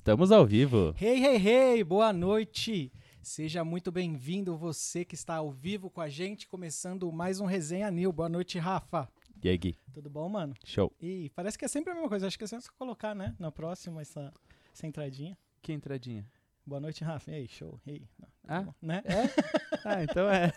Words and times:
Estamos 0.00 0.32
ao 0.32 0.46
vivo. 0.46 0.94
Hey, 0.98 1.22
hey, 1.22 1.36
hey, 1.46 1.84
boa 1.84 2.10
noite. 2.10 2.90
Seja 3.22 3.62
muito 3.62 3.92
bem-vindo 3.92 4.56
você 4.56 5.04
que 5.04 5.14
está 5.14 5.34
ao 5.34 5.50
vivo 5.50 5.90
com 5.90 6.00
a 6.00 6.08
gente, 6.08 6.48
começando 6.48 7.12
mais 7.12 7.38
um 7.38 7.44
Resenha 7.44 7.90
Nil. 7.90 8.10
Boa 8.10 8.30
noite, 8.30 8.58
Rafa. 8.58 9.06
E 9.44 9.48
aí, 9.50 9.58
Gui? 9.58 9.76
Tudo 9.92 10.08
bom, 10.08 10.26
mano? 10.26 10.54
Show. 10.64 10.90
E 10.98 11.30
parece 11.34 11.58
que 11.58 11.66
é 11.66 11.68
sempre 11.68 11.90
a 11.90 11.94
mesma 11.94 12.08
coisa. 12.08 12.26
Acho 12.26 12.38
que 12.38 12.44
é 12.44 12.46
só 12.46 12.58
colocar, 12.78 13.14
né, 13.14 13.36
na 13.38 13.52
próxima 13.52 14.00
essa, 14.00 14.32
essa 14.72 14.86
entradinha. 14.86 15.36
Que 15.60 15.70
entradinha? 15.70 16.26
Boa 16.64 16.80
noite, 16.80 17.04
Rafa. 17.04 17.30
E 17.30 17.34
aí, 17.34 17.46
show. 17.46 17.78
Hey. 17.86 18.08
Não, 18.18 18.28
Ah, 18.48 18.62
bom, 18.62 18.74
né? 18.80 19.02
é? 19.04 19.28
ah, 19.84 20.02
então 20.02 20.30
é. 20.30 20.50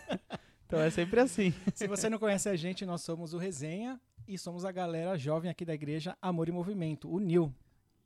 Então 0.66 0.80
é 0.80 0.88
sempre 0.88 1.20
assim. 1.20 1.52
Se 1.74 1.86
você 1.86 2.08
não 2.08 2.18
conhece 2.18 2.48
a 2.48 2.56
gente, 2.56 2.86
nós 2.86 3.02
somos 3.02 3.34
o 3.34 3.38
Resenha 3.38 4.00
e 4.26 4.38
somos 4.38 4.64
a 4.64 4.72
galera 4.72 5.18
jovem 5.18 5.50
aqui 5.50 5.66
da 5.66 5.74
igreja 5.74 6.16
Amor 6.22 6.48
e 6.48 6.52
Movimento, 6.52 7.12
o 7.12 7.20
NIL. 7.20 7.54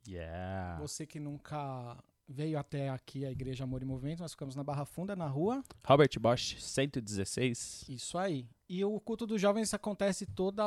Yeah. 0.07 0.79
Você 0.79 1.05
que 1.05 1.19
nunca 1.19 1.97
veio 2.27 2.59
até 2.59 2.89
aqui 2.89 3.25
a 3.25 3.31
igreja 3.31 3.63
Amor 3.63 3.81
e 3.81 3.85
Movimento, 3.85 4.19
nós 4.21 4.31
ficamos 4.31 4.55
na 4.55 4.63
Barra 4.63 4.85
Funda, 4.85 5.15
na 5.15 5.27
rua. 5.27 5.63
Robert 5.85 6.11
Bosch, 6.19 6.55
116. 6.59 7.85
Isso 7.89 8.17
aí. 8.17 8.47
E 8.69 8.85
o 8.85 8.99
culto 8.99 9.25
dos 9.25 9.41
jovens 9.41 9.73
acontece 9.73 10.27
toda 10.27 10.63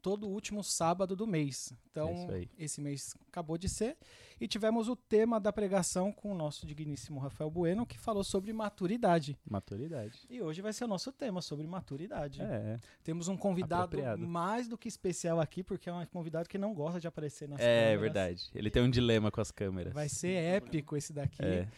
todo 0.00 0.26
último 0.26 0.64
sábado 0.64 1.14
do 1.14 1.26
mês. 1.26 1.74
Então, 1.90 2.08
É 2.30 2.46
esse 2.58 2.80
mês 2.80 3.14
acabou 3.28 3.58
de 3.58 3.68
ser. 3.68 3.94
E 4.40 4.48
tivemos 4.48 4.88
o 4.88 4.96
tema 4.96 5.38
da 5.38 5.52
pregação 5.52 6.10
com 6.10 6.32
o 6.32 6.34
nosso 6.34 6.66
digníssimo 6.66 7.20
Rafael 7.20 7.50
Bueno, 7.50 7.84
que 7.86 7.98
falou 7.98 8.24
sobre 8.24 8.52
maturidade. 8.54 9.38
Maturidade. 9.48 10.18
E 10.30 10.40
hoje 10.40 10.62
vai 10.62 10.72
ser 10.72 10.84
o 10.84 10.88
nosso 10.88 11.12
tema 11.12 11.42
sobre 11.42 11.66
maturidade. 11.66 12.40
É. 12.40 12.80
Temos 13.04 13.28
um 13.28 13.36
convidado 13.36 13.82
Apropriado. 13.84 14.26
mais 14.26 14.66
do 14.66 14.78
que 14.78 14.88
especial 14.88 15.38
aqui, 15.38 15.62
porque 15.62 15.90
é 15.90 15.92
um 15.92 16.04
convidado 16.06 16.48
que 16.48 16.56
não 16.58 16.72
gosta 16.74 16.98
de 16.98 17.06
aparecer 17.06 17.46
nas 17.48 17.60
É 17.60 17.82
câmeras. 17.82 18.00
verdade. 18.00 18.50
Ele 18.54 18.70
tem 18.70 18.82
um 18.82 18.90
dilema 18.90 19.30
com 19.30 19.40
as 19.42 19.50
câmeras. 19.50 19.92
Vai 19.92 20.08
ser 20.08 20.32
épico 20.32 20.96
esse 20.96 21.12
daqui. 21.12 21.42
É. 21.44 21.68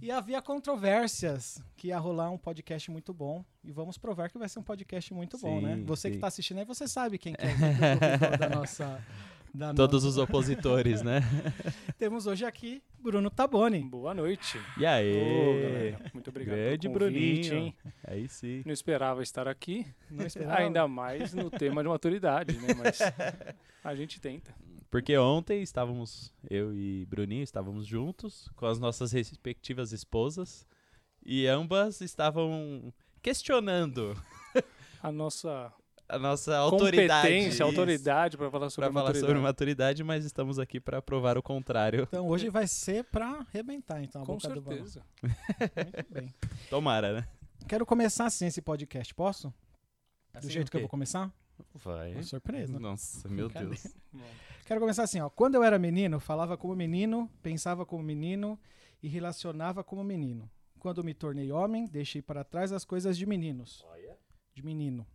E 0.00 0.10
havia 0.10 0.42
controvérsias 0.42 1.62
que 1.76 1.88
ia 1.88 1.98
rolar 1.98 2.30
um 2.30 2.38
podcast 2.38 2.90
muito 2.90 3.12
bom. 3.14 3.44
E 3.64 3.70
vamos 3.70 3.96
provar 3.98 4.28
que 4.30 4.38
vai 4.38 4.48
ser 4.48 4.58
um 4.58 4.62
podcast 4.62 5.12
muito 5.14 5.38
bom, 5.38 5.60
né? 5.60 5.76
Sim, 5.76 5.84
Você 5.84 6.08
que 6.08 6.14
sim. 6.14 6.18
está 6.18 6.26
assistindo 6.26 6.58
aí, 6.58 6.64
você 6.64 6.88
sabe 6.88 7.18
quem 7.18 7.34
que 7.34 7.44
é 7.44 8.34
o 8.34 8.38
da 8.38 8.48
nossa. 8.48 9.00
Da 9.54 9.72
Todos 9.74 10.02
nossa. 10.04 10.08
os 10.08 10.18
opositores, 10.18 11.02
né? 11.02 11.20
Temos 11.98 12.26
hoje 12.26 12.44
aqui 12.44 12.82
Bruno 12.98 13.30
Taboni. 13.30 13.80
Boa 13.84 14.12
noite. 14.14 14.58
E 14.78 14.84
aí? 14.86 15.12
galera, 15.62 16.10
Muito 16.14 16.30
obrigado 16.30 16.56
Grande 16.56 16.88
pelo 16.88 16.98
convite, 17.04 17.48
Bruninho. 17.50 17.66
hein? 17.66 17.76
Aí 18.04 18.28
sim. 18.28 18.62
Não 18.64 18.72
esperava 18.72 19.22
estar 19.22 19.46
aqui, 19.46 19.86
Não 20.10 20.26
esperava. 20.26 20.58
ainda 20.60 20.88
mais 20.88 21.32
no 21.34 21.50
tema 21.50 21.82
de 21.82 21.88
maturidade, 21.88 22.56
né? 22.58 22.68
Mas 22.82 22.98
a 23.84 23.94
gente 23.94 24.20
tenta. 24.20 24.52
Porque 24.92 25.16
ontem 25.16 25.62
estávamos, 25.62 26.30
eu 26.50 26.74
e 26.76 27.06
Bruninho 27.06 27.42
estávamos 27.42 27.86
juntos 27.86 28.50
com 28.54 28.66
as 28.66 28.78
nossas 28.78 29.10
respectivas 29.10 29.90
esposas 29.90 30.66
e 31.24 31.46
ambas 31.46 32.02
estavam 32.02 32.92
questionando 33.22 34.14
A 35.02 35.10
nossa 35.10 35.72
a 36.06 36.18
nossa 36.18 36.54
autoridade. 36.58 37.26
competência, 37.26 37.64
autoridade 37.64 38.36
para 38.36 38.50
falar 38.50 38.68
sobre 38.68 38.84
Pra 38.86 38.92
falar 38.92 39.04
maturidade. 39.06 39.26
sobre 39.32 39.42
maturidade, 39.42 40.04
mas 40.04 40.26
estamos 40.26 40.58
aqui 40.58 40.78
para 40.78 41.00
provar 41.00 41.38
o 41.38 41.42
contrário. 41.42 42.02
Então 42.02 42.28
hoje 42.28 42.50
vai 42.50 42.66
ser 42.66 43.04
pra 43.04 43.46
arrebentar, 43.50 44.02
então, 44.04 44.20
a 44.22 44.26
Com 44.26 44.34
boca 44.36 44.48
do 44.50 44.62
certeza. 44.62 45.02
Muito 45.22 46.12
bem. 46.12 46.34
Tomara, 46.68 47.14
né? 47.14 47.28
Quero 47.66 47.86
começar 47.86 48.26
assim 48.26 48.44
esse 48.44 48.60
podcast, 48.60 49.14
posso? 49.14 49.48
Do 49.48 50.38
Assim 50.38 50.50
jeito 50.50 50.68
o 50.68 50.70
que 50.70 50.76
eu 50.76 50.80
vou 50.82 50.88
começar? 50.90 51.32
Vai. 51.74 52.12
Uma 52.12 52.22
surpresa. 52.22 52.78
Nossa, 52.78 53.28
meu. 53.28 53.48
Deus. 53.48 53.86
Quero 54.66 54.80
começar 54.80 55.02
assim, 55.02 55.20
ó. 55.20 55.28
Quando 55.28 55.54
eu 55.56 55.64
era 55.64 55.78
menino, 55.78 56.20
falava 56.20 56.56
como 56.56 56.74
menino, 56.74 57.30
pensava 57.42 57.84
como 57.84 58.02
menino 58.02 58.58
e 59.02 59.08
relacionava 59.08 59.82
como 59.82 60.04
menino. 60.04 60.50
Quando 60.78 61.04
me 61.04 61.14
tornei 61.14 61.52
homem, 61.52 61.86
deixei 61.86 62.22
para 62.22 62.44
trás 62.44 62.72
as 62.72 62.84
coisas 62.84 63.16
de 63.16 63.26
meninos. 63.26 63.84
Olha, 63.88 64.18
De 64.54 64.62
menino. 64.62 65.06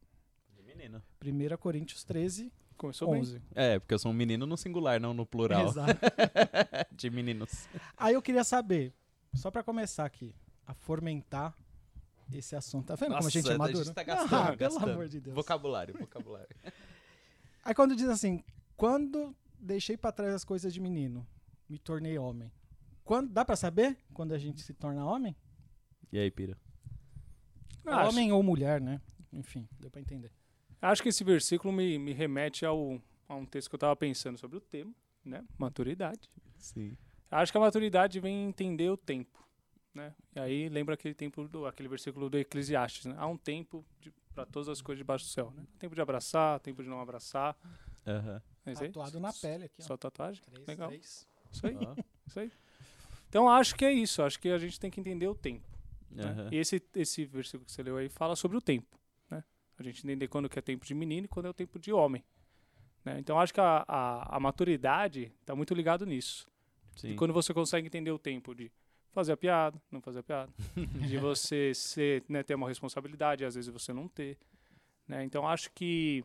menino. 0.65 1.01
1 1.23 1.57
Coríntios 1.57 2.03
13, 2.03 2.51
Começou 2.77 3.11
bem. 3.11 3.21
11. 3.21 3.41
É, 3.55 3.79
porque 3.79 3.93
eu 3.95 3.99
sou 3.99 4.11
um 4.11 4.13
menino 4.13 4.45
no 4.45 4.55
singular, 4.55 5.01
não 5.01 5.13
no 5.13 5.25
plural. 5.25 5.67
Exato. 5.67 5.99
De 6.95 7.09
meninos. 7.09 7.67
Aí 7.97 8.13
eu 8.13 8.21
queria 8.21 8.43
saber, 8.43 8.93
só 9.33 9.49
para 9.49 9.63
começar 9.63 10.05
aqui, 10.05 10.35
a 10.65 10.73
fomentar 10.75 11.55
esse 12.31 12.55
assunto. 12.55 12.87
Tá 12.87 12.95
vendo 12.95 13.15
como 13.15 13.27
a 13.27 13.29
gente 13.29 13.45
é 13.49 13.57
Nossa, 13.57 13.71
maduro? 13.71 13.93
tá 13.93 14.03
gastando, 14.03 14.35
ah, 14.35 14.45
pelo 14.45 14.57
gastando. 14.57 14.91
amor 14.91 15.07
de 15.07 15.19
Deus. 15.19 15.35
Vocabulário, 15.35 15.97
vocabulário. 15.97 16.55
Aí 17.63 17.73
quando 17.73 17.95
diz 17.95 18.07
assim, 18.07 18.43
quando 18.75 19.35
deixei 19.59 19.97
para 19.97 20.11
trás 20.11 20.33
as 20.33 20.43
coisas 20.43 20.73
de 20.73 20.79
menino, 20.79 21.27
me 21.67 21.77
tornei 21.77 22.17
homem. 22.17 22.51
Quando, 23.03 23.29
dá 23.31 23.43
para 23.43 23.55
saber 23.55 23.97
quando 24.13 24.33
a 24.33 24.37
gente 24.37 24.61
se 24.61 24.73
torna 24.73 25.05
homem? 25.05 25.35
E 26.11 26.19
aí, 26.19 26.29
Pira? 26.29 26.57
Acho, 27.85 28.09
Homem 28.09 28.31
ou 28.31 28.43
mulher, 28.43 28.81
né? 28.81 29.01
Enfim, 29.31 29.67
deu 29.79 29.89
para 29.89 30.01
entender. 30.01 30.31
acho 30.81 31.01
que 31.01 31.09
esse 31.09 31.23
versículo 31.23 31.73
me, 31.73 31.97
me 31.97 32.11
remete 32.11 32.65
ao, 32.65 33.01
a 33.27 33.35
um 33.35 33.45
texto 33.45 33.69
que 33.69 33.75
eu 33.75 33.77
estava 33.77 33.95
pensando 33.95 34.37
sobre 34.37 34.57
o 34.57 34.61
tema, 34.61 34.93
né? 35.23 35.43
Maturidade. 35.57 36.29
Sim. 36.57 36.97
Acho 37.29 37.51
que 37.51 37.57
a 37.57 37.61
maturidade 37.61 38.19
vem 38.19 38.43
entender 38.45 38.89
o 38.89 38.97
tempo, 38.97 39.46
né? 39.97 40.13
E 40.35 40.39
aí 40.39 40.69
lembra 40.69 40.93
aquele 40.93 41.13
tempo 41.13 41.47
do 41.47 41.65
aquele 41.65 41.89
versículo 41.89 42.29
do 42.29 42.37
Eclesiastes, 42.37 43.05
né? 43.05 43.15
Há 43.17 43.27
um 43.27 43.37
tempo 43.37 43.83
para 44.33 44.45
todas 44.45 44.69
as 44.69 44.81
coisas 44.81 44.99
debaixo 44.99 45.25
do 45.25 45.29
céu, 45.29 45.51
né? 45.55 45.65
Tempo 45.79 45.93
de 45.95 46.01
abraçar, 46.01 46.59
tempo 46.61 46.81
de 46.83 46.87
não 46.89 47.01
abraçar. 47.01 47.57
É 48.05 48.39
aí? 48.65 48.75
Tatuado 48.75 49.19
na 49.19 49.33
pele 49.33 49.65
aqui, 49.65 49.75
ó. 49.81 49.83
Só 49.83 49.97
tatuagem? 49.97 50.41
Três, 50.43 50.67
Legal. 50.67 50.87
três. 50.89 51.27
Isso 51.51 51.67
aí, 51.67 51.77
Ó. 51.81 51.95
isso 52.27 52.39
aí. 52.39 52.51
Então 53.29 53.49
acho 53.49 53.75
que 53.75 53.83
é 53.85 53.91
isso, 53.91 54.21
acho 54.21 54.39
que 54.39 54.49
a 54.49 54.57
gente 54.57 54.79
tem 54.79 54.89
que 54.91 54.99
entender 54.99 55.27
o 55.27 55.35
tempo. 55.35 55.65
né? 56.11 56.23
Aham. 56.23 56.49
E 56.51 56.57
esse, 56.57 56.81
esse 56.95 57.25
versículo 57.25 57.65
que 57.65 57.71
você 57.71 57.83
leu 57.83 57.97
aí 57.97 58.07
fala 58.09 58.35
sobre 58.35 58.55
o 58.57 58.61
tempo, 58.61 58.97
né? 59.29 59.43
A 59.77 59.83
gente 59.83 60.05
entender 60.05 60.27
quando 60.27 60.47
que 60.47 60.57
é 60.59 60.61
tempo 60.61 60.85
de 60.85 60.93
menino 60.93 61.25
e 61.25 61.27
quando 61.27 61.45
é 61.47 61.49
o 61.49 61.53
tempo 61.53 61.77
de 61.79 61.91
homem. 61.91 62.23
né? 63.03 63.17
Então 63.19 63.39
acho 63.39 63.53
que 63.53 63.59
a, 63.61 63.83
a, 63.87 64.37
a 64.37 64.39
maturidade 64.39 65.31
está 65.41 65.55
muito 65.55 65.73
ligado 65.73 66.05
nisso. 66.05 66.47
Sim. 66.95 67.09
E 67.09 67.15
quando 67.15 67.33
você 67.33 67.53
consegue 67.53 67.87
entender 67.87 68.11
o 68.11 68.19
tempo 68.19 68.53
de 68.55 68.71
fazer 69.17 69.31
a 69.31 69.37
piada, 69.37 69.81
não 69.91 69.99
fazer 69.99 70.19
a 70.19 70.23
piada, 70.23 70.51
de 70.75 71.17
você 71.17 71.73
ser, 71.73 72.23
né, 72.29 72.43
ter 72.43 72.53
uma 72.53 72.67
responsabilidade, 72.67 73.43
às 73.43 73.55
vezes 73.55 73.67
você 73.67 73.91
não 73.91 74.07
ter. 74.07 74.37
Né? 75.07 75.23
Então 75.23 75.47
acho 75.47 75.71
que 75.71 76.23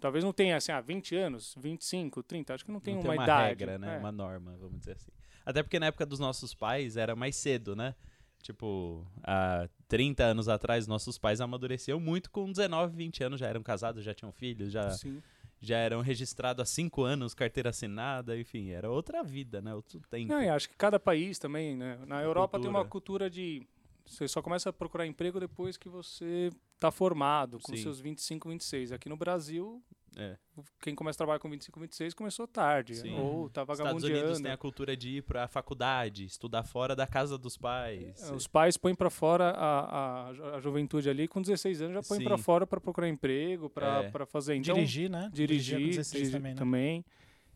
talvez 0.00 0.24
não 0.24 0.32
tenha 0.32 0.56
assim, 0.56 0.72
ah, 0.72 0.80
20 0.80 1.14
anos, 1.14 1.54
25, 1.60 2.22
30, 2.22 2.54
acho 2.54 2.64
que 2.64 2.72
não 2.72 2.80
tem 2.80 2.94
não 2.94 3.02
uma, 3.02 3.10
tem 3.10 3.18
uma 3.18 3.24
idade. 3.24 3.48
regra, 3.48 3.78
né? 3.78 3.96
É. 3.96 3.98
Uma 3.98 4.10
norma, 4.10 4.56
vamos 4.58 4.78
dizer 4.78 4.92
assim. 4.92 5.10
Até 5.44 5.62
porque 5.62 5.78
na 5.78 5.86
época 5.86 6.06
dos 6.06 6.18
nossos 6.18 6.54
pais 6.54 6.96
era 6.96 7.14
mais 7.14 7.36
cedo, 7.36 7.76
né? 7.76 7.94
Tipo, 8.42 9.06
há 9.22 9.68
30 9.86 10.24
anos 10.24 10.48
atrás, 10.48 10.86
nossos 10.86 11.18
pais 11.18 11.42
amadureciam 11.42 12.00
muito 12.00 12.30
com 12.30 12.50
19, 12.50 12.96
20 12.96 13.24
anos, 13.24 13.40
já 13.40 13.46
eram 13.46 13.62
casados, 13.62 14.02
já 14.02 14.14
tinham 14.14 14.32
filhos, 14.32 14.72
já, 14.72 14.88
Sim. 14.90 15.22
Já 15.64 15.78
eram 15.78 16.00
registrados 16.00 16.62
há 16.62 16.66
5 16.66 17.02
anos, 17.02 17.34
carteira 17.34 17.70
assinada, 17.70 18.38
enfim, 18.38 18.70
era 18.70 18.90
outra 18.90 19.22
vida, 19.22 19.60
né? 19.60 19.74
Outro 19.74 20.00
tempo. 20.10 20.32
Não, 20.32 20.42
e 20.42 20.48
acho 20.48 20.68
que 20.68 20.76
cada 20.76 21.00
país 21.00 21.38
também, 21.38 21.76
né? 21.76 21.98
Na 22.06 22.22
Europa 22.22 22.58
tem 22.58 22.68
uma 22.68 22.84
cultura. 22.84 23.28
cultura 23.28 23.30
de. 23.30 23.66
Você 24.06 24.28
só 24.28 24.42
começa 24.42 24.68
a 24.68 24.72
procurar 24.72 25.06
emprego 25.06 25.40
depois 25.40 25.76
que 25.76 25.88
você 25.88 26.50
está 26.74 26.90
formado, 26.90 27.58
com 27.60 27.74
Sim. 27.74 27.82
seus 27.82 27.98
25, 27.98 28.48
26. 28.50 28.92
Aqui 28.92 29.08
no 29.08 29.16
Brasil, 29.16 29.82
É. 30.16 30.36
quem 30.80 30.94
começa 30.94 31.16
a 31.16 31.18
trabalhar 31.18 31.38
com 31.40 31.50
25, 31.50 31.80
26 31.80 32.14
começou 32.14 32.46
tarde. 32.46 32.94
Sim. 32.96 33.18
Ou 33.18 33.48
tá 33.50 33.62
Estados 33.62 33.78
vagabundeando. 33.78 34.18
Unidos 34.22 34.40
tem 34.40 34.52
a 34.52 34.56
cultura 34.56 34.96
de 34.96 35.16
ir 35.18 35.22
pra 35.22 35.48
faculdade, 35.48 36.24
estudar 36.24 36.62
fora 36.64 36.94
da 36.94 37.06
casa 37.06 37.36
dos 37.36 37.56
pais. 37.56 38.22
É, 38.30 38.32
Os 38.32 38.46
pais 38.46 38.76
põem 38.76 38.94
para 38.94 39.10
fora 39.10 39.50
a, 39.50 39.80
a, 39.80 40.28
a 40.56 40.60
juventude 40.60 41.08
ali, 41.10 41.26
com 41.26 41.40
16 41.42 41.82
anos 41.82 41.94
já 41.94 42.02
põe 42.02 42.18
Sim. 42.18 42.24
para 42.24 42.38
fora 42.38 42.66
para 42.66 42.80
procurar 42.80 43.08
emprego, 43.08 43.68
para 43.68 44.10
É. 44.14 44.26
fazer. 44.26 44.54
Então, 44.54 44.74
dirigir, 44.74 45.10
né? 45.10 45.30
dirigir, 45.32 45.78
com 45.80 45.86
16 45.86 46.10
dirigir 46.12 46.32
também, 46.38 46.52
né? 46.52 46.58
também. 46.58 47.04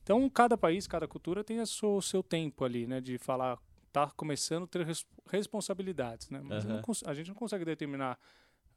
Então, 0.02 0.28
cada 0.30 0.56
país, 0.56 0.86
cada 0.86 1.06
cultura 1.06 1.44
tem 1.44 1.60
a 1.60 1.66
sua- 1.66 1.96
o 1.96 2.02
seu 2.02 2.22
tempo 2.22 2.64
ali, 2.64 2.86
né? 2.86 2.98
De 3.00 3.18
falar, 3.18 3.58
tá 3.92 4.10
começando 4.16 4.64
a 4.64 4.66
ter 4.66 4.84
res- 4.86 5.06
responsabilidades, 5.30 6.30
né? 6.30 6.40
Mas 6.42 6.64
cons- 6.82 7.02
a 7.06 7.14
gente 7.14 7.28
não 7.28 7.34
consegue 7.34 7.64
determinar 7.64 8.18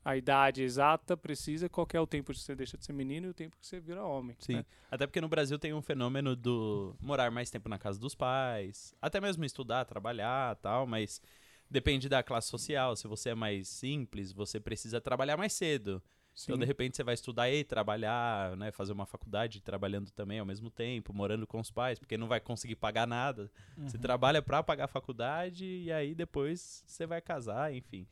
a 0.03 0.17
idade 0.17 0.63
exata, 0.63 1.15
precisa, 1.15 1.69
qual 1.69 1.87
é 1.93 1.99
o 1.99 2.07
tempo 2.07 2.31
que 2.33 2.39
você 2.39 2.55
deixa 2.55 2.77
de 2.77 2.85
ser 2.85 2.93
menino 2.93 3.27
e 3.27 3.29
o 3.29 3.33
tempo 3.33 3.55
que 3.59 3.65
você 3.65 3.79
vira 3.79 4.03
homem. 4.03 4.35
Sim. 4.39 4.55
né? 4.55 4.65
Até 4.89 5.05
porque 5.05 5.21
no 5.21 5.29
Brasil 5.29 5.57
tem 5.59 5.73
um 5.73 5.81
fenômeno 5.81 6.35
do 6.35 6.95
morar 6.99 7.29
mais 7.31 7.49
tempo 7.49 7.69
na 7.69 7.77
casa 7.77 7.99
dos 7.99 8.15
pais, 8.15 8.95
até 9.01 9.21
mesmo 9.21 9.45
estudar, 9.45 9.85
trabalhar 9.85 10.55
tal, 10.57 10.87
mas 10.87 11.21
depende 11.69 12.09
da 12.09 12.23
classe 12.23 12.49
social. 12.49 12.95
Se 12.95 13.07
você 13.07 13.29
é 13.29 13.35
mais 13.35 13.67
simples, 13.67 14.31
você 14.33 14.59
precisa 14.59 14.99
trabalhar 14.99 15.37
mais 15.37 15.53
cedo. 15.53 16.01
Então, 16.43 16.55
Sim. 16.55 16.59
de 16.61 16.65
repente, 16.65 16.95
você 16.95 17.03
vai 17.03 17.13
estudar 17.13 17.51
e 17.51 17.63
trabalhar, 17.63 18.55
né? 18.55 18.71
Fazer 18.71 18.93
uma 18.93 19.05
faculdade 19.05 19.61
trabalhando 19.61 20.09
também 20.11 20.39
ao 20.39 20.45
mesmo 20.45 20.69
tempo, 20.71 21.13
morando 21.13 21.45
com 21.45 21.59
os 21.59 21.69
pais, 21.69 21.99
porque 21.99 22.17
não 22.17 22.27
vai 22.27 22.39
conseguir 22.39 22.75
pagar 22.77 23.05
nada. 23.05 23.51
Você 23.85 23.97
Uhum. 23.97 24.01
trabalha 24.01 24.41
pra 24.41 24.63
pagar 24.63 24.85
a 24.85 24.87
faculdade 24.87 25.65
e 25.65 25.91
aí 25.91 26.15
depois 26.15 26.83
você 26.87 27.05
vai 27.05 27.21
casar, 27.21 27.73
enfim. 27.73 28.07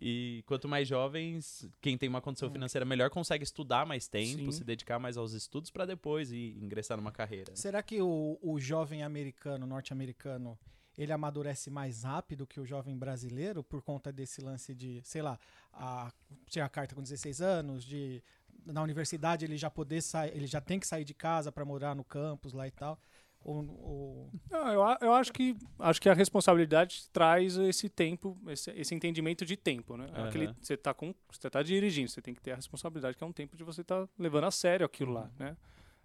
E 0.00 0.42
quanto 0.46 0.66
mais 0.66 0.88
jovens, 0.88 1.68
quem 1.80 1.98
tem 1.98 2.08
uma 2.08 2.22
condição 2.22 2.50
financeira 2.50 2.86
melhor 2.86 3.10
consegue 3.10 3.44
estudar 3.44 3.84
mais 3.84 4.08
tempo, 4.08 4.44
Sim. 4.44 4.52
se 4.52 4.64
dedicar 4.64 4.98
mais 4.98 5.18
aos 5.18 5.34
estudos 5.34 5.70
para 5.70 5.84
depois 5.84 6.32
ir 6.32 6.56
ingressar 6.58 6.96
numa 6.96 7.12
carreira. 7.12 7.54
Será 7.54 7.82
que 7.82 8.00
o, 8.00 8.38
o 8.40 8.58
jovem 8.58 9.02
americano, 9.02 9.66
norte-americano, 9.66 10.58
ele 10.96 11.12
amadurece 11.12 11.70
mais 11.70 12.02
rápido 12.02 12.46
que 12.46 12.58
o 12.58 12.64
jovem 12.64 12.96
brasileiro 12.96 13.62
por 13.62 13.82
conta 13.82 14.10
desse 14.10 14.40
lance 14.40 14.74
de, 14.74 15.02
sei 15.04 15.20
lá, 15.20 15.38
a, 15.72 16.10
tirar 16.46 16.66
a 16.66 16.70
carta 16.70 16.94
com 16.94 17.02
16 17.02 17.42
anos, 17.42 17.84
de 17.84 18.22
na 18.66 18.82
universidade 18.82 19.44
ele 19.44 19.56
já 19.56 19.70
poder 19.70 20.02
sair, 20.02 20.34
ele 20.34 20.46
já 20.46 20.60
tem 20.60 20.78
que 20.78 20.86
sair 20.86 21.04
de 21.04 21.14
casa 21.14 21.50
para 21.50 21.64
morar 21.64 21.94
no 21.94 22.04
campus 22.04 22.52
lá 22.52 22.66
e 22.66 22.70
tal. 22.70 22.98
Ou, 23.42 23.56
ou- 23.56 24.30
Não, 24.50 24.68
eu, 24.72 24.96
eu 25.00 25.12
acho 25.14 25.32
que 25.32 25.56
acho 25.78 26.00
que 26.00 26.08
a 26.08 26.14
responsabilidade 26.14 27.08
traz 27.10 27.56
esse 27.56 27.88
tempo, 27.88 28.38
esse, 28.48 28.70
esse 28.72 28.94
entendimento 28.94 29.46
de 29.46 29.56
tempo, 29.56 29.96
né? 29.96 30.06
Aham. 30.12 30.28
Aquele, 30.28 30.54
você 30.60 30.76
tá 30.76 30.92
com, 30.92 31.14
você 31.30 31.48
tá 31.48 31.62
dirigindo, 31.62 32.10
você 32.10 32.20
tem 32.20 32.34
que 32.34 32.42
ter 32.42 32.52
a 32.52 32.56
responsabilidade 32.56 33.16
que 33.16 33.24
é 33.24 33.26
um 33.26 33.32
tempo 33.32 33.56
de 33.56 33.64
você 33.64 33.80
estar 33.80 34.06
levando 34.18 34.44
a 34.44 34.50
sério 34.50 34.84
aquilo 34.84 35.12
lá, 35.12 35.30
né? 35.38 35.56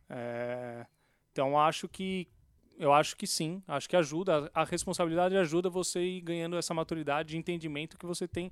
É, 0.10 0.86
então 1.32 1.60
acho 1.60 1.88
que 1.90 2.28
eu 2.78 2.94
acho 2.94 3.16
que 3.18 3.26
sim, 3.26 3.62
acho 3.68 3.90
que 3.90 3.96
ajuda 3.96 4.50
a, 4.54 4.62
a 4.62 4.64
responsabilidade 4.66 5.36
ajuda 5.36 5.70
você 5.70 6.02
ir 6.02 6.22
ganhando 6.22 6.56
essa 6.58 6.74
maturidade 6.74 7.30
de 7.30 7.38
entendimento 7.38 7.98
que 7.98 8.06
você 8.06 8.28
tem 8.28 8.52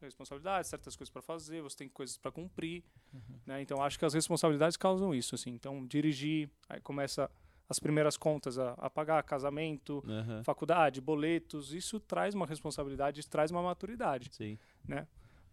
responsabilidade, 0.00 0.66
certas 0.66 0.96
coisas 0.96 1.12
para 1.12 1.20
fazer, 1.20 1.60
você 1.60 1.76
tem 1.76 1.88
coisas 1.88 2.16
para 2.16 2.30
cumprir, 2.32 2.82
né? 3.46 3.60
Então 3.60 3.82
acho 3.82 3.98
que 3.98 4.04
as 4.06 4.14
responsabilidades 4.14 4.76
causam 4.78 5.14
isso, 5.14 5.34
assim. 5.34 5.50
Então 5.50 5.86
dirigir, 5.86 6.48
aí 6.68 6.80
começa 6.80 7.30
as 7.70 7.78
primeiras 7.78 8.16
contas 8.16 8.58
a, 8.58 8.72
a 8.72 8.90
pagar, 8.90 9.22
casamento, 9.22 10.02
Aham, 10.06 10.42
faculdade, 10.42 11.00
boletos, 11.00 11.72
isso 11.72 11.98
traz 12.00 12.34
uma 12.34 12.44
responsabilidade, 12.44 13.20
isso 13.20 13.30
traz 13.30 13.50
uma 13.52 13.62
maturidade. 13.62 14.28
Sim. 14.32 14.58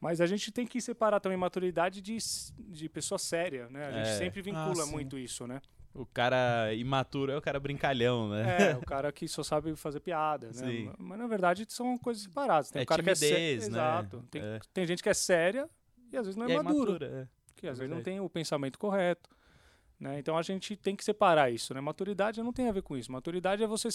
Mas 0.02 0.20
a 0.22 0.26
gente 0.28 0.52
tem 0.52 0.66
que 0.66 0.80
separar 0.82 1.20
também 1.20 1.38
maturidade 1.38 2.02
de, 2.02 2.18
de 2.60 2.88
pessoa 2.90 3.18
séria, 3.18 3.68
né? 3.70 3.86
A 3.88 3.92
gente 3.92 4.10
É. 4.10 4.18
sempre 4.18 4.42
vincula 4.42 4.84
Ah, 4.84 4.86
muito 4.86 5.18
isso, 5.18 5.48
né? 5.48 5.60
O 5.94 6.06
cara 6.06 6.72
imaturo 6.76 7.32
é 7.32 7.38
o 7.38 7.42
cara 7.42 7.60
brincalhão, 7.60 8.30
né? 8.30 8.72
É, 8.72 8.76
o 8.76 8.82
cara 8.86 9.12
que 9.12 9.28
só 9.28 9.42
sabe 9.42 9.76
fazer 9.76 10.00
piada, 10.00 10.48
né? 10.48 10.54
Sim. 10.54 10.86
Ma- 10.86 10.96
Mas 11.00 11.18
na 11.20 11.28
verdade 11.28 11.66
são 11.70 11.98
coisas 11.98 12.22
separadas. 12.24 12.70
Tem 12.70 12.82
É 12.82 12.84
o 12.84 12.86
cara 12.88 13.02
que 13.02 13.10
é 13.10 13.16
sé- 13.16 13.26
timidez, 13.28 13.62
né? 13.70 13.78
Exato. 13.78 14.24
Tem, 14.30 14.42
É. 14.42 14.60
tem 14.72 14.86
gente 14.86 15.02
que 15.02 15.10
é 15.10 15.14
séria 15.16 15.68
e 16.12 16.18
às 16.18 16.26
vezes 16.28 16.36
não 16.36 16.46
é, 16.48 16.52
é 16.54 16.62
maduro. 16.62 16.92
imatura, 16.92 17.30
que 17.56 17.66
é 17.66 17.70
às 17.72 17.80
vezes 17.80 17.90
não 17.90 17.98
verdade. 17.98 18.04
tem 18.18 18.20
o 18.24 18.30
pensamento 18.30 18.78
correto. 18.78 19.28
Né? 20.00 20.20
Então 20.20 20.38
a 20.38 20.42
gente 20.42 20.76
tem 20.76 20.96
que 20.96 21.04
separar 21.04 21.52
isso. 21.52 21.74
Né? 21.74 21.82
Maturidade 21.82 22.42
não 22.42 22.54
tem 22.54 22.70
a 22.70 22.72
ver 22.72 22.84
com 22.84 22.96
isso. 22.96 23.12
Maturidade 23.12 23.64
é 23.64 23.68
você, 23.68 23.88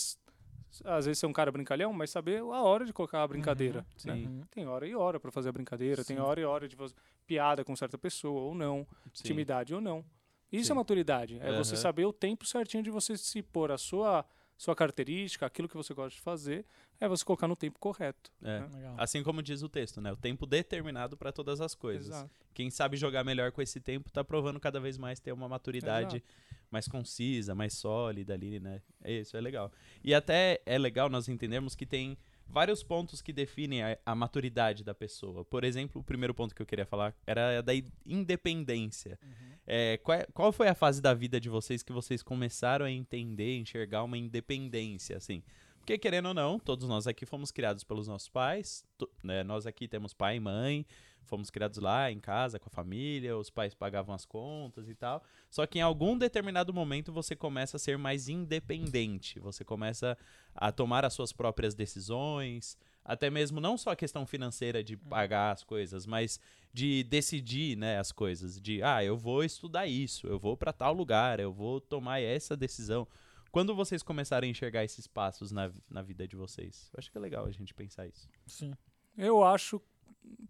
às 0.84 1.06
vezes, 1.06 1.18
ser 1.18 1.26
um 1.26 1.32
cara 1.32 1.52
brincalhão, 1.52 1.92
mas 1.92 2.10
saber 2.10 2.40
a 2.40 2.62
hora 2.62 2.84
de 2.84 2.92
colocar 2.92 3.22
a 3.22 3.28
brincadeira. 3.28 3.86
Sim. 3.96 4.08
né? 4.08 4.14
Uhum. 4.14 4.42
Tem 4.50 4.66
hora 4.66 4.86
e 4.86 4.94
hora 4.94 5.20
para 5.20 5.30
fazer 5.30 5.50
a 5.50 5.52
brincadeira, 5.52 6.04
tem 6.04 6.16
Sim. 6.16 6.22
hora 6.22 6.40
e 6.40 6.44
hora 6.44 6.68
de 6.68 6.74
fazer 6.74 6.94
piada 7.26 7.64
com 7.64 7.74
certa 7.76 7.96
pessoa 7.96 8.40
ou 8.40 8.54
não, 8.54 8.86
Sim. 9.12 9.22
intimidade 9.24 9.74
ou 9.74 9.80
não. 9.80 10.04
Isso 10.50 10.66
Sim. 10.66 10.72
é 10.72 10.74
maturidade. 10.74 11.38
É 11.40 11.56
você 11.56 11.74
Aham. 11.74 11.82
saber 11.82 12.04
o 12.04 12.12
tempo 12.12 12.44
certinho 12.44 12.82
de 12.82 12.90
você 12.90 13.16
se 13.16 13.40
pôr 13.42 13.70
a 13.72 13.78
sua, 13.78 14.24
sua 14.62 14.76
característica, 14.76 15.44
aquilo 15.44 15.68
que 15.68 15.76
você 15.76 15.92
gosta 15.92 16.14
de 16.14 16.22
fazer, 16.22 16.64
é 17.00 17.08
você 17.08 17.24
colocar 17.24 17.48
no 17.48 17.56
tempo 17.56 17.80
correto. 17.80 18.30
É. 18.40 18.60
né? 18.60 18.94
Assim 18.96 19.20
como 19.20 19.42
diz 19.42 19.60
o 19.60 19.68
texto, 19.68 20.00
né? 20.00 20.12
O 20.12 20.16
tempo 20.16 20.46
determinado 20.46 21.16
para 21.16 21.32
todas 21.32 21.60
as 21.60 21.74
coisas. 21.74 22.10
Exato. 22.10 22.30
Quem 22.54 22.70
sabe 22.70 22.96
jogar 22.96 23.24
melhor 23.24 23.50
com 23.50 23.60
esse 23.60 23.80
tempo 23.80 24.08
tá 24.12 24.22
provando 24.22 24.60
cada 24.60 24.78
vez 24.78 24.96
mais 24.96 25.18
ter 25.18 25.32
uma 25.32 25.48
maturidade 25.48 26.22
mais 26.70 26.86
concisa, 26.86 27.56
mais 27.56 27.74
sólida 27.74 28.34
ali, 28.34 28.60
né? 28.60 28.80
É 29.02 29.12
Isso 29.14 29.36
é 29.36 29.40
legal. 29.40 29.72
E 30.02 30.14
até 30.14 30.62
é 30.64 30.78
legal 30.78 31.10
nós 31.10 31.28
entendermos 31.28 31.74
que 31.74 31.84
tem 31.84 32.16
vários 32.48 32.82
pontos 32.82 33.22
que 33.22 33.32
definem 33.32 33.82
a, 33.82 33.98
a 34.04 34.14
maturidade 34.14 34.84
da 34.84 34.94
pessoa. 34.94 35.44
Por 35.44 35.64
exemplo, 35.64 36.00
o 36.00 36.04
primeiro 36.04 36.34
ponto 36.34 36.54
que 36.54 36.62
eu 36.62 36.66
queria 36.66 36.86
falar 36.86 37.14
era 37.26 37.58
a 37.58 37.62
da 37.62 37.72
independência. 38.04 39.18
É, 39.66 39.98
qual, 39.98 40.18
é- 40.18 40.26
qual 40.32 40.52
foi 40.52 40.68
a 40.68 40.74
fase 40.74 41.00
da 41.00 41.14
vida 41.14 41.40
de 41.40 41.48
vocês 41.48 41.82
que 41.82 41.92
vocês 41.92 42.22
começaram 42.22 42.84
a 42.84 42.90
entender, 42.90 43.58
enxergar 43.58 44.02
uma 44.04 44.18
independência, 44.18 45.16
assim? 45.16 45.42
Porque, 45.82 45.98
querendo 45.98 46.26
ou 46.26 46.34
não, 46.34 46.60
todos 46.60 46.88
nós 46.88 47.08
aqui 47.08 47.26
fomos 47.26 47.50
criados 47.50 47.82
pelos 47.82 48.06
nossos 48.06 48.28
pais, 48.28 48.84
né, 49.20 49.42
nós 49.42 49.66
aqui 49.66 49.88
temos 49.88 50.14
pai 50.14 50.36
e 50.36 50.40
mãe, 50.40 50.86
fomos 51.24 51.50
criados 51.50 51.78
lá 51.78 52.08
em 52.08 52.20
casa 52.20 52.56
com 52.56 52.68
a 52.68 52.72
família, 52.72 53.36
os 53.36 53.50
pais 53.50 53.74
pagavam 53.74 54.14
as 54.14 54.24
contas 54.24 54.88
e 54.88 54.94
tal. 54.94 55.24
Só 55.50 55.66
que 55.66 55.80
em 55.80 55.82
algum 55.82 56.16
determinado 56.16 56.72
momento 56.72 57.12
você 57.12 57.34
começa 57.34 57.78
a 57.78 57.80
ser 57.80 57.98
mais 57.98 58.28
independente, 58.28 59.40
você 59.40 59.64
começa 59.64 60.16
a 60.54 60.70
tomar 60.70 61.04
as 61.04 61.14
suas 61.14 61.32
próprias 61.32 61.74
decisões, 61.74 62.78
até 63.04 63.28
mesmo 63.28 63.60
não 63.60 63.76
só 63.76 63.90
a 63.90 63.96
questão 63.96 64.24
financeira 64.24 64.84
de 64.84 64.96
pagar 64.96 65.50
as 65.50 65.64
coisas, 65.64 66.06
mas 66.06 66.38
de 66.72 67.02
decidir, 67.02 67.76
né, 67.76 67.98
as 67.98 68.12
coisas, 68.12 68.60
de 68.60 68.84
ah, 68.84 69.02
eu 69.02 69.16
vou 69.16 69.42
estudar 69.42 69.88
isso, 69.88 70.28
eu 70.28 70.38
vou 70.38 70.56
para 70.56 70.72
tal 70.72 70.94
lugar, 70.94 71.40
eu 71.40 71.52
vou 71.52 71.80
tomar 71.80 72.20
essa 72.20 72.56
decisão. 72.56 73.04
Quando 73.52 73.74
vocês 73.74 74.02
começarem 74.02 74.48
a 74.48 74.50
enxergar 74.50 74.82
esses 74.82 75.06
passos 75.06 75.52
na, 75.52 75.70
na 75.88 76.00
vida 76.00 76.26
de 76.26 76.34
vocês? 76.34 76.90
Eu 76.90 76.98
acho 76.98 77.12
que 77.12 77.18
é 77.18 77.20
legal 77.20 77.44
a 77.44 77.50
gente 77.50 77.74
pensar 77.74 78.06
isso. 78.06 78.26
Sim. 78.46 78.72
Eu 79.16 79.44
acho, 79.44 79.80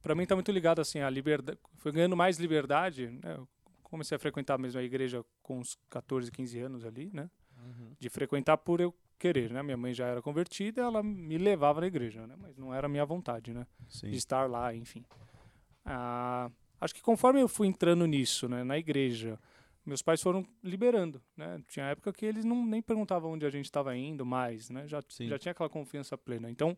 pra 0.01 0.15
mim 0.15 0.25
tá 0.25 0.37
muito 0.37 0.53
ligado 0.53 0.81
assim, 0.81 1.01
a 1.01 1.11
liberdade, 1.11 1.59
foi 1.79 1.91
ganhando 1.91 2.17
mais 2.17 2.39
liberdade, 2.39 3.11
né? 3.11 3.35
Eu 3.37 3.49
comecei 3.83 4.15
a 4.15 4.21
frequentar 4.21 4.57
mesmo 4.57 4.81
a 4.81 4.85
igreja 4.85 5.25
com 5.43 5.59
uns 5.59 5.77
14, 5.91 6.31
15 6.31 6.61
anos 6.61 6.85
ali, 6.85 7.11
né? 7.13 7.29
De 7.99 8.09
frequentar 8.09 8.57
por 8.57 8.81
eu 8.81 8.95
querer, 9.19 9.51
né? 9.53 9.63
Minha 9.65 9.77
mãe 9.77 9.93
já 9.93 10.07
era 10.07 10.23
convertida, 10.23 10.83
ela 10.83 11.03
me 11.03 11.39
levava 11.39 11.81
na 11.81 11.89
igreja, 11.89 12.25
né? 12.25 12.37
Mas 12.39 12.57
não 12.57 12.73
era 12.73 12.89
minha 12.89 13.05
vontade, 13.05 13.53
né? 13.53 13.67
Sim. 13.89 14.11
De 14.11 14.17
estar 14.17 14.49
lá, 14.49 14.73
enfim. 14.73 15.05
Ah, 15.85 16.49
acho 16.81 16.95
que 16.95 17.03
conforme 17.03 17.41
eu 17.41 17.49
fui 17.49 17.67
entrando 17.67 18.07
nisso, 18.07 18.49
né, 18.49 18.63
na 18.63 18.79
igreja, 18.79 19.39
meus 19.85 20.03
pais 20.03 20.23
foram 20.23 20.47
liberando, 20.63 21.21
né? 21.37 21.61
Tinha 21.69 21.87
época 21.87 22.13
que 22.13 22.25
eles 22.25 22.45
não 22.45 22.65
nem 22.65 22.81
perguntavam 22.81 23.33
onde 23.33 23.45
a 23.45 23.51
gente 23.51 23.65
estava 23.65 23.97
indo 23.97 24.25
mais, 24.25 24.71
né? 24.71 24.87
Já, 24.87 25.03
Sim. 25.09 25.29
já 25.29 25.39
tinha 25.39 25.53
aquela 25.53 25.69
confiança 25.69 26.17
plena. 26.17 26.51
Então, 26.51 26.77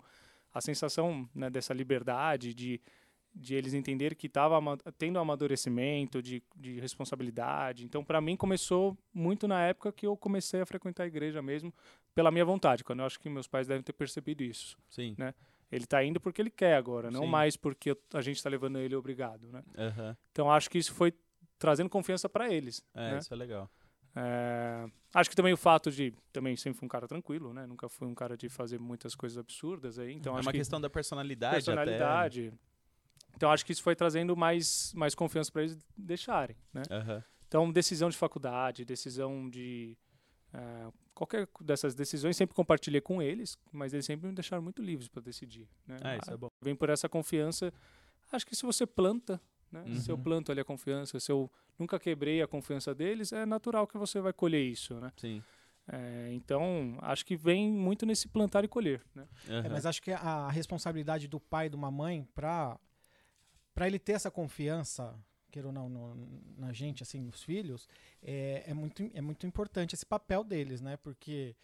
a 0.52 0.60
sensação 0.60 1.28
né, 1.34 1.50
dessa 1.50 1.74
liberdade, 1.74 2.54
de, 2.54 2.80
de 3.34 3.54
eles 3.54 3.74
entenderem 3.74 4.16
que 4.16 4.26
estava 4.26 4.58
tendo 4.96 5.18
um 5.18 5.22
amadurecimento, 5.22 6.22
de, 6.22 6.42
de 6.56 6.80
responsabilidade. 6.80 7.84
Então, 7.84 8.04
para 8.04 8.20
mim, 8.20 8.36
começou 8.36 8.96
muito 9.12 9.46
na 9.46 9.60
época 9.62 9.92
que 9.92 10.06
eu 10.06 10.16
comecei 10.16 10.60
a 10.60 10.66
frequentar 10.66 11.02
a 11.02 11.06
igreja 11.06 11.42
mesmo, 11.42 11.74
pela 12.14 12.30
minha 12.30 12.44
vontade, 12.44 12.84
quando 12.84 13.00
eu 13.00 13.06
acho 13.06 13.18
que 13.18 13.28
meus 13.28 13.48
pais 13.48 13.66
devem 13.66 13.82
ter 13.82 13.92
percebido 13.92 14.42
isso. 14.42 14.78
Sim. 14.88 15.16
Ele 15.72 15.84
está 15.84 16.04
indo 16.04 16.20
porque 16.20 16.40
ele 16.40 16.50
quer 16.50 16.76
agora, 16.76 17.10
não 17.10 17.22
Sim. 17.22 17.28
mais 17.28 17.56
porque 17.56 17.96
a 18.12 18.20
gente 18.20 18.36
está 18.36 18.48
levando 18.48 18.78
ele 18.78 18.94
obrigado, 18.94 19.50
né? 19.50 19.64
Aham. 19.76 20.16
Então, 20.30 20.50
acho 20.50 20.70
que 20.70 20.78
isso 20.78 20.94
foi 20.94 21.12
trazendo 21.64 21.88
confiança 21.88 22.28
para 22.28 22.52
eles. 22.52 22.84
É, 22.94 23.12
né? 23.12 23.19
isso 23.19 23.32
é 23.32 23.37
legal. 23.37 23.70
É, 24.14 24.87
acho 25.14 25.31
que 25.31 25.34
também 25.34 25.55
o 25.55 25.56
fato 25.56 25.90
de 25.90 26.12
também 26.31 26.55
sempre 26.56 26.78
fui 26.78 26.84
um 26.84 26.88
cara 26.88 27.08
tranquilo, 27.08 27.55
né? 27.55 27.66
Nunca 27.66 27.88
fui 27.88 28.06
um 28.06 28.14
cara 28.14 28.37
de 28.37 28.50
fazer 28.50 28.78
muitas 28.78 29.14
coisas 29.14 29.38
absurdas 29.38 29.99
aí, 29.99 30.12
então 30.12 30.37
é 30.37 30.42
uma 30.42 30.52
que 30.52 30.59
questão 30.59 30.78
da 30.78 30.90
personalidade, 30.90 31.54
personalidade. 31.54 32.52
Então 33.35 33.50
acho 33.50 33.64
que 33.64 33.73
isso 33.73 33.83
foi 33.83 33.97
trazendo 33.97 34.37
mais 34.37 34.92
mais 34.94 35.14
confiança 35.14 35.50
para 35.50 35.62
eles 35.62 35.78
deixarem, 35.97 36.54
né? 36.73 36.83
até. 36.83 36.94
Aham. 36.97 37.25
Então 37.49 37.73
decisão 37.73 38.11
de 38.11 38.16
faculdade, 38.16 38.85
decisão 38.85 39.49
de 39.49 39.97
é, 40.52 40.92
qualquer 41.14 41.49
dessas 41.62 41.94
decisões 41.94 42.37
sempre 42.37 42.54
compartilhei 42.54 43.00
com 43.00 43.23
eles, 43.23 43.56
mas 43.73 43.94
eles 43.94 44.04
sempre 44.04 44.28
me 44.28 44.35
deixaram 44.35 44.62
muito 44.62 44.83
livres 44.83 45.09
para 45.09 45.23
decidir, 45.23 45.66
né? 45.87 45.97
Ah, 46.02 46.16
isso 46.18 46.30
é 46.30 46.37
bom. 46.37 46.50
Vem 46.61 46.76
por 46.76 46.90
essa 46.90 47.09
confiança. 47.09 47.73
Acho 48.30 48.47
que 48.47 48.54
se 48.54 48.64
você 48.64 48.87
planta, 48.87 49.40
né? 49.75 49.85
Se 50.00 50.11
eu 50.11 50.16
Uhum. 50.16 50.23
planto 50.23 50.50
ali 50.52 50.61
a 50.61 50.64
confiança, 50.64 51.19
se 51.21 51.31
eu 51.31 51.50
nunca 51.78 51.99
quebrei 51.99 52.40
a 52.40 52.47
confiança 52.47 52.95
deles, 52.95 53.33
é 53.33 53.45
natural 53.45 53.87
que 53.87 53.99
você 53.99 54.21
vai 54.21 54.33
colher 54.33 54.62
isso, 54.62 54.99
né? 55.00 55.12
Sim. 55.16 55.43
É, 55.87 56.31
então, 56.33 56.97
acho 57.02 57.26
que 57.26 57.37
vem 57.37 57.71
muito 57.71 58.07
nesse 58.07 58.26
plantar 58.28 58.64
e 58.64 58.69
colher, 58.69 59.02
né? 59.14 59.26
É, 59.47 59.52
Aham. 59.61 59.69
mas 59.71 59.85
acho 59.85 60.00
que 60.00 60.12
a 60.12 60.49
responsabilidade 60.49 61.28
do 61.28 61.38
pai 61.38 61.66
e 61.66 61.71
de 61.71 61.76
uma 61.76 61.90
mãe 61.90 62.25
para 62.35 62.78
para 63.75 63.88
ele 63.88 63.99
ter 63.99 64.12
essa 64.12 64.31
confiança, 64.31 65.19
queira 65.50 65.66
ou 65.66 65.73
não, 65.75 65.88
no- 65.88 66.40
na 66.57 66.73
gente, 66.73 67.02
assim, 67.02 67.21
nos 67.21 67.43
filhos, 67.43 67.88
é, 68.23 68.62
é, 68.69 68.73
muito, 68.73 69.11
é 69.12 69.21
muito 69.21 69.45
importante 69.49 69.95
esse 69.97 70.07
papel 70.07 70.45
deles, 70.45 70.81
né? 70.81 70.97
Porque 70.97 71.57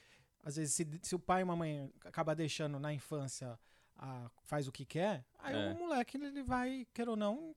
às 0.43 0.57
vezes 0.57 0.75
se, 0.75 0.87
se 1.03 1.15
o 1.15 1.21
pai 1.21 1.41
e 1.43 1.45
uma 1.45 1.55
mãe 1.55 1.89
acaba 2.05 2.35
deixando 2.35 2.81
na 2.81 2.93
infância 2.93 3.57
a, 3.97 4.29
faz 4.43 4.67
o 4.67 4.73
que 4.73 4.85
quer, 4.85 5.25
aí 5.39 5.55
É. 5.55 5.73
o 5.73 5.79
moleque 5.79 6.17
ele 6.17 6.43
vai, 6.43 6.85
queira 6.93 7.13
ou 7.13 7.17
não, 7.17 7.55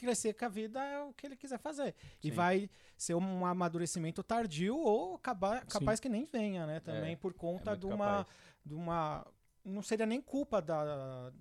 crescer 0.00 0.32
com 0.34 0.44
a 0.44 0.48
vida 0.48 0.82
é 0.82 1.02
o 1.02 1.12
que 1.12 1.26
ele 1.26 1.36
quiser 1.36 1.58
fazer. 1.58 1.94
E 2.22 2.28
Sim. 2.28 2.34
vai 2.34 2.70
ser 2.96 3.14
um 3.14 3.46
amadurecimento 3.46 4.22
tardio 4.22 4.76
ou 4.76 5.14
acabar, 5.14 5.64
capaz 5.66 6.00
que 6.00 6.08
nem 6.08 6.24
venha, 6.24 6.66
né? 6.66 6.80
Também 6.80 7.12
É, 7.12 7.16
por 7.16 7.32
É 7.32 7.34
conta 7.34 7.70
muito 7.72 7.80
de 7.80 7.86
uma 7.86 8.06
capaz. 8.06 8.26
de 8.64 8.74
uma 8.74 9.26
não 9.64 9.82
seria 9.82 10.06
nem 10.06 10.20
culpa 10.20 10.60
da 10.60 11.32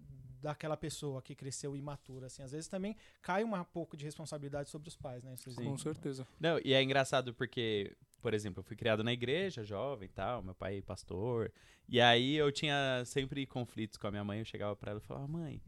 daquela 0.42 0.78
pessoa 0.78 1.22
que 1.22 1.36
cresceu 1.36 1.76
imatura 1.76 2.28
assim 2.28 2.42
às 2.42 2.52
vezes 2.54 2.70
também 2.70 2.96
cai 3.22 3.44
um 3.44 3.62
pouco 3.66 3.98
de 3.98 4.06
responsabilidade 4.06 4.70
sobre 4.70 4.88
os 4.88 4.96
pais 4.96 5.22
né 5.22 5.36
Vocês- 5.36 5.54
Com 5.54 5.78
certeza. 5.78 6.26
Não, 6.40 6.58
e 6.64 6.74
é 6.74 6.82
engraçado 6.82 7.34
porque, 7.34 7.94
por 8.22 8.34
exemplo, 8.34 8.62
eu 8.62 8.64
fui 8.64 8.78
criado 8.78 9.04
na 9.04 9.12
igreja, 9.12 9.66
jovem 9.66 10.06
e 10.08 10.12
tal, 10.14 10.42
meu 10.42 10.56
pai 10.56 10.78
é 10.78 10.82
pastor. 10.82 11.52
E 11.90 12.00
aí 12.00 12.36
eu 12.36 12.52
tinha 12.54 13.04
sempre 13.06 13.46
conflitos 13.46 13.98
com 13.98 14.08
a 14.08 14.12
minha 14.12 14.24
mãe, 14.24 14.40
eu 14.40 14.46
chegava 14.46 14.74
pra 14.78 14.92
ela 14.92 15.02
e 15.04 15.04
falava, 15.06 15.28
mãe, 15.28 15.62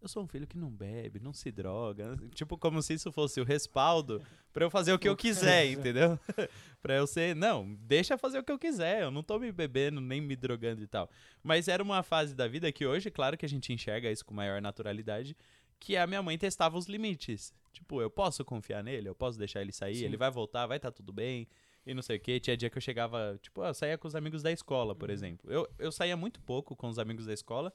eu 0.00 0.08
sou 0.08 0.22
um 0.22 0.26
filho 0.26 0.46
que 0.46 0.56
não 0.56 0.70
bebe, 0.70 1.20
não 1.20 1.32
se 1.32 1.50
droga. 1.50 2.16
Tipo, 2.34 2.56
como 2.56 2.80
se 2.82 2.94
isso 2.94 3.10
fosse 3.10 3.40
o 3.40 3.44
respaldo 3.44 4.22
pra 4.52 4.64
eu 4.64 4.70
fazer 4.70 4.92
o 4.92 4.98
que 4.98 5.08
eu 5.08 5.16
quiser, 5.16 5.66
entendeu? 5.72 6.18
pra 6.82 6.94
eu 6.96 7.06
ser, 7.06 7.34
não, 7.34 7.74
deixa 7.80 8.16
fazer 8.16 8.38
o 8.38 8.44
que 8.44 8.52
eu 8.52 8.58
quiser, 8.58 9.02
eu 9.02 9.10
não 9.10 9.22
tô 9.22 9.38
me 9.38 9.50
bebendo, 9.50 10.00
nem 10.00 10.20
me 10.20 10.36
drogando 10.36 10.82
e 10.82 10.86
tal. 10.86 11.10
Mas 11.42 11.68
era 11.68 11.82
uma 11.82 12.02
fase 12.02 12.34
da 12.34 12.46
vida 12.46 12.70
que 12.70 12.86
hoje, 12.86 13.10
claro 13.10 13.36
que 13.36 13.46
a 13.46 13.48
gente 13.48 13.72
enxerga 13.72 14.10
isso 14.10 14.24
com 14.24 14.34
maior 14.34 14.60
naturalidade, 14.60 15.36
que 15.80 15.96
a 15.96 16.06
minha 16.06 16.22
mãe 16.22 16.36
testava 16.36 16.76
os 16.76 16.86
limites. 16.86 17.52
Tipo, 17.72 18.00
eu 18.00 18.10
posso 18.10 18.44
confiar 18.44 18.82
nele, 18.82 19.08
eu 19.08 19.14
posso 19.14 19.38
deixar 19.38 19.60
ele 19.60 19.72
sair, 19.72 19.96
Sim. 19.96 20.04
ele 20.04 20.16
vai 20.16 20.30
voltar, 20.30 20.66
vai 20.66 20.78
estar 20.78 20.90
tá 20.90 20.96
tudo 20.96 21.12
bem. 21.12 21.46
E 21.86 21.94
não 21.94 22.02
sei 22.02 22.18
o 22.18 22.20
que. 22.20 22.38
Tinha 22.38 22.56
dia 22.56 22.68
que 22.68 22.76
eu 22.76 22.82
chegava, 22.82 23.38
tipo, 23.40 23.64
eu 23.64 23.72
saía 23.72 23.96
com 23.96 24.06
os 24.06 24.14
amigos 24.14 24.42
da 24.42 24.52
escola, 24.52 24.94
por 24.94 25.08
exemplo. 25.08 25.50
Eu, 25.50 25.66
eu 25.78 25.90
saía 25.90 26.16
muito 26.16 26.38
pouco 26.40 26.76
com 26.76 26.88
os 26.88 26.98
amigos 26.98 27.24
da 27.24 27.32
escola, 27.32 27.72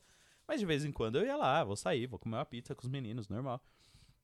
mas 0.47 0.59
de 0.59 0.65
vez 0.65 0.85
em 0.85 0.91
quando 0.91 1.17
eu 1.17 1.25
ia 1.25 1.35
lá, 1.35 1.63
vou 1.63 1.75
sair, 1.75 2.07
vou 2.07 2.19
comer 2.19 2.37
uma 2.37 2.45
pizza 2.45 2.75
com 2.75 2.83
os 2.83 2.89
meninos, 2.89 3.27
normal. 3.27 3.61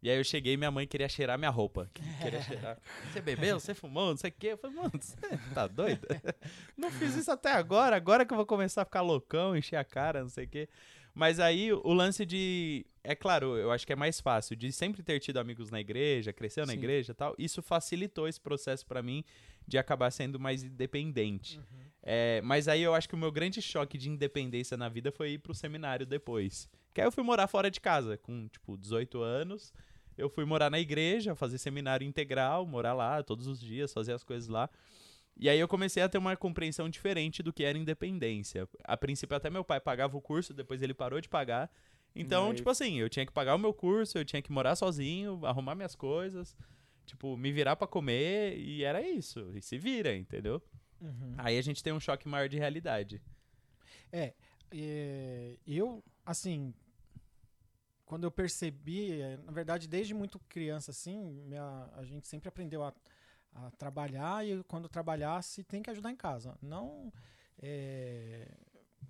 E 0.02 0.10
aí 0.10 0.18
eu 0.18 0.24
cheguei 0.24 0.54
e 0.54 0.58
minha 0.58 0.72
mãe 0.72 0.88
queria 0.88 1.10
cheirar 1.10 1.38
minha 1.38 1.52
roupa. 1.52 1.90
Queria 2.22 2.42
cheirar. 2.42 2.78
Você 3.12 3.20
bebeu? 3.20 3.60
Você 3.60 3.74
fumou? 3.74 4.12
Não 4.12 4.18
sei 4.18 4.30
o 4.30 4.34
quê. 4.34 4.48
Eu 4.48 4.58
falei, 4.58 4.78
mano, 4.78 4.92
você 4.94 5.18
tá 5.54 5.68
doido? 5.68 6.08
Não 6.78 6.90
fiz 6.90 7.16
isso 7.16 7.30
até 7.30 7.52
agora. 7.52 7.98
Agora 7.98 8.26
que 8.26 8.32
eu 8.32 8.38
vou 8.38 8.46
começar 8.46 8.84
a 8.84 8.86
ficar 8.86 9.02
loucão, 9.02 9.58
encher 9.58 9.76
a 9.76 9.84
cara, 9.84 10.22
não 10.22 10.30
sei 10.30 10.46
o 10.46 10.48
quê. 10.48 10.70
Mas 11.14 11.38
aí 11.40 11.74
o 11.74 11.92
lance 11.92 12.26
de. 12.26 12.86
É 13.04 13.14
claro, 13.14 13.58
eu 13.58 13.72
acho 13.72 13.86
que 13.86 13.92
é 13.92 13.96
mais 13.96 14.22
fácil 14.22 14.56
de 14.56 14.72
sempre 14.72 15.04
ter 15.04 15.20
tido 15.20 15.38
amigos 15.38 15.70
na 15.70 15.82
igreja, 15.82 16.32
cresceu 16.32 16.66
na 16.66 16.72
Sim. 16.72 16.80
igreja 16.80 17.12
e 17.12 17.16
tal. 17.16 17.36
Isso 17.38 17.62
facilitou 17.62 18.26
esse 18.28 18.40
processo 18.40 18.86
pra 18.86 19.02
mim 19.02 19.24
de 19.70 19.78
acabar 19.78 20.12
sendo 20.12 20.40
mais 20.40 20.64
independente. 20.64 21.62
É, 22.02 22.42
mas 22.42 22.68
aí 22.68 22.82
eu 22.82 22.94
acho 22.96 23.08
que 23.08 23.16
o 23.16 23.18
meu 23.18 23.32
grande 23.32 23.62
choque 23.62 23.98
de 23.98 24.10
independência 24.10 24.76
na 24.76 24.90
vida 24.90 25.12
foi 25.12 25.34
ir 25.34 25.38
pro 25.38 25.54
seminário 25.54 26.06
depois. 26.06 26.68
Que 26.94 27.02
aí 27.02 27.08
eu 27.08 27.12
fui 27.12 27.24
morar 27.24 27.48
fora 27.48 27.70
de 27.70 27.80
casa, 27.80 28.18
com, 28.18 28.48
tipo, 28.48 28.76
18 28.76 29.22
anos. 29.22 29.72
Eu 30.18 30.30
fui 30.30 30.44
morar 30.44 30.70
na 30.70 30.80
igreja, 30.80 31.36
fazer 31.36 31.60
seminário 31.60 32.06
integral, 32.06 32.66
morar 32.66 32.94
lá 32.94 33.22
todos 33.22 33.48
os 33.48 33.62
dias, 33.62 33.94
fazer 33.94 34.14
as 34.14 34.24
coisas 34.24 34.50
lá. 34.50 34.70
E 35.38 35.48
aí 35.48 35.60
eu 35.60 35.68
comecei 35.68 36.02
a 36.04 36.10
ter 36.10 36.18
uma 36.18 36.36
compreensão 36.36 36.90
diferente 36.90 37.42
do 37.42 37.54
que 37.54 37.64
era 37.64 37.78
independência. 37.78 38.68
A 38.84 38.98
princípio 38.98 39.38
até 39.38 39.50
meu 39.50 39.64
pai 39.64 39.80
pagava 39.80 40.18
o 40.18 40.22
curso, 40.22 40.54
depois 40.54 40.82
ele 40.82 40.94
parou 40.94 41.22
de 41.22 41.30
pagar. 41.30 41.72
Então, 42.16 42.54
tipo 42.54 42.70
assim, 42.70 43.00
eu 43.00 43.08
tinha 43.08 43.26
que 43.26 43.32
pagar 43.32 43.56
o 43.56 43.60
meu 43.60 43.74
curso, 43.74 44.18
eu 44.18 44.26
tinha 44.26 44.42
que 44.42 44.52
morar 44.52 44.76
sozinho, 44.76 45.40
arrumar 45.46 45.76
minhas 45.76 45.96
coisas, 45.96 46.58
tipo, 47.10 47.36
me 47.36 47.52
virar 47.52 47.76
pra 47.76 47.88
comer 47.88 48.58
e 48.58 48.84
era 48.84 49.02
isso. 49.02 49.52
E 49.56 49.62
se 49.62 49.78
vira, 49.78 50.16
entendeu? 50.16 50.62
Uhum. 51.02 51.34
Aí 51.38 51.58
a 51.58 51.62
gente 51.62 51.84
tem 51.84 51.92
um 51.92 52.00
choque 52.00 52.28
maior 52.28 52.48
de 52.48 52.58
realidade. 52.58 53.22
É, 54.12 54.34
é, 54.72 55.58
eu, 55.66 56.04
assim, 56.26 56.74
quando 58.06 58.26
eu 58.26 58.32
percebi, 58.32 59.20
é, 59.22 59.38
na 59.38 59.52
verdade, 59.52 59.88
desde 59.88 60.14
muito 60.14 60.40
criança, 60.48 60.92
assim, 60.92 61.18
minha, 61.48 61.90
a 61.96 62.04
gente 62.04 62.28
sempre 62.28 62.48
aprendeu 62.48 62.84
a, 62.84 62.94
a 63.56 63.72
trabalhar 63.72 64.46
e 64.46 64.64
quando 64.66 64.88
trabalhasse 64.88 65.64
tem 65.64 65.82
que 65.82 65.90
ajudar 65.90 66.12
em 66.12 66.16
casa. 66.16 66.56
Não. 66.62 67.12
é, 67.62 68.48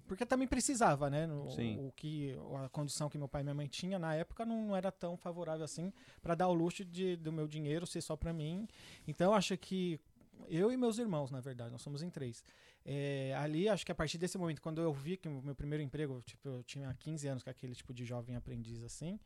porque 0.08 0.26
também 0.26 0.48
precisava, 0.48 1.10
né? 1.10 1.26
No- 1.28 1.50
Sim. 1.52 1.78
O, 1.80 1.92
que 1.92 2.36
a 2.64 2.70
condição 2.70 3.10
que 3.10 3.18
meu 3.18 3.28
pai 3.28 3.42
e 3.42 3.44
minha 3.44 3.54
mãe 3.54 3.68
tinha 3.68 4.00
na 4.00 4.16
época 4.16 4.46
não, 4.46 4.76
era 4.76 4.92
tão 4.92 5.16
favorável 5.18 5.64
assim 5.64 5.94
para 6.22 6.36
dar 6.36 6.48
o 6.48 6.54
luxo 6.54 6.84
de, 6.84 7.16
do 7.16 7.32
meu 7.32 7.48
dinheiro 7.48 7.86
ser 7.86 8.02
só 8.02 8.16
para 8.16 8.34
mim. 8.34 8.68
Então 9.08 9.32
eu 9.32 9.34
acho 9.36 9.58
que 9.58 10.00
eu 10.48 10.72
e 10.72 10.78
meus 10.78 10.98
irmãos, 10.98 11.32
na 11.32 11.40
verdade, 11.42 11.72
nós 11.72 11.82
somos 11.82 12.02
em 12.02 12.10
três. 12.10 12.44
É, 12.86 13.36
ali, 13.38 13.68
acho 13.68 13.86
que 13.86 13.92
a 13.92 13.96
partir 13.96 14.18
desse 14.18 14.38
momento, 14.38 14.62
quando 14.62 14.82
eu 14.82 14.92
vi 14.94 15.18
que 15.18 15.28
o 15.28 15.42
meu 15.42 15.54
primeiro 15.54 15.84
emprego, 15.84 16.22
tipo, 16.26 16.48
eu 16.48 16.64
tinha 16.64 16.92
15 16.94 17.28
anos 17.28 17.44
com 17.44 17.50
aquele 17.50 17.76
tipo 17.76 17.94
de 17.94 18.06
jovem 18.06 18.36
aprendiz 18.36 18.82
assim, 18.84 19.20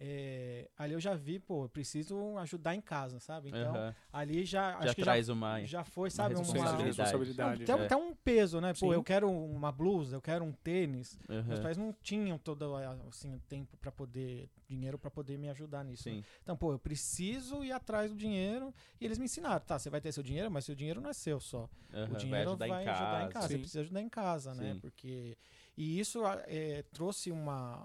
é, 0.00 0.68
ali 0.78 0.94
eu 0.94 1.00
já 1.00 1.14
vi, 1.14 1.40
pô, 1.40 1.64
eu 1.64 1.68
preciso 1.68 2.38
ajudar 2.38 2.72
em 2.72 2.80
casa, 2.80 3.18
sabe? 3.18 3.48
Então, 3.48 3.74
Aham. 3.74 3.94
ali 4.12 4.44
já, 4.44 4.70
Já 4.72 4.78
acho 4.78 4.94
que 4.94 5.02
traz 5.02 5.28
uma. 5.28 5.60
já, 5.60 5.66
já 5.66 5.84
foi, 5.84 6.08
sabe? 6.08 6.36
uma 6.36 6.44
Uma, 6.44 6.52
responsabilidade. 6.52 6.86
responsabilidade. 6.86 7.64
Tem 7.64 7.74
é. 7.74 7.84
até 7.84 7.96
um 7.96 8.14
peso, 8.14 8.60
né? 8.60 8.72
Pô, 8.74 8.90
Sim. 8.90 8.92
eu 8.92 9.02
quero 9.02 9.28
uma 9.28 9.72
blusa, 9.72 10.14
eu 10.14 10.22
quero 10.22 10.44
um 10.44 10.52
tênis. 10.52 11.18
Aham. 11.28 11.42
Meus 11.48 11.58
pais 11.58 11.76
não 11.76 11.92
tinham 12.00 12.38
todo 12.38 12.76
assim, 13.08 13.34
o 13.34 13.40
tempo 13.48 13.76
para 13.76 13.90
poder, 13.90 14.48
dinheiro 14.68 14.96
para 15.00 15.10
poder 15.10 15.36
me 15.36 15.48
ajudar 15.50 15.84
nisso. 15.84 16.08
né? 16.08 16.22
Então, 16.44 16.56
pô, 16.56 16.70
eu 16.72 16.78
preciso 16.78 17.64
ir 17.64 17.72
atrás 17.72 18.12
do 18.12 18.16
dinheiro 18.16 18.72
e 19.00 19.04
eles 19.04 19.18
me 19.18 19.24
ensinaram, 19.24 19.64
tá, 19.66 19.80
você 19.80 19.90
vai 19.90 20.00
ter 20.00 20.12
seu 20.12 20.22
dinheiro, 20.22 20.48
mas 20.48 20.64
seu 20.64 20.76
dinheiro 20.76 21.00
não 21.00 21.10
é 21.10 21.12
seu 21.12 21.40
só. 21.40 21.68
aham, 21.92 22.12
O 22.12 22.16
dinheiro 22.16 22.56
vai 22.56 22.70
ajudar, 22.70 22.80
em 22.80 22.84
casa. 22.84 23.32
casa. 23.32 23.48
Você 23.48 23.58
precisa 23.58 23.80
ajudar 23.80 24.00
em 24.00 24.08
casa, 24.08 24.54
né? 24.54 24.74
Sim. 24.74 24.80
Porque 24.80 25.36
e 25.76 25.98
isso 25.98 26.20
é, 26.46 26.82
trouxe 26.92 27.32
uma 27.32 27.84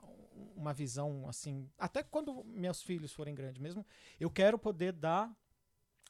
uma 0.56 0.74
visão 0.74 1.28
assim, 1.28 1.70
até 1.78 2.04
quando 2.04 2.44
meus 2.46 2.82
filhos 2.82 3.14
forem 3.14 3.36
grandes 3.36 3.62
mesmo, 3.62 3.86
eu 4.20 4.30
quero 4.30 4.58
poder 4.58 4.94
dar 4.94 5.32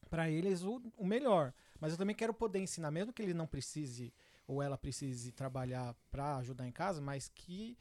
para 0.10 0.30
eles 0.30 0.64
o, 0.64 0.82
o 0.98 1.06
melhor, 1.06 1.54
mas 1.80 1.92
eu 1.92 1.98
também 1.98 2.16
quero 2.16 2.34
poder 2.34 2.60
ensinar, 2.60 2.92
mesmo 2.92 3.14
que 3.14 3.22
ele 3.22 3.34
não 3.34 3.48
precise 3.48 4.14
ou 4.48 4.62
ela 4.62 4.78
precise 4.78 5.32
trabalhar 5.32 5.96
para 6.12 6.38
ajudar 6.38 6.68
em 6.68 6.72
casa, 6.72 7.02
mas 7.02 7.30
que 7.30 7.78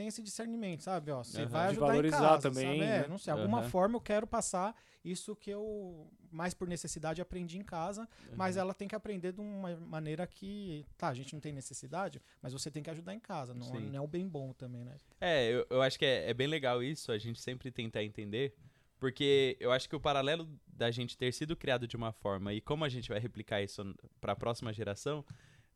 tem 0.00 0.08
esse 0.08 0.22
discernimento, 0.22 0.82
sabe? 0.82 1.10
Ó, 1.10 1.22
você 1.22 1.42
Aham. 1.42 1.48
vai 1.48 1.66
ajudar 1.66 1.86
valorizar 1.88 2.16
em 2.16 2.20
casa, 2.20 2.48
também, 2.48 2.64
sabe? 2.64 2.80
É, 2.80 3.00
né? 3.02 3.06
não 3.06 3.18
sei, 3.18 3.32
alguma 3.34 3.62
forma 3.62 3.96
eu 3.96 4.00
quero 4.00 4.26
passar 4.26 4.74
isso 5.04 5.36
que 5.36 5.50
eu 5.50 6.10
mais 6.32 6.54
por 6.54 6.66
necessidade 6.66 7.20
aprendi 7.20 7.58
em 7.58 7.62
casa, 7.62 8.08
mas 8.34 8.56
Aham. 8.56 8.62
ela 8.62 8.74
tem 8.74 8.88
que 8.88 8.94
aprender 8.94 9.32
de 9.32 9.40
uma 9.42 9.76
maneira 9.76 10.26
que, 10.26 10.86
tá, 10.96 11.08
a 11.08 11.14
gente 11.14 11.34
não 11.34 11.40
tem 11.40 11.52
necessidade, 11.52 12.20
mas 12.40 12.54
você 12.54 12.70
tem 12.70 12.82
que 12.82 12.88
ajudar 12.88 13.14
em 13.14 13.20
casa, 13.20 13.52
não, 13.52 13.66
Sim. 13.66 13.90
não 13.90 13.98
é 13.98 14.00
o 14.00 14.06
bem 14.06 14.26
bom 14.26 14.54
também, 14.54 14.84
né? 14.84 14.96
É, 15.20 15.50
eu, 15.50 15.66
eu 15.68 15.82
acho 15.82 15.98
que 15.98 16.06
é, 16.06 16.30
é 16.30 16.32
bem 16.32 16.46
legal 16.46 16.82
isso, 16.82 17.12
a 17.12 17.18
gente 17.18 17.38
sempre 17.38 17.70
tentar 17.70 18.02
entender, 18.02 18.54
porque 18.98 19.58
eu 19.60 19.70
acho 19.70 19.86
que 19.86 19.96
o 19.96 20.00
paralelo 20.00 20.48
da 20.66 20.90
gente 20.90 21.14
ter 21.14 21.30
sido 21.34 21.54
criado 21.54 21.86
de 21.86 21.96
uma 21.96 22.10
forma 22.10 22.54
e 22.54 22.60
como 22.62 22.86
a 22.86 22.88
gente 22.88 23.10
vai 23.10 23.18
replicar 23.18 23.60
isso 23.60 23.94
para 24.18 24.32
a 24.32 24.36
próxima 24.36 24.72
geração, 24.72 25.22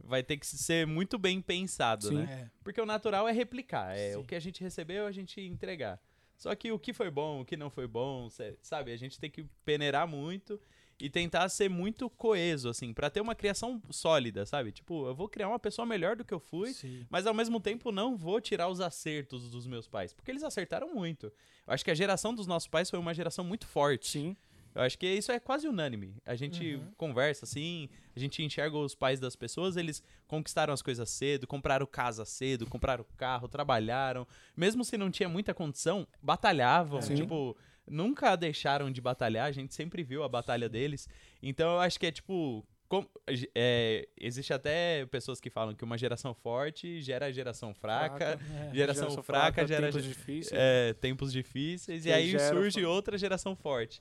vai 0.02 0.22
ter 0.22 0.36
que 0.36 0.46
ser 0.46 0.86
muito 0.86 1.18
bem 1.18 1.40
pensado, 1.40 2.08
Sim. 2.08 2.14
né? 2.16 2.46
É. 2.46 2.50
Porque 2.62 2.80
o 2.80 2.86
natural 2.86 3.28
é 3.28 3.32
replicar, 3.32 3.96
é 3.96 4.12
Sim. 4.12 4.18
o 4.18 4.24
que 4.24 4.34
a 4.34 4.40
gente 4.40 4.62
recebeu, 4.62 5.06
a 5.06 5.12
gente 5.12 5.40
entregar. 5.40 6.00
Só 6.36 6.54
que 6.54 6.70
o 6.72 6.78
que 6.78 6.92
foi 6.92 7.10
bom, 7.10 7.40
o 7.40 7.44
que 7.44 7.56
não 7.56 7.70
foi 7.70 7.86
bom, 7.86 8.28
sabe? 8.60 8.92
A 8.92 8.96
gente 8.96 9.18
tem 9.18 9.30
que 9.30 9.44
peneirar 9.64 10.06
muito 10.06 10.60
e 11.00 11.08
tentar 11.10 11.48
ser 11.48 11.68
muito 11.68 12.08
coeso, 12.10 12.68
assim, 12.68 12.92
pra 12.92 13.10
ter 13.10 13.20
uma 13.20 13.34
criação 13.34 13.82
sólida, 13.90 14.46
sabe? 14.46 14.72
Tipo, 14.72 15.06
eu 15.08 15.14
vou 15.14 15.28
criar 15.28 15.48
uma 15.48 15.58
pessoa 15.58 15.86
melhor 15.86 16.16
do 16.16 16.24
que 16.24 16.32
eu 16.34 16.40
fui, 16.40 16.72
Sim. 16.72 17.06
mas 17.10 17.26
ao 17.26 17.34
mesmo 17.34 17.60
tempo 17.60 17.90
não 17.90 18.16
vou 18.16 18.40
tirar 18.40 18.68
os 18.68 18.80
acertos 18.80 19.50
dos 19.50 19.66
meus 19.66 19.88
pais, 19.88 20.12
porque 20.12 20.30
eles 20.30 20.42
acertaram 20.42 20.94
muito. 20.94 21.26
Eu 21.66 21.74
acho 21.74 21.84
que 21.84 21.90
a 21.90 21.94
geração 21.94 22.34
dos 22.34 22.46
nossos 22.46 22.68
pais 22.68 22.90
foi 22.90 22.98
uma 22.98 23.14
geração 23.14 23.44
muito 23.44 23.66
forte. 23.66 24.08
Sim. 24.08 24.36
Eu 24.74 24.82
acho 24.82 24.98
que 24.98 25.06
isso 25.06 25.30
é 25.30 25.38
quase 25.38 25.68
unânime. 25.68 26.16
A 26.26 26.34
gente 26.34 26.74
Uhum. 26.74 26.90
conversa 26.96 27.44
assim, 27.44 27.88
a 28.16 28.18
gente 28.18 28.42
enxerga 28.42 28.76
os 28.76 28.94
pais 28.94 29.20
das 29.20 29.36
pessoas, 29.36 29.76
eles 29.76 30.02
conquistaram 30.26 30.74
as 30.74 30.82
coisas 30.82 31.08
cedo, 31.10 31.46
compraram 31.46 31.86
casa 31.86 32.24
cedo, 32.24 32.66
compraram 32.66 33.04
carro, 33.16 33.46
trabalharam. 33.46 34.26
Mesmo 34.56 34.84
se 34.84 34.96
não 34.98 35.10
tinha 35.10 35.28
muita 35.28 35.54
condição, 35.54 36.06
batalhavam. 36.20 37.00
Sim. 37.00 37.14
Tipo, 37.14 37.56
nunca 37.86 38.34
deixaram 38.34 38.90
de 38.90 39.00
batalhar, 39.00 39.46
a 39.46 39.52
gente 39.52 39.72
sempre 39.74 40.02
viu 40.02 40.22
a 40.24 40.28
batalha 40.28 40.68
deles. 40.68 41.08
Então 41.42 41.72
eu 41.74 41.80
acho 41.80 41.98
que 42.00 42.06
é 42.06 42.10
tipo. 42.12 42.66
com- 42.88 43.06
é, 43.54 44.06
existe 44.20 44.52
até 44.52 45.04
pessoas 45.06 45.40
que 45.40 45.50
falam 45.50 45.74
que 45.74 45.82
uma 45.82 45.96
geração 45.98 46.32
forte 46.34 47.00
gera 47.00 47.32
geração 47.32 47.74
fraca, 47.74 48.38
É. 48.70 48.74
geração, 48.74 49.22
fraca, 49.22 49.66
gera 49.66 49.86
tempos 49.90 50.04
difíceis. 50.04 50.52
é, 50.52 50.92
tempos 50.94 51.32
difíceis, 51.32 52.04
e 52.06 52.12
aí 52.12 52.38
surge 52.38 52.84
outra 52.84 53.16
geração 53.18 53.56
forte. 53.56 54.00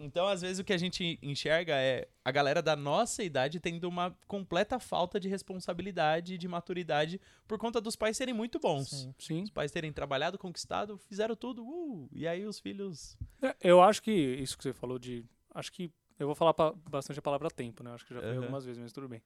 Então, 0.00 0.26
às 0.26 0.40
vezes, 0.40 0.58
o 0.58 0.64
que 0.64 0.72
a 0.72 0.78
gente 0.78 1.18
enxerga 1.22 1.74
é 1.74 2.08
a 2.24 2.30
galera 2.30 2.62
da 2.62 2.74
nossa 2.74 3.22
idade 3.22 3.60
tendo 3.60 3.88
uma 3.88 4.16
completa 4.26 4.78
falta 4.78 5.20
de 5.20 5.28
responsabilidade 5.28 6.34
e 6.34 6.38
de 6.38 6.48
maturidade 6.48 7.20
por 7.46 7.58
conta 7.58 7.80
dos 7.80 7.96
pais 7.96 8.16
serem 8.16 8.34
muito 8.34 8.58
bons. 8.58 8.88
Sim. 8.88 9.14
Sim. 9.18 9.42
Os 9.42 9.50
pais 9.50 9.70
terem 9.70 9.92
trabalhado, 9.92 10.38
conquistado, 10.38 10.98
fizeram 10.98 11.36
tudo, 11.36 11.62
uh, 11.64 12.08
e 12.12 12.26
aí 12.26 12.44
os 12.44 12.58
filhos. 12.58 13.16
É, 13.42 13.54
Eu 13.60 13.82
acho 13.82 14.02
que 14.02 14.10
isso 14.10 14.56
que 14.56 14.64
você 14.64 14.72
falou 14.72 14.98
de. 14.98 15.24
Acho 15.54 15.72
que. 15.72 15.90
Eu 16.18 16.26
vou 16.26 16.34
falar 16.34 16.54
bastante 16.88 17.18
a 17.18 17.22
palavra 17.22 17.50
tempo, 17.50 17.82
né? 17.82 17.92
Acho 17.94 18.04
que 18.04 18.12
já 18.12 18.20
falei 18.20 18.36
Aham. 18.36 18.44
algumas 18.44 18.64
vezes, 18.64 18.78
mas 18.80 18.92
tudo 18.92 19.08
bem. 19.08 19.22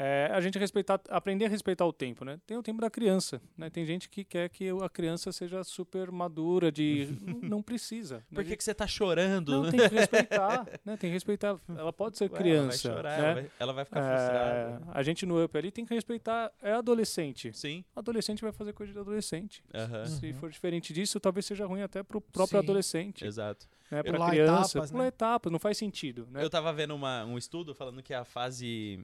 É, 0.00 0.30
a 0.32 0.40
gente 0.40 0.56
respeitar, 0.58 1.00
aprender 1.08 1.46
a 1.46 1.48
respeitar 1.48 1.84
o 1.84 1.92
tempo, 1.92 2.24
né? 2.24 2.38
Tem 2.46 2.56
o 2.56 2.62
tempo 2.62 2.80
da 2.80 2.88
criança, 2.88 3.42
né? 3.56 3.68
Tem 3.68 3.84
gente 3.84 4.08
que 4.08 4.22
quer 4.24 4.48
que 4.48 4.68
a 4.70 4.88
criança 4.88 5.32
seja 5.32 5.64
super 5.64 6.12
madura, 6.12 6.70
de 6.70 7.08
não, 7.42 7.60
precisa. 7.60 8.18
né? 8.18 8.22
Por 8.32 8.44
que, 8.44 8.56
que 8.56 8.62
você 8.62 8.72
tá 8.72 8.86
chorando? 8.86 9.50
Não, 9.62 9.70
tem 9.70 9.80
que 9.88 9.94
respeitar, 9.96 10.64
né? 10.86 10.96
Tem 10.96 11.10
que 11.10 11.14
respeitar. 11.14 11.58
Ela 11.76 11.92
pode 11.92 12.16
ser 12.16 12.30
Ué, 12.30 12.38
criança, 12.38 12.88
Ela 12.88 13.02
vai 13.02 13.02
chorar, 13.02 13.18
né? 13.18 13.24
ela, 13.24 13.34
vai, 13.34 13.50
ela 13.58 13.72
vai 13.72 13.84
ficar 13.84 14.00
É, 14.00 14.16
frustrada. 14.16 14.82
a 14.92 15.02
gente 15.02 15.26
no 15.26 15.44
up 15.44 15.58
ali 15.58 15.70
tem 15.72 15.84
que 15.84 15.92
respeitar 15.94 16.52
é 16.62 16.72
adolescente. 16.72 17.52
Sim. 17.52 17.84
Adolescente 17.96 18.40
vai 18.40 18.52
fazer 18.52 18.72
coisa 18.72 18.92
de 18.92 18.98
adolescente. 19.00 19.64
aham, 19.74 20.04
Se 20.06 20.26
Uhum. 20.28 20.34
for 20.34 20.50
diferente 20.50 20.92
disso, 20.92 21.18
talvez 21.18 21.44
seja 21.44 21.66
ruim 21.66 21.82
até 21.82 22.04
pro 22.04 22.20
próprio 22.20 22.60
Sim. 22.60 22.64
adolescente. 22.64 23.24
Exato. 23.26 23.66
Né? 23.90 24.02
Pra 24.02 24.12
Pular 24.12 24.30
criança. 24.30 24.52
etapas, 24.78 24.90
né? 24.90 24.96
pular 24.96 25.06
etapas, 25.08 25.50
não 25.52 25.58
faz 25.58 25.78
sentido, 25.78 26.28
né? 26.30 26.44
Eu 26.44 26.50
tava 26.50 26.70
vendo 26.74 26.94
uma- 26.94 27.24
um 27.24 27.38
estudo 27.38 27.74
falando 27.74 28.02
que 28.02 28.12
a 28.12 28.22
fase 28.22 29.02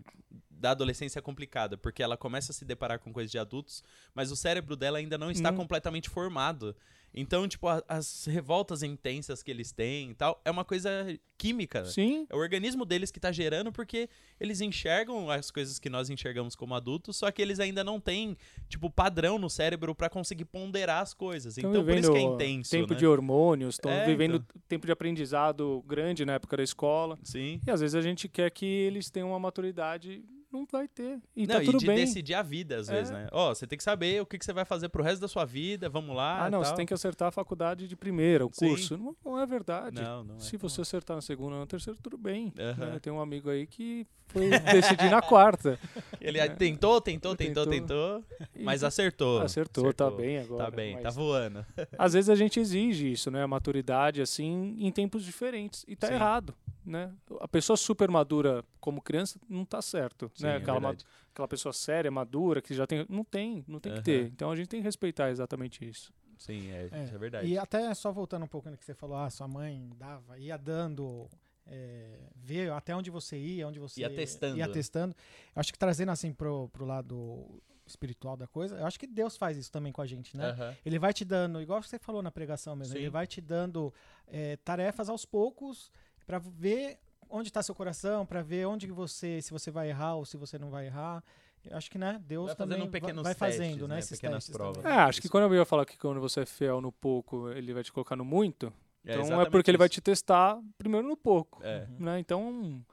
da 0.58 0.70
adolescência 0.72 1.18
é 1.18 1.22
complicada, 1.22 1.76
porque 1.76 2.02
ela 2.02 2.16
começa 2.16 2.52
a 2.52 2.54
se 2.54 2.64
deparar 2.64 2.98
com 2.98 3.12
coisas 3.12 3.30
de 3.30 3.38
adultos, 3.38 3.82
mas 4.14 4.30
o 4.30 4.36
cérebro 4.36 4.76
dela 4.76 4.98
ainda 4.98 5.16
não 5.18 5.30
está 5.30 5.50
Não. 5.50 5.58
completamente 5.58 6.08
formado. 6.08 6.74
Então, 7.16 7.46
tipo, 7.46 7.68
a- 7.68 7.80
as 7.88 8.24
revoltas 8.24 8.82
intensas 8.82 9.40
que 9.40 9.48
eles 9.48 9.70
têm 9.70 10.10
e 10.10 10.14
tal, 10.14 10.40
é 10.44 10.50
uma 10.50 10.64
coisa 10.64 10.90
química. 11.38 11.84
Sim, 11.84 12.26
É 12.28 12.34
o 12.34 12.38
organismo 12.40 12.84
deles 12.84 13.12
que 13.12 13.20
tá 13.20 13.30
gerando 13.30 13.70
porque 13.70 14.08
eles 14.40 14.60
enxergam 14.60 15.30
as 15.30 15.48
coisas 15.48 15.78
que 15.78 15.88
nós 15.88 16.10
enxergamos 16.10 16.56
como 16.56 16.74
adultos, 16.74 17.16
só 17.16 17.30
que 17.30 17.40
eles 17.40 17.60
ainda 17.60 17.84
não 17.84 18.00
têm, 18.00 18.36
tipo, 18.68 18.90
padrão 18.90 19.38
no 19.38 19.48
cérebro 19.48 19.94
pra 19.94 20.08
conseguir 20.10 20.44
ponderar 20.46 21.02
as 21.02 21.14
coisas. 21.14 21.56
estão 21.56 21.70
então, 21.70 21.84
por 21.84 21.94
isso 21.96 22.10
que 22.10 22.18
é 22.18 22.20
intenso, 22.20 22.70
tempo 22.72 22.94
né? 22.94 22.98
de 22.98 23.06
hormônios, 23.06 23.76
estão 23.76 23.92
É, 23.92 24.04
vivendo 24.06 24.36
então. 24.38 24.62
tempo 24.66 24.84
de 24.84 24.90
aprendizado 24.90 25.84
grande 25.86 26.24
na 26.24 26.32
época 26.34 26.56
da 26.56 26.64
escola. 26.64 27.16
Sim. 27.22 27.60
E 27.64 27.70
às 27.70 27.80
vezes 27.80 27.94
a 27.94 28.02
gente 28.02 28.28
quer 28.28 28.50
que 28.50 28.66
eles 28.66 29.08
tenham 29.08 29.28
uma 29.30 29.38
maturidade, 29.38 30.24
não 30.54 30.66
vai 30.70 30.86
ter. 30.88 31.18
E 31.36 31.46
não, 31.46 31.54
tá 31.56 31.60
tudo 31.64 31.76
e 31.76 31.80
de 31.80 31.86
bem. 31.86 31.96
decidir 31.96 32.34
a 32.34 32.42
vida, 32.42 32.76
às 32.78 32.88
vezes, 32.88 33.10
É. 33.10 33.14
né? 33.14 33.28
Ó, 33.32 33.54
você 33.54 33.66
tem 33.66 33.76
que 33.76 33.84
saber 33.84 34.22
o 34.22 34.26
que, 34.26 34.38
que 34.38 34.44
você 34.44 34.52
vai 34.52 34.64
fazer 34.64 34.88
pro 34.88 35.02
resto 35.02 35.20
da 35.20 35.28
sua 35.28 35.44
vida, 35.44 35.88
vamos 35.88 36.14
lá. 36.16 36.44
Ah, 36.46 36.50
não, 36.50 36.60
tal. 36.62 36.70
você 36.70 36.76
tem 36.76 36.86
que 36.86 36.94
acertar 36.94 37.28
a 37.28 37.30
faculdade 37.30 37.86
de 37.88 37.96
primeira, 37.96 38.46
o 38.46 38.50
Sim. 38.52 38.68
curso. 38.68 38.96
Não, 38.96 39.16
não 39.24 39.38
é 39.38 39.46
verdade. 39.46 40.00
Não, 40.00 40.24
não 40.24 40.36
é. 40.36 40.38
Se 40.40 40.56
você 40.56 40.80
acertar 40.80 41.16
na 41.16 41.20
segunda 41.22 41.54
ou 41.54 41.60
na 41.60 41.66
terceira, 41.66 41.98
tudo 42.02 42.16
bem. 42.16 42.52
Aham. 42.58 42.86
né? 42.92 42.98
Tem 43.00 43.12
um 43.12 43.20
amigo 43.20 43.50
aí 43.50 43.66
que 43.66 44.06
foi 44.28 44.48
decidir 44.72 45.10
na 45.10 45.20
quarta. 45.20 45.78
Ele 46.20 46.38
tentou, 46.50 47.00
tentou, 47.00 47.36
tentou, 47.36 47.66
Tentou. 47.66 48.20
tentou, 48.20 48.46
E 48.56 48.62
mas 48.62 48.82
acertou. 48.82 49.40
acertou, 49.42 49.92
tá 49.92 50.10
bem 50.10 50.38
agora. 50.38 50.64
Tá 50.64 50.70
bem, 50.70 50.94
mas 50.94 51.02
tá 51.02 51.10
voando. 51.10 51.64
Às 51.98 52.14
vezes 52.14 52.30
a 52.30 52.34
gente 52.34 52.58
exige 52.58 53.10
isso, 53.12 53.30
né? 53.30 53.42
A 53.42 53.48
maturidade, 53.48 54.22
assim, 54.22 54.76
em 54.78 54.90
tempos 54.90 55.24
diferentes. 55.24 55.84
E 55.86 55.94
tá 55.94 56.06
Sim. 56.08 56.14
errado, 56.14 56.54
né? 56.84 57.12
A 57.40 57.46
pessoa 57.48 57.76
super 57.76 58.08
madura 58.10 58.64
como 58.80 59.00
criança 59.00 59.38
não 59.48 59.64
tá 59.64 59.80
certo, 59.82 60.30
Sim, 60.44 60.52
né? 60.52 60.54
é 60.54 60.56
Aquela, 60.62 60.80
verdade. 60.80 61.04
aquela 61.32 61.48
pessoa 61.48 61.72
séria, 61.72 62.10
madura, 62.10 62.60
que 62.62 62.74
já 62.74 62.86
tem... 62.86 63.06
Não 63.08 63.24
tem, 63.24 63.64
não 63.66 63.80
tem 63.80 63.92
que 63.92 63.98
Aham. 63.98 64.04
ter. 64.04 64.26
Então 64.26 64.50
a 64.50 64.56
gente 64.56 64.68
tem 64.68 64.80
que 64.80 64.84
respeitar 64.84 65.30
exatamente 65.30 65.84
isso. 65.88 66.12
Sim, 66.38 66.70
é, 66.70 66.88
É, 66.90 67.04
isso 67.04 67.14
é 67.14 67.18
verdade. 67.18 67.46
E 67.46 67.58
até 67.58 67.92
só 67.94 68.12
voltando 68.12 68.44
um 68.44 68.48
pouco 68.48 68.68
no 68.70 68.76
que 68.76 68.84
você 68.84 68.94
falou, 68.94 69.16
ah, 69.16 69.30
sua 69.30 69.48
mãe 69.48 69.88
dava, 69.96 70.38
ia 70.38 70.56
dando, 70.56 71.28
é, 71.66 72.18
ver 72.36 72.72
até 72.72 72.94
onde 72.94 73.10
você 73.10 73.38
ia, 73.38 73.66
onde 73.66 73.78
você 73.78 74.00
Ia 74.00 74.10
testando. 74.10 74.58
ia 74.58 74.68
testando. 74.68 75.14
Eu 75.54 75.60
acho 75.60 75.72
que 75.72 75.78
trazendo 75.78 76.10
assim 76.10 76.32
pro, 76.32 76.68
pro 76.70 76.84
lado 76.84 77.62
espiritual 77.86 78.36
da 78.36 78.46
coisa, 78.46 78.76
eu 78.78 78.86
acho 78.86 78.98
que 78.98 79.06
Deus 79.06 79.36
faz 79.36 79.56
isso 79.56 79.70
também 79.70 79.92
com 79.92 80.00
a 80.00 80.06
gente, 80.06 80.36
né? 80.36 80.50
Aham. 80.50 80.76
Ele 80.84 80.98
vai 80.98 81.12
te 81.12 81.24
dando, 81.24 81.60
igual 81.60 81.82
você 81.82 81.98
falou 81.98 82.22
na 82.22 82.30
pregação 82.30 82.74
mesmo, 82.74 82.94
Sim. 82.94 82.98
ele 83.00 83.10
vai 83.10 83.26
te 83.26 83.40
dando 83.40 83.92
é, 84.26 84.56
tarefas 84.56 85.08
aos 85.08 85.24
poucos 85.24 85.90
para 86.26 86.38
ver 86.38 86.98
onde 87.34 87.48
está 87.48 87.62
seu 87.62 87.74
coração, 87.74 88.24
para 88.24 88.42
ver 88.42 88.66
onde 88.66 88.86
você, 88.86 89.42
se 89.42 89.50
você 89.52 89.70
vai 89.70 89.88
errar 89.90 90.14
ou 90.14 90.24
se 90.24 90.36
você 90.36 90.58
não 90.58 90.70
vai 90.70 90.86
errar. 90.86 91.22
Eu 91.64 91.76
acho 91.78 91.90
que, 91.90 91.96
né, 91.98 92.20
Deus 92.26 92.48
Vai 92.48 92.56
fazendo 92.56 92.70
também 92.84 93.00
vai- 93.00 93.22
vai 93.22 93.34
fazendo, 93.34 93.60
testes, 93.62 93.82
né, 93.88 93.94
né, 93.94 93.98
esses 93.98 94.20
pequenas 94.20 94.44
testes 94.44 94.56
provas. 94.56 94.76
também. 94.82 94.92
É, 94.92 95.00
acho 95.02 95.20
que 95.20 95.26
Isso. 95.26 95.32
quando 95.32 95.44
eu 95.44 95.54
ia 95.54 95.64
falar 95.64 95.86
que 95.86 95.96
quando 95.96 96.20
você 96.20 96.40
é 96.40 96.46
fiel 96.46 96.80
no 96.80 96.92
pouco, 96.92 97.48
ele 97.50 97.72
vai 97.72 97.82
te 97.82 97.90
colocar 97.92 98.14
no 98.16 98.24
muito, 98.24 98.70
então 99.04 99.40
é 99.40 99.48
porque 99.48 99.70
ele 99.70 99.78
vai 99.78 99.86
isso. 99.86 99.94
te 99.94 100.00
testar 100.02 100.60
primeiro 100.76 101.08
no 101.08 101.16
pouco. 101.16 101.60
É. 101.64 101.86
né? 101.98 102.18
Então, 102.18 102.84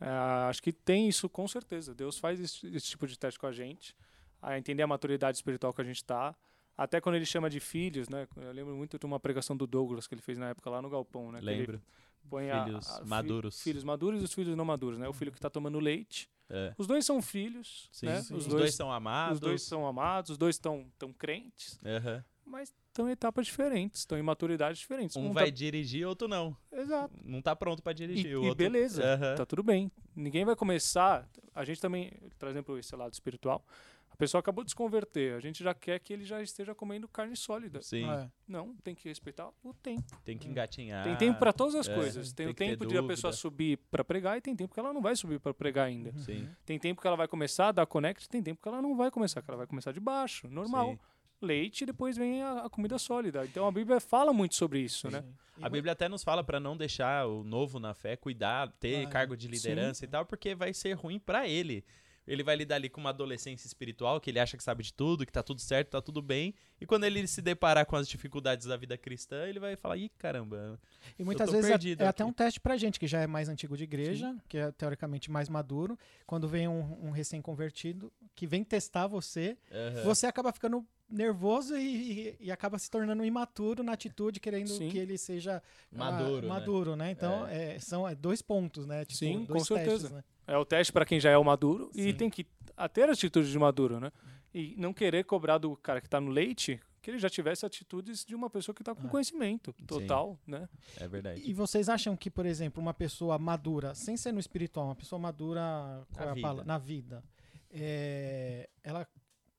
é, 0.00 0.08
acho 0.48 0.62
que 0.62 0.72
tem 0.72 1.08
isso 1.08 1.28
com 1.28 1.46
certeza. 1.48 1.94
Deus 1.94 2.16
faz 2.18 2.38
esse, 2.40 2.66
esse 2.68 2.86
tipo 2.86 3.06
de 3.08 3.18
teste 3.18 3.38
com 3.40 3.46
a 3.46 3.52
gente, 3.52 3.94
a 4.40 4.56
entender 4.56 4.82
a 4.84 4.86
maturidade 4.86 5.36
espiritual 5.36 5.72
que 5.74 5.80
a 5.80 5.84
gente 5.84 5.96
está. 5.96 6.34
Até 6.76 7.00
quando 7.00 7.16
ele 7.16 7.26
chama 7.26 7.50
de 7.50 7.60
filhos, 7.60 8.08
né? 8.08 8.26
Eu 8.36 8.52
lembro 8.52 8.74
muito 8.74 8.98
de 8.98 9.04
uma 9.06 9.20
pregação 9.20 9.56
do 9.56 9.66
Douglas 9.66 10.06
que 10.06 10.14
ele 10.14 10.22
fez 10.22 10.38
na 10.38 10.48
época 10.50 10.70
lá 10.70 10.80
no 10.80 10.88
Galpão, 10.88 11.30
né? 11.30 11.40
Lembro. 11.40 11.80
Põe 12.28 12.50
a- 12.50 12.64
Filhos 12.64 12.88
a 12.90 12.98
fi- 13.02 13.08
maduros. 13.08 13.60
filhos 13.62 13.84
maduros 13.84 14.20
e 14.22 14.24
os 14.24 14.32
filhos 14.32 14.56
não 14.56 14.64
maduros, 14.64 14.98
né? 14.98 15.08
O 15.08 15.12
filho 15.12 15.30
que 15.32 15.38
está 15.38 15.50
tomando 15.50 15.78
leite. 15.78 16.28
É. 16.50 16.74
Os 16.76 16.86
dois 16.86 17.04
são 17.06 17.22
filhos, 17.22 17.88
Sim, 17.90 18.06
né? 18.06 18.20
sim. 18.22 18.34
Os, 18.34 18.42
Os 18.42 18.46
dois, 18.48 18.62
dois 18.62 18.74
são 18.74 18.92
amados. 18.92 19.34
os 19.36 19.40
dois 19.40 19.62
são 19.62 19.86
amados, 19.86 20.30
os 20.32 20.36
dois 20.38 20.56
estão 20.56 20.86
tão 20.98 21.10
crentes, 21.10 21.78
Aham. 21.82 22.22
mas 22.44 22.74
estão 22.88 23.08
em 23.08 23.12
etapas 23.12 23.46
diferentes, 23.46 24.00
estão 24.00 24.18
em 24.18 24.22
maturidades 24.22 24.78
diferentes. 24.78 25.16
Um 25.16 25.28
tá- 25.28 25.40
vai 25.40 25.50
dirigir, 25.50 26.06
outro 26.06 26.28
não. 26.28 26.54
Exato. 26.70 27.14
Não 27.24 27.40
tá 27.40 27.56
pronto 27.56 27.82
pra 27.82 27.94
dirigir. 27.94 28.26
E, 28.32 28.36
o 28.36 28.42
e 28.44 28.48
outro... 28.48 28.54
beleza, 28.56 29.02
Aham. 29.02 29.34
tá 29.36 29.46
tudo 29.46 29.62
bem. 29.62 29.90
Ninguém 30.14 30.44
vai 30.44 30.54
começar. 30.54 31.26
A 31.54 31.64
gente 31.64 31.80
também, 31.80 32.12
trazendo 32.38 32.64
para 32.64 32.78
esse 32.78 32.94
lado 32.94 33.12
espiritual, 33.14 33.64
a 33.64 33.91
pessoa 34.22 34.38
acabou 34.38 34.62
de 34.62 34.70
se 34.70 34.76
converter. 34.76 35.34
A 35.34 35.40
gente 35.40 35.64
já 35.64 35.74
quer 35.74 35.98
que 35.98 36.12
ele 36.12 36.24
já 36.24 36.40
esteja 36.40 36.74
comendo 36.76 37.08
carne 37.08 37.36
sólida. 37.36 37.82
Sim, 37.82 38.08
É. 38.08 38.30
Não, 38.46 38.76
tem 38.76 38.94
que 38.94 39.08
respeitar 39.08 39.50
o 39.64 39.74
tempo. 39.74 40.04
tem 40.24 40.38
que 40.38 40.46
engatinhar. 40.46 41.02
tem 41.02 41.16
tempo 41.16 41.38
para 41.40 41.52
todas 41.52 41.74
as 41.74 41.88
é, 41.88 41.94
coisas. 41.94 42.32
Tem, 42.32 42.46
tem 42.46 42.52
o 42.52 42.76
tempo 42.76 42.86
de 42.86 42.96
a 42.96 43.02
pessoa 43.02 43.32
subir 43.32 43.78
para 43.90 44.04
pregar 44.04 44.38
e 44.38 44.40
tem 44.40 44.54
tempo 44.54 44.72
que 44.72 44.78
ela 44.78 44.92
não 44.92 45.02
vai 45.02 45.16
subir 45.16 45.40
para 45.40 45.52
pregar 45.52 45.86
ainda. 45.86 46.12
Sim, 46.18 46.48
Tem 46.64 46.78
tempo 46.78 47.00
que 47.00 47.06
ela 47.06 47.16
vai 47.16 47.26
começar 47.26 47.68
a 47.68 47.72
dar 47.72 47.86
connect, 47.86 48.28
tem 48.28 48.40
tempo 48.42 48.62
que 48.62 48.68
ela 48.68 48.80
não 48.80 48.96
vai 48.96 49.10
começar, 49.10 49.42
que 49.42 49.50
ela 49.50 49.58
vai 49.58 49.66
começar 49.66 49.90
de 49.90 49.98
baixo, 50.00 50.46
normal. 50.48 50.92
sim. 50.92 50.98
Leite 51.40 51.82
e 51.82 51.86
depois 51.86 52.16
vem 52.16 52.40
a, 52.40 52.66
a 52.66 52.70
comida 52.70 52.96
sólida. 52.98 53.44
Então 53.44 53.66
a 53.66 53.72
Bíblia 53.72 53.98
fala 53.98 54.32
muito 54.32 54.54
sobre 54.54 54.78
isso, 54.78 55.10
né? 55.10 55.22
Sim. 55.22 55.34
E 55.58 55.64
A 55.64 55.68
Bíblia 55.68 55.92
até 55.92 56.08
nos 56.08 56.22
fala 56.22 56.44
pra 56.44 56.60
não 56.60 56.76
deixar 56.76 57.26
o 57.26 57.42
novo 57.42 57.80
na 57.80 57.94
fé 57.94 58.14
cuidar, 58.16 58.70
ter 58.78 59.06
Ah, 59.06 59.08
cargo 59.10 59.36
de 59.36 59.48
liderança 59.48 60.04
e 60.04 60.08
tal, 60.08 60.24
porque 60.24 60.54
vai 60.54 60.72
ser 60.72 60.92
ruim 60.92 61.18
pra 61.18 61.48
ele. 61.48 61.84
Ele 62.26 62.42
vai 62.42 62.54
lidar 62.56 62.76
ali 62.76 62.88
com 62.88 63.00
uma 63.00 63.10
adolescência 63.10 63.66
espiritual, 63.66 64.20
que 64.20 64.30
ele 64.30 64.38
acha 64.38 64.56
que 64.56 64.62
sabe 64.62 64.82
de 64.84 64.92
tudo, 64.94 65.26
que 65.26 65.32
tá 65.32 65.42
tudo 65.42 65.60
certo, 65.60 65.90
tá 65.90 66.00
tudo 66.00 66.22
bem. 66.22 66.54
E 66.80 66.86
quando 66.86 67.04
ele 67.04 67.26
se 67.26 67.42
deparar 67.42 67.84
com 67.84 67.96
as 67.96 68.08
dificuldades 68.08 68.66
da 68.66 68.76
vida 68.76 68.96
cristã, 68.96 69.44
ele 69.46 69.58
vai 69.58 69.74
falar: 69.76 69.96
ih, 69.96 70.08
caramba. 70.18 70.78
E 71.18 71.24
muitas 71.24 71.50
vezes 71.50 71.70
é- 71.70 72.04
é, 72.04 72.06
até 72.06 72.24
um 72.24 72.32
teste 72.32 72.60
pra 72.60 72.76
gente, 72.76 73.00
que 73.00 73.06
já 73.06 73.20
é 73.20 73.26
mais 73.26 73.48
antigo 73.48 73.76
de 73.76 73.84
igreja, 73.84 74.36
que 74.48 74.56
é 74.58 74.70
teoricamente 74.72 75.30
mais 75.30 75.48
maduro. 75.48 75.98
Quando 76.26 76.48
vem 76.48 76.68
um, 76.68 77.08
um 77.08 77.10
recém-convertido 77.10 78.12
que 78.34 78.46
vem 78.46 78.62
testar 78.64 79.06
você, 79.06 79.56
Aham. 79.70 80.04
você 80.04 80.26
acaba 80.26 80.52
ficando 80.52 80.86
nervoso 81.12 81.76
e, 81.76 82.28
e- 82.30 82.36
e 82.40 82.50
acaba 82.50 82.78
se 82.78 82.90
tornando 82.90 83.24
imaturo 83.24 83.82
na 83.82 83.92
atitude, 83.92 84.40
querendo 84.40 84.68
Sim. 84.68 84.88
que 84.88 84.98
ele 84.98 85.16
seja 85.18 85.62
ah, 85.94 85.96
Maduro. 85.98 86.42
né? 86.42 86.48
maduro, 86.48 86.96
né? 86.96 87.10
Então, 87.10 87.46
é, 87.46 87.78
são 87.78 88.08
é, 88.08 88.14
dois 88.14 88.40
pontos, 88.42 88.86
né? 88.86 89.04
Tipo, 89.04 89.18
Sim, 89.18 89.44
dois 89.44 89.68
com 89.68 89.74
testes, 89.74 90.00
certeza. 90.00 90.14
né? 90.16 90.24
É 90.46 90.56
o 90.56 90.64
teste 90.64 90.92
para 90.92 91.04
quem 91.04 91.20
já 91.20 91.30
é 91.30 91.36
o 91.38 91.44
maduro 91.44 91.90
e 91.94 92.02
Sim. 92.04 92.14
tem 92.14 92.30
que 92.30 92.46
a 92.76 92.88
ter 92.88 93.08
atitude 93.08 93.50
de 93.50 93.58
maduro, 93.58 94.00
né? 94.00 94.10
E 94.54 94.74
não 94.76 94.92
querer 94.92 95.24
cobrar 95.24 95.58
do 95.58 95.76
cara 95.76 96.00
que 96.00 96.08
tá 96.08 96.20
no 96.20 96.30
leite 96.30 96.80
que 97.00 97.10
ele 97.10 97.18
já 97.18 97.28
tivesse 97.28 97.66
atitudes 97.66 98.24
de 98.24 98.32
uma 98.34 98.48
pessoa 98.48 98.72
que 98.74 98.84
tá 98.84 98.94
com 98.94 99.06
Ah. 99.06 99.10
conhecimento 99.10 99.72
total, 99.86 100.38
né? 100.46 100.68
É 100.96 101.08
verdade. 101.08 101.42
E 101.44 101.52
vocês 101.52 101.88
acham 101.88 102.16
que, 102.16 102.30
por 102.30 102.46
exemplo, 102.46 102.80
uma 102.80 102.94
pessoa 102.94 103.38
madura, 103.38 103.92
sem 103.94 104.16
ser 104.16 104.30
no 104.32 104.38
espiritual, 104.38 104.86
uma 104.86 104.94
pessoa 104.94 105.18
madura 105.18 106.06
qual 106.14 106.28
é 106.28 106.30
a 106.30 106.34
vida. 106.34 106.46
palavra? 106.46 106.64
na 106.64 106.78
vida, 106.78 107.24
é, 107.70 108.68
ela 108.84 109.06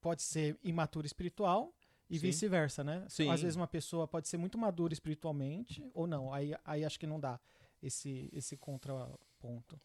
pode 0.04 0.20
ser 0.22 0.58
imatura 0.62 1.06
espiritual 1.06 1.72
e 2.10 2.18
vice-versa, 2.18 2.84
né? 2.84 3.06
Sim. 3.08 3.30
Às 3.30 3.40
vezes 3.40 3.56
uma 3.56 3.66
pessoa 3.66 4.06
pode 4.06 4.28
ser 4.28 4.36
muito 4.36 4.58
madura 4.58 4.92
espiritualmente 4.92 5.82
ou 5.94 6.06
não. 6.06 6.30
Aí, 6.30 6.54
aí 6.62 6.84
acho 6.84 7.00
que 7.00 7.06
não 7.06 7.18
dá 7.18 7.40
esse, 7.82 8.28
esse 8.30 8.54
contraponto. 8.54 9.80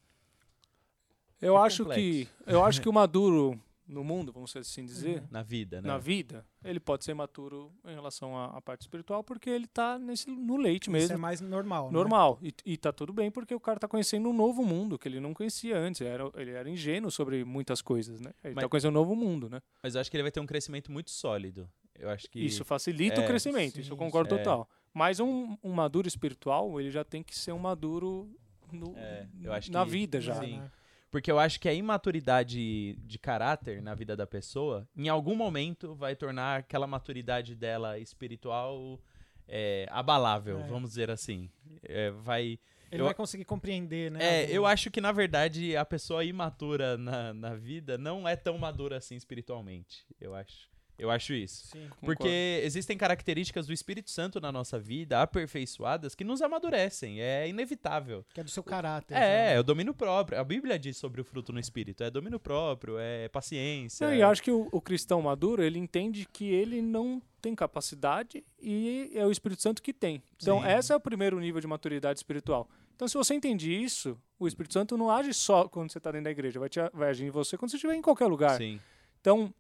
Eu 1.42 1.56
É 1.56 1.66
acho 1.66 1.86
que 1.86 2.26
complexo. 2.26 2.34
eu 2.46 2.66
acho 2.66 2.82
que 2.82 2.90
o 2.90 2.94
maduro 2.94 3.58
no 3.90 4.04
mundo, 4.04 4.32
vamos 4.32 4.56
assim 4.56 4.86
dizer, 4.86 5.24
Na 5.32 5.42
vida, 5.42 5.82
né? 5.82 5.88
na 5.88 5.98
vida, 5.98 6.46
ele 6.64 6.80
pode 6.80 7.04
ser 7.04 7.14
maturo 7.16 7.72
em 7.86 7.94
relação 7.96 8.38
à, 8.38 8.46
à 8.58 8.62
parte 8.62 8.82
espiritual 8.82 9.24
porque 9.24 9.50
ele 9.50 9.66
tá 9.66 9.98
nesse 9.98 10.30
no 10.30 10.58
leite 10.58 10.90
mesmo. 10.92 11.06
Isso 11.06 11.14
é 11.14 11.18
mais 11.18 11.42
normal. 11.42 11.88
né? 11.88 11.92
Normal. 11.94 12.38
E, 12.42 12.54
e 12.64 12.78
tá 12.78 12.94
tudo 12.94 13.12
bem 13.12 13.32
porque 13.32 13.54
o 13.56 13.60
cara 13.60 13.80
tá 13.80 13.88
conhecendo 13.88 14.30
um 14.30 14.34
novo 14.34 14.64
mundo 14.64 14.98
que 15.00 15.08
ele 15.08 15.20
não 15.20 15.34
conhecia 15.34 15.76
antes. 15.78 16.02
Ele 16.02 16.10
era, 16.12 16.32
ele 16.36 16.52
era 16.52 16.70
ingênuo 16.70 17.10
sobre 17.10 17.44
muitas 17.44 17.82
coisas, 17.82 18.22
né? 18.22 18.32
Ele 18.44 18.54
Mas- 18.54 18.64
tá 18.64 18.70
conhecendo 18.70 18.92
um 18.92 18.94
novo 19.02 19.16
mundo, 19.16 19.50
né? 19.50 19.60
Mas 19.82 19.96
eu 19.96 20.02
acho 20.02 20.12
que 20.12 20.16
ele 20.18 20.24
vai 20.24 20.32
ter 20.32 20.40
um 20.40 20.46
crescimento 20.46 20.92
muito 20.92 21.10
sólido. 21.10 21.68
Eu 21.98 22.10
acho 22.10 22.30
que. 22.30 22.40
Isso 22.40 22.64
facilita 22.64 23.20
é, 23.22 23.24
o 23.24 23.28
crescimento, 23.28 23.80
isso 23.80 23.92
eu 23.92 23.98
sim, 23.98 24.00
concordo 24.04 24.36
é. 24.36 24.38
total. 24.38 24.70
Mas 24.94 25.20
um, 25.20 25.58
um 25.64 25.74
maduro 25.74 26.08
espiritual, 26.08 26.80
ele 26.80 26.92
já 26.92 27.04
tem 27.04 27.22
que 27.24 27.36
ser 27.36 27.52
um 27.52 27.60
maduro 27.60 28.30
no- 28.72 28.94
É, 28.96 29.28
eu 29.42 29.52
acho 29.52 29.72
na 29.72 29.84
que- 29.84 29.92
vida 29.92 30.22
já. 30.22 30.36
Sim. 30.36 30.60
né? 30.60 30.72
Porque 31.12 31.32
eu 31.32 31.40
acho 31.40 31.60
que 31.60 31.68
a 31.68 31.74
imaturidade 31.74 32.94
de 32.98 33.18
caráter 33.20 33.82
na 33.82 33.96
vida 33.96 34.16
da 34.16 34.28
pessoa, 34.28 34.88
em 34.96 35.10
algum 35.10 35.36
momento, 35.36 35.96
vai 35.96 36.16
tornar 36.16 36.60
aquela 36.60 36.86
maturidade 36.86 37.56
dela 37.56 37.98
espiritual 37.98 39.00
é, 39.48 39.88
abalável, 39.90 40.60
É. 40.60 40.68
vamos 40.68 40.90
dizer 40.92 41.10
assim. 41.10 41.50
É, 41.82 42.12
vai. 42.12 42.60
Ele 42.92 43.02
Eu- 43.02 43.06
vai 43.06 43.14
conseguir 43.16 43.46
compreender, 43.46 44.12
né? 44.12 44.20
É, 44.24 44.42
algum- 44.42 44.54
eu 44.54 44.66
acho 44.68 44.92
que 44.92 45.02
na 45.02 45.12
verdade 45.12 45.76
a 45.76 45.84
pessoa 45.84 46.24
imatura 46.24 46.98
na, 46.98 47.34
na 47.34 47.56
vida 47.56 47.98
não 47.98 48.28
é 48.28 48.36
tão 48.36 48.58
madura 48.60 48.98
assim 48.98 49.16
espiritualmente. 49.16 50.06
Eu 50.22 50.36
acho. 50.36 50.70
Eu 51.00 51.10
acho 51.10 51.34
isso. 51.34 51.68
Sim. 51.68 51.90
Porque 52.02 52.62
existem 52.64 52.98
características 52.98 53.66
do 53.66 53.74
Espírito 53.74 54.12
Santo 54.12 54.40
na 54.42 54.52
nossa 54.52 54.78
vida, 54.78 55.22
aperfeiçoadas, 55.22 56.14
que 56.14 56.24
nos 56.24 56.42
amadurecem. 56.42 57.22
É 57.22 57.48
inevitável. 57.48 58.26
Que 58.34 58.42
é 58.42 58.44
do 58.44 58.50
seu 58.50 58.62
caráter. 58.62 59.16
É, 59.16 59.20
né? 59.20 59.56
é 59.56 59.60
o 59.60 59.64
domínio 59.64 59.94
próprio. 59.94 60.40
A 60.40 60.44
Bíblia 60.44 60.78
diz 60.78 60.98
sobre 60.98 61.22
o 61.22 61.24
fruto 61.24 61.54
no 61.54 61.60
Espírito. 61.60 62.04
É 62.04 62.12
domínio 62.12 62.40
próprio, 62.40 62.98
é 63.00 63.30
paciência. 63.30 64.06
Não, 64.06 64.14
e 64.14 64.22
acho 64.22 64.44
que 64.44 64.52
o, 64.52 64.68
o 64.72 64.82
cristão 64.82 65.22
maduro, 65.22 65.64
ele 65.64 65.80
entende 65.80 66.28
que 66.32 66.46
ele 66.52 66.82
não 66.82 67.22
tem 67.42 67.56
capacidade 67.56 68.44
e 68.62 69.12
é 69.16 69.26
o 69.26 69.32
Espírito 69.32 69.62
Santo 69.62 69.82
que 69.82 69.94
tem. 69.94 70.22
Então, 70.42 70.62
Sim. 70.62 70.68
esse 70.68 70.92
é 70.92 70.96
o 70.96 71.00
primeiro 71.00 71.40
nível 71.40 71.62
de 71.62 71.68
maturidade 71.68 72.20
espiritual. 72.20 72.70
Então, 72.96 73.08
se 73.08 73.16
você 73.16 73.34
entende 73.34 73.72
isso, 73.72 74.18
o 74.38 74.46
Espírito 74.46 74.74
Santo 74.74 74.98
não 74.98 75.10
age 75.10 75.34
só 75.34 75.70
quando 75.70 75.90
você 75.90 76.00
está 76.00 76.12
dentro 76.12 76.26
da 76.26 76.32
igreja, 76.32 76.60
vai, 76.60 76.68
te, 76.68 76.80
vai 76.94 77.10
agir 77.10 77.26
em 77.26 77.30
você 77.30 77.58
quando 77.58 77.72
você 77.72 77.78
estiver 77.78 77.96
em 77.96 78.02
qualquer 78.02 78.28
lugar. 78.28 78.58
Sim. 78.58 78.80
Então, 79.22 79.54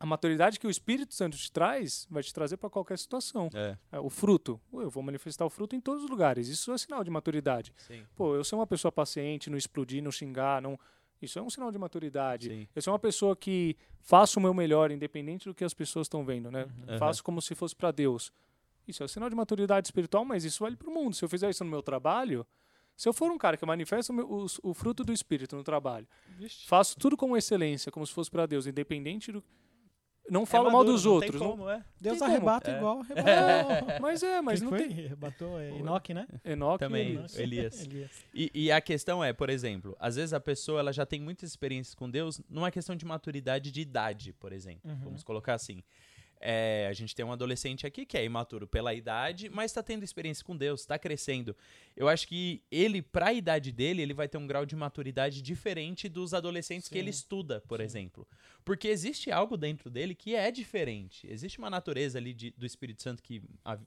a 0.00 0.06
maturidade 0.06 0.58
que 0.60 0.66
o 0.66 0.70
Espírito 0.70 1.12
Santo 1.14 1.36
te 1.36 1.50
traz 1.50 2.06
vai 2.10 2.22
te 2.22 2.32
trazer 2.32 2.56
para 2.56 2.70
qualquer 2.70 2.98
situação. 2.98 3.50
É. 3.54 3.76
É, 3.92 3.98
o 3.98 4.08
fruto, 4.08 4.60
eu 4.72 4.88
vou 4.90 5.02
manifestar 5.02 5.44
o 5.44 5.50
fruto 5.50 5.74
em 5.74 5.80
todos 5.80 6.04
os 6.04 6.10
lugares. 6.10 6.48
Isso 6.48 6.72
é 6.72 6.78
sinal 6.78 7.02
de 7.02 7.10
maturidade. 7.10 7.72
Sim. 7.76 8.04
Pô, 8.14 8.34
eu 8.36 8.44
sou 8.44 8.58
uma 8.58 8.66
pessoa 8.66 8.92
paciente, 8.92 9.50
não 9.50 9.58
explodir, 9.58 10.02
não 10.02 10.10
xingar, 10.12 10.62
não. 10.62 10.78
Isso 11.20 11.36
é 11.38 11.42
um 11.42 11.50
sinal 11.50 11.72
de 11.72 11.78
maturidade. 11.78 12.48
Sim. 12.48 12.68
Eu 12.76 12.80
sou 12.82 12.92
uma 12.92 12.98
pessoa 12.98 13.34
que 13.34 13.76
faço 14.00 14.38
o 14.38 14.42
meu 14.42 14.54
melhor, 14.54 14.90
independente 14.92 15.46
do 15.48 15.54
que 15.54 15.64
as 15.64 15.74
pessoas 15.74 16.04
estão 16.06 16.24
vendo, 16.24 16.48
né? 16.50 16.66
Uhum. 16.88 16.96
Faço 16.98 17.24
como 17.24 17.42
se 17.42 17.54
fosse 17.56 17.74
para 17.74 17.90
Deus. 17.90 18.32
Isso 18.86 19.02
é 19.02 19.04
um 19.04 19.08
sinal 19.08 19.28
de 19.28 19.34
maturidade 19.34 19.88
espiritual, 19.88 20.24
mas 20.24 20.44
isso 20.44 20.62
vale 20.62 20.76
para 20.76 20.88
o 20.88 20.94
mundo. 20.94 21.14
Se 21.16 21.24
eu 21.24 21.28
fizer 21.28 21.50
isso 21.50 21.64
no 21.64 21.70
meu 21.70 21.82
trabalho, 21.82 22.46
se 22.96 23.08
eu 23.08 23.12
for 23.12 23.30
um 23.32 23.36
cara 23.36 23.56
que 23.56 23.66
manifesta 23.66 24.12
o, 24.12 24.16
meu- 24.16 24.30
o- 24.30 24.46
o 24.70 24.72
fruto 24.74 25.02
do 25.04 25.12
Espírito 25.12 25.56
no 25.56 25.64
trabalho, 25.64 26.06
faço 26.66 26.96
tudo 26.96 27.16
com 27.16 27.36
excelência, 27.36 27.90
como 27.92 28.06
se 28.06 28.12
fosse 28.12 28.30
para 28.30 28.46
Deus, 28.46 28.66
independente 28.68 29.32
do. 29.32 29.42
Não 30.30 30.44
falo 30.46 30.68
É 30.68 30.70
mal 30.70 30.78
maduro, 30.80 30.94
dos 30.96 31.04
não 31.04 31.12
outros. 31.12 31.30
Tem 31.32 31.40
não- 31.40 31.50
como, 31.50 31.68
é. 31.70 31.82
Deus 32.00 32.18
Tem 32.18 32.26
como. 32.26 32.30
arrebata 32.36 32.70
É. 32.70 32.76
igual 32.76 33.00
arrebatou. 33.00 33.24
É, 33.96 34.00
mas 34.00 34.22
é, 34.22 34.40
mas 34.40 34.60
Quem 34.60 34.70
não 34.70 34.76
foi? 34.78 34.88
tem. 34.88 35.06
Arrebatou 35.06 35.58
é 35.60 35.70
Enoque, 35.78 36.14
né? 36.14 36.26
Enoque 36.44 36.78
Também. 36.84 37.08
e 37.08 37.12
Elias. 37.14 37.38
Elias. 37.38 37.80
Elias. 37.86 38.10
E, 38.34 38.50
e 38.54 38.72
a 38.72 38.80
questão 38.80 39.22
é, 39.24 39.32
por 39.32 39.50
exemplo, 39.50 39.96
às 39.98 40.16
vezes 40.16 40.32
a 40.32 40.40
pessoa 40.40 40.80
ela 40.80 40.92
já 40.92 41.04
tem 41.06 41.20
muitas 41.20 41.50
experiências 41.50 41.94
com 41.94 42.08
Deus 42.10 42.40
numa 42.48 42.70
questão 42.70 42.94
de 42.94 43.04
maturidade 43.04 43.70
de 43.70 43.80
idade, 43.80 44.32
por 44.34 44.52
exemplo. 44.52 44.90
Uhum. 44.90 44.98
Vamos 45.04 45.22
colocar 45.24 45.54
assim. 45.54 45.82
É, 46.40 46.86
a 46.88 46.92
gente 46.92 47.14
tem 47.14 47.24
um 47.24 47.32
adolescente 47.32 47.86
aqui 47.86 48.06
que 48.06 48.16
é 48.16 48.24
imaturo 48.24 48.66
pela 48.66 48.94
idade, 48.94 49.48
mas 49.50 49.70
está 49.70 49.82
tendo 49.82 50.04
experiência 50.04 50.44
com 50.44 50.56
Deus, 50.56 50.80
está 50.80 50.98
crescendo. 50.98 51.56
Eu 51.96 52.08
acho 52.08 52.28
que 52.28 52.62
ele, 52.70 53.02
para 53.02 53.26
a 53.28 53.32
idade 53.32 53.72
dele, 53.72 54.02
ele 54.02 54.14
vai 54.14 54.28
ter 54.28 54.38
um 54.38 54.46
grau 54.46 54.64
de 54.64 54.76
maturidade 54.76 55.42
diferente 55.42 56.08
dos 56.08 56.32
adolescentes 56.34 56.88
que 56.88 56.94
Sim. 56.94 57.00
ele 57.00 57.10
estuda, 57.10 57.60
por 57.66 57.78
Sim. 57.80 57.84
exemplo. 57.84 58.28
Porque 58.64 58.86
existe 58.88 59.30
algo 59.32 59.56
dentro 59.56 59.90
dele 59.90 60.14
que 60.14 60.34
é 60.34 60.50
diferente. 60.50 61.26
Existe 61.30 61.58
uma 61.58 61.70
natureza 61.70 62.18
ali 62.18 62.32
de- 62.32 62.52
do 62.56 62.64
Espírito 62.66 63.02
Santo 63.02 63.22
que 63.22 63.42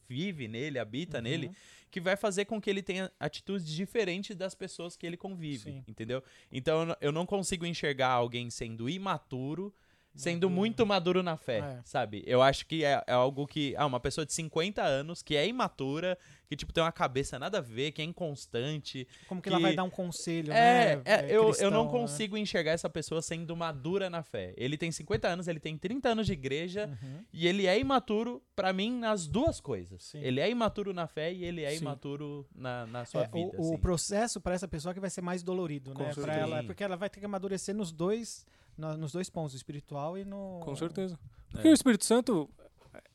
vive 0.10 0.48
nele, 0.48 0.78
habita 0.80 1.18
Uhum. 1.18 1.24
nele, 1.24 1.52
que 1.90 2.00
vai 2.02 2.16
fazer 2.16 2.46
com 2.46 2.60
que 2.60 2.70
ele 2.70 2.82
tenha 2.82 3.12
atitudes 3.20 3.68
diferentes 3.68 4.36
das 4.36 4.56
pessoas 4.56 4.96
que 4.98 5.06
ele 5.06 5.18
convive, 5.18 5.72
Sim. 5.72 5.84
entendeu? 5.88 6.24
Então 6.52 6.96
eu 7.02 7.12
não 7.12 7.26
consigo 7.26 7.66
enxergar 7.66 8.10
alguém 8.10 8.50
sendo 8.50 8.90
imaturo, 8.90 9.74
sendo 10.16 10.48
Maduro. 10.48 10.56
muito 10.60 10.86
maduro 10.86 11.24
na 11.24 11.38
fé, 11.38 11.60
É. 11.60 11.80
sabe? 11.84 12.24
Eu 12.26 12.42
acho 12.42 12.66
que 12.66 12.84
é, 12.84 13.02
é 13.08 13.14
algo 13.14 13.48
que, 13.48 13.74
ah, 13.78 13.86
uma 13.86 14.00
pessoa 14.00 14.26
de 14.26 14.34
50 14.34 14.82
anos 14.84 15.22
que 15.24 15.36
é 15.36 15.48
imatura, 15.48 16.18
que 16.48 16.56
tipo 16.56 16.74
tem 16.74 16.84
uma 16.84 16.92
cabeça 16.92 17.40
nada 17.40 17.60
a 17.60 17.62
ver, 17.62 17.92
que 17.92 18.02
é 18.02 18.06
inconstante, 18.06 19.08
Como 19.28 19.42
que, 19.42 19.50
Que- 19.50 19.56
ela 19.56 19.62
vai 19.62 19.74
dar 19.76 19.84
um 19.84 19.90
conselho, 19.90 20.52
é, 20.52 20.98
né? 20.98 21.02
é, 21.06 21.26
eu, 21.28 21.44
eu 21.44 21.46
cristão, 21.46 21.72
não 21.72 21.86
né? 21.86 21.92
consigo 21.92 22.38
enxergar 22.38 22.72
essa 22.72 22.90
pessoa 22.90 23.22
sendo 23.22 23.56
madura 23.56 24.10
na 24.10 24.22
fé. 24.24 24.54
Ele 24.58 24.78
tem 24.78 24.92
50 24.92 25.28
anos, 25.28 25.48
ele 25.48 25.60
tem 25.60 25.78
30 25.78 26.10
anos 26.10 26.26
de 26.28 26.34
igreja 26.34 26.88
Uhum. 27.02 27.24
e 27.32 27.48
ele 27.48 27.66
é 27.68 27.80
imaturo 27.80 28.42
pra 28.56 28.74
mim 28.74 28.92
nas 29.00 29.28
duas 29.28 29.60
coisas. 29.62 30.04
Sim. 30.04 30.20
Ele 30.22 30.40
é 30.40 30.50
imaturo 30.50 30.94
na 30.94 31.08
fé 31.08 31.32
e 31.32 31.44
ele 31.46 31.64
é 31.64 31.72
Sim. 31.72 31.78
imaturo 31.84 32.46
na, 32.54 32.86
na 32.88 33.06
sua 33.06 33.22
É, 33.24 33.28
vida. 33.28 33.56
o, 33.58 33.62
o 33.62 33.70
assim. 33.74 33.78
processo 33.78 34.42
para 34.42 34.54
essa 34.56 34.68
pessoa 34.68 34.94
que 34.94 35.00
vai 35.00 35.10
ser 35.10 35.22
mais 35.22 35.42
dolorido, 35.44 35.94
né? 35.94 36.12
Ela, 36.38 36.64
porque 36.64 36.84
ela 36.84 36.98
vai 36.98 37.10
ter 37.10 37.20
que 37.20 37.26
amadurecer 37.26 37.74
nos 37.76 37.92
dois, 37.92 38.46
na- 38.82 38.98
nos 38.98 39.12
dois 39.14 39.30
pontos, 39.30 39.54
espiritual 39.56 40.18
e 40.18 40.26
no. 40.26 40.60
Com 40.64 40.76
certeza. 40.76 41.18
Porque 41.50 41.68
É. 41.68 41.72
o 41.72 41.74
Espírito 41.74 42.04
Santo, 42.06 42.50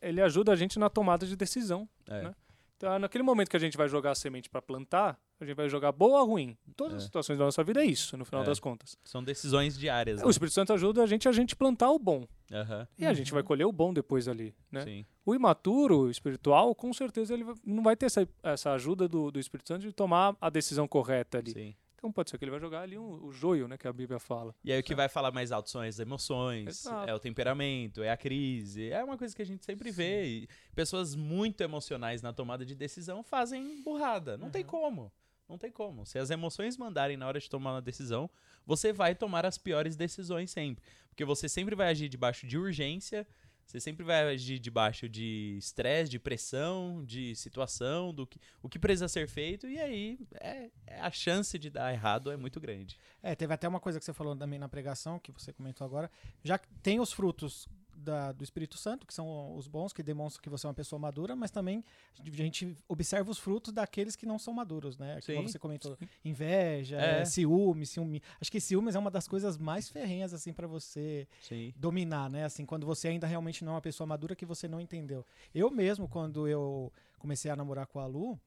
ele 0.01 0.21
ajuda 0.23 0.53
a 0.53 0.57
gente 0.57 0.79
na 0.79 0.89
tomada 0.89 1.27
de 1.27 1.37
decisão. 1.37 1.89
É. 2.09 2.23
né? 2.23 2.35
Então, 2.79 2.99
naquele 2.99 3.25
momento 3.25 3.49
que 3.49 3.57
a 3.57 3.61
gente 3.61 3.75
vai 3.75 3.89
jogar 3.89 4.11
a 4.11 4.15
semente 4.15 4.51
para 4.51 4.61
plantar, 4.61 5.19
a 5.41 5.45
gente 5.47 5.57
vai 5.57 5.67
jogar 5.67 5.93
boa 5.93 6.21
ou 6.21 6.27
ruim. 6.29 6.59
Todas 6.77 6.93
É. 6.93 6.97
as 6.99 7.03
situações 7.05 7.39
da 7.39 7.45
nossa 7.47 7.65
vida 7.65 7.81
é 7.83 7.87
isso, 7.87 8.19
no 8.19 8.25
final 8.27 8.43
É. 8.43 8.45
das 8.47 8.61
contas. 8.61 8.99
São 9.03 9.25
decisões 9.25 9.79
diárias. 9.79 10.23
O 10.23 10.29
Espírito 10.29 10.53
Santo 10.53 10.75
ajuda 10.75 11.03
a 11.03 11.07
gente 11.07 11.27
a 11.27 11.33
gente 11.33 11.57
plantar 11.57 11.91
o 11.91 11.99
bom. 11.99 12.27
né? 12.51 12.61
Aham, 12.61 12.89
E 12.99 13.07
a 13.07 13.15
gente 13.15 13.33
vai 13.33 13.43
colher 13.43 13.65
o 13.67 13.73
bom 13.73 13.95
depois 13.95 14.29
ali, 14.29 14.55
né? 14.71 14.83
Sim. 14.85 15.07
O 15.25 15.35
imaturo 15.35 16.11
espiritual, 16.11 16.75
com 16.75 16.93
certeza, 16.93 17.33
ele 17.35 17.45
não 17.65 17.83
vai 17.83 17.97
ter 17.97 18.07
essa, 18.07 18.29
essa 18.43 18.73
ajuda 18.73 19.09
do, 19.09 19.31
do 19.33 19.41
Espírito 19.41 19.67
Santo 19.69 19.81
de 19.83 19.91
tomar 19.93 20.37
a 20.39 20.51
decisão 20.51 20.87
correta 20.87 21.39
ali. 21.39 21.53
Sim. 21.53 21.75
Então 22.07 22.13
pode 22.13 22.31
ser 22.31 22.39
que 22.39 22.45
ele 22.45 22.53
vai 22.53 22.61
jogar 22.61 22.83
ali 22.83 22.97
um- 22.97 23.25
o 23.27 23.33
joio, 23.33 23.67
né? 23.67 23.77
Que 23.77 23.89
a 23.89 23.93
Bíblia 23.93 24.21
fala. 24.21 24.55
E 24.63 24.73
aí 24.73 24.79
o 24.79 24.83
que 24.83 24.95
vai 24.95 25.09
falar 25.09 25.33
mais 25.33 25.51
alto 25.51 25.69
são 25.69 25.81
as 25.81 25.99
emoções, 25.99 26.69
Exato. 26.69 27.11
é 27.11 27.13
o 27.13 27.19
temperamento, 27.19 28.01
é 28.03 28.11
a 28.11 28.17
crise. 28.17 28.91
É 28.91 29.03
uma 29.03 29.19
coisa 29.19 29.35
que 29.35 29.43
a 29.43 29.47
gente 29.47 29.65
sempre 29.65 29.91
vê. 29.91 30.25
E 30.27 30.49
pessoas 30.75 31.17
muito 31.17 31.61
emocionais 31.63 32.23
na 32.23 32.33
tomada 32.33 32.65
de 32.65 32.77
decisão 32.77 33.25
fazem 33.25 33.83
burrada. 33.83 34.37
Não 34.39 34.51
tem 34.51 34.63
Uhum. 34.63 34.69
como. 34.69 35.13
Não 35.49 35.59
tem 35.59 35.71
como. 35.71 36.07
Se 36.07 36.19
as 36.19 36.31
emoções 36.31 36.77
mandarem 36.77 37.17
na 37.17 37.27
hora 37.27 37.39
de 37.41 37.49
tomar 37.51 37.73
uma 37.75 37.83
decisão, 37.83 38.31
você 38.65 38.93
vai 38.93 39.15
tomar 39.15 39.45
as 39.45 39.59
piores 39.59 39.97
decisões 39.97 40.51
sempre. 40.53 40.85
Porque 41.09 41.25
você 41.25 41.49
sempre 41.49 41.75
vai 41.75 41.89
agir 41.89 42.09
debaixo 42.09 42.47
de 42.47 42.57
urgência, 42.59 43.27
você 43.67 43.81
sempre 43.81 44.05
vai 44.05 44.23
agir 44.33 44.61
debaixo 44.61 45.09
de 45.09 45.57
estresse, 45.59 46.11
de 46.11 46.19
pressão, 46.19 47.05
de 47.05 47.35
situação, 47.35 48.15
do 48.15 48.27
que, 48.27 48.39
o 48.63 48.69
que 48.69 48.79
precisa 48.79 49.09
ser 49.09 49.29
feito, 49.29 49.67
e 49.67 49.79
aí 49.79 50.19
é, 50.35 50.71
é 50.87 51.01
a 51.01 51.11
chance 51.11 51.59
de 51.59 51.69
dar 51.69 51.93
errado 51.93 52.31
é 52.31 52.37
muito 52.37 52.61
grande. 52.61 52.97
É, 53.21 53.35
teve 53.35 53.53
até 53.53 53.67
uma 53.67 53.81
coisa 53.81 53.99
que 53.99 54.05
você 54.05 54.13
falou 54.13 54.37
também 54.37 54.59
na 54.59 54.69
pregação, 54.69 55.19
que 55.19 55.33
você 55.33 55.53
comentou 55.53 55.85
agora. 55.85 56.09
Já 56.45 56.59
tem 56.81 57.01
os 57.01 57.13
frutos 57.13 57.69
da- 57.97 58.33
do 58.33 58.45
Espírito 58.45 58.77
Santo, 58.77 59.07
que 59.07 59.15
são 59.15 59.57
os 59.57 59.67
bons, 59.67 59.93
que 59.93 60.03
demonstram 60.03 60.43
que 60.43 60.51
você 60.51 60.67
é 60.67 60.69
uma 60.69 60.75
pessoa 60.75 60.99
madura, 60.99 61.35
mas 61.35 61.51
também 61.51 61.83
a 62.21 62.31
gente 62.31 62.77
observa 62.89 63.31
os 63.31 63.39
frutos 63.39 63.73
daqueles 63.73 64.15
que 64.15 64.27
não 64.27 64.39
são 64.39 64.53
maduros, 64.53 64.99
né? 64.99 65.19
Sim. 65.23 65.35
Como 65.37 65.49
você 65.49 65.59
comentou, 65.59 65.97
inveja, 66.25 67.01
É. 67.01 67.21
é, 67.23 67.25
ciúme, 67.25 67.87
ciúme. 67.87 68.23
Acho 68.41 68.51
que 68.53 68.61
ciúmes 68.61 68.95
é 68.95 68.99
uma 68.99 69.11
das 69.11 69.27
coisas 69.27 69.57
mais 69.57 69.89
ferrenhas, 69.89 70.33
assim, 70.35 70.53
para 70.53 70.67
você 70.67 71.27
Sim. 71.41 71.73
dominar, 71.77 72.29
né? 72.31 72.45
Assim, 72.45 72.67
quando 72.67 72.87
você 72.87 73.09
ainda 73.09 73.27
realmente 73.27 73.65
não 73.65 73.73
é 73.73 73.75
uma 73.77 73.81
pessoa 73.83 74.07
madura 74.07 74.37
que 74.37 74.45
você 74.47 74.69
não 74.69 74.81
entendeu. 74.81 75.25
Eu 75.55 75.71
mesmo, 75.71 76.09
quando 76.09 76.47
eu 76.47 76.93
comecei 77.19 77.51
a 77.51 77.57
namorar 77.57 77.87
com 77.87 77.99
a 77.99 78.07
Lu, 78.07 78.39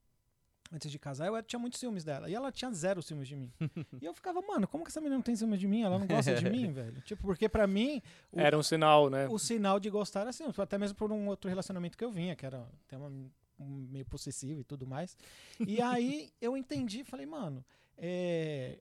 antes 0.72 0.90
de 0.90 0.98
casar, 0.98 1.26
eu 1.26 1.42
tinha 1.42 1.58
muitos 1.58 1.80
ciúmes 1.80 2.04
dela. 2.04 2.28
E 2.30 2.34
ela 2.34 2.52
tinha 2.52 2.70
zero 2.72 3.02
ciúmes 3.02 3.26
de 3.28 3.36
mim. 3.36 3.52
e 4.00 4.04
eu 4.04 4.14
ficava, 4.14 4.40
mano, 4.40 4.68
como 4.68 4.84
que 4.84 4.90
essa 4.90 5.00
menina 5.00 5.16
não 5.16 5.22
tem 5.22 5.34
ciúmes 5.34 5.58
de 5.58 5.66
mim? 5.66 5.82
Ela 5.82 5.98
não 5.98 6.06
gosta 6.06 6.34
de 6.34 6.48
mim, 6.48 6.70
velho. 6.72 7.00
Tipo, 7.02 7.22
porque 7.22 7.48
pra 7.48 7.66
mim, 7.66 8.00
o, 8.32 8.40
Era 8.40 8.56
um 8.56 8.62
sinal, 8.62 9.10
né? 9.10 9.28
o 9.28 9.38
sinal 9.38 9.80
de 9.80 9.90
gostar 9.90 10.20
era 10.20 10.30
assim, 10.30 10.44
até 10.56 10.78
mesmo 10.78 10.96
por 10.96 11.10
um 11.10 11.28
outro 11.28 11.48
relacionamento 11.48 11.98
que 11.98 12.04
eu 12.04 12.10
vinha, 12.10 12.36
que 12.36 12.46
era 12.46 12.66
até 12.86 12.96
uma, 12.96 13.08
um 13.58 13.88
meio 13.90 14.04
possessivo 14.06 14.60
e 14.60 14.64
tudo 14.64 14.86
mais. 14.86 15.16
E 15.66 15.80
aí 15.82 16.30
eu 16.40 16.56
entendi, 16.56 17.02
falei, 17.04 17.26
mano, 17.26 17.64
é, 17.96 18.78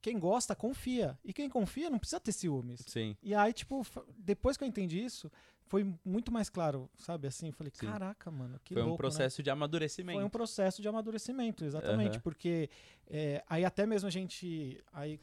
quem 0.00 0.18
gosta, 0.18 0.54
confia. 0.54 1.18
E 1.24 1.32
quem 1.32 1.48
confia 1.48 1.90
não 1.90 1.98
precisa 1.98 2.20
ter 2.20 2.32
ciúmes. 2.32 2.82
Sim. 2.86 3.16
E 3.22 3.34
aí, 3.34 3.52
tipo, 3.52 3.84
depois 4.16 4.56
que 4.56 4.64
eu 4.64 4.68
entendi 4.68 5.04
isso, 5.04 5.30
foi 5.66 5.92
muito 6.04 6.30
mais 6.32 6.48
claro, 6.48 6.88
sabe? 6.96 7.26
Assim, 7.28 7.50
falei, 7.52 7.72
Sim. 7.74 7.86
caraca, 7.86 8.30
mano, 8.30 8.58
que 8.64 8.74
Foi 8.74 8.82
louco, 8.82 8.90
um 8.90 8.94
né? 8.94 8.96
processo 8.98 9.42
de 9.42 9.50
amadurecimento. 9.50 10.16
Foi 10.18 10.24
um 10.24 10.30
processo 10.30 10.80
de 10.80 10.88
amadurecimento, 10.88 11.64
exatamente. 11.64 12.14
Aham. 12.14 12.20
Porque 12.20 12.70
é, 13.08 13.42
aí 13.48 13.64
até 13.64 13.84
mesmo 13.86 14.06
a 14.06 14.10
gente. 14.10 14.82
Aí, 14.92 15.20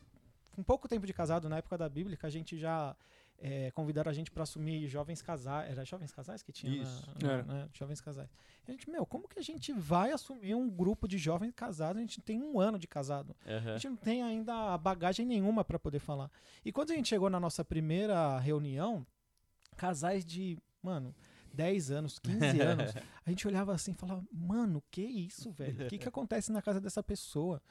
com 0.51 0.61
pouco 0.63 0.87
tempo 0.87 1.07
de 1.07 1.13
casado, 1.13 1.49
na 1.49 1.57
época 1.57 1.77
da 1.77 1.87
Bíblia, 1.89 2.17
a 2.21 2.29
gente 2.29 2.57
já 2.57 2.95
é, 3.39 3.71
convidaram 3.71 4.09
a 4.09 4.13
gente 4.13 4.29
para 4.31 4.43
assumir 4.43 4.87
jovens 4.87 5.21
casais. 5.21 5.71
Era 5.71 5.83
jovens 5.83 6.11
casais 6.11 6.43
que 6.43 6.51
tinha? 6.51 6.75
na- 6.75 6.83
Isso. 6.83 7.09
na- 7.21 7.31
Era. 7.31 7.43
né? 7.43 7.69
Jovens 7.73 7.99
casais. 8.01 8.29
A 8.67 8.71
gente, 8.71 8.89
meu, 8.89 9.05
como 9.05 9.27
que 9.27 9.39
a 9.39 9.41
gente 9.41 9.71
vai 9.73 10.11
assumir 10.11 10.55
um 10.55 10.69
grupo 10.69 11.07
de 11.07 11.17
jovens 11.17 11.51
casados? 11.55 11.97
A 11.97 12.01
gente 12.01 12.21
tem 12.21 12.41
um 12.41 12.59
ano 12.59 12.77
de 12.77 12.87
casado. 12.87 13.35
A 13.45 13.51
Aham. 13.51 13.73
gente 13.73 13.89
não 13.89 13.95
tem 13.97 14.21
ainda 14.23 14.77
bagagem 14.77 15.25
nenhuma 15.25 15.63
para 15.65 15.79
poder 15.79 15.99
falar. 15.99 16.29
E 16.63 16.71
quando 16.71 16.91
a 16.91 16.95
gente 16.95 17.09
chegou 17.09 17.29
na 17.29 17.39
nossa 17.39 17.65
primeira 17.65 18.37
reunião, 18.39 19.05
casais 19.73 20.25
de, 20.25 20.57
mano, 20.81 21.13
10 21.53 21.91
anos, 21.91 22.19
15 22.19 22.61
anos, 22.61 22.93
a 23.25 23.29
gente 23.29 23.47
olhava 23.47 23.73
assim 23.73 23.91
e 23.91 23.95
falava, 23.95 24.23
mano, 24.31 24.83
que 24.89 25.01
isso, 25.01 25.51
velho? 25.51 25.85
O 25.85 25.89
que, 25.89 25.97
que 25.97 26.07
acontece 26.09 26.51
na 26.51 26.61
casa 26.61 26.81
dessa 26.81 27.03
pessoa? 27.03 27.61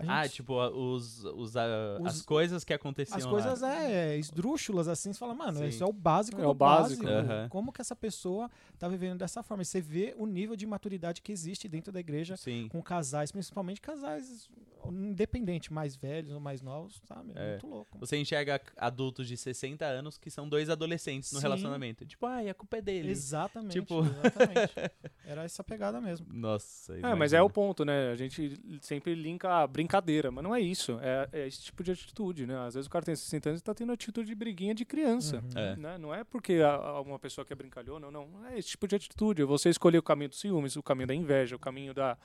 A 0.00 0.02
gente- 0.02 0.10
Ah, 0.12 0.28
tipo, 0.28 0.54
os, 0.54 1.24
os, 1.24 1.56
a- 1.56 1.98
Os- 2.00 2.06
as 2.06 2.22
coisas 2.22 2.64
que 2.64 2.72
aconteciam 2.72 3.18
as 3.18 3.24
lá. 3.24 3.30
coisas 3.30 3.62
é 3.62 4.16
esdrúxulas 4.16 4.88
assim, 4.88 5.12
você 5.12 5.18
fala, 5.18 5.34
mano, 5.34 5.58
Sim. 5.58 5.66
isso 5.66 5.84
é 5.84 5.86
o 5.86 5.92
básico 5.92 6.40
É 6.40 6.44
do 6.44 6.50
o 6.50 6.54
básico. 6.54 7.02
básico. 7.04 7.30
Aham. 7.30 7.48
Como 7.50 7.70
que 7.72 7.80
essa 7.82 7.94
pessoa 7.94 8.50
tá 8.78 8.88
vivendo 8.88 9.18
dessa 9.18 9.42
forma? 9.42 9.62
E 9.62 9.66
você 9.66 9.80
vê 9.80 10.14
o 10.16 10.24
nível 10.26 10.56
de 10.56 10.66
maturidade 10.66 11.20
que 11.20 11.30
existe 11.30 11.68
dentro 11.68 11.92
da 11.92 12.00
igreja 12.00 12.36
Sim. 12.36 12.68
com 12.70 12.82
casais, 12.82 13.30
principalmente 13.30 13.80
casais 13.80 14.48
independentes, 14.86 15.68
mais 15.68 15.94
velhos 15.94 16.32
ou 16.32 16.40
mais 16.40 16.62
novos, 16.62 17.00
sabe? 17.06 17.32
É 17.36 17.40
É. 17.48 17.50
muito 17.52 17.66
louco. 17.66 17.98
Você 17.98 18.16
enxerga 18.16 18.60
adultos 18.76 19.28
de 19.28 19.36
60 19.36 19.84
anos 19.84 20.16
que 20.16 20.30
são 20.30 20.48
dois 20.48 20.70
adolescentes 20.70 21.32
no 21.32 21.38
Sim. 21.38 21.42
relacionamento. 21.42 22.06
Tipo, 22.06 22.24
ai, 22.26 22.48
a 22.48 22.54
culpa 22.54 22.78
é 22.78 22.80
dele. 22.80 23.10
Exatamente. 23.10 23.72
Tipo- 23.72 24.00
exatamente. 24.00 24.72
Era 25.26 25.44
essa 25.44 25.62
pegada 25.62 26.00
mesmo. 26.00 26.26
Nossa, 26.32 26.94
É, 26.96 27.14
mas 27.14 27.32
é 27.32 27.42
o 27.42 27.50
ponto, 27.50 27.84
né? 27.84 28.10
A 28.10 28.16
gente 28.16 28.58
sempre 28.80 29.14
linka 29.14 29.48
a 29.62 29.66
brincadeira, 29.90 30.30
mas 30.30 30.44
não 30.44 30.54
é 30.54 30.60
isso. 30.60 30.98
É, 31.02 31.28
é 31.32 31.46
esse 31.48 31.62
tipo 31.62 31.82
de 31.82 31.90
atitude, 31.90 32.46
né? 32.46 32.56
Às 32.66 32.74
vezes 32.74 32.86
o 32.86 32.90
cara 32.90 33.04
tem 33.04 33.14
60 33.16 33.48
anos 33.48 33.60
e 33.60 33.64
tá 33.64 33.74
tendo 33.74 33.92
atitude 33.92 34.28
de 34.28 34.34
briguinha 34.34 34.74
de 34.74 34.84
criança. 34.84 35.36
Uhum. 35.54 35.58
É. 35.60 35.76
Né? 35.76 35.98
Não 35.98 36.14
é 36.14 36.22
porque 36.22 36.54
a- 36.54 36.74
a- 36.74 37.00
uma 37.00 37.18
pessoa 37.18 37.44
que 37.44 37.52
é 37.52 37.56
brincalhona, 37.56 38.10
não. 38.10 38.46
É 38.46 38.58
esse 38.58 38.68
tipo 38.70 38.86
de 38.86 38.94
atitude. 38.96 39.42
Você 39.44 39.68
escolher 39.68 39.98
o 39.98 40.02
caminho 40.02 40.28
do 40.30 40.36
ciúmes, 40.36 40.76
o 40.76 40.82
caminho 40.82 41.08
da 41.08 41.14
inveja, 41.14 41.56
o 41.56 41.58
caminho 41.58 41.92
da, 41.92 42.16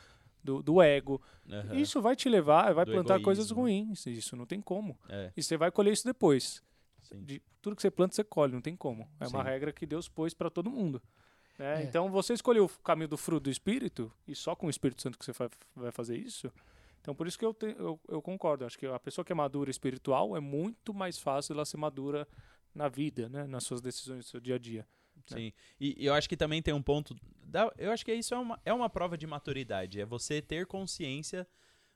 do, 0.43 0.61
do 0.61 0.81
ego. 0.81 1.21
Aham. 1.49 1.75
Isso 1.75 2.01
vai 2.01 2.15
te 2.15 2.29
levar, 2.29 2.73
vai 2.73 2.85
Do 2.85 2.91
plantar 2.91 3.19
coisas 3.21 3.49
egoísmo. 3.49 3.61
ruins. 3.87 4.05
Isso 4.05 4.35
não 4.35 4.45
tem 4.45 4.61
como. 4.61 4.97
É, 5.09 5.31
E 5.35 5.41
você 5.41 5.57
vai 5.57 5.71
colher 5.71 5.91
isso 5.93 6.05
depois. 6.05 6.63
De 7.13 7.41
tudo 7.61 7.75
que 7.75 7.81
você 7.81 7.91
planta, 7.91 8.15
você 8.15 8.23
colhe, 8.23 8.51
não 8.53 8.61
tem 8.61 8.75
como. 8.75 9.07
É 9.19 9.27
uma 9.27 9.43
Sim. 9.43 9.49
regra 9.49 9.71
que 9.71 9.85
Deus 9.85 10.07
pôs 10.07 10.33
para 10.33 10.49
todo 10.49 10.69
mundo. 10.71 11.01
né? 11.57 11.81
É. 11.81 11.83
Então, 11.83 12.09
você 12.11 12.33
escolheu 12.33 12.65
o 12.65 12.69
caminho 12.83 13.07
do 13.07 13.15
fruto 13.15 13.43
do 13.45 13.49
Espírito, 13.49 14.11
e 14.27 14.35
só 14.35 14.55
com 14.55 14.67
o 14.67 14.69
Espírito 14.69 15.01
Santo 15.01 15.17
que 15.17 15.23
você 15.23 15.31
vai 15.75 15.91
fazer 15.91 16.17
isso. 16.17 16.51
Então, 17.05 17.13
por 17.13 17.27
isso 17.27 17.37
que 17.37 17.45
eu, 17.45 17.53
te- 17.53 17.75
eu, 17.77 17.99
eu 18.07 18.19
concordo. 18.19 18.65
Acho 18.65 18.79
que 18.79 18.87
a 18.87 18.99
pessoa 18.99 19.23
que 19.23 19.31
é 19.31 19.35
madura 19.35 19.69
espiritual 19.69 20.35
é 20.35 20.39
muito 20.39 20.91
mais 20.91 21.19
fácil 21.19 21.53
ela 21.53 21.63
ser 21.63 21.77
madura 21.77 22.27
na 22.73 22.89
vida, 22.89 23.29
né? 23.29 23.45
nas 23.45 23.63
suas 23.63 23.79
decisões 23.79 24.25
do 24.25 24.27
seu 24.27 24.39
dia 24.39 24.55
a 24.55 24.57
dia. 24.57 24.87
Sim. 25.27 25.53
E, 25.79 25.95
e 26.01 26.05
eu 26.07 26.15
acho 26.15 26.27
que 26.27 26.35
também 26.35 26.63
tem 26.63 26.73
um 26.73 26.81
ponto. 26.81 27.15
da- 27.43 27.71
eu 27.77 27.91
acho 27.91 28.03
que 28.03 28.11
isso 28.11 28.33
é 28.33 28.37
uma, 28.39 28.59
é 28.65 28.73
uma 28.73 28.89
prova 28.89 29.15
de 29.15 29.27
maturidade. 29.27 30.01
É 30.01 30.05
você 30.05 30.41
ter 30.41 30.65
consciência 30.65 31.47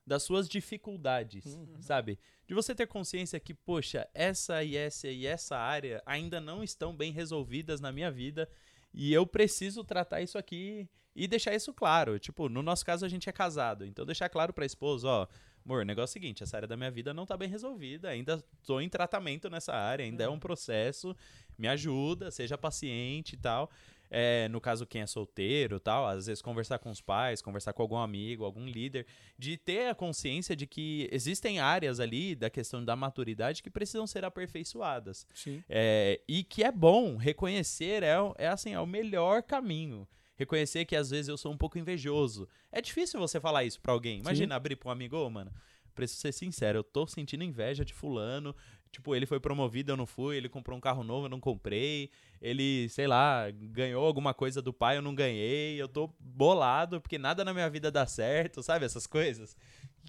das 0.06 0.22
suas 0.22 0.48
dificuldades, 0.48 1.46
Uhum. 1.56 1.82
sabe? 1.82 2.20
De 2.48 2.54
você 2.54 2.76
ter 2.76 2.86
consciência 2.88 3.40
que, 3.40 3.54
poxa, 3.56 4.08
essa 4.14 4.64
e 4.64 4.76
essa 4.78 5.08
e 5.08 5.26
essa 5.26 5.58
área 5.58 6.04
ainda 6.06 6.40
não 6.40 6.64
estão 6.64 6.96
bem 6.96 7.12
resolvidas 7.12 7.82
na 7.82 7.92
minha 7.92 8.12
vida 8.12 8.48
e 8.94 9.14
eu 9.14 9.26
preciso 9.26 9.84
tratar 9.84 10.22
isso 10.22 10.38
aqui 10.38 10.88
e 11.16 11.28
deixar 11.28 11.54
isso 11.54 11.74
claro. 11.74 12.18
Tipo, 12.20 12.50
no 12.50 12.62
nosso 12.62 12.86
caso 12.86 13.06
a 13.06 13.10
gente 13.10 13.30
é 13.30 13.32
casado, 13.32 13.86
então 13.86 14.06
deixar 14.06 14.30
claro 14.30 14.54
pra 14.54 14.66
esposa, 14.66 15.08
ó, 15.08 15.28
amor, 15.66 15.82
o 15.82 15.86
negócio 15.86 16.18
é 16.18 16.20
o 16.20 16.22
seguinte, 16.22 16.44
essa 16.44 16.58
área 16.58 16.68
da 16.68 16.78
minha 16.78 16.92
vida 16.92 17.14
não 17.14 17.26
tá 17.26 17.36
bem 17.36 17.50
resolvida, 17.50 18.10
ainda 18.10 18.44
tô 18.66 18.80
em 18.80 18.90
tratamento 18.90 19.50
nessa 19.50 19.74
área, 19.74 20.06
ainda 20.06 20.24
é 20.24 20.30
um 20.30 20.40
processo, 20.40 21.16
me 21.58 21.68
ajuda, 21.68 22.32
seja 22.32 22.58
paciente 22.58 23.34
e 23.34 23.38
tal. 23.38 23.70
É, 24.12 24.48
no 24.50 24.60
caso, 24.60 24.86
quem 24.86 25.02
é 25.02 25.08
solteiro 25.08 25.80
tal, 25.80 26.08
às 26.08 26.26
vezes 26.26 26.42
conversar 26.42 26.80
com 26.80 26.90
os 26.90 27.00
pais, 27.00 27.42
conversar 27.42 27.74
com 27.74 27.82
algum 27.82 27.98
amigo, 27.98 28.44
algum 28.44 28.66
líder, 28.66 29.06
de 29.38 29.58
ter 29.58 29.88
a 29.88 29.96
consciência 29.96 30.56
de 30.56 30.66
que 30.66 31.08
existem 31.12 31.60
áreas 31.60 32.00
ali 32.00 32.36
da 32.36 32.50
questão 32.50 32.84
da 32.84 32.96
maturidade 32.96 33.62
que 33.62 33.70
precisam 33.70 34.08
ser 34.08 34.26
aperfeiçoadas. 34.26 35.28
Sim. 35.34 35.64
É, 35.70 36.20
e 36.28 36.44
que 36.44 36.64
é 36.64 36.72
bom 36.72 37.18
reconhecer, 37.18 38.04
é, 38.04 38.16
é 38.38 38.48
assim, 38.48 38.74
é 38.74 38.80
o 38.80 38.88
melhor 38.88 39.44
caminho. 39.44 40.08
Reconhecer 40.36 40.86
que 40.86 40.96
às 40.96 41.10
vezes 41.10 41.28
eu 41.28 41.38
sou 41.38 41.52
um 41.52 41.58
pouco 41.58 41.78
invejoso. 41.78 42.48
É 42.72 42.82
difícil 42.82 43.20
você 43.20 43.42
falar 43.42 43.66
isso 43.66 43.82
pra 43.82 43.92
alguém. 43.92 44.20
Imagina 44.20 44.56
abrir 44.56 44.78
pra 44.78 44.88
um 44.88 44.92
amigo, 44.92 45.18
ô, 45.18 45.30
mano, 45.30 45.52
preciso 46.00 46.22
ser 46.22 46.32
sincero, 46.32 46.80
eu 46.80 46.84
tô 46.84 47.06
sentindo 47.06 47.44
inveja 47.44 47.84
de 47.84 47.94
fulano. 47.94 48.56
Tipo, 48.92 49.16
ele 49.16 49.26
foi 49.26 49.40
promovido, 49.40 49.92
eu 49.92 49.98
não 49.98 50.06
fui. 50.06 50.38
Ele 50.38 50.50
comprou 50.50 50.78
um 50.78 50.82
carro 50.82 51.04
novo, 51.04 51.26
eu 51.26 51.30
não 51.30 51.40
comprei. 51.40 52.10
Ele, 52.42 52.88
sei 52.90 53.06
lá, 53.06 53.52
ganhou 53.52 54.04
alguma 54.06 54.34
coisa 54.34 54.62
do 54.62 54.74
pai, 54.74 54.98
eu 54.98 55.02
não 55.02 55.14
ganhei. 55.14 55.80
Eu 55.80 55.88
tô 55.88 56.10
bolado 56.20 57.00
porque 57.00 57.18
nada 57.18 57.44
na 57.44 57.54
minha 57.54 57.70
vida 57.70 57.92
dá 57.92 58.08
certo, 58.08 58.64
sabe? 58.64 58.86
Essas 58.86 59.06
coisas. 59.06 59.56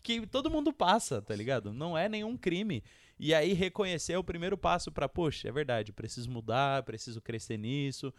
Que 0.03 0.27
todo 0.27 0.51
mundo 0.51 0.73
passa, 0.73 1.21
tá 1.21 1.35
ligado? 1.35 1.75
Não 1.75 1.99
é 1.99 2.09
nenhum 2.09 2.37
crime. 2.37 2.83
E 3.19 3.35
aí 3.35 3.53
reconhecer 3.53 4.15
é 4.15 4.19
o 4.19 4.25
primeiro 4.25 4.57
passo 4.57 4.91
pra, 4.91 5.07
poxa, 5.07 5.49
é 5.49 5.53
verdade, 5.53 5.93
preciso 5.93 6.31
mudar, 6.31 6.85
preciso 6.85 7.21
crescer 7.21 7.59
nisso, 7.59 8.15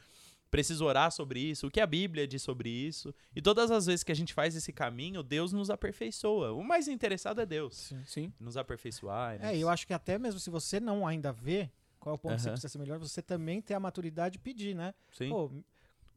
preciso 0.51 0.85
orar 0.85 1.11
sobre 1.11 1.39
isso, 1.39 1.67
o 1.67 1.71
que 1.71 1.79
a 1.79 1.87
Bíblia 1.87 2.27
diz 2.27 2.43
sobre 2.43 2.69
isso. 2.69 3.15
E 3.33 3.41
todas 3.41 3.71
as 3.71 3.85
vezes 3.85 4.03
que 4.03 4.11
a 4.11 4.15
gente 4.15 4.33
faz 4.33 4.55
esse 4.55 4.73
caminho, 4.73 5.23
Deus 5.23 5.53
nos 5.53 5.69
aperfeiçoa. 5.69 6.51
O 6.51 6.61
mais 6.63 6.89
interessado 6.89 7.39
é 7.39 7.45
Deus. 7.45 7.75
Sim. 7.75 8.03
Sim. 8.05 8.33
Nos 8.39 8.57
aperfeiçoar. 8.57 9.43
É, 9.43 9.57
eu 9.57 9.69
acho 9.69 9.87
que 9.87 9.93
até 9.93 10.19
mesmo 10.19 10.39
se 10.39 10.49
você 10.49 10.79
não 10.79 11.07
ainda 11.07 11.31
vê 11.31 11.71
qual 11.99 12.13
é 12.13 12.15
o 12.15 12.17
ponto 12.17 12.35
que 12.35 12.41
você 12.41 12.49
precisa 12.49 12.67
ser 12.67 12.79
melhor, 12.79 12.99
você 12.99 13.21
também 13.21 13.61
tem 13.61 13.77
a 13.77 13.79
maturidade 13.79 14.33
de 14.33 14.39
pedir, 14.39 14.75
né? 14.75 14.93
Sim. 15.11 15.29
Pô, 15.29 15.51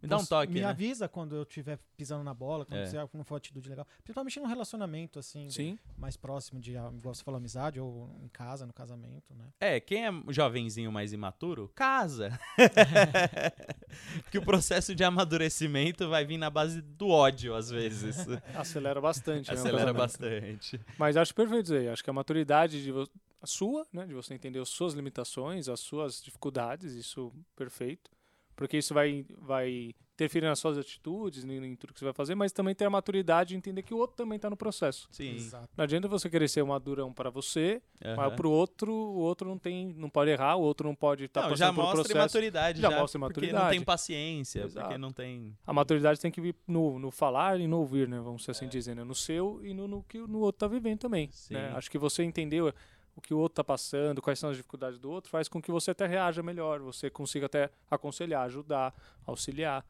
Me 0.04 0.08
dá 0.08 0.18
um 0.18 0.24
toque, 0.26 0.52
Me 0.52 0.60
né? 0.60 0.66
avisa 0.66 1.08
quando 1.08 1.34
eu 1.34 1.42
estiver 1.42 1.78
pisando 1.96 2.22
na 2.22 2.34
bola, 2.34 2.64
quando 2.64 2.80
É. 2.80 2.86
você 2.86 2.96
não 3.12 3.24
for 3.24 3.36
atitude 3.36 3.68
legal. 3.68 3.86
Principalmente 4.02 4.38
num 4.40 4.46
relacionamento, 4.46 5.18
assim, 5.18 5.48
Sim. 5.48 5.78
mais 5.96 6.16
próximo 6.16 6.60
de, 6.60 6.76
ah, 6.76 6.90
igual 6.94 7.14
você 7.14 7.22
falou, 7.24 7.38
amizade, 7.38 7.80
ou 7.80 8.10
em 8.22 8.28
casa, 8.28 8.66
no 8.66 8.72
casamento, 8.72 9.34
né? 9.34 9.44
É, 9.60 9.80
quem 9.80 10.06
é 10.06 10.10
jovenzinho 10.28 10.92
mais 10.92 11.12
imaturo, 11.12 11.70
casa. 11.74 12.38
Porque 14.22 14.38
o 14.38 14.42
processo 14.42 14.94
de 14.94 15.04
amadurecimento 15.04 16.08
vai 16.08 16.24
vir 16.24 16.38
na 16.38 16.50
base 16.50 16.80
do 16.82 17.08
ódio, 17.08 17.54
às 17.54 17.70
vezes. 17.70 18.16
Acelera 18.54 19.00
bastante. 19.00 19.48
né, 19.50 19.54
Acelera 19.58 19.92
bastante. 19.92 20.80
Mas 20.98 21.16
acho 21.16 21.34
perfeito 21.34 21.66
isso 21.66 21.74
aí. 21.74 21.88
Acho 21.88 22.02
que 22.04 22.10
a 22.10 22.12
maturidade 22.12 22.82
de 22.82 22.92
a 23.40 23.46
sua, 23.46 23.86
né, 23.92 24.06
de 24.06 24.14
você 24.14 24.32
entender 24.32 24.58
as 24.58 24.70
suas 24.70 24.94
limitações, 24.94 25.68
as 25.68 25.78
suas 25.80 26.22
dificuldades, 26.22 26.94
isso 26.94 27.30
perfeito. 27.54 28.10
Porque 28.56 28.76
isso 28.78 28.94
vai, 28.94 29.24
vai 29.38 29.94
interferir 30.14 30.46
nas 30.46 30.60
suas 30.60 30.78
atitudes, 30.78 31.44
em, 31.44 31.52
em 31.64 31.74
tudo 31.74 31.92
que 31.92 31.98
você 31.98 32.04
vai 32.04 32.14
fazer, 32.14 32.36
mas 32.36 32.52
também 32.52 32.72
ter 32.74 32.84
a 32.84 32.90
maturidade 32.90 33.48
de 33.50 33.56
entender 33.56 33.82
que 33.82 33.92
o 33.92 33.96
outro 33.98 34.16
também 34.16 34.36
está 34.36 34.48
no 34.48 34.56
processo. 34.56 35.08
Sim. 35.10 35.34
Exato. 35.34 35.68
Não 35.76 35.82
adianta 35.82 36.06
você 36.06 36.30
querer 36.30 36.48
ser 36.48 36.62
um 36.62 36.68
madurão 36.68 37.12
para 37.12 37.30
você, 37.30 37.82
Aham. 38.04 38.16
mas 38.16 38.34
para 38.34 38.46
o 38.46 38.50
outro, 38.50 38.92
o 38.92 39.16
outro 39.18 39.48
não 39.48 39.58
tem, 39.58 39.92
não 39.96 40.08
pode 40.08 40.30
errar, 40.30 40.54
o 40.54 40.62
outro 40.62 40.86
não 40.86 40.94
pode 40.94 41.24
estar 41.24 41.42
não, 41.42 41.48
passando 41.50 41.58
já 41.58 41.72
por 41.72 41.80
um 41.80 41.82
mostra 41.82 41.96
processo. 42.04 42.16
imaturidade. 42.18 42.80
Já 42.80 42.90
Já, 42.90 43.00
mostra 43.00 43.20
Porque 43.20 43.52
não 43.52 43.68
tem 43.68 43.80
paciência, 43.82 44.62
porque 44.62 44.78
Exato. 44.78 44.98
não 44.98 45.12
tem... 45.12 45.56
A 45.66 45.72
maturidade 45.72 46.20
tem 46.20 46.30
que 46.30 46.40
vir 46.40 46.54
no, 46.66 46.98
no 47.00 47.10
falar 47.10 47.58
e 47.58 47.66
no 47.66 47.78
ouvir, 47.80 48.08
né? 48.08 48.20
Vamos 48.20 48.46
É. 48.48 48.52
assim 48.52 48.68
dizer, 48.68 48.94
né? 48.94 49.02
No 49.02 49.14
seu 49.16 49.60
e 49.64 49.74
no, 49.74 49.88
no 49.88 50.02
que 50.04 50.18
o 50.20 50.28
no 50.28 50.38
outro 50.38 50.60
tá 50.60 50.68
vivendo 50.68 51.00
também. 51.00 51.28
Sim. 51.32 51.54
né? 51.54 51.72
Acho 51.74 51.90
que 51.90 51.98
você 51.98 52.22
entendeu 52.22 52.72
o 53.16 53.20
que 53.20 53.32
o 53.32 53.38
outro 53.38 53.56
tá 53.56 53.64
passando, 53.64 54.20
quais 54.20 54.38
são 54.38 54.50
as 54.50 54.56
dificuldades 54.56 54.98
do 54.98 55.10
outro, 55.10 55.30
faz 55.30 55.48
com 55.48 55.60
que 55.62 55.70
você 55.70 55.90
até 55.92 56.06
reaja 56.06 56.42
melhor, 56.42 56.80
você 56.80 57.08
consiga 57.08 57.46
até 57.46 57.70
aconselhar, 57.90 58.44
ajudar, 58.46 58.94
auxiliar. 59.26 59.84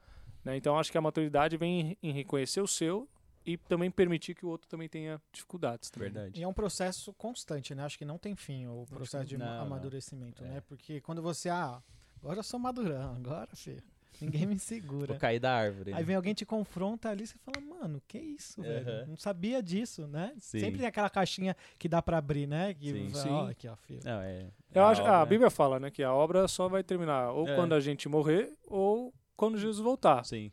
Né? 0.44 0.56
Então 0.56 0.78
acho 0.78 0.92
que 0.92 0.98
a 0.98 1.00
maturidade 1.00 1.56
vem 1.56 1.96
em 2.02 2.12
reconhecer 2.12 2.60
o 2.60 2.66
seu 2.66 3.08
e 3.46 3.56
também 3.56 3.90
permitir 3.90 4.34
que 4.34 4.44
o 4.44 4.48
outro 4.48 4.68
também 4.68 4.88
tenha 4.88 5.20
dificuldades. 5.32 5.90
Também. 5.90 6.10
Verdade. 6.10 6.40
E 6.40 6.42
é 6.42 6.48
um 6.48 6.52
processo 6.52 7.12
constante, 7.14 7.74
né? 7.74 7.84
Acho 7.84 7.98
que 7.98 8.04
não 8.04 8.18
tem 8.18 8.34
fim 8.34 8.66
o 8.66 8.86
processo 8.88 9.26
de 9.26 9.36
não, 9.36 9.46
não. 9.46 9.62
amadurecimento, 9.62 10.42
É. 10.44 10.48
né? 10.48 10.60
Porque 10.62 11.00
quando 11.00 11.20
você, 11.20 11.48
ah, 11.50 11.82
agora 12.22 12.38
eu 12.38 12.42
sou 12.42 12.58
madurão, 12.58 13.16
agora, 13.16 13.54
filho, 13.54 13.82
ninguém 14.24 14.46
me 14.46 14.58
segura. 14.58 15.08
Vou 15.08 15.16
cair 15.18 15.38
da 15.40 15.52
árvore. 15.54 15.92
Aí 15.92 16.02
vem 16.04 16.16
alguém 16.16 16.34
te 16.34 16.44
confronta 16.44 17.08
ali, 17.10 17.26
você 17.26 17.36
fala, 17.38 17.60
mano, 17.64 18.02
que 18.06 18.18
isso, 18.18 18.62
velho? 18.62 18.88
Aham. 18.88 19.06
Não 19.08 19.16
sabia 19.16 19.62
disso, 19.62 20.06
né? 20.06 20.32
Sim. 20.38 20.60
Sempre 20.60 20.78
tem 20.78 20.86
aquela 20.86 21.10
caixinha 21.10 21.56
que 21.78 21.88
dá 21.88 22.00
pra 22.02 22.18
abrir, 22.18 22.46
né? 22.46 22.74
Que 22.74 22.90
Sim. 22.92 23.10
fala, 23.10 23.22
Sim. 23.22 23.30
ó, 23.30 23.48
aqui, 23.50 23.68
ó, 23.68 23.76
filho. 23.76 24.00
Não, 24.04 24.20
é... 24.20 24.46
Eu 24.74 24.82
a 24.84 24.88
acho, 24.90 25.02
a 25.02 25.24
Bíblia 25.24 25.50
fala 25.50 25.78
né, 25.78 25.90
que 25.90 26.02
a 26.02 26.12
obra 26.12 26.48
só 26.48 26.68
vai 26.68 26.82
terminar 26.82 27.30
ou 27.30 27.48
É. 27.48 27.54
quando 27.54 27.72
a 27.74 27.80
gente 27.80 28.08
morrer 28.08 28.52
ou 28.66 29.12
quando 29.36 29.58
Jesus 29.58 29.78
voltar. 29.82 30.24
Sim. 30.24 30.50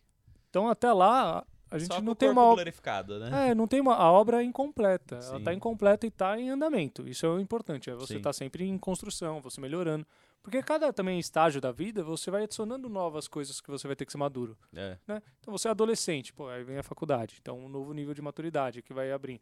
Então 0.50 0.68
até 0.68 0.92
lá 0.92 1.46
a 1.72 1.80
gente 1.80 1.94
Só 1.94 2.02
não 2.02 2.12
o 2.12 2.16
tem 2.16 2.28
corpo 2.28 2.40
uma 2.42 2.48
obra. 2.48 2.56
glorificado, 2.64 3.18
né? 3.20 3.52
É, 3.52 3.56
não 3.56 3.66
tem 3.66 3.80
uma. 3.80 3.96
A 3.96 4.12
obra 4.12 4.42
é 4.42 4.44
incompleta. 4.46 5.16
Ela 5.16 5.22
Sim. 5.24 5.38
está 5.38 5.54
incompleta 5.54 6.06
e 6.06 6.10
está 6.10 6.38
em 6.38 6.50
andamento. 6.50 7.08
Isso 7.08 7.26
é 7.26 7.30
o 7.30 7.40
importante. 7.40 7.90
É 7.90 7.96
você 7.96 8.14
Sim. 8.14 8.18
estar 8.18 8.34
sempre 8.34 8.66
em 8.68 8.78
construção, 8.78 9.40
você 9.40 9.62
melhorando. 9.62 10.06
Porque 10.44 10.62
cada 10.64 10.92
também 10.92 11.20
estágio 11.20 11.62
da 11.62 11.72
vida, 11.72 12.04
você 12.04 12.32
vai 12.32 12.44
adicionando 12.44 12.90
novas 12.90 13.28
coisas 13.28 13.62
que 13.62 13.70
você 13.70 13.88
vai 13.88 13.96
ter 13.96 14.06
que 14.06 14.12
ser 14.12 14.18
maduro. 14.18 14.58
É. 14.74 14.98
Né? 15.08 15.22
Então 15.40 15.52
você 15.52 15.68
é 15.68 15.72
adolescente, 15.72 16.34
pô, 16.34 16.48
aí 16.50 16.64
vem 16.64 16.78
a 16.78 16.84
faculdade. 16.84 17.38
Então 17.40 17.60
um 17.60 17.70
novo 17.70 17.94
nível 17.94 18.14
de 18.14 18.22
maturidade 18.22 18.82
que 18.82 18.94
vai 18.94 19.12
abrir. 19.12 19.40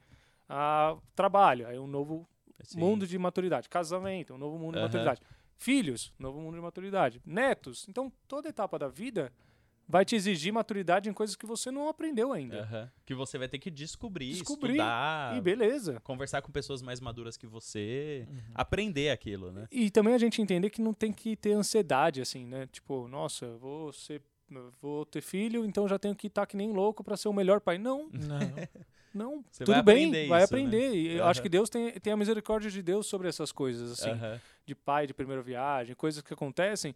Ah, 0.47 0.97
trabalho, 1.15 1.67
aí 1.67 1.79
um 1.79 1.87
novo 1.87 2.27
Sim. 2.63 2.79
mundo 2.79 3.07
de 3.07 3.17
maturidade. 3.17 3.69
Casamento, 3.69 4.33
um 4.33 4.37
novo 4.37 4.57
mundo 4.57 4.73
de 4.73 4.79
Aham. 4.79 4.87
maturidade. 4.87 5.21
Filhos, 5.55 6.13
novo 6.19 6.39
mundo 6.41 6.55
de 6.55 6.61
maturidade. 6.61 7.21
Netos. 7.25 7.87
Então 7.87 8.11
toda 8.27 8.49
etapa 8.49 8.77
da 8.77 8.87
vida 8.87 9.31
vai 9.91 10.05
te 10.05 10.15
exigir 10.15 10.53
maturidade 10.53 11.09
em 11.09 11.13
coisas 11.13 11.35
que 11.35 11.47
você 11.47 11.71
não 11.71 11.89
aprendeu 11.89 12.31
ainda. 12.31 12.61
Aham. 12.61 12.91
Que 13.03 13.15
você 13.15 13.39
vai 13.39 13.47
ter 13.49 13.57
que 13.57 13.71
descobrir, 13.71 14.29
Descobrir. 14.29 14.73
estudar, 14.73 15.35
E 15.35 15.41
beleza. 15.41 15.99
conversar 16.01 16.43
com 16.43 16.51
pessoas 16.51 16.83
mais 16.83 16.99
maduras 16.99 17.35
que 17.35 17.47
você, 17.47 18.27
Uhum. 18.29 18.37
aprender 18.53 19.09
aquilo, 19.09 19.51
né? 19.51 19.67
E 19.71 19.89
também 19.89 20.13
a 20.13 20.17
gente 20.19 20.39
entender 20.41 20.69
que 20.69 20.79
não 20.81 20.93
tem 20.93 21.11
que 21.11 21.35
ter 21.35 21.53
ansiedade, 21.53 22.21
assim, 22.21 22.45
né? 22.45 22.67
Tipo, 22.71 23.07
nossa, 23.07 23.45
eu 23.45 23.57
vou 23.57 23.91
ser. 23.91 24.21
eu 24.51 24.71
Vou 24.79 25.05
ter 25.05 25.21
filho, 25.21 25.65
então 25.65 25.87
já 25.87 25.97
tenho 25.97 26.15
que 26.15 26.27
estar 26.27 26.45
que 26.45 26.55
nem 26.55 26.71
louco 26.71 27.03
para 27.03 27.17
ser 27.17 27.27
o 27.27 27.33
melhor 27.33 27.59
pai. 27.59 27.79
Não, 27.79 28.09
Não. 28.13 28.53
não. 29.13 29.43
Você 29.51 29.63
Tudo 29.65 29.73
vai 29.75 29.83
bem, 29.83 30.05
aprender 30.05 30.27
vai 30.27 30.43
isso, 30.43 30.53
né? 30.53 30.59
aprender. 30.61 30.93
E 30.93 31.07
eu 31.15 31.21
Aham. 31.23 31.31
acho 31.31 31.41
que 31.41 31.49
Deus 31.49 31.67
tem, 31.69 31.91
tem 31.99 32.13
a 32.13 32.17
misericórdia 32.17 32.69
de 32.69 32.81
Deus 32.83 33.07
sobre 33.07 33.27
essas 33.27 33.51
coisas, 33.51 33.91
assim, 33.99 34.11
Aham. 34.11 34.39
de 34.67 34.75
pai 34.75 35.07
de 35.07 35.13
primeira 35.15 35.41
viagem, 35.41 35.95
coisas 35.95 36.21
que 36.21 36.31
acontecem, 36.33 36.93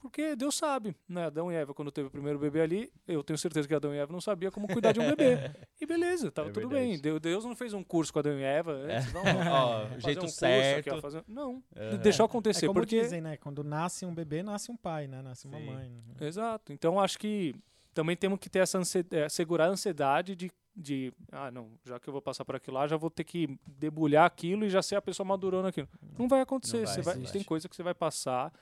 porque 0.00 0.34
Deus 0.36 0.54
sabe, 0.56 0.94
né? 1.08 1.26
Adão 1.26 1.50
e 1.50 1.54
Eva, 1.54 1.74
quando 1.74 1.90
teve 1.90 2.08
o 2.08 2.10
primeiro 2.10 2.38
bebê 2.38 2.60
ali, 2.60 2.92
eu 3.06 3.22
tenho 3.22 3.36
certeza 3.38 3.66
que 3.66 3.74
Adão 3.74 3.94
e 3.94 3.98
Eva 3.98 4.12
não 4.12 4.20
sabia 4.20 4.50
como 4.50 4.66
cuidar 4.68 4.92
de 4.92 5.00
um 5.00 5.06
bebê. 5.08 5.50
E 5.80 5.86
beleza, 5.86 6.30
tava 6.32 6.48
É 6.48 6.52
tudo 6.52 6.68
verdade. 6.68 7.00
bem. 7.02 7.20
Deus, 7.20 7.44
não 7.44 7.54
fez 7.56 7.72
um 7.74 7.82
curso 7.82 8.12
com 8.12 8.18
Adão 8.20 8.38
e 8.38 8.42
Eva 8.42 8.72
antes, 8.72 9.12
não, 9.12 9.22
Ó, 9.52 9.86
fazer 9.86 10.00
jeito 10.00 10.18
um 10.18 10.22
curso 10.22 10.36
certo. 10.36 10.90
aqui, 10.90 11.00
fazer- 11.00 11.24
Não, 11.28 11.62
Aham. 11.76 11.96
deixou 11.98 12.24
É 12.24 12.26
acontecer, 12.28 12.66
como 12.66 12.80
porque... 12.80 13.00
dizem, 13.00 13.20
né? 13.20 13.36
Quando 13.36 13.62
nasce 13.64 14.06
um 14.06 14.14
bebê, 14.14 14.42
nasce 14.42 14.70
um 14.70 14.76
pai, 14.76 15.06
né? 15.06 15.20
Nasce 15.22 15.46
uma 15.46 15.58
Sim. 15.58 15.66
mãe. 15.66 15.88
né? 15.90 16.26
Exato. 16.26 16.72
Então 16.72 16.98
acho 17.00 17.18
que 17.18 17.54
também 17.94 18.16
temos 18.16 18.38
que 18.38 18.48
ter 18.48 18.60
essa 18.60 18.78
ansie- 18.78 19.04
eh, 19.10 19.28
segurar 19.28 19.64
a 19.66 19.68
ansiedade 19.70 20.36
de, 20.36 20.52
de 20.76 21.12
ah 21.32 21.50
não, 21.50 21.70
já 21.84 21.98
que 21.98 22.08
eu 22.08 22.12
vou 22.12 22.22
passar 22.22 22.44
por 22.44 22.54
aquilo 22.54 22.76
lá, 22.76 22.86
já 22.86 22.96
vou 22.96 23.10
ter 23.10 23.24
que 23.24 23.58
debulhar 23.66 24.24
aquilo 24.24 24.64
e 24.64 24.70
já 24.70 24.80
ser 24.80 24.94
a 24.94 25.02
pessoa 25.02 25.26
madurando 25.26 25.66
aquilo. 25.66 25.88
Não 26.16 26.28
vai 26.28 26.40
acontecer. 26.40 26.78
Não 26.78 26.84
vai, 26.84 26.94
você 26.94 27.02
vai- 27.02 27.32
tem 27.32 27.42
coisa 27.42 27.68
que 27.68 27.74
você 27.74 27.82
vai 27.82 27.94
passar. 27.94 28.52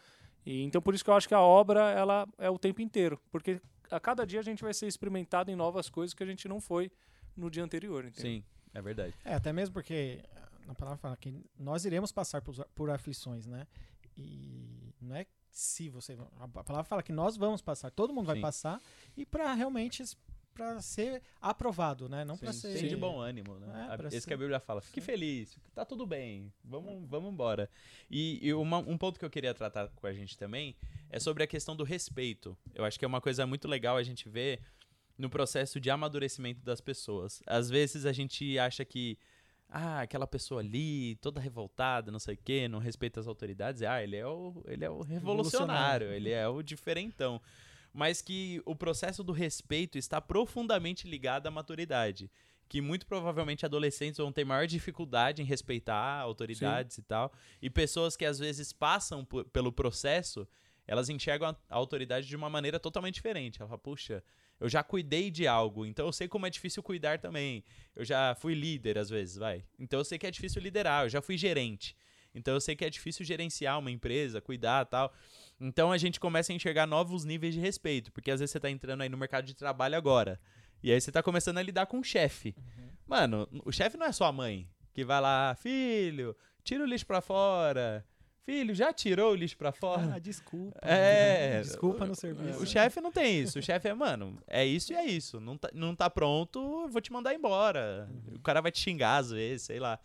E 0.47 0.63
então 0.63 0.81
por 0.81 0.95
isso 0.95 1.05
que 1.05 1.11
eu 1.11 1.15
acho 1.15 1.27
que 1.27 1.35
a 1.35 1.41
obra 1.41 1.91
ela 1.91 2.27
é 2.39 2.49
o 2.49 2.59
tempo 2.59 2.81
inteiro, 2.81 3.21
porque 3.33 3.61
a 3.91 3.99
cada 3.99 4.25
dia 4.25 4.39
a 4.39 4.43
gente 4.43 4.63
vai 4.63 4.73
ser 4.73 4.87
experimentado 4.87 5.51
em 5.51 5.57
novas 5.57 5.91
coisas 5.91 6.15
que 6.15 6.23
a 6.23 6.27
gente 6.27 6.47
não 6.47 6.61
foi 6.61 6.91
no 7.37 7.51
dia 7.51 7.65
anterior, 7.65 8.05
entendeu? 8.05 8.31
Sim, 8.31 8.45
é 8.73 8.81
verdade. 8.81 9.13
É, 9.25 9.35
até 9.35 9.53
mesmo 9.53 9.73
porque 9.73 10.23
na 10.65 10.75
palavra 10.75 10.99
fala 10.99 11.17
que 11.17 11.45
nós 11.59 11.85
iremos 11.85 12.13
passar 12.13 12.41
por, 12.41 12.55
por 12.75 12.91
aflições, 12.91 13.45
né? 13.45 13.67
E 14.17 14.95
não 15.01 15.17
é 15.17 15.27
se 15.51 15.89
você. 15.89 16.17
A 16.39 16.49
palavra 16.49 16.85
fala 16.85 17.03
que 17.03 17.13
nós 17.13 17.37
vamos 17.37 17.61
passar, 17.61 17.91
todo 17.91 18.15
mundo 18.15 18.27
vai 18.27 18.37
Sim. 18.37 18.43
passar, 18.43 18.81
e 19.17 19.27
para 19.27 19.53
realmente 19.53 20.05
para 20.57 20.81
ser 20.81 21.23
aprovado, 21.41 22.09
né? 22.09 22.25
Não 22.25 22.37
para 22.37 22.53
Sim, 22.53 22.61
ser. 22.73 22.73
tem 22.81 22.89
de 22.89 22.97
bom 22.97 23.21
ânimo, 23.21 23.59
né? 23.59 23.89
É, 23.91 24.07
Esse 24.09 24.23
ser- 24.23 24.29
que 24.29 24.35
a 24.35 24.37
Bíblia 24.37 24.59
fala. 24.59 24.81
Fique 24.81 25.01
feliz, 25.01 25.57
tá 25.75 25.85
tudo 25.85 26.07
bem, 26.07 26.53
vamos, 26.65 27.09
vamos 27.09 27.33
embora. 27.33 27.69
E, 28.11 28.39
e 28.47 28.53
uma- 28.55 28.79
um 28.79 28.97
ponto 28.97 29.19
que 29.19 29.25
eu 29.25 29.31
queria 29.31 29.53
tratar 29.55 29.89
com 29.89 30.07
a 30.07 30.13
gente 30.13 30.37
também 30.39 30.75
é 31.11 31.21
sobre 31.21 31.43
a 31.45 31.47
questão 31.47 31.77
do 31.77 31.85
respeito. 31.85 32.57
Eu 32.75 32.85
acho 32.85 32.99
que 32.99 33.05
é 33.05 33.09
uma 33.09 33.21
coisa 33.21 33.47
muito 33.47 33.69
legal 33.69 33.97
a 33.97 34.03
gente 34.03 34.29
ver 34.29 34.61
no 35.19 35.29
processo 35.31 35.79
de 35.79 35.91
amadurecimento 35.91 36.61
das 36.63 36.81
pessoas. 36.81 37.43
Às 37.47 37.69
vezes 37.71 38.05
a 38.07 38.13
gente 38.13 38.59
acha 38.59 38.85
que 38.85 39.19
ah, 39.69 40.01
aquela 40.03 40.27
pessoa 40.29 40.61
ali, 40.61 41.17
toda 41.17 41.41
revoltada, 41.41 42.13
não 42.13 42.21
sei 42.21 42.35
o 42.35 42.39
quê, 42.39 42.69
não 42.69 42.79
respeita 42.79 43.19
as 43.19 43.27
autoridades, 43.27 43.83
ah, 43.83 44.01
ele 44.03 44.15
é 44.15 44.25
o, 44.27 44.63
ele 44.67 44.85
é 44.85 44.91
o 44.91 45.03
revolucionário, 45.03 46.07
Revolucionário. 46.07 46.13
ele 46.13 46.31
é 46.31 46.47
o 46.49 46.63
diferentão. 46.63 47.41
Mas 47.99 48.21
que 48.21 48.61
o 48.67 48.77
processo 48.77 49.25
do 49.25 49.33
respeito 49.33 49.97
está 49.97 50.21
profundamente 50.21 51.09
ligado 51.09 51.47
à 51.47 51.51
maturidade. 51.51 52.31
Que 52.69 52.83
muito 52.83 53.07
provavelmente 53.07 53.65
adolescentes 53.65 54.19
vão 54.19 54.31
ter 54.31 54.45
maior 54.45 54.67
dificuldade 54.67 55.41
em 55.41 55.47
respeitar 55.47 56.21
autoridades 56.21 56.99
e 56.99 57.03
tal. 57.03 57.33
E 57.63 57.71
pessoas 57.71 58.15
que 58.15 58.27
às 58.27 58.39
vezes 58.39 58.71
passam 58.71 59.25
por- 59.25 59.47
pelo 59.47 59.73
processo, 59.73 60.47
elas 60.87 61.09
enxergam 61.09 61.49
a, 61.49 61.57
a 61.71 61.75
autoridade 61.77 62.27
de 62.27 62.37
uma 62.37 62.51
maneira 62.51 62.79
totalmente 62.79 63.15
diferente. 63.15 63.63
Ela 63.63 63.69
fala, 63.69 63.79
puxa, 63.79 64.23
eu 64.61 64.69
já 64.69 64.83
cuidei 64.83 65.31
de 65.31 65.47
algo, 65.47 65.87
então 65.87 66.05
eu 66.07 66.13
sei 66.13 66.29
como 66.29 66.45
é 66.47 66.51
difícil 66.51 66.83
cuidar 66.83 67.19
também. 67.19 67.65
Eu 67.95 68.05
já 68.05 68.35
fui 68.35 68.53
líder 68.55 68.99
às 68.99 69.09
vezes, 69.09 69.37
vai. 69.37 69.65
Então 69.79 70.01
eu 70.01 70.05
sei 70.05 70.19
que 70.19 70.27
é 70.27 70.31
difícil 70.31 70.61
liderar, 70.61 71.05
eu 71.07 71.09
já 71.09 71.23
fui 71.23 71.39
gerente. 71.39 71.97
Então 72.35 72.53
eu 72.53 72.61
sei 72.61 72.77
que 72.77 72.85
é 72.85 72.91
difícil 72.91 73.25
gerenciar 73.25 73.79
uma 73.79 73.91
empresa, 73.91 74.41
cuidar 74.43 74.85
tal. 74.85 75.11
Então 75.61 75.91
a 75.91 75.99
gente 75.99 76.21
começa 76.21 76.53
a 76.53 76.55
enxergar 76.55 76.87
novos 76.87 77.25
níveis 77.25 77.55
de 77.55 77.61
respeito, 77.61 78.13
porque 78.13 78.31
às 78.31 78.41
vezes 78.41 78.53
você 78.53 78.61
tá 78.61 78.71
entrando 78.71 79.03
aí 79.03 79.09
no 79.09 79.17
mercado 79.17 79.45
de 79.45 79.55
trabalho 79.55 79.97
agora. 79.97 80.39
E 80.83 80.93
aí 80.93 81.01
você 81.01 81.11
tá 81.11 81.23
começando 81.23 81.59
a 81.59 81.63
lidar 81.63 81.87
com 81.87 81.99
o 81.99 82.05
chefe. 82.05 82.55
Mano, 83.07 83.49
o 83.65 83.73
chefe 83.73 83.97
não 83.97 84.07
é 84.07 84.13
só 84.13 84.27
a 84.27 84.33
mãe 84.33 84.69
que 84.93 85.05
vai 85.05 85.21
lá, 85.21 85.55
filho, 85.55 86.35
tira 86.65 86.83
o 86.83 86.87
lixo 86.87 87.07
pra 87.07 87.21
fora. 87.21 88.05
Filho, 88.47 88.75
já 88.75 88.93
tirou 88.93 89.33
o 89.33 89.35
lixo 89.35 89.57
pra 89.57 89.73
fora? 89.73 90.15
Ah, 90.15 90.19
desculpa. 90.19 90.79
É. 90.81 91.61
Desculpa 91.61 92.07
no 92.07 92.15
serviço. 92.15 92.63
O 92.63 92.67
chefe 92.67 93.01
não 93.01 93.11
tem 93.11 93.41
isso. 93.41 93.59
O 93.59 93.63
chefe 93.63 93.89
é, 93.89 93.95
mano, 93.95 94.41
é 94.47 94.65
isso 94.65 94.93
e 94.93 94.97
é 94.97 95.05
isso. 95.05 95.41
Não 95.41 95.59
tá, 95.59 95.69
não 95.75 95.97
tá 95.97 96.09
pronto, 96.09 96.87
vou 96.89 97.01
te 97.01 97.13
mandar 97.13 97.35
embora. 97.35 98.09
O 98.35 98.39
cara 98.39 98.61
vai 98.61 98.71
te 98.71 98.79
xingar 98.79 99.17
às 99.17 99.31
vezes, 99.31 99.63
sei 99.67 99.81
lá. 99.81 99.99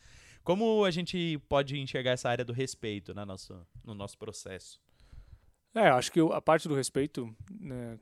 Como 0.44 0.84
a 0.84 0.90
gente 0.90 1.40
pode 1.48 1.80
enxergar 1.80 2.12
essa 2.12 2.30
área 2.30 2.44
do 2.44 2.52
respeito 2.52 3.14
na 3.14 3.26
nosso, 3.26 3.56
no 3.84 3.94
nosso 3.94 4.18
processo? 4.18 4.82
É, 5.74 5.90
acho 5.90 6.12
que 6.12 6.20
a 6.20 6.42
parte 6.42 6.68
do 6.68 6.76
respeito, 6.76 7.34
né, 7.60 7.98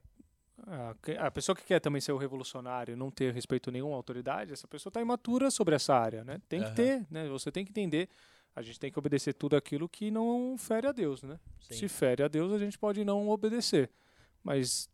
a, 1.19 1.31
pessoa 1.31 1.55
que 1.55 1.63
quer 1.63 1.79
também 1.79 2.01
ser 2.01 2.11
o 2.11 2.17
revolucionário, 2.17 2.95
não 2.97 3.09
ter 3.09 3.33
respeito 3.33 3.69
a 3.69 3.73
nenhuma 3.73 3.95
autoridade, 3.95 4.53
essa 4.53 4.67
pessoa 4.67 4.89
está 4.89 5.01
imatura 5.01 5.49
sobre 5.49 5.75
essa 5.75 5.95
área, 5.95 6.23
né? 6.23 6.41
Tem 6.47 6.61
Aham. 6.61 6.69
que 6.69 6.75
ter, 6.75 7.07
né? 7.09 7.27
Você 7.29 7.51
tem 7.51 7.63
que 7.63 7.71
entender. 7.71 8.09
A 8.55 8.61
gente 8.61 8.79
tem 8.79 8.91
que 8.91 8.99
obedecer 8.99 9.33
tudo 9.33 9.55
aquilo 9.55 9.87
que 9.87 10.11
não 10.11 10.55
fere 10.57 10.87
a 10.87 10.91
Deus, 10.91 11.21
né? 11.23 11.39
Se 11.59 11.87
fere 11.87 12.23
a 12.23 12.27
Deus, 12.27 12.51
a 12.51 12.57
gente 12.57 12.77
pode 12.77 13.05
não 13.05 13.29
obedecer. 13.29 13.89
Mas 14.43 14.89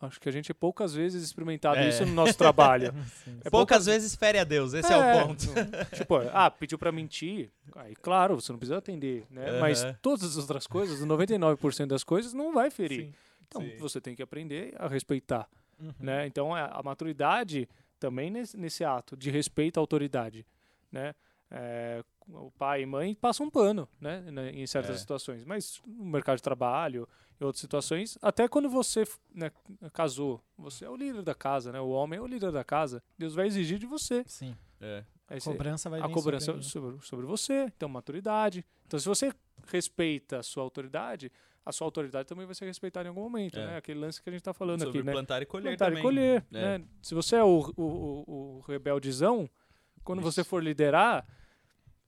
acho 0.00 0.20
que 0.20 0.28
a 0.28 0.32
gente 0.32 0.50
é 0.50 0.54
poucas 0.54 0.94
vezes 0.94 1.22
experimentado 1.22 1.78
É. 1.78 1.88
isso 1.88 2.04
no 2.04 2.12
nosso 2.12 2.36
trabalho. 2.36 2.92
Sim. 3.24 3.38
É 3.44 3.50
Poucas 3.50 3.86
vezes 3.86 4.14
fere 4.14 4.38
a 4.38 4.44
Deus, 4.44 4.74
esse 4.74 4.92
é, 4.92 4.96
o 4.96 5.26
ponto. 5.26 5.44
tipo, 5.96 6.16
ah, 6.32 6.50
pediu 6.50 6.78
pra 6.78 6.92
mentir. 6.92 7.50
Aí, 7.74 7.94
claro, 7.96 8.40
você 8.40 8.52
não 8.52 8.58
precisa 8.58 8.78
atender, 8.78 9.24
né? 9.30 9.58
Mas 9.60 9.84
Aham. 9.84 9.96
todas 10.02 10.24
as 10.24 10.36
outras 10.36 10.66
coisas, 10.66 11.00
99% 11.04 11.86
das 11.86 12.04
coisas, 12.04 12.32
não 12.32 12.52
vai 12.52 12.70
ferir. 12.70 13.06
Sim. 13.06 13.14
Então, 13.48 13.62
Sim. 13.62 13.76
você 13.78 14.00
tem 14.00 14.14
que 14.14 14.22
aprender 14.22 14.74
a 14.78 14.88
respeitar, 14.88 15.48
Uhum. 15.80 15.92
né? 16.00 16.26
Então, 16.26 16.54
a, 16.54 16.66
a 16.66 16.82
maturidade 16.82 17.68
também 17.98 18.30
nesse, 18.30 18.56
nesse 18.56 18.84
ato 18.84 19.16
de 19.16 19.30
respeito 19.30 19.78
à 19.78 19.80
autoridade, 19.80 20.44
né? 20.90 21.14
É, 21.50 22.02
o 22.28 22.50
pai 22.50 22.82
e 22.82 22.86
mãe 22.86 23.14
passam 23.14 23.46
um 23.46 23.50
pano, 23.50 23.88
né? 24.00 24.20
né, 24.32 24.50
Em 24.50 24.66
certas 24.66 24.96
É. 24.96 24.98
situações. 24.98 25.44
Mas 25.44 25.80
no 25.86 26.04
mercado 26.04 26.36
de 26.36 26.42
trabalho, 26.42 27.08
em 27.40 27.44
outras 27.44 27.60
situações, 27.60 28.18
até 28.20 28.48
quando 28.48 28.68
você 28.68 29.04
né, 29.32 29.50
casou, 29.92 30.42
você 30.58 30.84
é 30.84 30.90
o 30.90 30.96
líder 30.96 31.22
da 31.22 31.34
casa, 31.34 31.70
né? 31.70 31.80
O 31.80 31.88
homem 31.90 32.18
é 32.18 32.22
o 32.22 32.26
líder 32.26 32.50
da 32.50 32.64
casa. 32.64 33.00
Deus 33.16 33.34
vai 33.34 33.46
exigir 33.46 33.78
de 33.78 33.86
você. 33.86 34.24
Sim. 34.26 34.56
É. 34.80 35.04
Aí 35.28 35.38
A 35.38 35.40
cobrança 35.40 35.88
vai 35.90 36.00
a 36.00 36.06
vir 36.06 36.12
cobrança 36.14 36.46
sobre- 36.46 36.62
sobre, 36.64 37.06
sobre 37.06 37.26
você, 37.26 37.64
então 37.76 37.88
maturidade. 37.88 38.64
Então, 38.86 38.98
se 38.98 39.06
você 39.08 39.32
respeita 39.66 40.38
a 40.38 40.42
sua 40.42 40.62
autoridade, 40.62 41.30
a 41.64 41.72
sua 41.72 41.86
autoridade 41.86 42.28
também 42.28 42.46
vai 42.46 42.54
ser 42.54 42.64
respeitada 42.66 43.06
em 43.06 43.10
algum 43.10 43.22
momento, 43.22 43.58
É. 43.58 43.66
né? 43.66 43.76
Aquele 43.76 43.98
lance 43.98 44.22
que 44.22 44.28
a 44.28 44.32
gente 44.32 44.40
está 44.40 44.54
falando 44.54 44.80
Sobre 44.84 44.98
aqui, 44.98 45.06
né? 45.06 45.12
plantar 45.12 45.42
e 45.42 45.46
colher 45.46 45.70
Plantar 45.76 45.86
também. 45.86 45.98
e 46.00 46.02
colher, 46.02 46.46
É. 46.52 46.78
né? 46.78 46.84
Se 47.02 47.14
você 47.14 47.36
é 47.36 47.42
o, 47.44 47.72
o, 47.76 47.82
o, 47.82 48.56
o 48.58 48.60
rebeldezão, 48.68 49.50
quando 50.06 50.22
você 50.22 50.40
Isso. 50.40 50.48
for 50.48 50.62
liderar, 50.62 51.26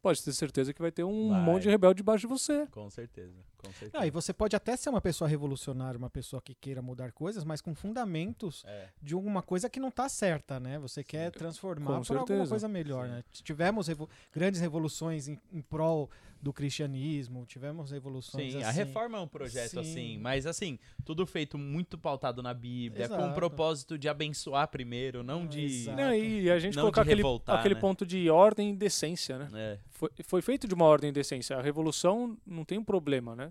pode 0.00 0.22
ter 0.24 0.32
certeza 0.32 0.72
que 0.72 0.80
vai 0.80 0.90
ter 0.92 1.04
um 1.04 1.30
Vai. 1.30 1.40
monte 1.42 1.62
de 1.64 1.68
rebelde 1.68 1.98
debaixo 1.98 2.22
de 2.22 2.26
você. 2.28 2.66
Com 2.68 2.88
certeza, 2.88 3.44
Ah, 3.92 4.06
e 4.06 4.10
você 4.10 4.32
pode 4.32 4.54
até 4.54 4.76
ser 4.76 4.88
uma 4.90 5.00
pessoa 5.00 5.28
revolucionária, 5.28 5.98
uma 5.98 6.10
pessoa 6.10 6.40
que 6.40 6.54
queira 6.54 6.80
mudar 6.82 7.12
coisas, 7.12 7.44
mas 7.44 7.60
com 7.60 7.74
fundamentos 7.74 8.64
É. 8.66 8.88
de 9.02 9.14
alguma 9.14 9.42
coisa 9.42 9.68
que 9.68 9.80
não 9.80 9.88
está 9.88 10.08
certa, 10.08 10.58
né? 10.60 10.78
Você 10.78 11.02
quer 11.02 11.30
transformar 11.30 12.00
para 12.02 12.18
alguma 12.20 12.46
coisa 12.46 12.68
melhor, 12.68 13.06
Sim. 13.06 13.12
né? 13.12 13.24
Tivemos 13.32 13.88
revo- 13.88 14.08
grandes 14.32 14.60
revoluções 14.60 15.28
em, 15.28 15.38
em 15.52 15.60
prol 15.60 16.08
do 16.40 16.52
cristianismo, 16.52 17.44
tivemos 17.46 17.90
revoluções 17.90 18.52
Sim, 18.52 18.58
assim. 18.58 18.64
a 18.68 18.70
reforma 18.70 19.18
é 19.18 19.20
um 19.20 19.26
projeto 19.26 19.70
Sim. 19.70 19.78
assim, 19.80 20.18
mas 20.18 20.46
assim, 20.46 20.78
tudo 21.04 21.26
feito 21.26 21.58
muito 21.58 21.98
pautado 21.98 22.40
na 22.44 22.54
Bíblia, 22.54 23.08
com 23.08 23.14
o 23.14 23.18
Exato. 23.18 23.34
propósito 23.34 23.98
de 23.98 24.08
abençoar 24.08 24.68
primeiro, 24.68 25.24
não 25.24 25.44
de. 25.44 25.64
Exato. 25.64 25.96
Não, 25.96 26.14
e 26.14 26.48
a 26.48 26.60
gente 26.60 26.76
Não 26.76 26.84
colocar 26.84 27.02
aquele, 27.02 27.16
revoltar, 27.16 27.58
aquele 27.58 27.74
né? 27.74 27.80
ponto 27.80 28.06
de 28.06 28.30
ordem 28.30 28.70
e 28.70 28.76
decência, 28.76 29.36
né? 29.36 29.48
É, 29.52 29.78
Foi, 29.90 30.10
foi 30.22 30.40
feito 30.42 30.68
de 30.68 30.74
uma 30.74 30.84
ordem 30.84 31.10
e 31.10 31.12
decência. 31.12 31.56
A 31.58 31.60
revolução 31.62 32.36
não 32.46 32.64
tem 32.64 32.78
um 32.78 32.84
problema, 32.84 33.34
né? 33.34 33.47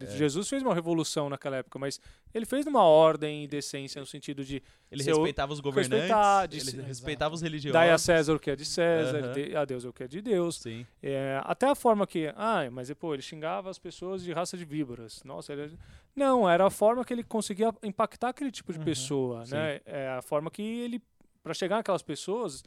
É. 0.00 0.06
Jesus 0.06 0.48
fez 0.48 0.62
uma 0.62 0.74
revolução 0.74 1.30
naquela 1.30 1.56
época, 1.56 1.78
mas 1.78 1.98
ele 2.34 2.44
fez 2.44 2.66
numa 2.66 2.82
ordem 2.82 3.44
e 3.44 3.48
decência 3.48 3.98
no 4.00 4.06
sentido 4.06 4.44
de 4.44 4.62
ele 4.90 5.02
respeitava 5.02 5.52
os 5.52 5.60
governantes, 5.60 6.08
de- 6.50 6.56
ele 6.58 6.68
Exato. 6.70 6.82
respeitava 6.86 7.34
os 7.34 7.40
religiosos. 7.40 7.72
dar 7.72 7.90
a 7.92 7.96
César 7.96 8.34
o 8.34 8.38
que 8.38 8.50
é 8.50 8.56
de 8.56 8.64
César, 8.66 9.32
de- 9.32 9.56
a 9.56 9.64
Deus 9.64 9.84
o 9.84 9.92
que 9.92 10.02
é 10.02 10.08
de 10.08 10.20
Deus. 10.20 10.56
Sim, 10.56 10.86
É, 11.02 11.40
até 11.44 11.66
a 11.68 11.74
forma 11.74 12.06
que, 12.06 12.32
ah, 12.36 12.68
mas 12.70 12.92
pô, 12.92 13.14
ele 13.14 13.22
xingava 13.22 13.70
as 13.70 13.78
pessoas 13.78 14.22
de 14.22 14.32
raça 14.32 14.56
de 14.58 14.64
víboras. 14.64 15.22
Nossa, 15.24 15.52
ele... 15.54 15.78
não, 16.14 16.48
era 16.48 16.66
a 16.66 16.70
forma 16.70 17.04
que 17.04 17.12
ele 17.14 17.22
conseguia 17.24 17.72
impactar 17.82 18.28
aquele 18.28 18.50
tipo 18.50 18.72
de 18.72 18.78
Uhum, 18.78 18.84
pessoa, 18.84 19.46
sim. 19.46 19.54
né? 19.54 19.80
É 19.86 20.08
a 20.08 20.20
forma 20.22 20.50
que 20.50 20.60
ele, 20.62 21.02
para 21.42 21.54
chegar 21.54 21.76
naquelas 21.76 22.02
pessoas, 22.02 22.62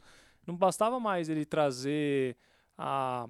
não 0.47 0.55
bastava 0.57 0.99
mais 0.99 1.29
ele 1.29 1.45
trazer 1.45 2.35
a 2.75 3.27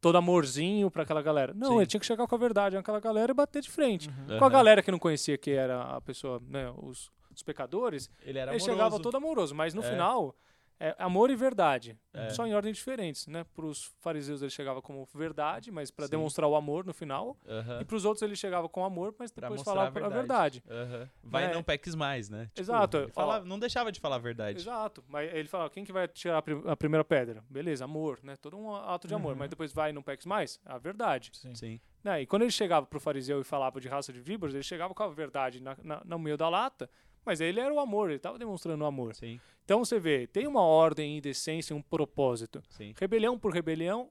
todo 0.00 0.16
amorzinho 0.16 0.90
para 0.90 1.02
aquela 1.02 1.22
galera. 1.22 1.52
Não, 1.54 1.70
Sim. 1.70 1.76
ele 1.78 1.86
tinha 1.86 2.00
que 2.00 2.06
chegar 2.06 2.26
com 2.26 2.34
a 2.34 2.38
verdade 2.38 2.76
naquela 2.76 3.00
galera 3.00 3.32
e 3.32 3.34
bater 3.34 3.62
de 3.62 3.70
frente. 3.70 4.08
Uhum. 4.28 4.38
Com 4.38 4.44
a 4.44 4.48
galera 4.50 4.82
que 4.82 4.90
não 4.90 4.98
conhecia 4.98 5.36
que 5.38 5.50
era 5.50 5.82
a 5.82 6.00
pessoa, 6.00 6.40
né, 6.48 6.70
os, 6.82 7.10
os 7.34 7.42
pecadores, 7.42 8.10
Ele 8.22 8.38
era 8.38 8.52
ele 8.52 8.60
amoroso. 8.60 8.64
chegava 8.70 9.00
todo 9.02 9.16
amoroso, 9.16 9.54
mas 9.54 9.74
no 9.74 9.82
É. 9.82 9.90
final 9.90 10.34
é 10.78 10.94
amor 10.98 11.30
e 11.30 11.36
verdade, 11.36 11.98
É. 12.12 12.30
só 12.30 12.46
em 12.46 12.54
ordens 12.54 12.76
diferentes, 12.76 13.26
né? 13.26 13.44
Para 13.54 13.64
os 13.66 13.84
fariseus 14.00 14.42
ele 14.42 14.50
chegava 14.50 14.80
como 14.82 15.06
verdade, 15.14 15.70
mas 15.70 15.90
para 15.90 16.06
demonstrar 16.06 16.48
o 16.48 16.54
amor 16.54 16.84
no 16.84 16.92
final, 16.92 17.36
Aham, 17.48 17.80
e 17.80 17.84
para 17.84 17.96
os 17.96 18.04
outros 18.04 18.22
ele 18.22 18.36
chegava 18.36 18.68
com 18.68 18.84
amor, 18.84 19.14
mas 19.18 19.30
depois 19.30 19.62
falava 19.62 19.98
a 20.00 20.06
a 20.06 20.08
verdade. 20.08 20.62
aham. 20.68 21.08
Vai 21.22 21.44
É. 21.44 21.54
não 21.54 21.62
peques 21.62 21.94
mais, 21.94 22.28
né? 22.28 22.46
Tipo, 22.46 22.60
Exato, 22.60 22.96
ele 22.98 23.06
ó. 23.06 23.12
falava- 23.14 23.44
não 23.44 23.58
deixava 23.58 23.90
de 23.90 24.00
falar 24.00 24.16
a 24.16 24.18
verdade. 24.20 24.58
Exato. 24.60 25.02
Mas 25.08 25.32
ele 25.34 25.48
fala, 25.48 25.68
quem 25.70 25.84
que 25.84 25.92
vai 25.92 26.06
tirar 26.08 26.38
a, 26.38 26.42
pri- 26.42 26.62
a 26.66 26.76
primeira 26.76 27.04
pedra? 27.04 27.42
Beleza, 27.48 27.84
amor, 27.84 28.18
né? 28.22 28.36
Todo 28.36 28.56
um 28.58 28.74
ato 28.74 29.08
de 29.08 29.14
amor, 29.14 29.32
Uhum. 29.32 29.38
mas 29.38 29.48
depois 29.50 29.72
vai 29.72 29.90
e 29.90 29.92
não 29.92 30.02
peques 30.02 30.26
mais? 30.26 30.60
A 30.64 30.78
verdade. 30.78 31.30
Sim. 31.34 31.54
Sim. 31.54 31.80
Né? 32.04 32.22
E 32.22 32.26
quando 32.26 32.42
ele 32.42 32.52
chegava 32.52 32.86
pro 32.86 33.00
fariseu 33.00 33.40
e 33.40 33.44
falava 33.44 33.80
de 33.80 33.88
raça 33.88 34.12
de 34.12 34.20
víboras, 34.20 34.54
ele 34.54 34.62
chegava 34.62 34.94
com 34.94 35.02
a 35.02 35.08
verdade 35.08 35.60
na, 35.60 35.76
na- 35.82 36.02
no 36.04 36.18
meio 36.20 36.36
da 36.36 36.48
lata, 36.48 36.88
mas 37.26 37.40
ele 37.40 37.60
era 37.60 37.74
o 37.74 37.80
amor, 37.80 38.08
ele 38.08 38.16
estava 38.16 38.38
demonstrando 38.38 38.82
o 38.84 38.86
amor. 38.86 39.14
Sim, 39.14 39.40
Então 39.64 39.84
você 39.84 39.98
vê, 39.98 40.26
tem 40.28 40.46
uma 40.46 40.62
ordem 40.62 41.18
e 41.18 41.20
decência, 41.20 41.74
um 41.74 41.82
propósito. 41.82 42.62
sim. 42.70 42.94
Rebelião 42.96 43.36
por 43.38 43.52
rebelião, 43.52 44.08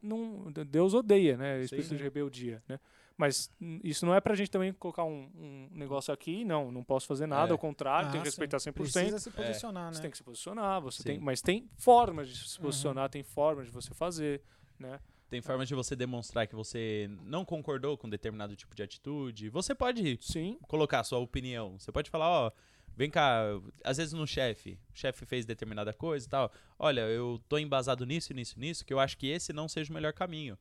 não, 0.00 0.50
Deus 0.66 0.94
odeia, 0.94 1.36
né? 1.36 1.60
Espírito 1.62 1.88
Sim. 1.90 1.96
de 1.96 2.02
rebeldia, 2.02 2.62
né? 2.68 2.80
Mas 3.16 3.50
isso 3.82 4.06
não 4.06 4.14
é 4.14 4.20
pra 4.20 4.36
gente 4.36 4.48
também 4.48 4.72
colocar 4.72 5.02
um, 5.04 5.28
um 5.34 5.68
negócio 5.72 6.14
aqui, 6.14 6.44
não, 6.44 6.70
não 6.70 6.84
posso 6.84 7.04
fazer 7.08 7.26
nada, 7.26 7.50
É. 7.50 7.52
ao 7.52 7.58
contrário, 7.58 8.08
tem 8.12 8.20
Ah, 8.20 8.22
que 8.22 8.30
sim. 8.30 8.36
respeitar 8.36 8.58
100%. 8.60 8.72
Precisa 8.74 9.18
se 9.18 9.30
posicionar, 9.32 9.92
Você 9.92 9.98
né? 9.98 10.02
tem 10.02 10.10
que 10.12 10.16
se 10.16 10.22
posicionar, 10.22 10.80
você 10.80 11.02
Sim. 11.02 11.08
tem, 11.08 11.18
mas 11.18 11.42
tem 11.42 11.68
formas 11.76 12.28
de 12.28 12.48
se 12.48 12.56
Uhum. 12.58 12.66
posicionar, 12.66 13.10
tem 13.10 13.24
formas 13.24 13.66
de 13.66 13.72
você 13.72 13.92
fazer, 13.92 14.40
né? 14.78 15.00
Tem 15.28 15.42
formas 15.42 15.68
de 15.68 15.74
você 15.74 15.94
demonstrar 15.94 16.46
que 16.46 16.54
você 16.54 17.10
não 17.22 17.44
concordou 17.44 17.98
com 17.98 18.08
determinado 18.08 18.56
tipo 18.56 18.74
de 18.74 18.82
atitude. 18.82 19.50
Você 19.50 19.74
pode 19.74 20.18
Sim, 20.22 20.58
colocar 20.66 21.00
a 21.00 21.04
sua 21.04 21.18
opinião. 21.18 21.78
Você 21.78 21.92
pode 21.92 22.10
falar, 22.10 22.28
ó, 22.28 22.52
Vem 22.98 23.08
cá, 23.08 23.44
às 23.84 23.96
vezes 23.96 24.12
no 24.12 24.26
chefe, 24.26 24.76
o 24.92 24.98
chefe 24.98 25.24
fez 25.24 25.46
determinada 25.46 25.92
coisa 25.92 26.26
e 26.26 26.28
tal. 26.28 26.52
Olha, 26.76 27.02
eu 27.02 27.40
tô 27.48 27.56
embasado 27.56 28.04
nisso, 28.04 28.34
nisso, 28.34 28.58
nisso, 28.58 28.84
que 28.84 28.92
eu 28.92 28.98
acho 28.98 29.16
que 29.16 29.28
esse 29.28 29.52
não 29.52 29.68
seja 29.68 29.92
o 29.92 29.94
melhor 29.94 30.12
caminho. 30.12 30.58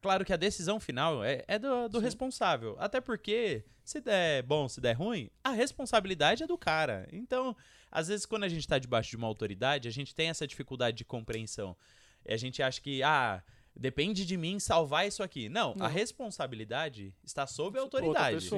Claro 0.00 0.24
que 0.24 0.32
a 0.32 0.36
decisão 0.38 0.80
final 0.80 1.22
é, 1.22 1.44
é 1.46 1.58
do, 1.58 1.88
do 1.90 1.98
responsável. 1.98 2.74
Até 2.78 3.02
porque, 3.02 3.66
se 3.84 4.00
der 4.00 4.42
bom, 4.44 4.66
se 4.66 4.80
der 4.80 4.94
ruim, 4.94 5.30
a 5.42 5.50
responsabilidade 5.50 6.42
é 6.42 6.46
do 6.46 6.56
cara. 6.56 7.06
Então, 7.12 7.54
às 7.92 8.08
vezes, 8.08 8.24
quando 8.24 8.44
a 8.44 8.48
gente 8.48 8.66
tá 8.66 8.78
debaixo 8.78 9.10
de 9.10 9.16
uma 9.16 9.26
autoridade, 9.26 9.86
a 9.86 9.92
gente 9.92 10.14
tem 10.14 10.30
essa 10.30 10.46
dificuldade 10.46 10.96
de 10.96 11.04
compreensão. 11.04 11.76
E 12.24 12.32
a 12.32 12.36
gente 12.38 12.62
acha 12.62 12.80
que, 12.80 13.02
ah, 13.02 13.42
depende 13.76 14.24
de 14.24 14.36
mim 14.36 14.58
salvar 14.58 15.06
isso 15.06 15.22
aqui. 15.22 15.48
Não, 15.48 15.72
a 15.72 15.76
Não. 15.76 15.86
responsabilidade 15.86 17.14
está 17.24 17.46
sob 17.46 17.78
a 17.78 17.82
autoridade. 17.82 18.48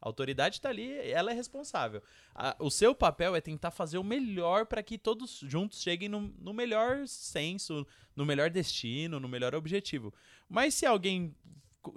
A 0.00 0.06
autoridade 0.08 0.56
está 0.56 0.68
ali, 0.68 0.92
ela 1.10 1.30
é 1.30 1.34
responsável. 1.34 2.02
A- 2.34 2.54
o 2.60 2.70
seu 2.70 2.94
papel 2.94 3.34
é 3.34 3.40
tentar 3.40 3.70
fazer 3.70 3.98
o 3.98 4.04
melhor 4.04 4.66
para 4.66 4.82
que 4.82 4.98
todos 4.98 5.40
juntos 5.40 5.80
cheguem 5.82 6.08
no, 6.08 6.20
no 6.38 6.52
melhor 6.52 7.06
senso, 7.08 7.86
no 8.14 8.24
melhor 8.26 8.50
destino, 8.50 9.18
no 9.18 9.28
melhor 9.28 9.54
objetivo. 9.54 10.12
Mas 10.48 10.74
se 10.74 10.84
alguém. 10.86 11.34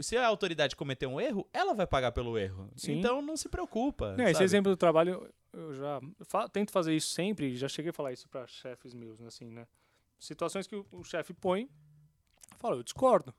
Se 0.02 0.16
a 0.16 0.26
autoridade 0.28 0.76
cometer 0.76 1.08
um 1.08 1.20
erro, 1.20 1.48
ela 1.52 1.74
vai 1.74 1.88
pagar 1.88 2.12
pelo 2.12 2.38
erro. 2.38 2.70
Sim. 2.76 3.00
Então 3.00 3.22
não 3.24 3.36
se 3.36 3.50
preocupa. 3.50 4.16
Esse 4.30 4.44
exemplo 4.44 4.72
do 4.72 4.78
trabalho, 4.78 5.28
eu 5.52 5.74
já 5.74 6.00
fa- 6.28 6.48
tento 6.48 6.72
fazer 6.72 6.96
isso 6.96 7.10
sempre, 7.10 7.56
já 7.58 7.68
cheguei 7.68 7.90
a 7.90 7.94
falar 7.94 8.14
isso 8.14 8.30
para 8.30 8.46
chefes 8.46 8.94
meus, 8.94 9.20
assim, 9.22 9.50
né? 9.50 9.68
Situações 10.20 10.68
que 10.68 10.76
o, 10.76 10.86
o 10.92 11.04
chefe 11.04 11.34
põe, 11.34 11.68
falo, 12.60 12.78
eu 12.78 12.84
discordo. 12.84 13.34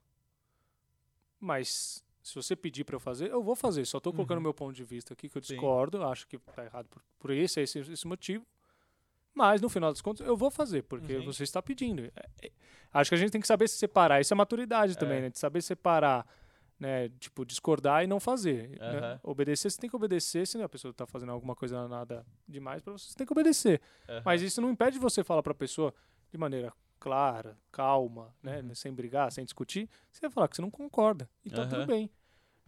Mas 1.39 2.03
se 2.21 2.35
você 2.35 2.55
pedir 2.55 2.83
para 2.83 2.95
eu 2.95 2.99
fazer, 2.99 3.31
eu 3.31 3.41
vou 3.41 3.55
fazer. 3.55 3.85
Só 3.85 3.99
tô 3.99 4.11
colocando 4.13 4.37
Uhum. 4.37 4.43
meu 4.43 4.53
ponto 4.53 4.73
de 4.75 4.83
vista 4.83 5.13
aqui, 5.13 5.27
que 5.29 5.37
eu 5.37 5.41
Sim. 5.43 5.53
discordo, 5.53 6.03
acho 6.03 6.27
que 6.27 6.37
tá 6.37 6.63
errado 6.65 6.87
por, 6.89 7.01
por 7.19 7.31
esse, 7.31 7.59
esse, 7.61 7.79
esse 7.79 8.07
motivo. 8.07 8.45
Mas 9.33 9.61
no 9.61 9.69
final 9.69 9.91
das 9.91 10.01
contas, 10.01 10.27
eu 10.27 10.35
vou 10.35 10.51
fazer, 10.51 10.83
porque 10.83 11.17
Uhum. 11.17 11.23
você 11.25 11.43
está 11.43 11.61
pedindo. 11.61 12.03
É, 12.03 12.11
é, 12.47 12.51
acho 12.93 13.09
que 13.09 13.15
a 13.15 13.17
gente 13.17 13.31
tem 13.31 13.41
que 13.41 13.47
saber 13.47 13.67
se 13.69 13.77
separar. 13.77 14.19
Isso 14.21 14.33
é 14.33 14.35
maturidade 14.35 14.97
também, 14.97 15.17
É. 15.17 15.21
né? 15.21 15.29
De 15.29 15.39
saber 15.39 15.61
separar, 15.61 16.27
né? 16.77 17.09
Tipo, 17.17 17.45
discordar 17.45 18.03
e 18.03 18.07
não 18.07 18.19
fazer. 18.19 18.77
né? 18.77 18.97
Aham. 18.97 19.19
Obedecer, 19.23 19.71
você 19.71 19.79
tem 19.79 19.89
que 19.89 19.95
obedecer. 19.95 20.45
Se 20.45 20.61
a 20.61 20.67
pessoa 20.69 20.91
está 20.91 21.07
fazendo 21.07 21.31
alguma 21.31 21.55
coisa 21.55 21.87
nada 21.87 22.25
demais 22.47 22.81
para 22.83 22.91
você, 22.93 23.09
você 23.09 23.15
tem 23.15 23.25
que 23.25 23.33
obedecer. 23.33 23.81
Mas 24.25 24.41
isso 24.41 24.61
não 24.61 24.69
impede 24.69 24.99
você 24.99 25.23
falar 25.23 25.41
para 25.41 25.53
a 25.53 25.55
pessoa 25.55 25.93
de 26.29 26.37
maneira 26.37 26.71
clara, 27.01 27.57
calma, 27.71 28.33
né? 28.43 28.61
Uhum. 28.61 28.75
Sem 28.75 28.93
brigar, 28.93 29.31
sem 29.31 29.43
discutir. 29.43 29.89
Você 30.11 30.21
vai 30.21 30.29
falar 30.29 30.47
que 30.47 30.55
você 30.55 30.61
não 30.61 30.69
concorda. 30.71 31.27
E 31.43 31.49
tá 31.49 31.63
Aham. 31.63 31.69
tudo 31.69 31.85
bem. 31.87 32.09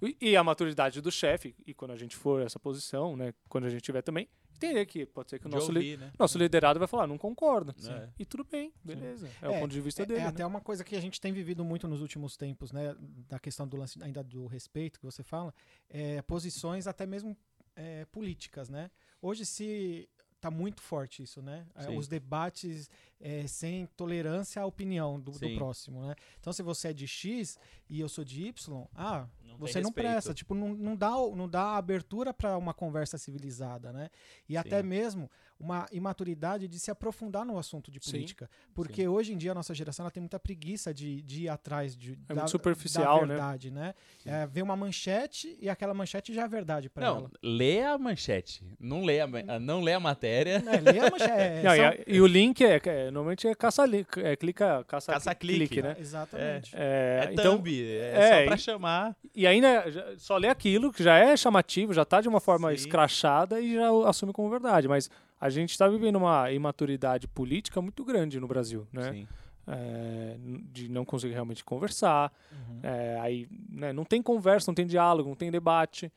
E, 0.02 0.18
e 0.32 0.36
a 0.36 0.44
maturidade 0.44 1.00
do 1.00 1.12
chefe, 1.12 1.56
e 1.66 1.74
quando 1.74 1.92
a 1.92 1.96
gente 1.96 2.16
for 2.16 2.42
essa 2.42 2.60
posição, 2.60 3.16
né? 3.16 3.34
Quando 3.48 3.66
a 3.66 3.70
gente 3.70 3.82
tiver 3.84 4.02
também, 4.02 4.28
entender 4.56 4.86
que 4.88 5.06
pode 5.06 5.30
ser 5.30 5.40
que 5.40 5.46
o 5.46 5.50
nosso, 5.50 5.72
li- 5.72 5.78
ouvir, 5.80 5.98
né? 6.00 6.12
nosso 6.20 6.38
liderado 6.38 6.80
vai 6.80 6.88
falar, 6.88 7.06
não 7.08 7.18
concordo. 7.18 7.74
É. 7.88 8.10
E 8.20 8.26
tudo 8.26 8.44
bem, 8.44 8.74
beleza. 8.84 9.30
É, 9.42 9.48
o 9.48 9.52
É, 9.54 9.60
ponto 9.60 9.72
de 9.72 9.80
vista 9.80 10.02
É, 10.04 10.06
dele. 10.06 10.20
é 10.20 10.24
né? 10.24 10.30
até 10.30 10.46
uma 10.46 10.60
coisa 10.62 10.84
que 10.84 10.96
a 10.96 11.00
gente 11.02 11.22
tem 11.22 11.32
vivido 11.32 11.64
muito 11.64 11.88
nos 11.88 12.02
últimos 12.02 12.36
tempos, 12.36 12.72
né? 12.72 12.96
Da 13.30 13.40
questão 13.40 13.68
do 13.68 13.78
lance 13.78 14.02
ainda 14.04 14.24
do 14.24 14.46
respeito 14.48 15.00
que 15.00 15.06
você 15.06 15.24
fala, 15.24 15.54
é, 15.90 16.22
posições 16.24 16.86
até 16.88 17.06
mesmo 17.06 17.38
é, 17.76 18.04
políticas, 18.06 18.68
né? 18.70 18.90
Hoje 19.22 19.46
se 19.46 20.10
tá 20.44 20.52
muito 20.52 20.82
forte 20.82 21.24
isso, 21.24 21.42
né? 21.42 21.66
É, 21.74 21.84
Sim. 21.84 21.98
os 21.98 22.06
debates 22.06 22.90
é, 23.18 23.48
sem 23.48 23.86
tolerância 23.96 24.62
à 24.62 24.66
opinião 24.66 25.18
do, 25.18 25.32
do 25.32 25.56
próximo, 25.56 26.06
né? 26.06 26.16
Então 26.38 26.52
se 26.52 26.62
você 26.62 26.90
é 26.90 26.94
de 26.94 27.08
X 27.08 27.58
e 27.90 28.02
eu 28.02 28.10
sou 28.10 28.26
de 28.26 28.44
Y, 28.48 28.88
ah, 28.94 29.26
Não 29.42 29.58
você 29.58 29.80
não 29.80 29.94
presta, 29.94 30.34
tipo, 30.34 30.54
não, 30.54 30.76
não 30.76 30.98
dá, 30.98 31.12
não 31.12 31.48
dá 31.48 31.78
abertura 31.78 32.34
para 32.34 32.58
uma 32.58 32.74
conversa 32.74 33.18
civilizada, 33.18 33.94
né? 33.94 34.10
E 34.50 34.58
até 34.58 34.82
Sim. 34.82 34.88
mesmo 34.88 35.32
uma 35.64 35.86
imaturidade 35.92 36.68
de 36.68 36.78
se 36.80 36.92
aprofundar 36.92 37.46
no 37.46 37.58
assunto 37.58 37.90
de 37.90 38.00
Sim. 38.04 38.12
política. 38.12 38.50
Porque 38.76 39.08
hoje 39.08 39.34
em 39.34 39.38
dia 39.38 39.52
a 39.52 39.56
nossa 39.56 39.74
geração 39.74 40.04
ela 40.04 40.12
tem 40.12 40.20
muita 40.22 40.38
preguiça 40.40 40.94
de, 40.94 41.22
de 41.22 41.44
ir 41.44 41.50
atrás 41.50 41.96
de, 41.96 42.14
É 42.28 42.34
da, 42.34 42.42
muito 42.42 42.52
superficial, 42.52 43.22
da 43.22 43.26
né? 43.26 43.34
verdade, 43.36 43.72
né? 43.72 43.94
É, 44.26 44.46
vê 44.46 44.62
uma 44.62 44.76
manchete 44.76 45.58
e 45.62 45.70
aquela 45.70 45.94
manchete 45.94 46.34
já 46.34 46.44
é 46.44 46.48
verdade 46.48 46.90
para 46.90 47.06
Não, 47.08 47.18
ela. 47.18 47.32
lê 47.42 47.82
a 47.82 47.98
manchete. 47.98 48.64
Não 48.80 49.04
lê 49.06 49.22
a, 49.22 49.28
ma- 49.28 49.60
não 49.60 49.82
lê 49.82 49.94
a 49.94 50.00
matéria. 50.00 50.62
É, 50.68 50.80
lê 50.92 51.00
a 51.00 51.10
manchete. 51.10 51.32
é, 51.32 51.64
Não, 51.64 51.74
e, 51.74 51.78
são- 51.78 52.04
e 52.08 52.22
o 52.22 52.28
link 52.28 52.62
é, 52.64 52.82
é 52.84 53.06
normalmente 53.12 53.48
é 53.48 53.56
caça 53.56 53.86
link, 53.86 54.08
é 54.18 54.36
clica, 54.36 54.84
caça, 54.88 55.14
Caça-clique. 55.14 55.68
clique, 55.68 55.82
né? 55.82 55.96
Exatamente. 55.98 56.76
É, 56.76 57.28
É, 57.30 57.34
então, 57.34 57.58
thumb, 57.58 57.68
é, 57.70 58.12
é, 58.14 58.40
só 58.40 58.46
pra 58.46 58.56
e- 58.56 58.60
chamar. 58.60 59.16
e 59.34 59.48
ainda 59.48 59.90
já- 59.90 60.06
só 60.18 60.38
lê 60.38 60.48
aquilo 60.50 60.92
que 60.92 61.02
já 61.04 61.18
é 61.18 61.36
chamativo, 61.38 61.94
já 61.94 62.04
tá 62.04 62.20
de 62.20 62.28
uma 62.28 62.40
forma 62.42 62.70
Sim. 62.70 62.76
escrachada 62.76 63.60
e 63.62 63.76
já 63.76 63.90
assume 64.08 64.34
como 64.34 64.50
verdade. 64.50 64.88
Mas 64.88 65.10
a 65.46 65.50
gente 65.50 65.72
está 65.72 65.88
vivendo 65.90 66.16
uma 66.16 66.50
imaturidade 66.52 67.28
política 67.28 67.82
muito 67.82 68.04
grande 68.06 68.40
no 68.40 68.48
Brasil, 68.48 68.88
né? 68.94 69.12
Sim. 69.12 69.28
É, 69.68 70.36
de 70.72 70.90
não 70.90 71.04
conseguir 71.06 71.34
realmente 71.34 71.64
conversar. 71.64 72.32
Uhum. 72.52 72.80
É, 72.84 73.20
aí 73.20 73.48
né, 73.70 73.92
não 73.92 74.06
tem 74.06 74.22
conversa, 74.22 74.70
não 74.70 74.76
tem 74.76 74.86
diálogo, 74.86 75.28
não 75.30 75.36
tem 75.36 75.52
debate. 75.52 76.12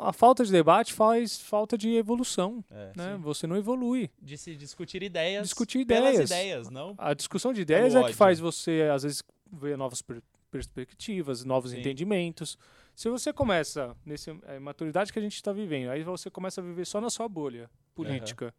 A 0.00 0.12
falta 0.12 0.44
de 0.44 0.50
debate 0.50 0.92
faz 0.92 1.40
falta 1.40 1.76
de 1.78 1.94
evolução, 1.94 2.64
É, 2.70 2.92
né? 2.96 3.14
sim. 3.16 3.22
Você 3.22 3.46
não 3.46 3.56
evolui. 3.56 4.10
De 4.20 4.36
se 4.38 4.56
discutir 4.56 5.02
ideias. 5.02 5.44
Discutir 5.44 5.80
ideias. 5.80 6.30
ideias, 6.30 6.70
não 6.70 6.94
A 6.98 7.12
discussão 7.14 7.52
de 7.52 7.60
ideias 7.60 7.94
é 7.94 8.02
que 8.02 8.12
faz 8.14 8.38
você, 8.40 8.88
às 8.92 9.02
vezes, 9.02 9.22
ver 9.52 9.76
novas 9.78 10.00
per- 10.02 10.22
perspectivas, 10.50 11.44
novos 11.44 11.70
Sim. 11.70 11.80
entendimentos. 11.80 12.58
Se 12.94 13.08
você 13.08 13.32
começa 13.32 13.94
nessa 14.04 14.34
maturidade 14.60 15.12
que 15.12 15.18
a 15.18 15.22
gente 15.22 15.36
está 15.36 15.52
vivendo, 15.52 15.90
aí 15.90 16.02
você 16.02 16.30
começa 16.30 16.60
a 16.60 16.64
viver 16.64 16.84
só 16.86 17.00
na 17.00 17.08
sua 17.10 17.28
bolha 17.28 17.70
política. 18.04 18.54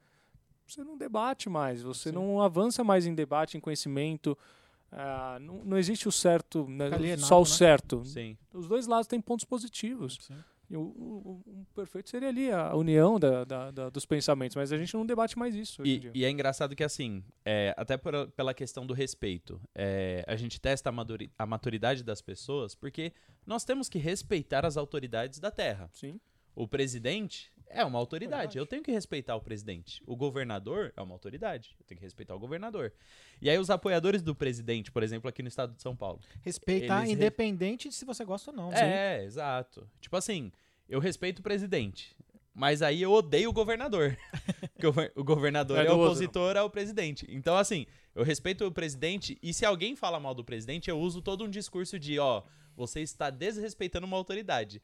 Você 0.68 0.84
não 0.84 0.98
debate 0.98 1.50
mais, 1.50 1.82
você 1.82 2.10
Sim. 2.10 2.16
não 2.16 2.42
avança 2.42 2.84
mais 2.84 3.06
em 3.08 3.16
debate, 3.16 3.58
em 3.58 3.60
conhecimento. 3.60 4.38
Ah, 4.92 5.38
não, 5.42 5.64
não 5.64 5.78
existe 5.78 6.08
o 6.08 6.12
certo, 6.12 6.68
né, 6.68 6.88
alienado, 6.88 7.26
só 7.26 7.38
o 7.38 7.44
né? 7.44 7.50
certo. 7.50 8.04
Sim. 8.06 8.38
Os 8.54 8.68
dois 8.68 8.88
lados 8.88 9.08
têm 9.08 9.20
pontos 9.22 9.46
positivos. 9.46 10.18
Sim. 10.22 10.36
O, 10.72 10.78
o- 10.78 11.42
o- 11.48 11.66
perfeito 11.74 12.12
seria 12.12 12.30
ali 12.30 12.52
a 12.52 12.76
união 12.76 13.20
da- 13.20 13.44
da- 13.44 13.72
da- 13.72 13.90
dos 13.90 14.06
pensamentos, 14.06 14.56
mas 14.56 14.72
a 14.72 14.78
gente 14.78 14.94
não 14.94 15.04
debate 15.04 15.36
mais 15.38 15.56
isso 15.56 15.84
E, 15.84 16.12
e 16.14 16.24
é 16.24 16.30
engraçado 16.30 16.76
que, 16.76 16.84
assim, 16.84 17.24
é, 17.44 17.74
até 17.76 17.98
por- 17.98 18.28
pela 18.36 18.54
questão 18.54 18.86
do 18.86 18.94
respeito, 18.94 19.60
é, 19.74 20.24
a 20.28 20.36
gente 20.36 20.62
testa 20.62 20.90
a, 20.90 20.92
maduri- 20.92 21.32
a 21.40 21.46
maturidade 21.48 22.04
das 22.04 22.22
pessoas 22.22 22.76
porque 22.76 23.12
nós 23.48 23.64
temos 23.66 23.90
que 23.90 23.98
respeitar 23.98 24.64
as 24.64 24.78
autoridades 24.78 25.40
da 25.40 25.50
terra. 25.50 25.90
Sim. 25.92 26.20
O 26.56 26.68
presidente 26.68 27.52
é 27.70 27.86
uma 27.86 27.98
autoridade. 28.00 28.58
Eu 28.58 28.66
tenho 28.66 28.82
que 28.84 28.92
respeitar 28.92 29.36
o 29.36 29.42
presidente. 29.42 30.02
O 30.06 30.16
governador 30.16 30.92
é 30.98 31.02
uma 31.02 31.14
autoridade. 31.14 31.76
Eu 31.80 31.86
tenho 31.86 32.00
que 32.00 32.06
respeitar 32.06 32.36
o 32.36 32.40
governador. 32.40 32.92
E 33.42 33.50
aí, 33.50 33.58
os 33.58 33.70
apoiadores 33.70 34.22
do 34.22 34.34
presidente, 34.36 34.92
por 34.92 35.04
exemplo, 35.04 35.30
aqui 35.30 35.42
no 35.42 35.48
estado 35.48 35.74
de 35.76 35.82
São 35.82 35.96
Paulo. 35.96 36.20
Respeitar 36.42 37.02
Eles 37.02 37.12
independente 37.14 37.90
de 37.90 37.96
se 37.96 38.06
você 38.06 38.26
gosta 38.26 38.52
ou 38.52 38.58
não. 38.58 38.74
É, 38.74 39.24
exato. 39.24 39.88
Tipo 40.02 40.16
assim, 40.18 40.52
eu 40.88 41.00
respeito 41.00 41.40
o 41.40 41.44
presidente. 41.44 42.16
Mas 42.54 42.82
aí 42.82 43.02
eu 43.02 43.12
odeio 43.12 43.50
o 43.52 43.54
governador. 43.54 44.18
Porque 44.74 44.88
o 44.88 44.92
gover- 44.92 45.14
o 45.16 45.24
governador 45.24 45.78
É 45.78 45.86
é, 45.86 45.92
outro. 45.92 46.06
opositor 46.08 46.58
ao 46.58 46.70
presidente. 46.70 47.26
Então, 47.30 47.56
assim, 47.56 47.86
eu 48.16 48.24
respeito 48.24 48.66
o 48.66 48.72
presidente 48.72 49.38
e 49.42 49.54
se 49.54 49.66
alguém 49.66 49.96
fala 49.96 50.20
mal 50.20 50.34
do 50.34 50.44
presidente, 50.44 50.90
eu 50.90 51.00
uso 51.00 51.22
todo 51.22 51.44
um 51.46 51.50
discurso 51.50 51.98
de, 52.00 52.18
ó, 52.20 52.44
você 52.76 53.02
está 53.02 53.30
desrespeitando 53.30 54.06
uma 54.08 54.18
autoridade. 54.18 54.82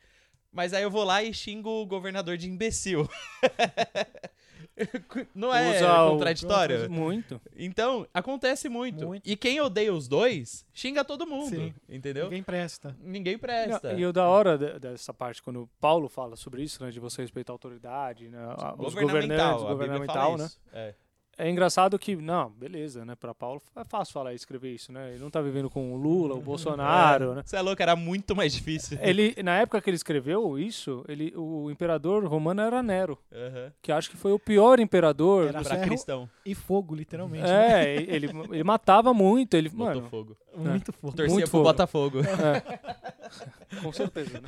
Mas 0.56 0.74
aí 0.74 0.84
eu 0.84 0.90
vou 0.90 1.04
lá 1.04 1.22
e 1.22 1.34
xingo 1.34 1.70
o 1.82 1.86
governador 1.86 2.38
de 2.38 2.50
imbecil. 2.50 3.10
Não 5.36 5.54
é 5.54 5.76
Usa 5.78 6.04
o- 6.04 6.12
contraditório? 6.12 6.90
Muito. 6.90 7.42
Então, 7.58 8.08
acontece 8.14 8.68
muito. 8.70 9.06
Muito. 9.08 9.30
E 9.30 9.36
quem 9.36 9.60
odeia 9.62 9.94
os 9.94 10.08
dois, 10.08 10.66
xinga 10.74 11.04
todo 11.04 11.26
mundo. 11.28 11.50
Sim. 11.56 11.74
Entendeu? 11.90 12.26
Ninguém 12.26 12.44
presta. 12.44 12.96
Ninguém 13.02 13.38
presta. 13.38 13.92
Não, 13.94 14.00
E 14.00 14.06
o 14.06 14.12
da 14.14 14.28
hora 14.28 14.58
de- 14.58 14.80
dessa 14.80 15.14
parte, 15.14 15.42
quando 15.42 15.64
o 15.64 15.70
Paulo 15.80 16.08
fala 16.10 16.36
sobre 16.36 16.64
isso, 16.64 16.84
né, 16.84 16.90
de 16.92 17.00
você 17.00 17.22
respeitar 17.22 17.52
a 17.52 17.56
autoridade, 17.56 18.28
né, 18.30 18.38
os 18.78 18.94
governantes, 18.94 18.94
governamental, 18.96 19.50
a 19.54 19.56
Bíblia 19.56 19.70
governamental, 19.76 20.38
né? 20.38 20.46
isso. 20.46 20.60
É. 20.74 20.94
É 21.38 21.50
engraçado 21.50 22.00
que, 22.00 22.16
não, 22.16 22.50
beleza, 22.52 23.04
né, 23.04 23.14
para 23.16 23.34
Paulo 23.34 23.62
é 23.76 23.84
fácil 23.84 24.14
falar 24.14 24.32
e 24.34 24.36
escrever 24.36 24.74
isso, 24.74 24.92
né? 24.92 25.10
Ele 25.12 25.20
não 25.20 25.30
tá 25.30 25.42
vivendo 25.42 25.70
com 25.70 25.94
o 25.94 25.98
Lula, 25.98 26.34
o 26.36 26.40
Bolsonaro, 26.42 27.36
né? 27.36 27.44
Você 27.46 27.58
é 27.58 27.62
louco, 27.62 27.82
era 27.82 27.96
muito 27.96 28.36
mais 28.36 28.54
difícil. 28.54 28.98
Ele, 29.02 29.36
na 29.44 29.58
época 29.58 29.82
que 29.82 29.90
ele 29.90 29.98
escreveu 29.98 30.58
isso, 30.58 31.04
ele, 31.08 31.34
o 31.36 31.70
imperador 31.70 32.26
romano 32.26 32.62
era 32.62 32.82
Nero, 32.82 33.18
Aham. 33.34 33.72
que 33.82 33.92
acho 33.92 34.10
que 34.10 34.16
foi 34.18 34.32
o 34.32 34.40
pior 34.40 34.80
imperador. 34.80 35.48
Era 35.50 35.62
Pra 35.62 35.78
cristão. 35.80 36.30
e 36.46 36.56
fogo, 36.56 36.96
literalmente. 36.96 37.44
né? 37.44 37.84
É, 37.96 37.96
ele, 38.02 38.30
ele 38.52 38.64
matava 38.64 39.14
muito, 39.14 39.56
ele, 39.56 39.68
Botou 39.70 39.86
mano, 39.96 40.10
fogo. 40.10 40.38
Muito 40.56 40.92
fogo. 40.94 41.16
Torcia 41.16 41.34
Muito 41.34 41.44
pro 41.44 41.52
fogo. 41.52 41.64
Botafogo. 41.64 42.20
com 43.82 43.92
certeza, 43.92 44.40
né? 44.40 44.48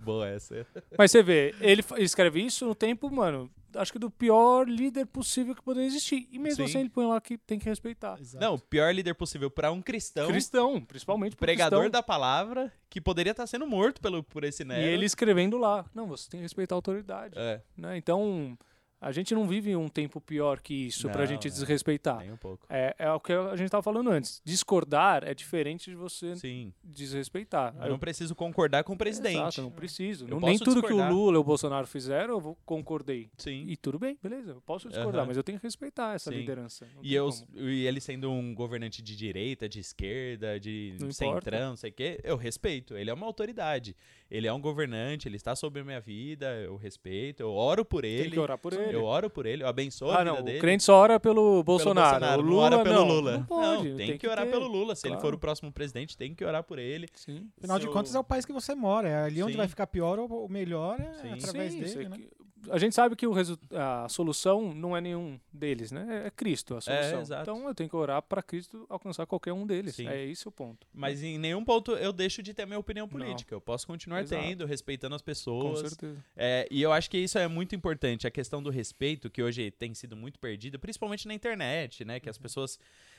Boa 0.00 0.28
essa. 0.28 0.66
Mas 0.96 1.10
você 1.10 1.22
vê, 1.22 1.54
ele 1.60 1.82
escreve 1.98 2.40
isso 2.44 2.66
no 2.66 2.74
tempo, 2.74 3.10
mano, 3.10 3.50
acho 3.74 3.92
que 3.92 3.98
do 3.98 4.10
pior 4.10 4.66
líder 4.68 5.06
possível 5.06 5.54
que 5.54 5.62
poderia 5.62 5.86
existir. 5.86 6.28
E 6.32 6.38
mesmo 6.38 6.56
Sim. 6.64 6.70
assim 6.70 6.80
ele 6.80 6.88
põe 6.88 7.06
lá 7.06 7.20
que 7.20 7.36
tem 7.38 7.58
que 7.58 7.68
respeitar. 7.68 8.18
Exato. 8.20 8.44
Não, 8.44 8.54
o 8.54 8.58
pior 8.58 8.92
líder 8.94 9.14
possível 9.14 9.50
pra 9.50 9.70
um 9.70 9.82
cristão, 9.82 10.28
Cristão, 10.28 10.80
principalmente 10.80 11.36
pregador 11.36 11.80
cristão. 11.80 11.90
da 12.00 12.02
palavra, 12.02 12.72
que 12.88 13.00
poderia 13.00 13.30
estar 13.32 13.46
sendo 13.46 13.66
morto 13.66 14.00
pelo, 14.00 14.22
por 14.22 14.44
esse 14.44 14.62
E 14.62 14.66
Nero. 14.66 14.82
ele 14.82 15.04
escrevendo 15.04 15.58
lá, 15.58 15.84
não, 15.94 16.06
você 16.06 16.28
tem 16.28 16.38
que 16.40 16.42
respeitar 16.44 16.74
a 16.74 16.78
autoridade. 16.78 17.34
É. 17.36 17.60
Né? 17.76 17.96
Então, 17.96 18.56
A 19.00 19.12
gente 19.12 19.32
não 19.34 19.46
vive 19.46 19.76
um 19.76 19.88
tempo 19.88 20.20
pior 20.20 20.60
que 20.60 20.74
isso 20.86 21.08
pra 21.08 21.20
Não, 21.20 21.26
gente 21.26 21.46
é. 21.46 21.50
desrespeitar. 21.50 22.18
Nem 22.18 22.32
um 22.32 22.36
pouco. 22.36 22.66
É, 22.68 22.94
é 22.98 23.10
o 23.12 23.20
que 23.20 23.32
a 23.32 23.54
gente 23.54 23.70
tava 23.70 23.82
falando 23.82 24.10
antes. 24.10 24.42
Discordar 24.44 25.22
é 25.24 25.32
diferente 25.34 25.88
de 25.90 25.94
você 25.96 26.34
Sim. 26.36 26.72
desrespeitar. 26.82 27.74
Eu 27.80 27.90
não 27.90 27.98
preciso 27.98 28.34
concordar 28.34 28.82
com 28.84 28.94
o 28.94 28.98
presidente. 28.98 29.36
Exato, 29.36 29.60
eu 29.60 29.64
não 29.64 29.70
preciso. 29.70 30.24
Eu 30.24 30.40
Não- 30.40 30.48
nem 30.48 30.58
tudo 30.58 30.80
que 30.82 30.86
o 30.86 30.96
discordar. 30.96 31.12
Lula 31.12 31.36
e 31.36 31.40
o 31.40 31.44
Bolsonaro 31.44 31.86
fizeram 31.86 32.34
eu 32.34 32.56
concordei. 32.66 33.30
Sim. 33.36 33.64
E 33.68 33.76
tudo 33.76 33.98
bem, 33.98 34.18
beleza. 34.22 34.50
Eu 34.52 34.60
posso 34.60 34.88
discordar, 34.88 35.20
Aham. 35.20 35.26
mas 35.28 35.36
eu 35.36 35.44
tenho 35.44 35.58
que 35.58 35.66
respeitar 35.66 36.14
essa 36.14 36.30
Sim. 36.30 36.38
liderança. 36.38 36.84
E, 37.00 37.08
tem 37.08 37.12
eu, 37.12 37.28
como. 37.30 37.68
e 37.68 37.86
ele 37.86 38.00
sendo 38.00 38.30
um 38.30 38.54
governante 38.54 39.00
de 39.00 39.14
direita, 39.16 39.68
de 39.68 39.78
esquerda, 39.80 40.58
de 40.58 40.96
Não 41.00 41.12
centrão, 41.12 41.38
importa. 41.38 41.68
não 41.68 41.76
sei 41.76 41.90
o 41.90 41.92
quê, 41.92 42.20
eu 42.24 42.36
respeito. 42.36 42.96
Ele 42.96 43.10
é 43.10 43.14
uma 43.14 43.26
autoridade. 43.26 43.94
Ele 44.30 44.46
é 44.46 44.52
um 44.52 44.60
governante, 44.60 45.26
ele 45.28 45.36
está 45.36 45.56
sobre 45.56 45.80
a 45.80 45.84
minha 45.84 46.00
vida, 46.00 46.46
eu 46.60 46.76
respeito, 46.76 47.40
eu 47.40 47.50
oro 47.50 47.84
por 47.84 48.02
Tem 48.02 48.10
ele. 48.12 48.30
que 48.32 48.38
orar 48.38 48.58
por 48.58 48.72
ele. 48.74 48.87
Eu 48.96 49.04
oro 49.04 49.28
por 49.30 49.46
ele, 49.46 49.62
eu 49.62 49.68
abençoo 49.68 50.10
ah, 50.10 50.16
a 50.16 50.18
vida 50.24 50.32
não. 50.36 50.42
dele. 50.42 50.58
O 50.58 50.60
crente 50.60 50.82
só 50.84 50.94
ora 50.96 51.18
pelo 51.20 51.34
pelo 51.38 51.62
Bolsonaro. 51.62 52.24
o 52.24 52.28
não 52.42 52.50
Lula 52.50 52.62
ora 52.64 52.82
pelo 52.82 52.94
não. 52.94 53.06
Lula. 53.08 53.32
Não 53.38 53.44
pode. 53.44 53.88
Não, 53.90 53.96
tem, 53.96 54.18
que, 54.18 54.26
orar 54.28 54.44
ter. 54.44 54.50
pelo 54.50 54.66
Lula. 54.66 54.94
Se 54.94 55.06
ele 55.06 55.14
Claro. 55.14 55.28
for 55.28 55.34
o 55.34 55.38
próximo 55.38 55.72
presidente, 55.72 56.16
tem 56.16 56.34
que 56.34 56.44
orar 56.44 56.62
por 56.62 56.78
ele. 56.78 57.08
Sim. 57.14 57.48
Afinal 57.58 57.78
de 57.78 57.86
contas, 57.88 58.14
é 58.14 58.18
o 58.18 58.24
país 58.24 58.44
que 58.44 58.52
você 58.52 58.74
mora. 58.74 59.08
É 59.08 59.24
ali 59.24 59.42
onde 59.42 59.52
Sim. 59.52 59.58
vai 59.58 59.68
ficar 59.68 59.86
pior 59.86 60.18
ou 60.18 60.48
melhor 60.48 61.00
é 61.00 61.12
Sim. 61.14 61.32
através 61.32 61.72
Sim, 61.72 61.80
dele, 61.80 62.04
é 62.04 62.08
né? 62.08 62.16
que- 62.16 62.28
A 62.70 62.78
gente 62.78 62.94
sabe 62.94 63.14
que 63.16 63.26
o 63.26 63.34
a 63.72 64.08
solução 64.08 64.74
não 64.74 64.96
é 64.96 65.00
nenhum 65.00 65.38
deles, 65.52 65.92
né? 65.92 66.24
É 66.26 66.30
Cristo 66.30 66.76
a 66.76 66.80
solução. 66.80 67.20
exato. 67.20 67.42
então 67.42 67.68
eu 67.68 67.74
tenho 67.74 67.88
que 67.88 67.96
orar 67.96 68.20
para 68.22 68.42
Cristo 68.42 68.84
alcançar 68.88 69.26
qualquer 69.26 69.52
um 69.52 69.66
deles. 69.66 69.94
Sim. 69.94 70.08
É 70.08 70.24
esse 70.24 70.46
o 70.48 70.50
ponto. 70.50 70.86
Mas 70.92 71.22
em 71.22 71.38
nenhum 71.38 71.64
ponto 71.64 71.92
eu 71.92 72.12
deixo 72.12 72.42
de 72.42 72.52
ter 72.52 72.66
minha 72.66 72.78
opinião 72.78 73.06
Não. 73.06 73.10
política. 73.10 73.54
Eu 73.54 73.60
posso 73.60 73.86
continuar 73.86 74.20
Exato. 74.22 74.42
tendo, 74.42 74.66
respeitando 74.66 75.14
as 75.14 75.22
Com 75.22 75.26
pessoas. 75.26 75.80
certeza. 75.90 76.24
É, 76.36 76.66
e 76.70 76.82
eu 76.82 76.92
acho 76.92 77.10
que 77.10 77.18
isso 77.18 77.38
é 77.38 77.46
muito 77.46 77.74
importante, 77.74 78.26
a 78.26 78.30
questão 78.30 78.62
do 78.62 78.70
respeito, 78.70 79.30
que 79.30 79.42
hoje 79.42 79.70
tem 79.70 79.94
sido 79.94 80.16
muito 80.16 80.38
perdida, 80.38 80.78
principalmente 80.78 81.26
na 81.28 81.34
internet, 81.34 82.04
né? 82.04 82.14
Uhum. 82.14 82.20
Que 82.20 82.28
as 82.28 82.38
pessoas 82.38 82.78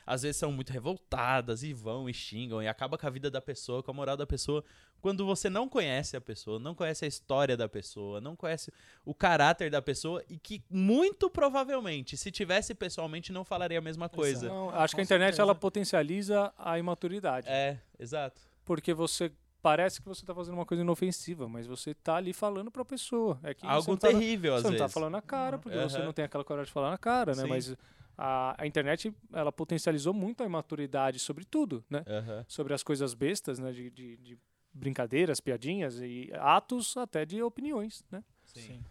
às 0.09 0.23
vezes 0.23 0.37
são 0.37 0.51
muito 0.51 0.73
revoltadas 0.73 1.61
e 1.61 1.71
vão 1.71 2.09
e 2.09 2.13
xingam 2.13 2.63
e 2.63 2.67
acaba 2.67 2.97
com 2.97 3.05
a 3.05 3.09
vida 3.11 3.29
da 3.29 3.39
pessoa, 3.39 3.83
com 3.83 3.91
a 3.91 3.93
moral 3.93 4.17
da 4.17 4.25
pessoa, 4.25 4.63
quando 4.99 5.23
você 5.23 5.49
não 5.51 5.69
conhece 5.69 6.17
a 6.17 6.21
pessoa, 6.21 6.57
não 6.57 6.73
conhece 6.73 7.05
a 7.05 7.07
história 7.07 7.55
da 7.55 7.69
pessoa, 7.69 8.19
não 8.19 8.35
conhece 8.35 8.71
o 9.05 9.13
caráter 9.13 9.69
da 9.69 9.81
pessoa 9.83 10.23
e 10.27 10.39
que 10.39 10.63
muito 10.69 11.29
provavelmente, 11.29 12.17
se 12.17 12.31
tivesse 12.31 12.73
pessoalmente, 12.73 13.31
não 13.31 13.45
falaria 13.45 13.77
a 13.77 13.81
mesma 13.81 14.09
coisa. 14.09 14.47
Não, 14.49 14.69
acho 14.71 14.95
que 14.95 15.01
a 15.01 15.03
Com 15.03 15.05
internet 15.05 15.27
certeza. 15.35 15.41
ela 15.43 15.53
potencializa 15.53 16.51
a 16.57 16.79
imaturidade. 16.79 17.47
É, 17.47 17.79
exato. 17.99 18.41
Porque 18.65 18.93
você 18.95 19.31
parece 19.61 20.01
que 20.01 20.07
você 20.07 20.25
tá 20.25 20.33
fazendo 20.33 20.55
uma 20.55 20.65
coisa 20.65 20.81
inofensiva, 20.81 21.47
mas 21.47 21.67
você 21.67 21.93
tá 21.93 22.15
ali 22.15 22.33
falando 22.33 22.71
pra 22.71 22.83
pessoa. 22.83 23.39
É 23.43 23.53
que 23.53 23.61
você 23.61 23.67
Algo 23.67 23.91
não 23.91 23.97
tá, 23.97 24.07
terrível, 24.07 24.55
às 24.55 24.61
você 24.61 24.67
não 24.69 24.71
vezes. 24.71 24.87
tá 24.87 24.89
falando 24.89 25.11
na 25.11 25.21
cara, 25.21 25.59
porque 25.59 25.77
você 25.77 25.97
Aham. 25.97 26.05
não 26.05 26.13
tem 26.13 26.25
aquela 26.25 26.43
coragem 26.43 26.65
de 26.67 26.73
falar 26.73 26.89
na 26.89 26.97
cara, 26.97 27.35
né? 27.35 27.43
Sim. 27.43 27.49
Mas 27.49 27.75
a, 28.21 28.53
a 28.61 28.67
internet, 28.67 29.15
ela 29.31 29.49
potencializou 29.49 30.13
muito 30.13 30.43
a 30.43 30.45
imaturidade 30.45 31.19
sobre 31.19 31.45
tudo, 31.45 31.85
né? 31.89 32.03
Aham. 32.05 32.45
Sobre 32.49 32.73
as 32.73 32.83
coisas 32.83 33.13
bestas, 33.13 33.59
né? 33.59 33.71
De, 33.71 33.89
de, 33.89 34.17
de 34.17 34.37
brincadeiras, 34.73 35.39
piadinhas 35.39 36.01
e 36.01 36.29
atos 36.33 36.97
até 36.97 37.25
de 37.25 37.41
opiniões, 37.41 38.03
né? 38.11 38.21
Sim. 38.43 38.83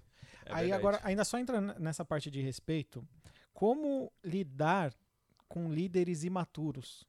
É 0.47 0.55
Aí 0.55 0.63
verdade. 0.63 0.73
agora, 0.73 1.01
ainda 1.05 1.25
só 1.27 1.39
entrando 1.39 1.79
nessa 1.79 2.07
parte 2.07 2.31
de 2.31 2.41
respeito, 2.41 3.07
como 3.53 4.11
lidar 4.25 4.95
com 5.47 5.71
líderes 5.71 6.25
imaturos? 6.25 7.07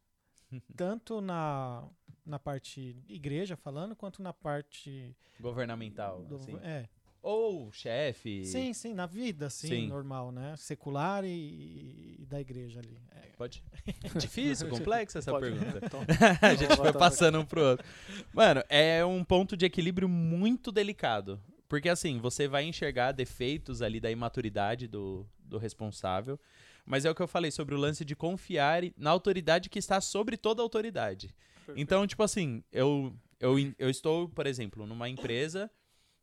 Tanto 0.76 1.22
na, 1.22 1.88
na 2.26 2.38
parte 2.38 3.02
igreja 3.08 3.56
falando, 3.56 3.96
quanto 3.96 4.22
na 4.22 4.34
parte 4.34 5.16
Governamental, 5.40 6.26
do, 6.26 6.36
assim. 6.36 6.58
é. 6.62 6.90
Ou 7.22 7.72
chefe. 7.72 8.46
Sim, 8.46 8.74
sim, 8.74 8.94
na 8.94 9.06
vida, 9.06 9.48
assim, 9.48 9.68
Sim. 9.68 9.88
normal, 9.88 10.32
né? 10.32 10.56
Secular 10.58 11.26
e, 11.26 12.16
e 12.20 12.26
da 12.26 12.40
igreja 12.40 12.80
ali. 12.80 12.98
É. 13.12 13.30
Pode? 13.38 13.64
Difícil, 14.20 14.68
complexa 14.70 15.20
essa 15.20 15.32
Pode. 15.32 15.46
pergunta. 15.46 15.86
Então, 15.86 16.02
a 16.42 16.56
gente 16.56 16.80
lá, 16.80 16.94
passando 16.94 17.40
um 17.40 17.46
pro 17.46 17.62
outro. 17.62 17.86
Mano, 18.34 18.64
é 18.70 19.04
um 19.04 19.24
ponto 19.24 19.56
de 19.58 19.66
equilíbrio 19.66 20.08
muito 20.08 20.72
delicado. 20.72 21.40
Porque 21.68 21.88
assim, 21.88 22.20
você 22.20 22.48
vai 22.48 22.64
enxergar 22.64 23.12
defeitos 23.12 23.82
ali 23.82 24.00
da 24.00 24.10
imaturidade 24.10 24.88
do, 24.88 25.26
do 25.40 25.58
responsável. 25.58 26.40
Mas 26.86 27.06
é 27.06 27.12
o 27.12 27.16
que 27.16 27.22
eu 27.22 27.28
falei 27.28 27.52
sobre 27.52 27.76
o 27.76 27.78
lance 27.78 28.04
de 28.04 28.16
confiar 28.16 28.82
na 28.98 29.12
autoridade 29.12 29.70
que 29.70 29.78
está 29.78 30.02
sobre 30.02 30.36
toda 30.36 30.62
a 30.62 30.64
autoridade. 30.64 31.34
Então, 31.76 32.08
tipo 32.08 32.24
assim, 32.24 32.64
eu, 32.72 33.14
eu, 33.40 33.56
eu 33.78 33.90
estou, 33.90 34.28
por 34.28 34.48
exemplo, 34.48 34.88
numa 34.88 35.08
empresa, 35.08 35.70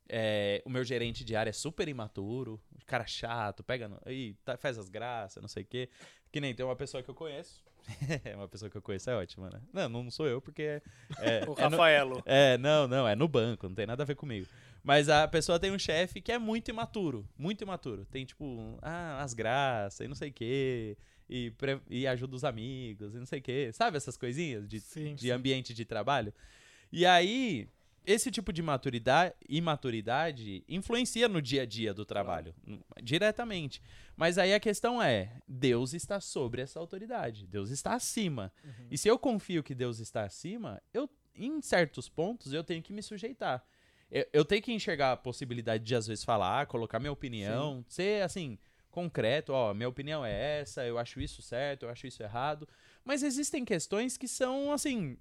é, 0.09 0.61
o 0.65 0.69
meu 0.69 0.83
gerente 0.83 1.23
de 1.23 1.35
área 1.35 1.49
é 1.49 1.53
super 1.53 1.87
imaturo, 1.87 2.59
cara 2.85 3.05
chato, 3.05 3.63
pega, 3.63 3.87
no, 3.87 3.99
aí, 4.05 4.33
tá- 4.45 4.57
faz 4.57 4.77
as 4.77 4.89
graças, 4.89 5.41
não 5.41 5.49
sei 5.49 5.63
o 5.63 5.65
quê. 5.65 5.89
Que 6.31 6.39
nem 6.41 6.53
tem 6.53 6.65
uma 6.65 6.75
pessoa 6.75 7.01
que 7.01 7.09
eu 7.09 7.15
conheço. 7.15 7.63
é 8.25 8.35
uma 8.35 8.47
pessoa 8.47 8.69
que 8.69 8.75
eu 8.77 8.81
conheço, 8.81 9.09
é 9.09 9.15
ótima, 9.15 9.49
né? 9.49 9.61
Não, 9.73 9.87
não 9.89 10.11
sou 10.11 10.27
eu, 10.27 10.41
porque 10.41 10.61
é, 10.63 10.81
é, 11.19 11.45
o 11.47 11.53
é 11.53 11.63
no- 11.63 11.69
Rafaelo. 11.69 12.23
é, 12.25 12.57
não, 12.57 12.87
não, 12.87 13.07
é 13.07 13.15
no 13.15 13.27
banco, 13.27 13.67
não 13.67 13.75
tem 13.75 13.85
nada 13.85 14.03
a 14.03 14.05
ver 14.05 14.15
comigo. 14.15 14.45
Mas 14.83 15.09
a 15.09 15.27
pessoa 15.27 15.59
tem 15.59 15.71
um 15.71 15.79
chefe 15.79 16.21
que 16.21 16.31
é 16.31 16.37
muito 16.37 16.69
imaturo, 16.69 17.27
muito 17.37 17.61
imaturo. 17.63 18.05
Tem, 18.05 18.25
tipo, 18.25 18.77
ah, 18.81 19.21
as 19.21 19.33
graças 19.33 19.99
e 20.01 20.07
não 20.07 20.15
sei 20.15 20.29
o 20.29 20.33
quê, 20.33 20.97
e, 21.29 21.51
pre- 21.51 21.81
e 21.89 22.05
ajuda 22.07 22.35
os 22.35 22.43
amigos 22.45 23.13
e 23.15 23.17
não 23.19 23.25
sei 23.25 23.39
o 23.39 23.41
quê. 23.41 23.69
Sabe 23.73 23.97
essas 23.97 24.15
coisinhas 24.17 24.67
de, 24.67 24.79
Sim, 24.79 25.15
de 25.15 25.29
ambiente 25.31 25.73
de 25.73 25.83
trabalho? 25.85 26.33
E 26.91 27.05
aí, 27.05 27.67
esse 28.07 28.31
tipo 28.31 28.51
de 28.53 28.63
maturidade, 28.63 29.35
imaturidade 29.47 30.63
influencia 30.67 31.27
no 31.27 31.41
dia 31.41 31.61
a 31.63 31.65
dia 31.65 31.93
do 31.93 32.05
trabalho, 32.05 32.55
n- 32.65 32.79
diretamente. 33.03 33.81
Mas 34.15 34.37
aí 34.37 34.53
a 34.53 34.59
questão 34.59 35.01
é, 35.01 35.39
Deus 35.47 35.93
está 35.93 36.19
sobre 36.19 36.61
essa 36.61 36.79
autoridade, 36.79 37.45
Deus 37.45 37.69
está 37.69 37.93
acima. 37.93 38.51
E 38.89 38.97
se 38.97 39.07
eu 39.07 39.19
confio 39.19 39.61
que 39.61 39.75
Deus 39.75 39.99
está 39.99 40.23
acima, 40.23 40.81
eu, 40.93 41.09
em 41.35 41.61
certos 41.61 42.09
pontos, 42.09 42.53
eu 42.53 42.63
tenho 42.63 42.81
que 42.81 42.93
me 42.93 43.03
sujeitar. 43.03 43.63
Eu, 44.09 44.25
eu 44.31 44.45
tenho 44.45 44.61
que 44.61 44.71
enxergar 44.73 45.11
a 45.11 45.17
possibilidade 45.17 45.83
de, 45.83 45.93
às 45.93 46.07
vezes, 46.07 46.23
falar, 46.23 46.65
colocar 46.65 46.99
minha 46.99 47.11
opinião, 47.11 47.83
ser, 47.89 48.23
assim, 48.23 48.57
concreto, 48.89 49.51
ó, 49.51 49.73
minha 49.73 49.89
opinião 49.89 50.25
é 50.25 50.61
essa, 50.61 50.83
eu 50.85 50.97
acho 50.97 51.19
isso 51.19 51.41
certo, 51.41 51.83
eu 51.83 51.89
acho 51.89 52.07
isso 52.07 52.23
errado. 52.23 52.67
Mas 53.03 53.21
existem 53.21 53.63
questões 53.65 54.17
que 54.17 54.27
são, 54.27 54.71
assim, 54.71 55.17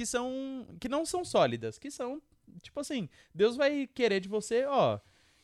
que 0.00 0.06
são, 0.06 0.66
que 0.80 0.88
não 0.88 1.04
são 1.04 1.22
sólidas, 1.22 1.78
que 1.78 1.90
são, 1.90 2.22
tipo 2.62 2.80
assim, 2.80 3.06
Deus 3.34 3.54
vai 3.54 3.86
querer 3.86 4.18
de 4.18 4.30
você, 4.30 4.64
ó, 4.64 4.98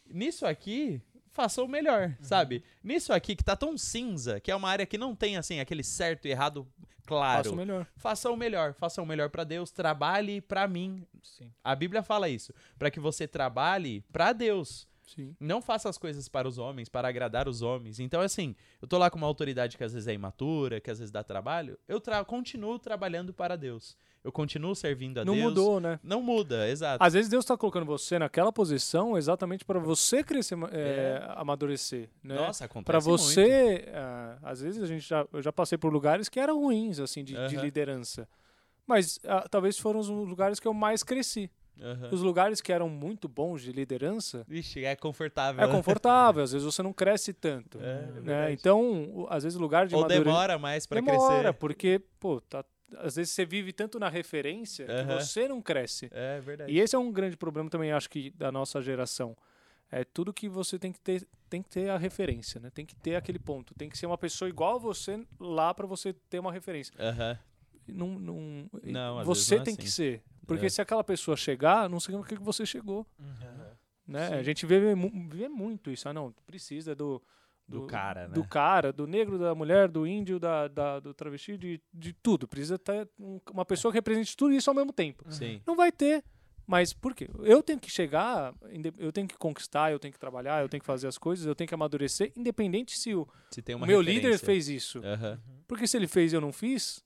nisso 0.06 0.46
aqui, 0.46 0.98
faça 1.30 1.62
o 1.62 1.68
melhor, 1.68 2.16
sabe? 2.22 2.64
Nisso 2.82 3.12
aqui 3.12 3.36
que 3.36 3.44
tá 3.44 3.54
tão 3.54 3.76
cinza, 3.76 4.40
que 4.40 4.50
é 4.50 4.56
uma 4.56 4.70
área 4.70 4.86
que 4.86 4.96
não 4.96 5.14
tem, 5.14 5.36
assim, 5.36 5.60
aquele 5.60 5.84
certo 5.84 6.24
e 6.24 6.30
errado 6.30 6.66
claro. 7.04 7.44
Faça 7.44 7.54
o 7.54 7.56
melhor. 7.58 7.86
Faça 7.96 8.30
o 8.30 8.36
melhor, 8.36 8.72
faça 8.72 9.02
o 9.02 9.06
melhor 9.06 9.28
pra 9.28 9.44
Deus, 9.44 9.70
trabalhe 9.70 10.40
pra 10.40 10.66
mim. 10.66 11.06
Sim. 11.22 11.52
A 11.62 11.76
Bíblia 11.76 12.02
fala 12.02 12.26
isso, 12.26 12.54
Pra 12.78 12.90
que 12.90 12.98
você 12.98 13.28
trabalhe 13.28 14.00
pra 14.10 14.32
Deus. 14.32 14.88
Sim. 15.06 15.36
Não 15.38 15.62
faça 15.62 15.88
as 15.88 15.96
coisas 15.96 16.28
para 16.28 16.48
os 16.48 16.58
homens, 16.58 16.88
para 16.88 17.08
agradar 17.08 17.48
os 17.48 17.62
homens. 17.62 18.00
Então, 18.00 18.20
assim, 18.20 18.56
eu 18.82 18.88
tô 18.88 18.98
lá 18.98 19.08
com 19.08 19.16
uma 19.16 19.26
autoridade 19.26 19.76
que 19.76 19.84
às 19.84 19.92
vezes 19.92 20.08
é 20.08 20.12
imatura, 20.12 20.80
que 20.80 20.90
às 20.90 20.98
vezes 20.98 21.12
dá 21.12 21.22
trabalho, 21.22 21.78
eu 21.86 22.00
tra 22.00 22.24
continuo 22.24 22.78
trabalhando 22.78 23.32
para 23.32 23.56
Deus. 23.56 23.96
Eu 24.24 24.32
continuo 24.32 24.74
servindo 24.74 25.18
a 25.18 25.24
Não 25.24 25.34
Deus. 25.34 25.44
mudou, 25.44 25.78
né? 25.78 26.00
Não 26.02 26.20
muda, 26.20 26.68
exato. 26.68 27.02
Às 27.02 27.12
vezes 27.12 27.30
Deus 27.30 27.44
está 27.44 27.56
colocando 27.56 27.86
você 27.86 28.18
naquela 28.18 28.52
posição 28.52 29.16
exatamente 29.16 29.64
para 29.64 29.78
você 29.78 30.24
crescer, 30.24 30.58
é, 30.72 31.24
amadurecer, 31.36 32.08
né? 32.24 32.34
Nossa, 32.34 32.64
acontece 32.64 32.86
Para 32.86 32.98
você, 32.98 33.84
ah, 33.94 34.38
às 34.42 34.60
vezes 34.60 34.82
a 34.82 34.86
gente 34.86 35.06
já, 35.08 35.24
eu 35.32 35.40
já 35.40 35.52
passei 35.52 35.78
por 35.78 35.92
lugares 35.92 36.28
que 36.28 36.40
eram 36.40 36.60
ruins, 36.60 36.98
assim, 36.98 37.22
de, 37.22 37.34
de 37.46 37.56
liderança. 37.56 38.28
Mas 38.84 39.20
ah, 39.24 39.46
talvez 39.48 39.78
foram 39.78 40.00
os 40.00 40.08
lugares 40.08 40.58
que 40.58 40.66
eu 40.66 40.74
mais 40.74 41.04
cresci. 41.04 41.48
Aham. 41.80 42.08
Os 42.12 42.22
lugares 42.22 42.60
que 42.60 42.72
eram 42.72 42.88
muito 42.88 43.28
bons 43.28 43.62
de 43.62 43.70
liderança, 43.72 44.44
Vixe, 44.48 44.84
é 44.84 44.96
confortável. 44.96 45.62
é 45.64 45.68
confortável, 45.68 46.42
às 46.42 46.52
vezes 46.52 46.64
você 46.64 46.82
não 46.82 46.92
cresce 46.92 47.32
tanto. 47.32 47.78
É, 47.82 47.82
é 47.82 48.00
né? 48.06 48.12
verdade. 48.12 48.52
Então, 48.54 49.26
às 49.30 49.42
vezes 49.44 49.58
o 49.58 49.60
lugar 49.60 49.86
de 49.86 49.94
Ou 49.94 50.06
demora 50.06 50.58
mais 50.58 50.86
pra 50.86 51.00
Demora, 51.00 51.18
crescer. 51.18 51.52
porque, 51.54 52.00
pô, 52.18 52.40
tá, 52.40 52.64
às 52.98 53.16
vezes 53.16 53.32
você 53.32 53.44
vive 53.44 53.72
tanto 53.72 53.98
na 53.98 54.08
referência 54.08 54.86
Aham. 54.88 55.18
que 55.18 55.24
você 55.24 55.48
não 55.48 55.60
cresce. 55.60 56.08
É 56.12 56.40
verdade. 56.40 56.72
E 56.72 56.78
esse 56.80 56.94
é 56.96 56.98
um 56.98 57.12
grande 57.12 57.36
problema 57.36 57.68
também, 57.68 57.92
acho 57.92 58.08
que, 58.08 58.30
da 58.30 58.50
nossa 58.50 58.80
geração. 58.80 59.36
É 59.90 60.02
tudo 60.02 60.32
que 60.32 60.48
você 60.48 60.78
tem 60.80 60.90
que 60.92 61.00
ter, 61.00 61.28
tem 61.48 61.62
que 61.62 61.68
ter 61.68 61.90
a 61.90 61.96
referência, 61.96 62.60
né? 62.60 62.70
Tem 62.70 62.84
que 62.84 62.96
ter 62.96 63.14
aquele 63.14 63.38
ponto. 63.38 63.72
Tem 63.74 63.88
que 63.88 63.96
ser 63.96 64.06
uma 64.06 64.18
pessoa 64.18 64.48
igual 64.48 64.76
a 64.76 64.78
você 64.78 65.24
lá 65.38 65.72
para 65.72 65.86
você 65.86 66.12
ter 66.12 66.40
uma 66.40 66.52
referência. 66.52 66.92
Aham. 66.98 67.38
Não, 67.86 68.18
não, 68.18 68.68
Não, 68.82 69.24
você 69.24 69.54
é 69.54 69.60
tem 69.60 69.74
assim. 69.74 69.82
que 69.82 69.88
ser. 69.88 70.20
Porque 70.46 70.66
É. 70.66 70.68
se 70.68 70.80
aquela 70.80 71.02
pessoa 71.04 71.36
chegar, 71.36 71.88
não 71.88 71.98
significa 72.00 72.36
que 72.36 72.42
você 72.42 72.64
chegou. 72.64 73.06
Né? 74.06 74.28
A 74.28 74.42
gente 74.42 74.64
vê, 74.66 74.94
vê 74.94 75.48
muito 75.48 75.90
isso. 75.90 76.08
Ah, 76.08 76.12
não, 76.12 76.32
precisa 76.46 76.94
do, 76.94 77.20
Do 77.66 77.86
cara, 77.86 78.28
né? 78.28 78.34
do 78.34 78.44
cara, 78.44 78.92
do 78.92 79.06
negro, 79.06 79.36
da 79.38 79.52
mulher, 79.54 79.88
do 79.88 80.06
índio, 80.06 80.38
da, 80.38 80.68
da- 80.68 81.00
do 81.00 81.12
travesti, 81.12 81.56
de, 81.58 81.80
de 81.92 82.12
tudo. 82.12 82.46
Precisa 82.46 82.78
ter 82.78 83.08
um- 83.18 83.40
uma 83.52 83.64
pessoa 83.64 83.90
que 83.90 83.98
represente 83.98 84.36
tudo 84.36 84.52
isso 84.54 84.70
ao 84.70 84.76
mesmo 84.76 84.92
tempo. 84.92 85.24
Sim. 85.32 85.60
Não 85.66 85.74
vai 85.74 85.90
ter. 85.90 86.22
Mas 86.68 86.92
por 86.92 87.14
quê? 87.14 87.28
Eu 87.44 87.62
tenho 87.62 87.78
que 87.78 87.88
chegar, 87.90 88.52
eu 88.98 89.12
tenho 89.12 89.26
que 89.28 89.36
conquistar, 89.36 89.92
eu 89.92 90.00
tenho 90.00 90.12
que 90.12 90.18
trabalhar, 90.18 90.62
eu 90.62 90.68
tenho 90.68 90.80
que 90.80 90.86
fazer 90.86 91.06
as 91.06 91.16
coisas, 91.16 91.46
eu 91.46 91.54
tenho 91.54 91.66
que 91.68 91.74
amadurecer, 91.74 92.32
independente 92.36 92.98
se 92.98 93.14
o 93.14 93.26
Se 93.52 93.62
meu 93.86 94.00
líder 94.00 94.14
referência. 94.32 94.46
fez 94.46 94.68
isso. 94.68 95.00
Aham. 95.04 95.40
Porque 95.68 95.86
se 95.86 95.96
ele 95.96 96.08
fez 96.08 96.32
e 96.32 96.36
eu 96.36 96.40
não 96.40 96.52
fiz, 96.52 97.04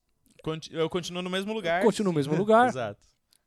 Eu 0.70 0.88
continuo 0.88 1.20
no 1.22 1.28
mesmo 1.28 1.53
lugar. 1.53 1.82
continuo 1.82 2.11
no 2.11 2.16
mesmo 2.16 2.32
lugar. 2.36 2.68
Exato. 2.68 3.01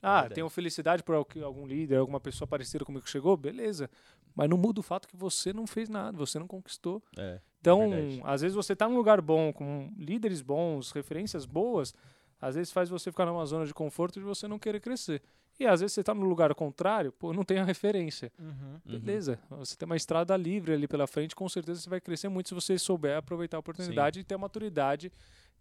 Ah, 0.03 0.29
tenho 0.29 0.49
felicidade 0.49 1.01
por 1.01 1.15
al- 1.15 1.27
algum 1.43 1.65
líder, 1.65 1.97
alguma 1.97 2.19
pessoa 2.19 2.47
parecida 2.47 2.83
comigo 2.83 3.03
que 3.05 3.09
chegou, 3.09 3.35
beleza. 3.37 3.89
Mas 4.35 4.49
não 4.49 4.57
muda 4.57 4.79
o 4.79 4.83
fato 4.83 5.07
que 5.07 5.15
você 5.15 5.53
não 5.53 5.65
fez 5.65 5.89
nada, 5.89 6.17
você 6.17 6.37
não 6.37 6.47
conquistou. 6.47 7.01
É. 7.17 7.39
Então, 7.61 7.89
verdade. 7.89 8.21
às 8.25 8.41
vezes 8.41 8.55
você 8.55 8.75
tá 8.75 8.89
num 8.89 8.97
lugar 8.97 9.21
bom, 9.21 9.53
com 9.53 9.91
líderes 9.97 10.41
bons, 10.41 10.91
referências 10.91 11.45
boas, 11.45 11.93
às 12.41 12.55
vezes 12.55 12.73
faz 12.73 12.89
você 12.89 13.09
ficar 13.09 13.25
numa 13.25 13.45
zona 13.45 13.65
de 13.65 13.73
conforto 13.73 14.19
de 14.19 14.25
você 14.25 14.47
não 14.47 14.59
querer 14.59 14.81
crescer. 14.81 15.21
E 15.59 15.65
às 15.65 15.79
vezes 15.79 15.93
você 15.93 16.03
tá 16.03 16.13
no 16.13 16.25
lugar 16.25 16.53
contrário, 16.55 17.11
pô, 17.11 17.31
não 17.31 17.43
tem 17.43 17.59
a 17.59 17.63
referência. 17.63 18.31
Uhum. 18.39 18.47
Uhum. 18.85 18.99
Beleza, 18.99 19.39
você 19.49 19.77
tem 19.77 19.85
uma 19.85 19.95
estrada 19.95 20.35
livre 20.35 20.73
ali 20.73 20.87
pela 20.87 21.05
frente, 21.07 21.35
com 21.35 21.47
certeza 21.47 21.79
você 21.79 21.89
vai 21.89 22.01
crescer 22.01 22.27
muito 22.27 22.49
se 22.49 22.55
você 22.55 22.77
souber 22.77 23.15
aproveitar 23.15 23.57
a 23.57 23.59
oportunidade 23.59 24.19
e 24.19 24.23
ter 24.23 24.35
a 24.35 24.37
maturidade 24.39 25.11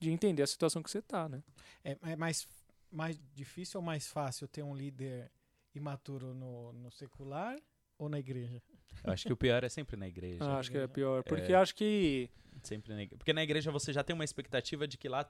de 0.01 0.11
entender 0.11 0.43
a 0.43 0.47
situação 0.47 0.82
que 0.82 0.90
você 0.90 1.01
tá, 1.03 1.28
né? 1.28 1.43
É, 1.84 1.97
é 2.03 2.16
mais, 2.16 2.49
mais 2.93 3.18
difícil 3.34 3.80
ou 3.80 3.84
mais 3.86 4.07
fácil 4.07 4.47
ter 4.47 4.62
um 4.62 4.74
líder 4.74 5.30
imaturo 5.74 6.34
no, 6.34 6.72
no 6.72 6.90
secular 6.90 7.57
ou 7.99 8.09
na 8.09 8.18
igreja? 8.18 8.62
Eu 9.05 9.12
acho 9.12 9.26
que 9.26 9.32
o 9.32 9.36
pior 9.36 9.64
é 9.64 9.68
sempre 9.68 9.97
na 9.97 10.07
igreja. 10.07 10.45
Ah, 10.45 10.59
acho 10.59 10.70
que 10.70 10.76
é 10.78 10.86
pior, 10.86 11.22
porque 11.24 11.53
É. 11.53 11.57
acho 11.57 11.74
que 11.74 12.28
Sempre 12.62 12.93
na 12.95 13.03
igreja. 13.03 13.16
Porque 13.18 13.32
na 13.32 13.43
igreja 13.43 13.70
você 13.72 13.93
já 13.93 14.05
tem 14.05 14.14
uma 14.14 14.24
expectativa 14.24 14.86
de 14.86 14.97
que 14.99 15.09
lá 15.09 15.28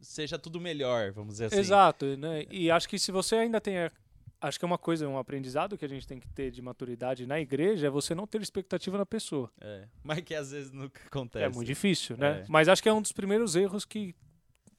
seja 0.00 0.38
tudo 0.38 0.58
melhor, 0.60 1.12
vamos 1.12 1.34
dizer 1.34 1.44
assim. 1.46 1.58
Exato, 1.58 2.16
né? 2.16 2.44
E 2.50 2.70
acho 2.70 2.88
que 2.88 2.98
se 2.98 3.12
você 3.12 3.36
ainda 3.36 3.60
tem. 3.60 3.78
a- 3.78 3.92
Acho 4.40 4.58
que 4.58 4.64
é 4.64 4.66
uma 4.66 4.78
coisa, 4.78 5.06
um 5.08 5.16
aprendizado 5.18 5.78
que 5.78 5.84
a 5.84 5.88
gente 5.88 6.04
tem 6.04 6.18
que 6.18 6.26
ter 6.26 6.50
de 6.50 6.60
maturidade 6.60 7.24
na 7.28 7.38
igreja 7.38 7.86
é 7.86 7.90
você 7.90 8.12
não 8.12 8.26
ter 8.26 8.42
expectativa 8.42 8.98
na 8.98 9.06
pessoa. 9.06 9.48
É. 9.60 9.86
Mas 10.02 10.20
que 10.22 10.34
às 10.34 10.50
vezes 10.50 10.72
nunca 10.72 11.00
acontece. 11.06 11.44
É 11.44 11.48
muito 11.48 11.64
difícil, 11.68 12.16
né? 12.16 12.40
É. 12.40 12.44
Mas 12.48 12.66
acho 12.68 12.82
que 12.82 12.88
é 12.88 12.92
um 12.92 13.00
dos 13.00 13.12
primeiros 13.12 13.54
erros 13.54 13.84
que 13.84 14.16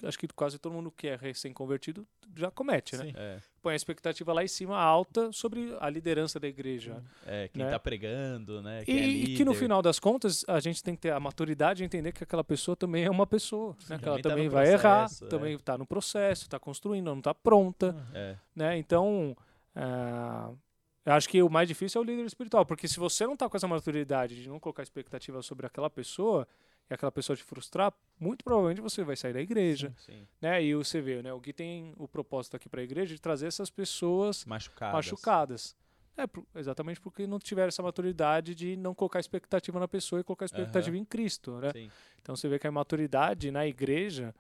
acho 0.04 0.18
que 0.20 0.28
quase 0.30 0.58
todo 0.60 0.74
mundo 0.74 0.91
que 0.91 1.08
é 1.08 1.16
recém-convertido 1.16 2.06
já 2.36 2.49
comete, 2.51 2.97
né? 2.97 3.12
É, 3.16 3.38
Põe 3.62 3.74
a 3.74 3.76
expectativa 3.76 4.34
lá 4.34 4.43
em 4.43 4.47
cima 4.47 4.78
alta 4.78 5.32
sobre 5.32 5.76
a 5.80 5.89
liderança 5.89 6.39
da 6.39 6.47
igreja. 6.47 7.01
é, 7.26 7.47
quem 7.47 7.64
Né? 7.64 7.72
tá 7.72 7.80
pregando, 7.80 8.62
né? 8.62 8.84
Quem 8.86 8.95
E, 8.95 8.99
é 8.99 9.06
e 9.06 9.36
que 9.38 9.45
no 9.45 9.54
final 9.54 9.82
das 9.82 9.99
contas 9.99 10.43
a 10.47 10.60
gente 10.60 10.84
tem 10.84 10.95
que 10.95 11.01
ter 11.01 11.12
a 11.12 11.20
maturidade 11.20 11.78
de 11.78 11.84
entender 11.86 12.12
que 12.12 12.24
aquela 12.24 12.43
pessoa 12.43 12.76
também 12.76 13.06
é 13.06 13.10
uma 13.10 13.26
pessoa, 13.28 13.76
né? 13.89 13.97
Que 13.97 14.08
ela 14.08 14.18
Também 14.18 14.22
tá 14.22 14.30
também 14.30 14.49
vai 14.49 14.68
errar, 14.72 14.99
processo, 15.01 15.26
é. 15.26 15.28
também 15.28 15.56
está 15.56 15.78
no 15.78 15.86
processo, 15.86 16.43
está 16.43 16.60
construindo, 16.60 17.06
não 17.06 17.20
está 17.20 17.34
pronta. 17.34 17.88
Uhum. 17.93 18.04
É, 18.16 18.38
né? 18.56 18.78
Então, 18.78 19.36
ah, 19.76 20.51
eu 21.06 21.14
acho 21.14 21.28
que 21.30 21.41
o 21.41 21.49
mais 21.49 21.68
difícil 21.68 21.99
é 21.99 22.04
o 22.04 22.08
líder 22.08 22.26
espiritual, 22.26 22.66
porque 22.66 22.88
se 22.88 22.99
você 22.99 23.26
não 23.26 23.36
tá 23.36 23.49
com 23.49 23.58
essa 23.58 23.68
maturidade 23.68 24.41
de 24.41 24.49
não 24.49 24.60
colocar 24.60 24.84
expectativa 24.84 25.41
sobre 25.41 25.66
aquela 25.66 25.89
pessoa 25.89 26.47
e 26.90 26.94
aquela 26.94 27.12
pessoa 27.12 27.36
te 27.36 27.44
frustrar, 27.44 27.94
muito 28.20 28.44
provavelmente 28.44 28.82
você 28.82 29.04
vai 29.04 29.16
sair 29.16 29.34
da 29.34 29.42
igreja, 29.42 29.94
sim. 29.98 30.28
né? 30.42 30.64
E 30.64 30.76
você 30.76 31.02
vê, 31.02 31.22
né? 31.22 31.34
O 31.34 31.40
Gui 31.40 31.54
tem 31.54 31.94
o 31.98 32.08
propósito 32.08 32.56
aqui 32.56 32.70
para 32.70 32.82
a 32.82 32.84
igreja 32.84 33.14
de 33.14 33.22
trazer 33.22 33.48
essas 33.48 33.70
pessoas 33.70 34.46
Machucadas. 34.46 34.94
machucadas. 34.94 35.76
É, 36.16 36.60
exatamente 36.60 37.02
porque 37.02 37.26
não 37.26 37.40
tiveram 37.40 37.70
essa 37.70 37.82
maturidade 37.82 38.54
de 38.54 38.76
não 38.76 38.94
colocar 38.94 39.20
expectativa 39.20 39.80
na 39.80 39.88
pessoa 39.88 40.22
e 40.22 40.24
colocar 40.24 40.46
expectativa 40.46 40.96
em 40.96 41.04
Cristo, 41.04 41.58
né? 41.60 41.72
Sim. 41.72 41.92
Então 42.22 42.36
você 42.36 42.48
vê 42.48 42.60
que 42.60 42.68
a 42.68 42.70
imaturidade 42.70 43.50
na 43.50 43.66
igreja, 43.66 44.34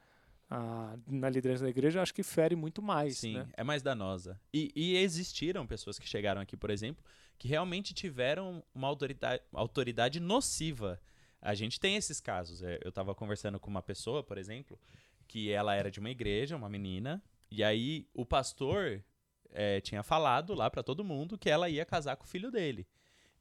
ah, 0.49 0.95
na 1.07 1.29
liderança 1.29 1.63
da 1.63 1.69
igreja, 1.69 1.99
acho 2.01 2.13
que 2.13 2.21
fere 2.21 2.55
muito 2.55 2.79
mais, 2.79 3.17
Sim, 3.17 3.35
né? 3.35 3.47
é 3.53 3.63
mais 3.63 3.81
danosa. 3.81 4.39
E, 4.53 4.71
e 4.75 4.97
existiram 4.97 5.65
pessoas 5.65 5.97
que 5.97 6.07
chegaram 6.07 6.41
aqui, 6.41 6.55
por 6.55 6.69
exemplo, 6.69 7.03
que 7.39 7.47
realmente 7.47 7.91
tiveram 7.91 8.63
uma 8.73 8.87
autoridade, 8.87 9.41
autoridade 9.51 10.19
nociva. 10.19 11.01
A 11.43 11.53
gente 11.53 11.77
tem 11.79 11.97
esses 11.97 12.21
casos. 12.21 12.63
É, 12.63 12.79
Eu 12.83 12.91
tava 12.91 13.13
conversando 13.13 13.59
com 13.59 13.69
uma 13.69 13.81
pessoa, 13.81 14.23
por 14.23 14.37
exemplo, 14.37 14.79
que 15.27 15.51
ela 15.51 15.75
era 15.75 15.91
de 15.91 15.99
uma 15.99 16.09
igreja, 16.09 16.55
uma 16.55 16.69
menina, 16.69 17.21
e 17.51 17.63
aí 17.63 18.07
o 18.13 18.25
pastor 18.25 19.03
é, 19.51 19.81
tinha 19.81 20.01
falado 20.01 20.53
lá 20.53 20.69
pra 20.69 20.81
todo 20.81 21.03
mundo 21.03 21.37
que 21.37 21.49
ela 21.49 21.69
ia 21.69 21.85
casar 21.85 22.15
com 22.15 22.23
o 22.23 22.27
filho 22.27 22.49
dele. 22.49 22.87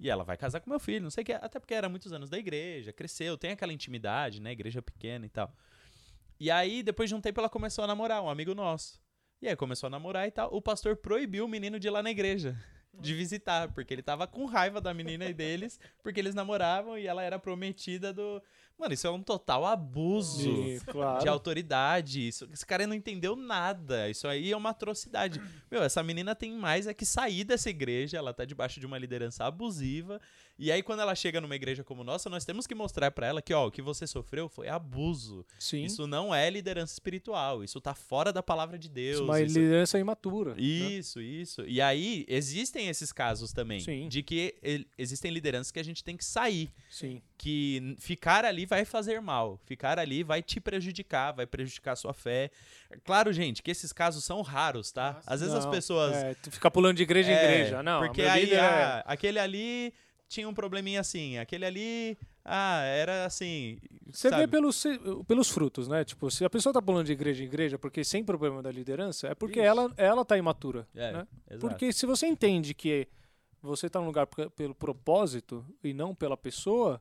E 0.00 0.10
ela 0.10 0.24
vai 0.24 0.36
casar 0.36 0.60
com 0.60 0.68
meu 0.68 0.80
filho, 0.80 1.04
não 1.04 1.10
sei 1.10 1.22
o 1.22 1.24
que, 1.24 1.32
até 1.32 1.60
porque 1.60 1.74
era 1.74 1.88
muitos 1.88 2.12
anos 2.12 2.28
da 2.28 2.36
igreja, 2.36 2.92
cresceu, 2.92 3.38
tem 3.38 3.52
aquela 3.52 3.72
intimidade, 3.72 4.40
né? 4.40 4.50
Igreja 4.50 4.82
pequena 4.82 5.24
e 5.24 5.28
tal. 5.28 5.54
E 6.40 6.50
aí, 6.50 6.82
depois 6.82 7.08
de 7.08 7.14
um 7.14 7.20
tempo, 7.20 7.38
ela 7.38 7.48
começou 7.48 7.84
a 7.84 7.86
namorar, 7.86 8.20
um 8.20 8.28
amigo 8.28 8.52
nosso. 8.52 9.00
E 9.40 9.48
aí 9.48 9.54
começou 9.54 9.86
a 9.86 9.90
namorar 9.90 10.26
e 10.26 10.30
tal. 10.32 10.52
O 10.52 10.60
pastor 10.60 10.96
proibiu 10.96 11.44
o 11.44 11.48
menino 11.48 11.78
de 11.78 11.86
ir 11.86 11.90
lá 11.90 12.02
na 12.02 12.10
igreja. 12.10 12.58
De 13.00 13.14
visitar, 13.14 13.72
porque 13.72 13.92
ele 13.92 14.02
tava 14.02 14.26
com 14.26 14.44
raiva 14.44 14.80
da 14.80 14.92
menina 14.92 15.24
e 15.24 15.32
deles, 15.32 15.80
porque 16.02 16.20
eles 16.20 16.34
namoravam 16.34 16.98
e 16.98 17.06
ela 17.06 17.22
era 17.22 17.38
prometida 17.38 18.12
do. 18.12 18.42
Mano, 18.78 18.94
isso 18.94 19.06
é 19.06 19.10
um 19.10 19.22
total 19.22 19.64
abuso 19.64 20.50
E, 20.50 20.80
claro. 20.80 21.20
de 21.20 21.28
autoridade. 21.28 22.26
Isso, 22.26 22.48
esse 22.52 22.66
cara 22.66 22.86
não 22.86 22.94
entendeu 22.94 23.36
nada. 23.36 24.10
Isso 24.10 24.26
aí 24.26 24.50
é 24.50 24.56
uma 24.56 24.70
atrocidade. 24.70 25.40
Meu, 25.70 25.82
essa 25.82 26.02
menina 26.02 26.34
tem 26.34 26.52
mais 26.52 26.86
é 26.86 26.94
que 26.94 27.06
sair 27.06 27.44
dessa 27.44 27.70
igreja. 27.70 28.18
Ela 28.18 28.34
tá 28.34 28.44
debaixo 28.44 28.80
de 28.80 28.86
uma 28.86 28.98
liderança 28.98 29.44
abusiva. 29.44 30.20
E 30.58 30.70
aí, 30.70 30.82
quando 30.82 31.00
ela 31.00 31.14
chega 31.14 31.40
numa 31.40 31.56
igreja 31.56 31.82
como 31.82 32.04
nossa, 32.04 32.28
nós 32.30 32.44
temos 32.44 32.66
que 32.66 32.74
mostrar 32.74 33.10
pra 33.10 33.26
ela 33.26 33.42
que, 33.42 33.52
ó, 33.52 33.66
o 33.66 33.70
que 33.70 33.82
você 33.82 34.06
sofreu 34.06 34.48
foi 34.48 34.68
abuso. 34.68 35.44
Sim. 35.58 35.84
Isso 35.84 36.06
não 36.06 36.32
é 36.34 36.48
liderança 36.50 36.92
espiritual. 36.92 37.64
Isso 37.64 37.80
tá 37.80 37.94
fora 37.94 38.32
da 38.32 38.42
palavra 38.42 38.78
de 38.78 38.88
Deus. 38.88 39.20
uma 39.20 39.40
isso- 39.40 39.58
liderança 39.58 39.98
imatura. 39.98 40.54
né? 40.54 40.60
isso, 40.60 41.20
isso. 41.20 41.62
E 41.66 41.80
aí, 41.80 42.24
existem 42.28 42.88
esses 42.88 43.12
casos 43.12 43.52
também. 43.52 43.80
Sim. 43.80 44.08
De 44.08 44.22
que 44.22 44.54
existem 44.96 45.30
lideranças 45.32 45.70
que 45.72 45.80
a 45.80 45.84
gente 45.84 46.04
tem 46.04 46.16
que 46.16 46.24
sair. 46.24 46.70
Sim. 46.90 47.20
Que 47.36 47.96
ficar 47.98 48.44
ali 48.44 48.64
vai 48.66 48.84
fazer 48.84 49.20
mal. 49.20 49.58
Ficar 49.64 49.98
ali 49.98 50.22
vai 50.22 50.42
te 50.42 50.60
prejudicar, 50.60 51.32
vai 51.32 51.46
prejudicar 51.46 51.92
a 51.92 51.96
sua 51.96 52.12
fé. 52.12 52.50
Claro, 53.04 53.32
gente, 53.32 53.62
que 53.62 53.70
esses 53.70 53.92
casos 53.92 54.22
são 54.22 54.42
raros, 54.42 54.92
tá? 54.92 55.14
Nossa. 55.14 55.32
Às 55.34 55.40
vezes 55.40 55.54
as 55.56 55.64
Não, 55.64 55.72
pessoas. 55.72 56.14
É, 56.14 56.34
tu 56.34 56.50
fica 56.52 56.70
pulando 56.70 56.98
de 56.98 57.02
igreja 57.02 57.30
em 57.32 57.34
É, 57.34 57.44
igreja. 57.54 57.82
Não, 57.82 58.00
Porque 58.02 58.22
aí, 58.22 58.52
é- 58.52 58.60
ah, 58.60 59.02
aquele 59.06 59.38
ali 59.40 59.92
tinha 60.32 60.48
um 60.48 60.54
probleminha 60.54 61.00
assim. 61.00 61.36
Aquele 61.36 61.64
ali, 61.66 62.18
ah, 62.44 62.80
era 62.84 63.26
assim. 63.26 63.78
Você 64.10 64.30
sabe? 64.30 64.42
vê 64.42 64.48
pelos, 64.48 64.82
pelos 65.28 65.50
frutos, 65.50 65.86
né? 65.88 66.04
Tipo, 66.04 66.30
se 66.30 66.42
a 66.44 66.48
pessoa 66.50 66.72
tá 66.72 66.80
pulando 66.80 67.06
de 67.06 67.12
igreja 67.12 67.42
em 67.42 67.46
igreja 67.46 67.78
porque 67.78 68.02
sem 68.02 68.24
problema 68.24 68.62
da 68.62 68.70
liderança, 68.72 69.28
é 69.28 69.34
porque 69.34 69.60
Isso. 69.60 69.68
ela, 69.68 69.92
ela 69.96 70.24
tá 70.24 70.38
imatura. 70.38 70.88
É, 70.94 71.12
né? 71.12 71.28
exato. 71.50 71.68
Porque 71.68 71.92
se 71.92 72.06
você 72.06 72.26
entende 72.26 72.72
que 72.72 73.06
você 73.60 73.90
tá 73.90 74.00
num 74.00 74.06
lugar 74.06 74.26
pe- 74.26 74.48
pelo 74.50 74.74
propósito 74.74 75.64
e 75.84 75.92
não 75.92 76.14
pela 76.14 76.36
pessoa, 76.36 77.00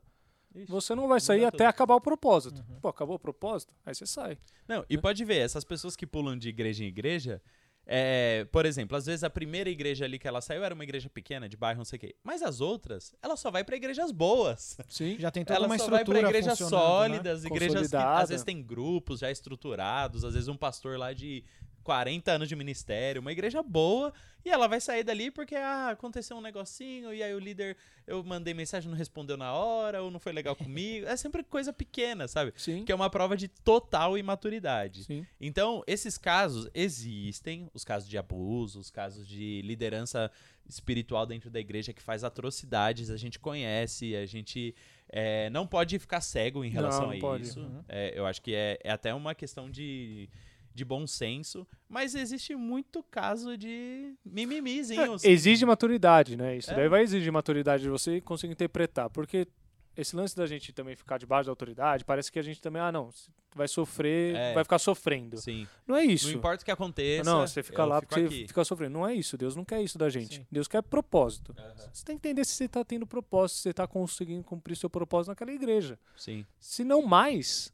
Ixi, 0.54 0.70
você 0.70 0.94
não 0.94 1.08
vai 1.08 1.18
sair 1.18 1.44
até 1.46 1.58
tudo. 1.58 1.68
acabar 1.68 1.94
o 1.94 2.00
propósito. 2.00 2.62
Uhum. 2.68 2.80
Pô, 2.80 2.88
acabou 2.88 3.16
o 3.16 3.18
propósito? 3.18 3.74
Aí 3.86 3.94
você 3.94 4.06
sai. 4.06 4.36
Não, 4.68 4.84
e 4.90 4.98
pode 4.98 5.24
ver, 5.24 5.38
essas 5.38 5.64
pessoas 5.64 5.96
que 5.96 6.06
pulam 6.06 6.36
de 6.36 6.50
igreja 6.50 6.84
em 6.84 6.88
igreja, 6.88 7.40
é, 7.86 8.46
por 8.52 8.64
exemplo, 8.64 8.96
às 8.96 9.06
vezes 9.06 9.24
a 9.24 9.30
primeira 9.30 9.68
igreja 9.68 10.04
ali 10.04 10.18
que 10.18 10.28
ela 10.28 10.40
saiu 10.40 10.62
era 10.62 10.74
uma 10.74 10.84
igreja 10.84 11.10
pequena, 11.10 11.48
de 11.48 11.56
bairro, 11.56 11.78
não 11.78 11.84
sei 11.84 11.96
o 11.96 12.00
quê. 12.00 12.16
Mas 12.22 12.42
as 12.42 12.60
outras, 12.60 13.14
ela 13.20 13.36
só 13.36 13.50
vai 13.50 13.64
pra 13.64 13.76
igrejas 13.76 14.12
boas. 14.12 14.78
Sim. 14.88 15.16
Já 15.18 15.30
tem 15.30 15.44
toda 15.44 15.58
ela 15.58 15.66
uma 15.66 15.78
só 15.78 15.90
vai 15.90 16.04
pra 16.04 16.20
igrejas 16.20 16.60
né? 16.60 16.66
sólidas, 16.68 17.44
igrejas 17.44 17.90
que 17.90 17.96
às 17.96 18.28
vezes 18.28 18.44
tem 18.44 18.62
grupos 18.62 19.20
já 19.20 19.30
estruturados, 19.30 20.24
às 20.24 20.34
vezes 20.34 20.48
um 20.48 20.56
pastor 20.56 20.98
lá 20.98 21.12
de 21.12 21.44
40 21.82 22.32
anos 22.32 22.48
de 22.48 22.56
ministério, 22.56 23.20
uma 23.20 23.32
igreja 23.32 23.62
boa, 23.62 24.12
e 24.44 24.50
ela 24.50 24.66
vai 24.66 24.80
sair 24.80 25.04
dali 25.04 25.30
porque 25.30 25.54
ah, 25.54 25.90
aconteceu 25.90 26.36
um 26.36 26.40
negocinho, 26.40 27.14
e 27.14 27.22
aí 27.22 27.32
o 27.34 27.38
líder, 27.38 27.76
eu 28.06 28.24
mandei 28.24 28.52
mensagem, 28.52 28.90
não 28.90 28.96
respondeu 28.96 29.36
na 29.36 29.52
hora, 29.52 30.02
ou 30.02 30.10
não 30.10 30.18
foi 30.18 30.32
legal 30.32 30.54
comigo. 30.56 31.06
É 31.06 31.16
sempre 31.16 31.42
coisa 31.44 31.72
pequena, 31.72 32.26
sabe? 32.26 32.52
Sim. 32.56 32.84
Que 32.84 32.90
é 32.90 32.94
uma 32.94 33.08
prova 33.08 33.36
de 33.36 33.48
total 33.48 34.18
imaturidade. 34.18 35.04
Sim. 35.04 35.26
Então, 35.40 35.82
esses 35.86 36.18
casos 36.18 36.68
existem, 36.74 37.68
os 37.72 37.84
casos 37.84 38.08
de 38.08 38.18
abuso, 38.18 38.80
os 38.80 38.90
casos 38.90 39.26
de 39.26 39.62
liderança 39.62 40.30
espiritual 40.68 41.26
dentro 41.26 41.50
da 41.50 41.60
igreja 41.60 41.92
que 41.92 42.02
faz 42.02 42.24
atrocidades, 42.24 43.10
a 43.10 43.16
gente 43.16 43.38
conhece, 43.38 44.16
a 44.16 44.26
gente 44.26 44.74
é, 45.08 45.50
não 45.50 45.66
pode 45.66 45.98
ficar 45.98 46.20
cego 46.20 46.64
em 46.64 46.70
relação 46.70 47.02
Não, 47.02 47.10
a 47.10 47.12
não 47.12 47.20
pode. 47.20 47.44
isso. 47.44 47.60
Uhum. 47.60 47.84
É, 47.88 48.18
eu 48.18 48.26
acho 48.26 48.40
que 48.40 48.54
é, 48.54 48.78
é 48.82 48.90
até 48.90 49.12
uma 49.12 49.34
questão 49.34 49.70
de, 49.70 50.28
de 50.74 50.84
bom 50.84 51.06
senso, 51.06 51.66
mas 51.88 52.14
existe 52.14 52.54
muito 52.56 53.02
caso 53.04 53.56
de 53.56 54.14
mimimizinho. 54.24 55.16
É, 55.22 55.28
exige 55.30 55.64
maturidade, 55.66 56.36
né? 56.36 56.56
Isso 56.56 56.70
É. 56.70 56.74
daí 56.74 56.88
vai 56.88 57.02
exigir 57.02 57.30
maturidade 57.32 57.82
de 57.82 57.88
você 57.88 58.20
conseguir 58.20 58.52
interpretar. 58.52 59.10
Porque 59.10 59.46
esse 59.96 60.16
lance 60.16 60.34
da 60.34 60.46
gente 60.46 60.72
também 60.72 60.96
ficar 60.96 61.18
debaixo 61.18 61.46
da 61.46 61.52
autoridade, 61.52 62.04
parece 62.04 62.32
que 62.32 62.38
a 62.38 62.42
gente 62.42 62.60
também, 62.62 62.80
ah, 62.80 62.90
não, 62.90 63.10
vai 63.54 63.68
sofrer, 63.68 64.34
É. 64.34 64.54
vai 64.54 64.64
ficar 64.64 64.78
sofrendo. 64.78 65.36
Sim. 65.36 65.68
Não 65.86 65.94
é 65.94 66.02
isso. 66.04 66.28
Não 66.28 66.36
importa 66.36 66.62
o 66.62 66.64
que 66.64 66.70
aconteça. 66.70 67.30
não, 67.30 67.46
você 67.46 67.62
fica 67.62 67.84
lá 67.84 68.00
porque 68.00 68.20
aqui. 68.20 68.38
você 68.40 68.46
fica 68.48 68.64
sofrendo. 68.64 68.94
Não 68.94 69.06
é 69.06 69.14
isso. 69.14 69.36
Deus 69.36 69.54
não 69.54 69.66
quer 69.66 69.82
isso 69.82 69.98
da 69.98 70.08
gente. 70.08 70.36
Sim. 70.36 70.46
Deus 70.50 70.66
quer 70.66 70.82
propósito. 70.82 71.54
Aham. 71.58 71.74
Você 71.92 72.04
tem 72.06 72.16
que 72.18 72.26
entender 72.26 72.46
se 72.46 72.54
você 72.54 72.64
está 72.64 72.82
tendo 72.82 73.06
propósito, 73.06 73.56
se 73.58 73.62
você 73.64 73.70
está 73.70 73.86
conseguindo 73.86 74.42
cumprir 74.42 74.76
seu 74.76 74.88
propósito 74.88 75.28
naquela 75.28 75.52
igreja. 75.52 75.98
Sim. 76.16 76.46
Se 76.58 76.82
não 76.82 77.02
mais, 77.02 77.70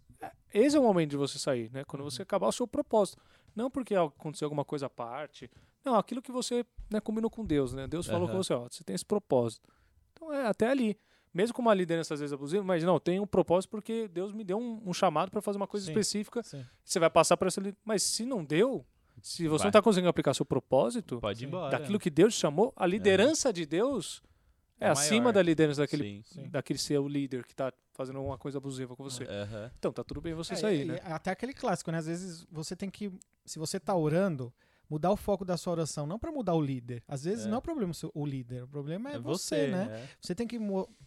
esse 0.53 0.77
é 0.77 0.81
o 0.81 0.83
momento 0.83 1.11
de 1.11 1.17
você 1.17 1.39
sair, 1.39 1.71
né? 1.73 1.81
Uhum. 1.81 1.85
Quando 1.87 2.03
você 2.05 2.23
acabar 2.23 2.47
o 2.49 2.53
seu 2.53 2.67
propósito. 2.67 3.23
Não 3.55 3.71
porque 3.71 3.95
aconteceu 3.95 4.47
alguma 4.47 4.65
coisa 4.65 4.87
à 4.87 4.91
parte. 4.91 5.51
Não, 5.85 5.97
aquilo 5.97 6.23
que 6.23 6.31
você 6.33 6.65
né, 6.91 7.01
combinou 7.01 7.31
com 7.31 7.45
Deus, 7.45 7.73
né? 7.73 7.87
Deus 7.87 8.07
falou 8.07 8.25
Aham. 8.25 8.33
com 8.37 8.43
você, 8.43 8.53
ó, 8.53 8.69
você 8.71 8.85
tem 8.85 8.95
esse 8.95 9.05
propósito. 9.05 9.69
Então 10.13 10.33
é 10.33 10.47
até 10.47 10.69
ali. 10.69 10.97
Mesmo 11.33 11.55
com 11.55 11.63
uma 11.63 11.75
liderança 11.75 12.15
às 12.15 12.21
vezes 12.21 12.33
abusiva, 12.33 12.65
mas 12.65 12.83
não, 12.83 12.99
tem 12.99 13.21
um 13.21 13.27
propósito 13.27 13.71
porque 13.71 14.09
Deus 14.09 14.33
me 14.33 14.43
deu 14.45 14.59
um, 14.59 14.81
um 14.87 14.93
chamado 14.95 15.31
para 15.31 15.41
fazer 15.43 15.57
uma 15.59 15.67
coisa 15.67 15.85
Sim. 15.87 15.93
específica. 15.93 16.43
Sim. 16.43 16.65
Você 16.85 16.99
vai 16.99 17.11
passar 17.11 17.37
por 17.37 17.47
essa. 17.49 17.61
li- 17.61 17.77
Mas 17.85 18.03
se 18.03 18.25
não 18.25 18.45
deu, 18.45 18.85
se 19.23 19.47
você 19.47 19.59
Vai. 19.59 19.65
não 19.67 19.69
está 19.69 19.83
conseguindo 19.83 20.09
aplicar 20.09 20.33
seu 20.35 20.47
propósito, 20.47 21.21
Pode 21.21 21.45
ir 21.45 21.49
embora. 21.49 21.71
daquilo 21.79 21.99
que 21.99 22.11
Deus 22.11 22.35
te 22.35 22.41
chamou, 22.41 22.73
a 22.77 22.87
liderança 22.87 23.53
de 23.53 23.67
Deus 23.67 24.23
é, 24.81 24.87
É 24.87 24.91
acima 24.91 25.21
maior. 25.23 25.33
da 25.33 25.43
liderança 25.43 25.81
daquele, 25.83 26.05
Sim. 26.05 26.43
Sim. 26.43 26.49
daquele 26.49 26.79
seu 26.79 27.07
líder 27.09 27.45
que 27.45 27.55
tá 27.55 27.73
fazendo 27.93 28.17
alguma 28.17 28.39
coisa 28.39 28.59
abusiva 28.59 28.95
com 28.97 29.03
você. 29.05 29.25
Aham. 29.25 29.71
Então 29.79 29.93
tá 29.93 30.05
tudo 30.05 30.21
bem 30.21 30.35
você 30.35 30.55
É, 30.55 30.57
sair, 30.57 30.83
e- 30.83 30.85
né? 30.87 31.01
e 31.07 31.13
Até 31.13 31.31
aquele 31.31 31.53
clássico, 31.53 31.91
né? 31.91 31.99
Às 31.99 32.07
vezes 32.07 32.47
você 32.51 32.75
tem 32.77 32.89
que. 32.91 33.11
Se 33.45 33.59
você 33.59 33.81
tá 33.81 33.95
orando, 33.95 34.53
mudar 34.91 35.11
o 35.11 35.17
foco 35.17 35.45
da 35.45 35.57
sua 35.57 35.73
oração, 35.73 36.07
não 36.07 36.19
para 36.19 36.31
mudar 36.33 36.55
o 36.55 36.61
líder. 36.63 37.03
Às 37.09 37.25
vezes 37.25 37.45
É. 37.45 37.49
não 37.49 37.57
é 37.57 37.59
o 37.59 37.63
problema 37.63 37.93
o 38.15 38.23
o 38.23 38.27
líder, 38.27 38.63
o 38.65 38.69
problema 38.69 39.11
é, 39.11 39.15
É 39.17 39.19
você, 39.19 39.67
né? 39.69 39.89
é. 39.91 40.09
Você 40.21 40.35
tem 40.35 40.47
que 40.47 40.59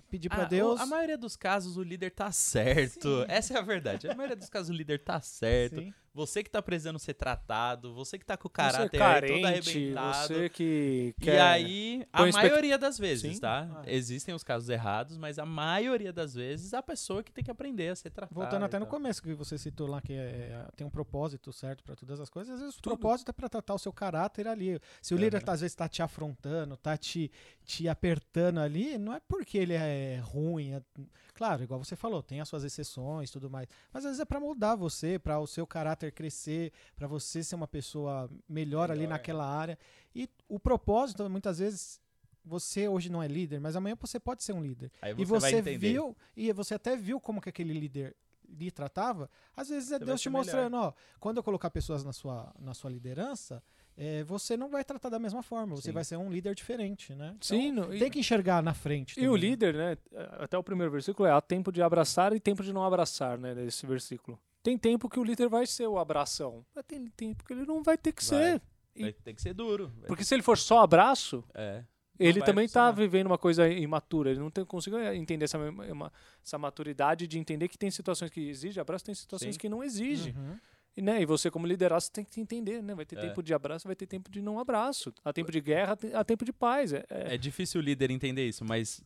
pedir 0.09 0.29
para 0.29 0.43
Ah, 0.43 0.47
Deus. 0.47 0.79
o- 0.79 0.83
A 0.83 0.85
maioria 0.85 1.17
dos 1.17 1.35
casos 1.35 1.77
o 1.77 1.83
líder 1.83 2.11
tá 2.11 2.31
certo. 2.31 3.01
Sim. 3.21 3.25
Essa 3.27 3.53
é 3.53 3.57
a 3.57 3.61
verdade. 3.61 4.07
A 4.09 4.13
maioria 4.15 4.35
dos 4.35 4.49
casos 4.49 4.69
o 4.69 4.73
líder 4.73 5.03
tá 5.03 5.19
certo. 5.21 5.79
Sim. 5.79 5.93
Você 6.13 6.43
que 6.43 6.49
tá 6.49 6.61
precisando 6.61 6.99
ser 6.99 7.13
tratado, 7.13 7.93
você 7.93 8.19
que 8.19 8.25
tá 8.25 8.35
com 8.35 8.49
o 8.49 8.51
é 8.51 8.53
caráter 8.53 8.81
aí 8.81 8.89
todo 8.89 8.99
carente, 8.99 9.45
arrebentado. 9.45 10.27
você 10.27 10.49
que 10.49 11.15
E 11.17 11.23
quer... 11.23 11.39
aí, 11.41 12.05
a 12.11 12.17
põe 12.17 12.31
maioria 12.33 12.77
das 12.77 12.97
vezes, 12.97 13.35
Sim. 13.35 13.39
tá? 13.39 13.67
Ah. 13.77 13.83
Existem 13.87 14.35
os 14.35 14.43
casos 14.43 14.67
errados, 14.67 15.15
mas 15.17 15.39
a 15.39 15.45
maioria 15.45 16.11
das 16.11 16.33
vezes 16.33 16.73
a 16.73 16.83
pessoa 16.83 17.23
que 17.23 17.31
tem 17.31 17.41
que 17.43 17.49
aprender 17.49 17.87
a 17.87 17.95
ser 17.95 18.09
tratada. 18.09 18.35
Voltando 18.37 18.63
e 18.63 18.65
até 18.65 18.77
no 18.77 18.85
começo 18.87 19.21
que 19.23 19.33
você 19.33 19.57
citou 19.57 19.87
lá 19.87 20.01
que 20.01 20.11
é- 20.13 20.67
tem 20.75 20.85
um 20.85 20.89
propósito 20.89 21.53
certo 21.53 21.81
para 21.81 21.95
todas 21.95 22.19
as 22.19 22.29
coisas, 22.29 22.55
às 22.55 22.59
vezes 22.59 22.75
o 22.77 22.81
Tudo. 22.81 22.97
propósito 22.97 23.29
é 23.29 23.33
para 23.33 23.47
tratar 23.47 23.73
o 23.73 23.79
seu 23.79 23.93
caráter 23.93 24.49
ali. 24.49 24.79
Se 25.01 25.13
o 25.13 25.15
Aham. 25.17 25.23
líder 25.23 25.41
tá, 25.43 25.53
às 25.53 25.61
vezes 25.61 25.71
está 25.71 25.87
te 25.87 26.01
afrontando, 26.01 26.75
tá 26.75 26.97
te, 26.97 27.31
te 27.63 27.87
apertando 27.87 28.59
ali, 28.59 28.97
não 28.97 29.13
é 29.13 29.21
porque 29.21 29.57
ele 29.57 29.73
é 29.73 30.19
ruim. 30.21 30.73
é- 30.73 30.81
Claro, 31.41 31.63
igual 31.63 31.83
você 31.83 31.95
falou, 31.95 32.21
tem 32.21 32.39
as 32.39 32.47
suas 32.47 32.63
exceções 32.63 33.27
e 33.27 33.33
tudo 33.33 33.49
mais. 33.49 33.67
Mas 33.91 34.05
às 34.05 34.11
vezes 34.11 34.19
é 34.19 34.25
para 34.25 34.39
moldar 34.39 34.77
você, 34.77 35.17
para 35.17 35.39
o 35.39 35.47
seu 35.47 35.65
caráter 35.65 36.11
crescer, 36.11 36.71
para 36.95 37.07
você 37.07 37.43
ser 37.43 37.55
uma 37.55 37.67
pessoa 37.67 38.29
melhor, 38.47 38.91
ali 38.91 38.99
Melhor, 38.99 39.13
naquela 39.13 39.43
área. 39.43 39.75
E 40.13 40.29
o 40.47 40.59
propósito, 40.59 41.27
muitas 41.31 41.57
vezes, 41.57 41.99
você 42.45 42.87
hoje 42.87 43.09
não 43.09 43.23
é 43.23 43.27
líder, 43.27 43.59
mas 43.59 43.75
amanhã 43.75 43.97
você 43.99 44.19
pode 44.19 44.43
ser 44.43 44.53
um 44.53 44.61
líder 44.61 44.91
Aí 45.01 45.15
e 45.17 45.25
você 45.25 45.41
vai 45.41 45.63
você 45.63 45.77
viu 45.79 46.15
e 46.37 46.53
você 46.53 46.75
até 46.75 46.95
viu 46.95 47.19
como 47.19 47.41
que 47.41 47.49
aquele 47.49 47.73
líder 47.73 48.15
lhe 48.47 48.69
tratava, 48.69 49.27
às 49.55 49.69
vezes 49.69 49.91
é 49.91 49.97
Você 49.97 50.05
Deus 50.05 50.21
te 50.21 50.23
ser 50.25 50.29
melhor. 50.29 50.43
mostrando, 50.43 50.77
ó, 50.77 50.93
quando 51.19 51.37
eu 51.37 51.43
colocar 51.43 51.71
pessoas 51.71 52.03
na 52.03 52.13
sua, 52.13 52.53
na 52.59 52.75
sua 52.75 52.91
liderança, 52.91 53.63
é, 53.97 54.23
você 54.23 54.55
não 54.57 54.69
vai 54.69 54.83
tratar 54.83 55.09
da 55.09 55.19
mesma 55.19 55.43
forma, 55.43 55.75
você 55.75 55.89
Sim. 55.89 55.91
vai 55.91 56.03
ser 56.03 56.17
um 56.17 56.31
líder 56.31 56.55
diferente, 56.55 57.13
né? 57.13 57.27
Então, 57.35 57.39
Sim, 57.41 57.71
no- 57.71 57.93
e, 57.93 57.99
tem 57.99 58.09
que 58.09 58.19
enxergar 58.19 58.61
na 58.63 58.73
frente. 58.73 59.19
e 59.19 59.27
o 59.27 59.33
também, 59.33 59.41
né? 59.41 59.47
líder, 59.49 59.73
né? 59.75 59.97
Até 60.39 60.57
o 60.57 60.63
primeiro 60.63 60.91
versículo 60.91 61.27
é 61.27 61.31
há 61.31 61.41
tempo 61.41 61.71
de 61.71 61.81
abraçar 61.81 62.33
e 62.33 62.39
tempo 62.39 62.63
de 62.63 62.71
não 62.73 62.83
abraçar, 62.83 63.37
né? 63.37 63.53
Nesse 63.53 63.85
versículo. 63.85 64.39
Tem 64.63 64.77
tempo 64.77 65.09
que 65.09 65.19
o 65.19 65.23
líder 65.23 65.49
vai 65.49 65.65
ser 65.65 65.87
o 65.87 65.97
abração, 65.97 66.63
mas 66.75 66.85
tem 66.85 67.05
tempo 67.07 67.43
que 67.43 67.53
ele 67.53 67.65
não 67.65 67.81
vai 67.83 67.97
ter 67.97 68.11
que 68.11 68.23
Vai. 68.25 68.39
ser. 68.53 68.61
Vai 68.99 69.13
ter 69.13 69.33
que 69.33 69.41
ser 69.41 69.53
duro. 69.53 69.91
Porque 70.07 70.23
se 70.23 70.33
ele 70.35 70.43
for 70.43 70.57
só 70.57 70.79
abraço, 70.79 71.43
É. 71.53 71.83
ele 72.19 72.41
também 72.43 72.65
está 72.65 72.91
vivendo 72.91 73.27
uma 73.27 73.37
coisa 73.37 73.67
imatura. 73.67 74.29
Ele 74.31 74.39
não 74.39 74.51
tem, 74.51 74.63
conseguiu 74.65 75.01
entender 75.13 75.45
essa, 75.45 75.57
uma- 75.57 76.11
essa 76.43 76.57
maturidade 76.57 77.25
de 77.25 77.39
entender 77.39 77.67
que 77.69 77.77
tem 77.77 77.89
situações 77.89 78.29
que 78.29 78.49
exigem 78.49 78.79
abraço, 78.81 79.05
tem 79.05 79.15
situações 79.15 79.55
Sim. 79.55 79.59
que 79.59 79.67
não 79.69 79.83
exigem. 79.83 80.35
Uhum. 80.37 80.57
E, 80.95 81.01
né, 81.01 81.21
e 81.21 81.25
você, 81.25 81.49
como 81.49 81.65
liderança, 81.65 82.07
você 82.07 82.11
tem 82.11 82.25
que 82.25 82.41
entender, 82.41 82.81
né? 82.83 82.93
Vai 82.93 83.05
ter 83.05 83.17
É. 83.17 83.21
tempo 83.21 83.41
de 83.41 83.53
abraço, 83.53 83.87
vai 83.87 83.95
ter 83.95 84.05
tempo 84.07 84.29
de 84.29 84.41
não 84.41 84.59
abraço. 84.59 85.13
Há 85.23 85.31
tempo 85.31 85.51
de 85.51 85.61
guerra, 85.61 85.97
há 86.13 86.23
tempo 86.23 86.43
de 86.43 86.51
paz. 86.51 86.91
É, 86.91 87.05
é- 87.09 87.35
É 87.35 87.37
difícil 87.37 87.79
o 87.79 87.83
líder 87.83 88.11
entender 88.11 88.47
isso, 88.47 88.65
mas 88.65 89.01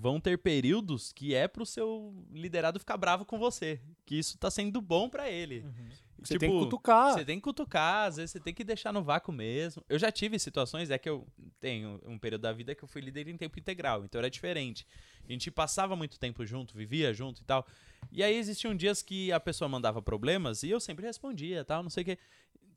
vão 0.00 0.20
ter 0.20 0.38
períodos 0.38 1.12
que 1.12 1.34
é 1.34 1.46
pro 1.46 1.64
seu 1.64 2.12
liderado 2.32 2.80
ficar 2.80 2.96
bravo 2.96 3.24
com 3.24 3.38
você. 3.38 3.80
Que 4.04 4.16
isso 4.18 4.36
tá 4.38 4.50
sendo 4.50 4.80
bom 4.80 5.08
pra 5.08 5.30
ele. 5.30 5.60
Uhum. 5.60 5.88
Você 6.22 6.38
tem 6.38 6.48
que 6.48 6.54
tipo, 6.54 6.64
cutucar. 6.64 7.12
Você 7.12 7.24
tem 7.24 7.36
que 7.36 7.42
cutucar, 7.42 8.08
às 8.08 8.16
vezes 8.16 8.30
você 8.32 8.40
tem 8.40 8.52
que 8.52 8.64
deixar 8.64 8.92
no 8.92 9.02
vácuo 9.02 9.32
mesmo. 9.32 9.82
Eu 9.88 9.98
já 9.98 10.10
tive 10.12 10.38
situações, 10.38 10.90
é 10.90 10.98
que 10.98 11.08
eu 11.08 11.26
tenho 11.58 12.00
um 12.04 12.18
período 12.18 12.42
da 12.42 12.52
vida 12.52 12.74
que 12.74 12.84
eu 12.84 12.88
fui 12.88 13.00
líder 13.00 13.28
em 13.28 13.36
tempo 13.36 13.58
integral, 13.58 14.04
então 14.04 14.18
era 14.18 14.30
diferente. 14.30 14.86
A 15.28 15.32
gente 15.32 15.50
passava 15.50 15.96
muito 15.96 16.18
tempo 16.18 16.44
junto, 16.44 16.76
vivia 16.76 17.12
junto 17.14 17.40
e 17.42 17.44
tal. 17.44 17.66
E 18.12 18.22
aí 18.22 18.36
existiam 18.36 18.74
dias 18.74 19.02
que 19.02 19.32
a 19.32 19.40
pessoa 19.40 19.68
mandava 19.68 20.02
problemas 20.02 20.62
e 20.62 20.70
eu 20.70 20.80
sempre 20.80 21.06
respondia, 21.06 21.64
tal, 21.64 21.82
não 21.82 21.90
sei 21.90 22.02
o 22.02 22.06
quê. 22.06 22.18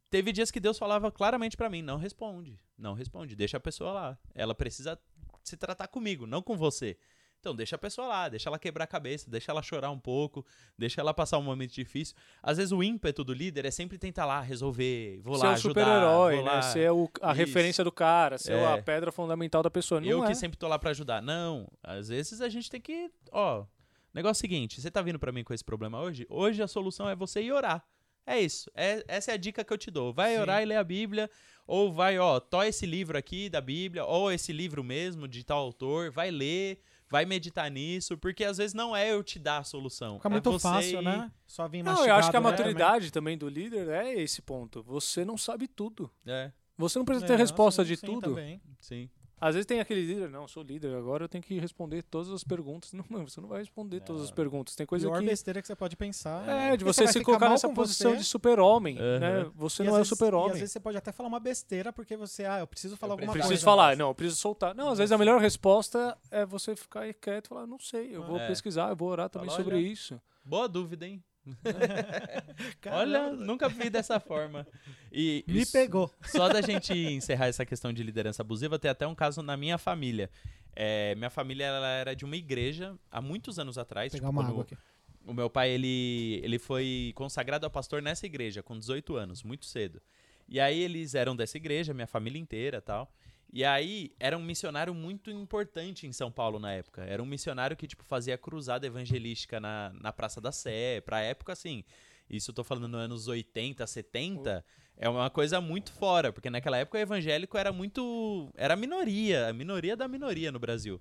Teve 0.10 0.32
dias 0.32 0.52
que 0.52 0.60
Deus 0.60 0.78
falava 0.78 1.12
claramente 1.12 1.58
pra 1.58 1.70
mim, 1.70 1.82
não 1.82 1.98
responde, 1.98 2.60
não 2.78 2.94
responde, 2.94 3.36
deixa 3.36 3.58
a 3.58 3.60
pessoa 3.60 3.92
lá. 3.92 4.18
Ela 4.36 4.54
precisa 4.54 5.00
se 5.44 5.58
tratar 5.58 5.88
comigo, 5.88 6.28
não 6.28 6.42
com 6.42 6.56
você. 6.56 6.98
Então 7.44 7.54
deixa 7.54 7.76
a 7.76 7.78
pessoa 7.78 8.08
lá, 8.08 8.30
deixa 8.30 8.48
ela 8.48 8.58
quebrar 8.58 8.86
a 8.86 8.88
cabeça, 8.88 9.30
deixa 9.30 9.52
ela 9.52 9.62
chorar 9.62 9.92
um 9.92 10.00
pouco, 10.00 10.46
deixa 10.78 11.02
ela 11.02 11.14
passar 11.14 11.38
um 11.38 11.42
momento 11.42 11.74
difícil. 11.74 12.16
Às 12.42 12.56
vezes 12.56 12.72
o 12.72 12.82
ímpeto 12.82 13.22
do 13.22 13.34
líder 13.34 13.66
é 13.66 13.72
sempre 13.72 13.98
tentar 13.98 14.26
lá 14.26 14.40
resolver, 14.40 15.20
vou 15.22 15.36
Ser 15.36 15.44
lá 15.44 15.50
o 15.50 15.54
ajudar, 15.56 15.82
super-herói, 15.84 16.36
vou 16.38 16.46
né? 16.46 16.52
lá. 16.54 16.62
Ser 16.62 16.90
o- 16.94 17.12
a 17.22 17.32
Isso. 17.32 17.38
referência 17.40 17.84
do 17.84 17.92
cara, 17.92 18.38
ser 18.38 18.54
É. 18.54 18.66
a 18.66 18.82
pedra 18.82 19.12
fundamental 19.12 19.62
da 19.62 19.70
pessoa. 19.70 20.00
Não 20.00 20.08
Eu 20.08 20.24
é. 20.24 20.28
que 20.28 20.36
sempre 20.36 20.58
tô 20.58 20.70
lá 20.70 20.80
pra 20.80 20.92
ajudar. 20.92 21.22
Não, 21.22 21.68
às 21.84 22.08
vezes 22.08 22.40
a 22.40 22.48
gente 22.48 22.72
tem 22.72 22.80
que, 22.80 23.12
ó, 23.30 23.66
negócio 24.14 24.40
é 24.40 24.48
o 24.48 24.50
seguinte, 24.50 24.80
você 24.80 24.90
tá 24.90 25.02
vindo 25.02 25.20
pra 25.20 25.34
mim 25.34 25.44
com 25.44 25.54
esse 25.54 25.66
problema 25.66 26.00
hoje? 26.00 26.26
Hoje 26.30 26.64
a 26.64 26.68
solução 26.68 27.10
é 27.10 27.16
você 27.16 27.42
ir 27.42 27.52
orar. 27.52 27.84
É 28.26 28.40
isso. 28.40 28.72
É, 28.74 29.04
essa 29.06 29.32
é 29.32 29.34
a 29.34 29.38
dica 29.38 29.66
que 29.66 29.74
eu 29.74 29.78
te 29.78 29.92
dou. 29.92 30.14
Vai 30.14 30.36
Sim. 30.36 30.40
orar 30.44 30.62
e 30.62 30.66
ler 30.66 30.78
a 30.78 30.84
Bíblia, 30.86 31.30
ou 31.68 31.92
vai, 31.92 32.18
ó, 32.18 32.40
tó 32.40 32.64
esse 32.64 32.86
livro 32.86 33.18
aqui 33.18 33.50
da 33.50 33.60
Bíblia, 33.60 34.06
ou 34.06 34.32
esse 34.32 34.54
livro 34.54 34.82
mesmo 34.82 35.28
de 35.28 35.44
tal 35.44 35.60
autor, 35.60 36.10
vai 36.10 36.32
ler, 36.32 36.80
vai 37.14 37.26
meditar 37.26 37.70
nisso, 37.70 38.18
porque 38.18 38.44
às 38.44 38.58
vezes 38.58 38.74
não 38.74 38.96
é 38.96 39.12
eu 39.12 39.24
te 39.24 39.38
dar 39.38 39.60
a 39.60 39.64
solução. 39.64 40.16
Fica 40.18 40.30
é 40.30 40.32
muito 40.32 40.52
você 40.52 40.68
fácil, 40.68 41.00
ir- 41.00 41.04
né? 41.04 41.32
Só 41.46 41.68
vir 41.68 41.84
Não, 41.84 42.04
eu 42.08 42.16
acho 42.16 42.32
que 42.32 42.36
a 42.38 42.42
né, 42.42 42.50
maturidade 42.50 43.12
também 43.12 43.38
do 43.38 43.48
líder 43.48 43.88
é 43.90 44.20
esse 44.20 44.42
ponto. 44.42 44.82
Você 44.82 45.24
não 45.24 45.38
sabe 45.38 45.68
tudo. 45.68 46.10
É, 46.26 46.52
Você 46.76 46.98
não 46.98 47.06
precisa 47.06 47.28
também. 47.28 47.38
ter 47.38 47.40
É, 47.40 47.44
resposta 47.46 47.84
sim, 47.84 47.88
de 47.90 47.98
sim, 47.98 48.06
tudo. 48.08 48.30
também. 48.30 48.60
sim. 48.80 49.08
Às 49.46 49.56
vezes 49.56 49.66
tem 49.66 49.82
aquele 49.82 50.06
líder, 50.06 50.30
não, 50.30 50.44
eu 50.44 50.48
sou 50.48 50.64
líder, 50.64 50.96
agora 50.96 51.26
eu 51.26 51.28
tenho 51.28 51.44
que 51.44 51.60
responder 51.60 52.02
todas 52.04 52.32
as 52.32 52.46
perguntas. 52.46 52.94
Não, 52.96 53.04
mano, 53.10 53.30
você 53.30 53.42
não 53.42 53.50
vai 53.50 53.60
responder 53.60 54.00
todas 54.00 54.22
as 54.22 54.30
Não. 54.30 54.36
perguntas. 54.36 54.74
Tem 54.74 54.86
coisa 54.86 55.06
Pior 55.06 55.20
que. 55.20 55.26
besteira 55.26 55.62
que 55.62 55.68
você 55.68 55.76
pode 55.76 55.98
pensar. 55.98 56.48
É, 56.48 56.78
de 56.78 56.86
porque 56.86 56.94
você 56.94 57.04
vai 57.04 57.14
se 57.14 57.22
colocar 57.22 57.50
nessa 57.50 57.68
posição 57.68 58.12
você, 58.12 58.18
de 58.18 58.24
super-homem, 58.24 58.98
Aham. 58.98 59.20
né? 59.20 59.52
Você 59.56 59.84
e 59.84 59.86
não 59.86 59.94
é 59.98 60.00
o 60.00 60.00
E 60.00 60.02
às 60.04 60.08
super-homem. 60.08 60.54
vezes 60.54 60.72
você 60.72 60.80
pode 60.80 60.96
até 60.96 61.12
falar 61.12 61.28
uma 61.28 61.42
besteira 61.42 61.92
porque 61.92 62.16
você, 62.16 62.46
ah, 62.46 62.60
eu 62.60 62.68
preciso 62.68 62.96
falar 62.96 63.12
Eu 63.12 63.16
alguma 63.16 63.34
Preciso 63.34 63.50
coisa. 63.52 63.66
falar, 63.66 63.98
não, 63.98 64.08
eu 64.10 64.16
preciso 64.16 64.40
soltar. 64.40 64.74
Não, 64.74 64.88
às 64.90 64.98
vezes 65.00 65.12
a 65.12 65.18
melhor 65.18 65.42
resposta 65.42 66.18
é 66.32 66.46
você 66.46 66.74
ficar 66.74 67.02
aí 67.02 67.14
quieto 67.14 67.48
e 67.48 67.50
falar, 67.50 67.68
não 67.68 67.80
sei, 67.80 68.16
eu 68.16 68.24
vou 68.24 68.38
É. 68.40 68.48
pesquisar, 68.48 68.90
eu 68.92 68.96
vou 68.96 69.10
orar 69.10 69.30
também 69.30 69.50
Fala, 69.50 69.62
sobre 69.62 69.76
olha, 69.76 69.84
isso. 69.84 70.22
Boa 70.46 70.70
dúvida, 70.70 71.06
hein? 71.06 71.22
Olha, 72.92 73.32
nunca 73.32 73.68
vi 73.70 73.90
dessa 73.90 74.20
forma. 74.20 74.66
E 75.12 75.44
me 75.48 75.62
isso- 75.62 75.72
pegou. 75.72 76.12
Só 76.26 76.48
da 76.50 76.62
gente 76.62 76.94
encerrar 76.94 77.48
essa 77.48 77.66
questão 77.66 77.92
de 77.92 78.04
liderança 78.04 78.42
abusiva, 78.42 78.80
tem 78.80 78.90
até 78.92 79.06
um 79.08 79.16
caso 79.16 79.42
na 79.42 79.56
minha 79.58 79.78
família. 79.78 80.30
É, 80.76 81.14
minha 81.16 81.30
família 81.30 81.66
ela 81.66 81.88
era 81.88 82.16
de 82.16 82.26
uma 82.26 82.36
igreja 82.36 82.96
há 83.12 83.22
muitos 83.22 83.60
anos 83.60 83.78
atrás. 83.78 84.12
Vou 84.12 84.20
tipo, 84.20 84.28
pegar 84.32 84.42
uma 84.42 84.50
água 84.50 84.64
aqui. 84.64 84.78
O 85.26 85.34
meu 85.34 85.50
pai 85.50 85.70
ele, 85.70 86.42
ele 86.44 86.60
foi 86.60 87.14
consagrado 87.16 87.66
a 87.66 87.70
pastor 87.70 88.02
nessa 88.02 88.26
igreja 88.26 88.62
com 88.62 88.78
18 88.78 89.16
anos, 89.16 89.44
muito 89.44 89.66
cedo. 89.66 90.02
E 90.50 90.60
aí 90.60 90.82
eles 90.82 91.16
eram 91.16 91.36
dessa 91.36 91.56
igreja, 91.58 91.94
minha 91.94 92.08
família 92.08 92.40
inteira 92.40 92.82
tal. 92.82 93.10
E 93.54 93.64
aí 93.64 94.12
era 94.20 94.36
um 94.36 94.42
missionário 94.42 94.96
muito 94.96 95.30
importante 95.30 96.08
em 96.08 96.12
São 96.12 96.32
Paulo 96.32 96.60
na 96.60 96.74
época. 96.74 97.04
Era 97.04 97.22
um 97.22 97.26
missionário 97.26 97.78
que 97.78 97.86
tipo 97.86 98.04
fazia 98.04 98.36
cruzada 98.36 98.88
evangelística 98.88 99.60
na, 99.60 99.94
na 100.02 100.12
Praça 100.12 100.42
da 100.42 100.52
Sé. 100.52 101.02
Pra 101.02 101.22
época 101.22 101.54
assim, 101.54 101.84
isso 102.28 102.50
eu 102.50 102.56
tô 102.56 102.64
falando 102.64 102.88
nos 102.88 103.00
anos 103.00 103.28
80, 103.28 103.86
70, 103.86 104.66
é 104.98 105.08
uma 105.08 105.30
coisa 105.30 105.62
muito 105.62 105.94
fora, 105.94 106.34
porque 106.34 106.50
naquela 106.50 106.78
época 106.78 106.98
o 106.98 107.02
evangélico 107.02 107.56
era 107.56 107.72
muito 107.72 108.52
era 108.56 108.74
a 108.74 108.78
minoria, 108.78 109.50
a 109.50 109.54
minoria 109.54 109.96
da 109.96 110.08
minoria 110.08 110.52
no 110.52 110.58
Brasil. 110.58 111.00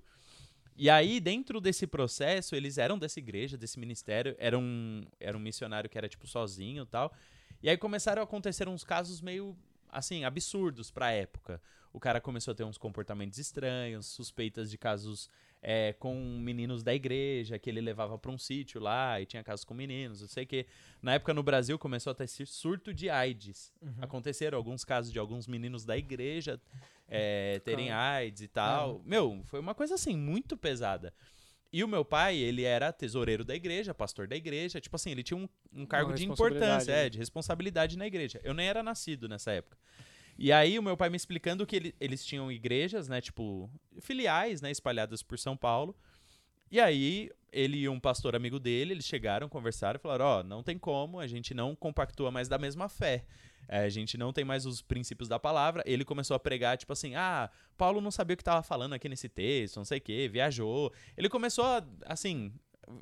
E 0.75 0.89
aí, 0.89 1.19
dentro 1.19 1.61
desse 1.61 1.85
processo, 1.85 2.55
eles 2.55 2.77
eram 2.77 2.97
dessa 2.97 3.19
igreja, 3.19 3.57
desse 3.57 3.79
ministério, 3.79 4.35
era 4.39 4.57
um, 4.57 5.03
era 5.19 5.37
um 5.37 5.39
missionário 5.39 5.89
que 5.89 5.97
era, 5.97 6.09
tipo, 6.09 6.27
sozinho 6.27 6.83
e 6.83 6.87
tal. 6.87 7.13
E 7.61 7.69
aí 7.69 7.77
começaram 7.77 8.21
a 8.21 8.25
acontecer 8.25 8.67
uns 8.67 8.83
casos 8.83 9.21
meio, 9.21 9.55
assim, 9.93 10.23
absurdos 10.23 10.91
pra 10.91 11.11
época. 11.11 11.61
O 11.91 11.99
cara 11.99 12.19
começou 12.19 12.51
a 12.51 12.55
ter 12.55 12.63
uns 12.63 12.77
comportamentos 12.77 13.37
estranhos, 13.37 14.07
suspeitas 14.07 14.69
de 14.69 14.77
casos 14.77 15.29
é, 15.61 15.93
com 15.93 16.15
meninos 16.39 16.83
da 16.83 16.93
igreja, 16.93 17.57
que 17.59 17.69
ele 17.69 17.79
levava 17.79 18.17
pra 18.17 18.31
um 18.31 18.37
sítio 18.37 18.81
lá, 18.81 19.21
e 19.21 19.25
tinha 19.25 19.43
casos 19.43 19.63
com 19.63 19.73
meninos, 19.73 20.21
não 20.21 20.27
sei 20.27 20.43
o 20.43 20.47
quê. 20.47 20.65
Na 21.01 21.13
época, 21.13 21.33
no 21.33 21.43
Brasil, 21.43 21.77
começou 21.77 22.11
a 22.11 22.13
ter 22.15 22.25
esse 22.25 22.45
surto 22.45 22.93
de 22.93 23.09
AIDS. 23.09 23.71
Uhum. 23.81 23.93
Aconteceram 24.01 24.57
alguns 24.57 24.83
casos 24.83 25.11
de 25.11 25.19
alguns 25.19 25.47
meninos 25.47 25.85
da 25.85 25.95
igreja 25.95 26.59
é, 27.07 27.59
terem. 27.59 27.91
AIDS 27.91 28.41
e 28.41 28.47
tal. 28.47 29.01
Meu, 29.05 29.41
foi 29.45 29.59
uma 29.59 29.75
coisa 29.75 29.95
assim, 29.95 30.17
muito 30.17 30.57
pesada. 30.57 31.13
E 31.73 31.83
o 31.83 31.87
meu 31.87 32.05
pai, 32.05 32.37
ele 32.37 32.61
era 32.63 32.93
tesoureiro 32.93 33.43
da 33.43 33.55
igreja, 33.55 33.93
pastor 33.95 34.27
da 34.27 34.35
igreja. 34.35 34.79
Tipo 34.79 34.95
assim, 34.95 35.09
ele 35.09 35.23
tinha 35.23 35.35
um, 35.37 35.49
um 35.73 35.85
cargo 35.87 36.13
de 36.13 36.19
responsabilidade, 36.21 36.65
importância, 36.71 36.93
né? 36.95 37.05
é, 37.05 37.09
de 37.09 37.17
responsabilidade 37.17 37.97
na 37.97 38.05
igreja. 38.05 38.39
Eu 38.43 38.53
nem 38.53 38.67
era 38.67 38.83
nascido 38.83 39.27
nessa 39.27 39.51
época. 39.51 39.75
E 40.37 40.51
aí 40.51 40.77
o 40.77 40.83
meu 40.83 40.95
pai 40.95 41.09
me 41.09 41.17
explicando 41.17 41.65
que 41.65 41.75
ele- 41.75 41.95
eles 41.99 42.23
tinham 42.25 42.51
igrejas, 42.51 43.07
né, 43.07 43.19
tipo, 43.21 43.69
filiais, 43.99 44.61
né, 44.61 44.69
espalhadas 44.71 45.23
por 45.23 45.37
São 45.39 45.57
Paulo. 45.57 45.95
E 46.73 46.79
aí 46.79 47.29
ele 47.51 47.81
e 47.81 47.87
um 47.87 47.99
pastor 47.99 48.35
amigo 48.35 48.57
dele, 48.57 48.93
eles 48.93 49.05
chegaram, 49.05 49.47
conversaram 49.47 49.99
e 49.99 50.01
falaram: 50.01 50.25
"Ó, 50.25 50.41
não 50.41 50.63
tem 50.63 50.75
como, 50.75 51.19
a 51.19 51.27
gente 51.27 51.53
não 51.53 51.75
compactua 51.75 52.31
mais 52.31 52.49
da 52.49 52.57
mesma 52.57 52.89
fé. 52.89 53.25
É, 53.67 53.81
a 53.81 53.89
gente 53.89 54.17
não 54.17 54.33
tem 54.33 54.43
mais 54.43 54.65
os 54.65 54.81
princípios 54.81 55.29
da 55.29 55.37
palavra. 55.37 55.83
Ele 55.85 56.03
começou 56.03 56.33
a 56.33 56.39
pregar, 56.39 56.75
tipo 56.75 56.91
assim, 56.91 57.13
ah, 57.13 57.47
Paulo 57.77 58.01
não 58.01 58.09
sabia 58.09 58.33
o 58.33 58.37
que 58.37 58.43
tava 58.43 58.63
falando 58.63 58.93
aqui 58.93 59.07
nesse 59.07 59.29
texto, 59.29 59.77
não 59.77 59.85
sei 59.85 59.99
o 59.99 60.01
quê, 60.01 60.27
viajou. 60.27 60.91
Ele 61.15 61.29
começou 61.29 61.63
a, 61.63 61.83
assim, 62.07 62.51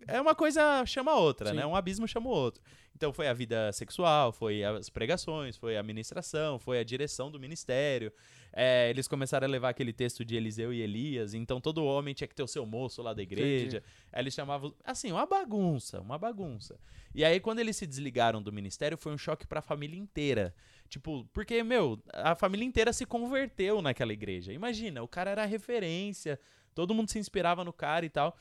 é 0.07 0.19
uma 0.19 0.35
coisa 0.35 0.85
chama 0.85 1.11
a 1.11 1.15
outra, 1.15 1.49
Sim. 1.49 1.55
né? 1.55 1.65
Um 1.65 1.75
abismo 1.75 2.07
chama 2.07 2.27
o 2.27 2.31
outro. 2.31 2.61
Então 2.95 3.11
foi 3.11 3.27
a 3.27 3.33
vida 3.33 3.71
sexual, 3.71 4.31
foi 4.31 4.63
as 4.63 4.89
pregações, 4.89 5.57
foi 5.57 5.75
a 5.75 5.83
ministração, 5.83 6.59
foi 6.59 6.79
a 6.79 6.83
direção 6.83 7.31
do 7.31 7.39
ministério. 7.39 8.11
É, 8.53 8.89
eles 8.89 9.07
começaram 9.07 9.47
a 9.47 9.49
levar 9.49 9.69
aquele 9.69 9.93
texto 9.93 10.23
de 10.23 10.35
Eliseu 10.35 10.73
e 10.73 10.81
Elias, 10.81 11.33
então 11.33 11.61
todo 11.61 11.83
homem 11.83 12.13
tinha 12.13 12.27
que 12.27 12.35
ter 12.35 12.43
o 12.43 12.47
seu 12.47 12.65
moço 12.65 13.01
lá 13.01 13.13
da 13.13 13.21
igreja. 13.23 13.81
Aí 14.11 14.21
eles 14.21 14.33
chamavam, 14.33 14.73
assim, 14.83 15.11
uma 15.11 15.25
bagunça, 15.25 16.01
uma 16.01 16.17
bagunça. 16.17 16.77
E 17.15 17.23
aí 17.25 17.39
quando 17.39 17.59
eles 17.59 17.75
se 17.77 17.87
desligaram 17.87 18.41
do 18.41 18.51
ministério, 18.51 18.97
foi 18.97 19.13
um 19.13 19.17
choque 19.17 19.47
pra 19.47 19.61
família 19.61 19.97
inteira. 19.97 20.53
Tipo, 20.87 21.25
porque, 21.31 21.63
meu, 21.63 22.03
a 22.11 22.35
família 22.35 22.65
inteira 22.65 22.91
se 22.91 23.05
converteu 23.05 23.81
naquela 23.81 24.11
igreja. 24.11 24.51
Imagina, 24.51 25.01
o 25.01 25.07
cara 25.07 25.31
era 25.31 25.45
referência, 25.45 26.37
todo 26.75 26.93
mundo 26.93 27.09
se 27.09 27.17
inspirava 27.17 27.63
no 27.63 27.71
cara 27.71 28.05
e 28.05 28.09
tal. 28.09 28.35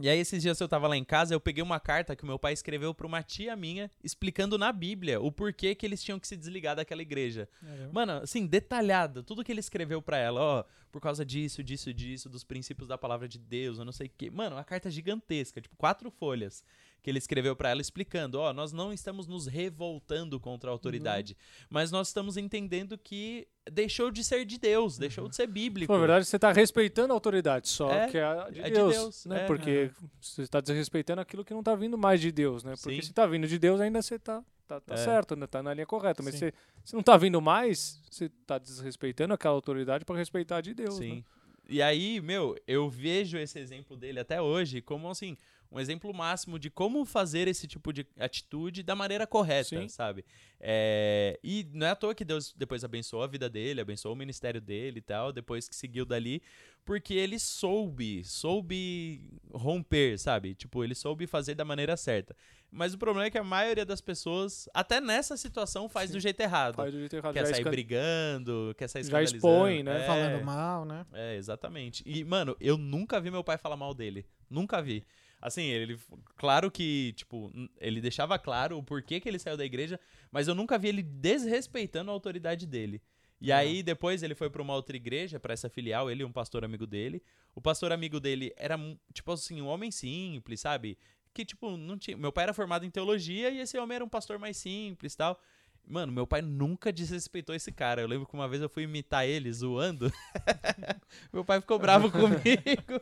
E 0.00 0.08
aí, 0.08 0.18
esses 0.18 0.40
dias 0.40 0.60
eu 0.60 0.68
tava 0.68 0.86
lá 0.86 0.96
em 0.96 1.02
casa, 1.02 1.34
eu 1.34 1.40
peguei 1.40 1.62
uma 1.62 1.80
carta 1.80 2.14
que 2.14 2.22
o 2.22 2.26
meu 2.26 2.38
pai 2.38 2.52
escreveu 2.52 2.94
pra 2.94 3.06
uma 3.06 3.22
tia 3.22 3.56
minha, 3.56 3.90
explicando 4.02 4.56
na 4.56 4.70
Bíblia 4.72 5.20
o 5.20 5.32
porquê 5.32 5.74
que 5.74 5.84
eles 5.84 6.02
tinham 6.02 6.20
que 6.20 6.28
se 6.28 6.36
desligar 6.36 6.76
daquela 6.76 7.02
igreja. 7.02 7.48
Mano, 7.92 8.12
assim, 8.12 8.46
detalhado, 8.46 9.22
tudo 9.24 9.42
que 9.42 9.50
ele 9.50 9.60
escreveu 9.60 10.00
pra 10.00 10.16
ela, 10.16 10.40
ó, 10.40 10.64
por 10.92 11.00
causa 11.00 11.24
disso, 11.24 11.62
disso, 11.64 11.92
disso, 11.92 12.28
dos 12.28 12.44
princípios 12.44 12.86
da 12.86 12.96
palavra 12.96 13.28
de 13.28 13.38
Deus, 13.38 13.78
eu 13.78 13.84
não 13.84 13.92
sei 13.92 14.06
o 14.06 14.10
quê. 14.16 14.30
Mano, 14.30 14.56
uma 14.56 14.64
carta 14.64 14.90
gigantesca, 14.90 15.60
tipo, 15.60 15.76
quatro 15.76 16.10
folhas, 16.10 16.64
que 17.02 17.08
ele 17.10 17.18
escreveu 17.18 17.54
pra 17.54 17.70
ela 17.70 17.80
explicando, 17.80 18.38
ó, 18.40 18.52
nós 18.52 18.72
não 18.72 18.92
estamos 18.92 19.26
nos 19.26 19.46
revoltando 19.46 20.38
contra 20.40 20.68
a 20.70 20.72
autoridade, 20.72 21.36
mas 21.70 21.90
nós 21.90 22.08
estamos 22.08 22.36
entendendo 22.36 22.98
que 22.98 23.46
deixou 23.70 24.10
de 24.10 24.24
ser 24.24 24.44
de 24.44 24.58
Deus, 24.58 24.98
deixou 24.98 25.28
de 25.28 25.36
ser 25.36 25.46
bíblico. 25.46 25.92
Na 25.92 25.98
verdade, 25.98 26.24
você 26.26 26.36
está 26.36 26.50
respeitando 26.52 27.12
a 27.12 27.16
autoridade, 27.16 27.68
só 27.68 27.90
É, 27.90 28.08
que 28.08 28.18
é 28.18 28.24
a 28.24 28.50
de 28.50 28.60
é 28.60 28.64
de 28.64 28.70
Deus, 28.72 28.94
Deus, 28.94 29.26
né? 29.26 29.42
é. 29.42 29.46
Porque 29.46 29.90
você 30.20 30.42
está 30.42 30.60
desrespeitando 30.60 31.20
aquilo 31.20 31.44
que 31.44 31.52
não 31.52 31.60
está 31.60 31.74
vindo 31.74 31.96
mais 31.96 32.20
de 32.20 32.32
Deus, 32.32 32.64
né? 32.64 32.72
Porque 32.72 32.96
Sim. 32.96 33.02
se 33.02 33.10
está 33.10 33.26
vindo 33.26 33.46
de 33.46 33.58
Deus, 33.58 33.80
ainda 33.80 34.02
você 34.02 34.16
está 34.16 34.42
tá, 34.66 34.80
tá 34.80 34.94
É. 34.94 34.96
certo, 34.98 35.34
né? 35.36 35.46
Tá 35.46 35.62
na 35.62 35.72
linha 35.72 35.86
correta. 35.86 36.22
Mas 36.22 36.34
se, 36.34 36.52
se 36.84 36.92
não 36.94 37.00
está 37.00 37.16
vindo 37.16 37.40
mais, 37.40 38.00
você 38.10 38.24
está 38.26 38.58
desrespeitando 38.58 39.32
aquela 39.34 39.54
autoridade 39.54 40.04
para 40.04 40.16
respeitar 40.16 40.56
a 40.58 40.60
de 40.60 40.74
Deus, 40.74 40.96
Sim. 40.96 41.16
né? 41.16 41.24
E 41.70 41.82
aí, 41.82 42.18
meu, 42.22 42.56
eu 42.66 42.88
vejo 42.88 43.36
esse 43.36 43.58
exemplo 43.58 43.94
dele 43.94 44.18
até 44.18 44.40
hoje 44.40 44.80
como 44.80 45.10
assim, 45.10 45.36
um 45.70 45.78
exemplo 45.78 46.12
máximo 46.14 46.58
de 46.58 46.70
como 46.70 47.04
fazer 47.04 47.46
esse 47.46 47.66
tipo 47.66 47.92
de 47.92 48.06
atitude 48.18 48.82
da 48.82 48.94
maneira 48.94 49.26
correta, 49.26 49.80
Sim. 49.80 49.88
sabe? 49.88 50.24
É, 50.58 51.38
E 51.42 51.66
não 51.72 51.86
é 51.86 51.90
à 51.90 51.96
toa 51.96 52.14
que 52.14 52.24
Deus 52.24 52.54
depois 52.56 52.84
abençoou 52.84 53.22
a 53.22 53.26
vida 53.26 53.48
dele, 53.48 53.80
abençoou 53.80 54.14
o 54.14 54.18
ministério 54.18 54.60
dele 54.60 54.98
e 54.98 55.02
tal, 55.02 55.32
depois 55.32 55.68
que 55.68 55.76
seguiu 55.76 56.04
dali, 56.04 56.42
porque 56.84 57.12
ele 57.12 57.38
soube, 57.38 58.24
soube 58.24 59.30
romper, 59.52 60.18
sabe? 60.18 60.54
Tipo, 60.54 60.82
ele 60.82 60.94
soube 60.94 61.26
fazer 61.26 61.54
da 61.54 61.64
maneira 61.64 61.96
certa. 61.96 62.34
Mas 62.70 62.92
o 62.92 62.98
problema 62.98 63.26
é 63.26 63.30
que 63.30 63.38
a 63.38 63.44
maioria 63.44 63.84
das 63.84 64.00
pessoas, 64.00 64.68
até 64.74 65.00
nessa 65.00 65.36
situação, 65.36 65.88
faz 65.88 66.10
Sim. 66.10 66.16
do 66.16 66.20
jeito 66.20 66.40
errado. 66.40 66.76
Faz 66.76 66.92
do 66.92 66.98
jeito 66.98 67.16
errado. 67.16 67.32
Quer 67.32 67.46
já 67.46 67.54
sair 67.54 67.64
brigando, 67.64 68.74
quer 68.76 68.88
sair 68.88 69.04
Já 69.04 69.22
expõe, 69.22 69.82
né? 69.82 70.02
É. 70.02 70.06
Falando 70.06 70.44
mal, 70.44 70.84
né? 70.84 71.06
É, 71.12 71.36
exatamente. 71.36 72.02
E, 72.06 72.24
mano, 72.24 72.56
eu 72.60 72.76
nunca 72.76 73.20
vi 73.20 73.30
meu 73.30 73.44
pai 73.44 73.56
falar 73.56 73.76
mal 73.76 73.94
dele. 73.94 74.26
Nunca 74.50 74.82
vi. 74.82 75.06
Assim, 75.40 75.62
ele. 75.62 75.98
Claro 76.36 76.70
que, 76.70 77.12
tipo, 77.12 77.52
ele 77.80 78.00
deixava 78.00 78.38
claro 78.38 78.76
o 78.76 78.82
porquê 78.82 79.20
que 79.20 79.28
ele 79.28 79.38
saiu 79.38 79.56
da 79.56 79.64
igreja, 79.64 79.98
mas 80.30 80.48
eu 80.48 80.54
nunca 80.54 80.78
vi 80.78 80.88
ele 80.88 81.02
desrespeitando 81.02 82.10
a 82.10 82.14
autoridade 82.14 82.66
dele. 82.66 83.00
E 83.40 83.52
aí, 83.52 83.82
depois 83.84 84.22
ele 84.24 84.34
foi 84.34 84.50
pra 84.50 84.60
uma 84.60 84.74
outra 84.74 84.96
igreja, 84.96 85.38
pra 85.38 85.52
essa 85.52 85.68
filial, 85.68 86.10
ele 86.10 86.22
e 86.22 86.24
um 86.24 86.32
pastor 86.32 86.64
amigo 86.64 86.86
dele. 86.86 87.22
O 87.54 87.60
pastor 87.60 87.92
amigo 87.92 88.18
dele 88.18 88.52
era, 88.56 88.76
tipo 89.12 89.30
assim, 89.30 89.62
um 89.62 89.66
homem 89.66 89.92
simples, 89.92 90.60
sabe? 90.60 90.98
Que, 91.32 91.44
tipo, 91.44 91.76
não 91.76 91.96
tinha. 91.96 92.16
Meu 92.16 92.32
pai 92.32 92.44
era 92.44 92.54
formado 92.54 92.84
em 92.84 92.90
teologia 92.90 93.48
e 93.50 93.60
esse 93.60 93.78
homem 93.78 93.94
era 93.94 94.04
um 94.04 94.08
pastor 94.08 94.40
mais 94.40 94.56
simples 94.56 95.14
tal. 95.14 95.40
Mano, 95.86 96.12
meu 96.12 96.26
pai 96.26 96.42
nunca 96.42 96.92
desrespeitou 96.92 97.54
esse 97.54 97.72
cara. 97.72 98.02
Eu 98.02 98.08
lembro 98.08 98.26
que 98.26 98.34
uma 98.34 98.48
vez 98.48 98.60
eu 98.60 98.68
fui 98.68 98.82
imitar 98.82 99.26
ele 99.26 99.52
zoando. 99.52 100.12
meu 101.32 101.44
pai 101.44 101.60
ficou 101.60 101.78
bravo 101.78 102.10
comigo. 102.12 103.00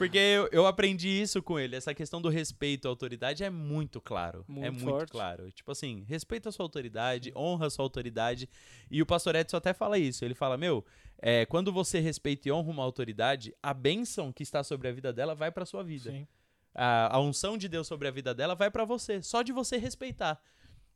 Porque 0.00 0.16
eu, 0.16 0.48
eu 0.50 0.66
aprendi 0.66 1.08
isso 1.08 1.42
com 1.42 1.58
ele. 1.58 1.76
Essa 1.76 1.92
questão 1.94 2.22
do 2.22 2.30
respeito 2.30 2.86
à 2.86 2.88
autoridade 2.88 3.44
é 3.44 3.50
muito 3.50 4.00
claro. 4.00 4.44
é 4.48 4.52
Muito 4.52 4.72
muito 4.72 4.88
forte. 4.88 5.10
claro. 5.10 5.52
Tipo 5.52 5.70
assim, 5.72 6.04
respeita 6.08 6.48
a 6.48 6.52
sua 6.52 6.64
autoridade, 6.64 7.30
honra 7.36 7.66
a 7.66 7.70
sua 7.70 7.84
autoridade. 7.84 8.48
E 8.90 9.02
o 9.02 9.06
pastor 9.06 9.34
Edson 9.34 9.58
até 9.58 9.74
fala 9.74 9.98
isso. 9.98 10.24
Ele 10.24 10.34
fala, 10.34 10.56
meu, 10.56 10.82
é, 11.18 11.44
quando 11.44 11.70
você 11.70 12.00
respeita 12.00 12.48
e 12.48 12.52
honra 12.52 12.70
uma 12.70 12.82
autoridade, 12.82 13.54
a 13.62 13.74
bênção 13.74 14.32
que 14.32 14.42
está 14.42 14.64
sobre 14.64 14.88
a 14.88 14.92
vida 14.92 15.12
dela 15.12 15.34
vai 15.34 15.50
pra 15.50 15.66
sua 15.66 15.84
vida. 15.84 16.10
Sim. 16.10 16.26
A, 16.74 17.14
a 17.16 17.20
unção 17.20 17.58
de 17.58 17.68
Deus 17.68 17.86
sobre 17.86 18.08
a 18.08 18.10
vida 18.10 18.32
dela 18.34 18.54
vai 18.54 18.70
pra 18.70 18.86
você, 18.86 19.22
só 19.22 19.42
de 19.42 19.52
você 19.52 19.76
respeitar. 19.76 20.40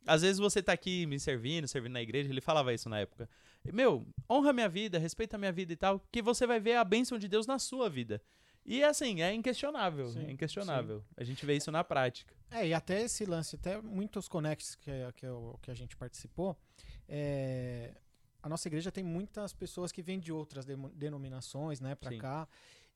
Às 0.07 0.23
vezes 0.23 0.39
você 0.39 0.63
tá 0.63 0.73
aqui 0.73 1.05
me 1.05 1.19
servindo, 1.19 1.67
servindo 1.67 1.93
na 1.93 2.01
igreja, 2.01 2.29
ele 2.29 2.41
falava 2.41 2.73
isso 2.73 2.89
na 2.89 2.99
época. 2.99 3.29
Meu, 3.71 4.07
honra 4.29 4.51
minha 4.53 4.69
vida, 4.69 4.97
respeita 4.97 5.35
a 5.35 5.39
minha 5.39 5.51
vida 5.51 5.73
e 5.73 5.75
tal, 5.75 5.99
que 6.11 6.21
você 6.21 6.47
vai 6.47 6.59
ver 6.59 6.75
a 6.75 6.83
bênção 6.83 7.19
de 7.19 7.27
Deus 7.27 7.45
na 7.45 7.59
sua 7.59 7.89
vida. 7.89 8.21
E 8.65 8.83
assim, 8.83 9.21
é 9.21 9.31
inquestionável, 9.31 10.09
Sim, 10.09 10.25
é 10.25 10.31
inquestionável. 10.31 11.03
A 11.15 11.23
gente 11.23 11.45
vê 11.45 11.55
isso 11.55 11.71
na 11.71 11.83
prática. 11.83 12.33
É, 12.49 12.67
e 12.67 12.73
até 12.73 13.01
esse 13.01 13.23
lance, 13.25 13.55
até 13.55 13.79
muitos 13.79 14.27
connects 14.27 14.75
que, 14.75 14.91
que, 15.15 15.27
que 15.61 15.71
a 15.71 15.73
gente 15.73 15.95
participou, 15.95 16.57
é, 17.07 17.93
a 18.41 18.49
nossa 18.49 18.67
igreja 18.67 18.91
tem 18.91 19.03
muitas 19.03 19.53
pessoas 19.53 19.91
que 19.91 20.01
vêm 20.01 20.19
de 20.19 20.31
outras 20.31 20.65
denominações, 20.93 21.79
né, 21.79 21.93
pra 21.93 22.09
Sim. 22.09 22.17
cá. 22.17 22.47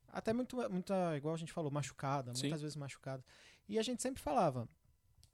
Até 0.07 0.33
muito, 0.33 0.57
muita, 0.71 1.15
igual 1.15 1.35
a 1.35 1.37
gente 1.37 1.53
falou, 1.53 1.69
machucada, 1.69 2.33
Sim. 2.33 2.43
muitas 2.43 2.61
vezes 2.61 2.75
machucada. 2.75 3.23
E 3.67 3.77
a 3.77 3.83
gente 3.83 4.01
sempre 4.01 4.21
falava 4.21 4.67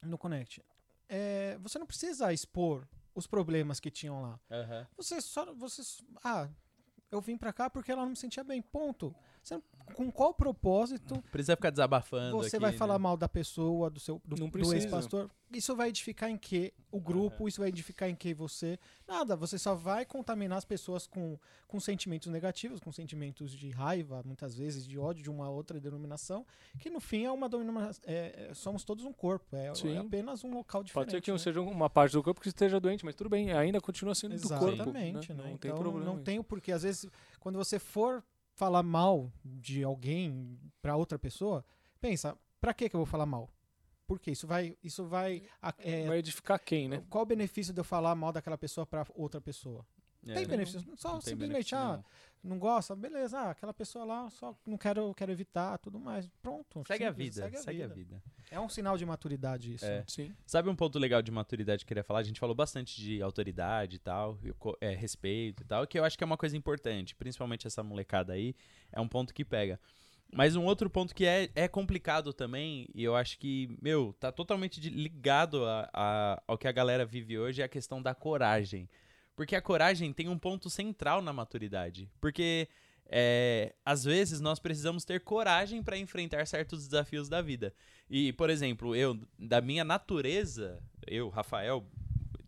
no 0.01 0.17
Connect, 0.17 0.61
é, 1.07 1.57
você 1.61 1.79
não 1.79 1.85
precisa 1.85 2.33
expor 2.33 2.85
os 3.13 3.25
problemas 3.25 3.79
que 3.79 3.89
tinham 3.89 4.21
lá. 4.21 4.39
Você 4.97 5.21
só, 5.21 5.53
você, 5.53 5.81
ah, 6.23 6.49
eu 7.09 7.21
vim 7.21 7.37
pra 7.37 7.53
cá 7.53 7.69
porque 7.69 7.91
ela 7.91 8.01
não 8.01 8.09
me 8.09 8.15
sentia 8.17 8.43
bem, 8.43 8.61
ponto. 8.61 9.15
Não- 9.87 9.95
com 9.95 10.11
qual 10.11 10.33
propósito 10.33 11.21
Precisa 11.31 11.55
ficar 11.55 11.69
desabafando 11.69 12.37
você 12.37 12.55
aqui, 12.55 12.59
vai 12.59 12.71
né? 12.71 12.77
falar 12.77 12.99
mal 12.99 13.15
da 13.15 13.29
pessoa, 13.29 13.89
do 13.89 13.99
seu 13.99 14.21
do, 14.25 14.35
Não 14.35 14.49
do 14.49 14.73
ex-pastor. 14.73 15.29
Isso 15.51 15.75
vai 15.75 15.89
edificar 15.89 16.29
em 16.29 16.37
que 16.37 16.73
o 16.91 16.99
grupo, 16.99 17.47
isso 17.47 17.59
vai 17.61 17.69
edificar 17.69 18.09
em 18.09 18.15
que 18.15 18.33
você. 18.33 18.79
Nada, 19.07 19.35
você 19.35 19.57
só 19.57 19.75
vai 19.75 20.03
contaminar 20.05 20.57
as 20.57 20.65
pessoas 20.65 21.05
com, 21.07 21.37
com 21.67 21.79
sentimentos 21.79 22.27
negativos, 22.31 22.79
com 22.79 22.91
sentimentos 22.91 23.51
de 23.51 23.69
raiva, 23.69 24.21
muitas 24.25 24.55
vezes 24.55 24.85
de 24.85 24.97
ódio 24.97 25.23
de 25.23 25.29
uma 25.29 25.49
outra 25.49 25.79
denominação, 25.79 26.45
que 26.79 26.89
no 26.89 26.99
fim 26.99 27.25
é 27.25 27.31
uma 27.31 27.47
denominação. 27.47 28.01
é- 28.05 28.49
é- 28.49 28.53
somos 28.53 28.83
todos 28.83 29.05
um 29.05 29.13
corpo, 29.13 29.55
é, 29.55 29.67
é 29.67 29.97
apenas 29.97 30.43
um 30.43 30.51
local 30.53 30.83
diferente. 30.83 31.05
Pode 31.05 31.11
ser 31.11 31.21
que 31.21 31.31
um 31.31 31.35
né? 31.35 31.39
seja 31.39 31.61
uma 31.61 31.89
parte 31.89 32.13
do 32.13 32.23
corpo 32.23 32.41
que 32.41 32.47
esteja 32.47 32.79
doente, 32.79 33.05
mas 33.05 33.15
tudo 33.15 33.29
bem, 33.29 33.53
ainda 33.53 33.79
continua 33.79 34.15
sendo 34.15 34.35
do 34.35 34.49
corpo. 34.49 34.69
Exatamente, 34.71 35.33
né? 35.33 35.43
né? 35.43 35.49
Não 35.51 35.57
tem 35.57 35.69
então 35.71 35.81
problema. 35.81 36.05
não 36.05 36.15
isso. 36.15 36.23
tem 36.23 36.39
o 36.39 36.43
porquê. 36.43 36.71
Às 36.71 36.83
vezes, 36.83 37.07
quando 37.39 37.55
você 37.55 37.77
for 37.79 38.23
falar 38.55 38.83
mal 38.83 39.31
de 39.43 39.83
alguém 39.83 40.57
pra 40.81 40.95
outra 40.95 41.19
pessoa, 41.19 41.63
pensa, 41.99 42.37
pra 42.59 42.73
que 42.73 42.89
que 42.89 42.95
eu 42.95 42.99
vou 42.99 43.05
falar 43.05 43.25
mal? 43.25 43.49
Por 44.07 44.19
quê? 44.19 44.31
Isso 44.31 44.47
vai, 44.47 44.77
isso 44.83 45.05
vai, 45.05 45.43
é, 45.79 46.05
Vai 46.07 46.19
edificar 46.19 46.59
quem, 46.59 46.87
né? 46.87 47.03
qual 47.09 47.23
o 47.23 47.27
benefício 47.27 47.73
de 47.73 47.79
eu 47.79 47.83
falar 47.83 48.15
mal 48.15 48.31
daquela 48.31 48.57
pessoa 48.57 48.85
pra 48.85 49.05
outra 49.15 49.41
pessoa? 49.41 49.85
É, 50.27 50.33
tem 50.33 50.43
não- 50.43 50.49
benefício, 50.49 50.81
só 50.95 51.13
não 51.13 51.21
simplesmente, 51.21 51.73
ah, 51.75 52.03
não 52.43 52.59
gosta, 52.59 52.95
beleza, 52.95 53.37
ah, 53.39 53.49
aquela 53.51 53.73
pessoa 53.73 54.05
lá 54.05 54.29
só 54.29 54.55
não 54.65 54.77
quero, 54.77 55.13
quero 55.15 55.31
evitar, 55.31 55.77
tudo 55.79 55.99
mais. 55.99 56.27
Pronto. 56.41 56.83
Segue 56.87 57.03
a 57.03 57.09
simples, 57.09 57.35
vida, 57.35 57.57
segue 57.57 57.83
a 57.83 57.87
vida. 57.87 58.21
É 58.51 58.59
um 58.59 58.69
sinal 58.69 58.97
de 58.97 59.05
maturidade 59.05 59.73
isso. 59.73 59.85
É. 59.85 60.03
Sim. 60.07 60.31
Sabe 60.45 60.69
um 60.69 60.75
ponto 60.75 60.99
legal 60.99 61.21
de 61.21 61.31
maturidade 61.31 61.79
que 61.79 61.85
eu 61.85 61.87
queria 61.89 62.03
falar? 62.03 62.19
A 62.19 62.23
gente 62.23 62.39
falou 62.39 62.55
bastante 62.55 62.99
de 63.01 63.21
autoridade 63.21 63.95
e 63.95 63.99
tal, 63.99 64.37
é, 64.79 64.93
respeito 64.95 65.63
e 65.63 65.65
tal, 65.65 65.87
que 65.87 65.97
eu 65.97 66.03
acho 66.03 66.17
que 66.17 66.23
é 66.23 66.27
uma 66.27 66.37
coisa 66.37 66.55
importante, 66.55 67.15
principalmente 67.15 67.65
essa 67.67 67.81
molecada 67.83 68.33
aí, 68.33 68.55
é 68.91 69.01
um 69.01 69.07
ponto 69.07 69.33
que 69.33 69.43
pega. 69.43 69.79
Mas 70.33 70.55
um 70.55 70.65
outro 70.65 70.89
ponto 70.89 71.13
que 71.15 71.25
é, 71.25 71.49
é 71.55 71.67
complicado 71.67 72.33
também, 72.33 72.87
e 72.93 73.03
eu 73.03 73.15
acho 73.15 73.37
que, 73.39 73.69
meu, 73.81 74.11
tá 74.19 74.31
totalmente 74.31 74.81
ligado 74.89 75.63
a- 75.65 75.89
a- 75.93 76.43
ao 76.47 76.57
que 76.57 76.67
a 76.67 76.71
galera 76.71 77.05
vive 77.05 77.37
hoje, 77.37 77.61
é 77.61 77.65
a 77.65 77.69
questão 77.69 78.01
da 78.01 78.13
coragem. 78.13 78.89
Porque 79.35 79.55
a 79.55 79.61
coragem 79.61 80.13
tem 80.13 80.29
um 80.29 80.37
ponto 80.37 80.69
central 80.69 81.21
na 81.21 81.33
maturidade. 81.33 82.09
Porque, 82.21 82.67
é, 83.07 83.75
às 83.85 84.03
vezes, 84.03 84.39
nós 84.39 84.59
precisamos 84.59 85.03
ter 85.03 85.19
coragem 85.19 85.83
para 85.83 85.97
enfrentar 85.97 86.47
certos 86.47 86.87
desafios 86.87 87.27
da 87.27 87.41
vida. 87.41 87.73
E, 88.09 88.31
por 88.33 88.49
exemplo, 88.49 88.95
eu, 88.95 89.19
da 89.37 89.59
minha 89.59 89.83
natureza, 89.83 90.81
eu, 91.05 91.29
Rafael, 91.29 91.85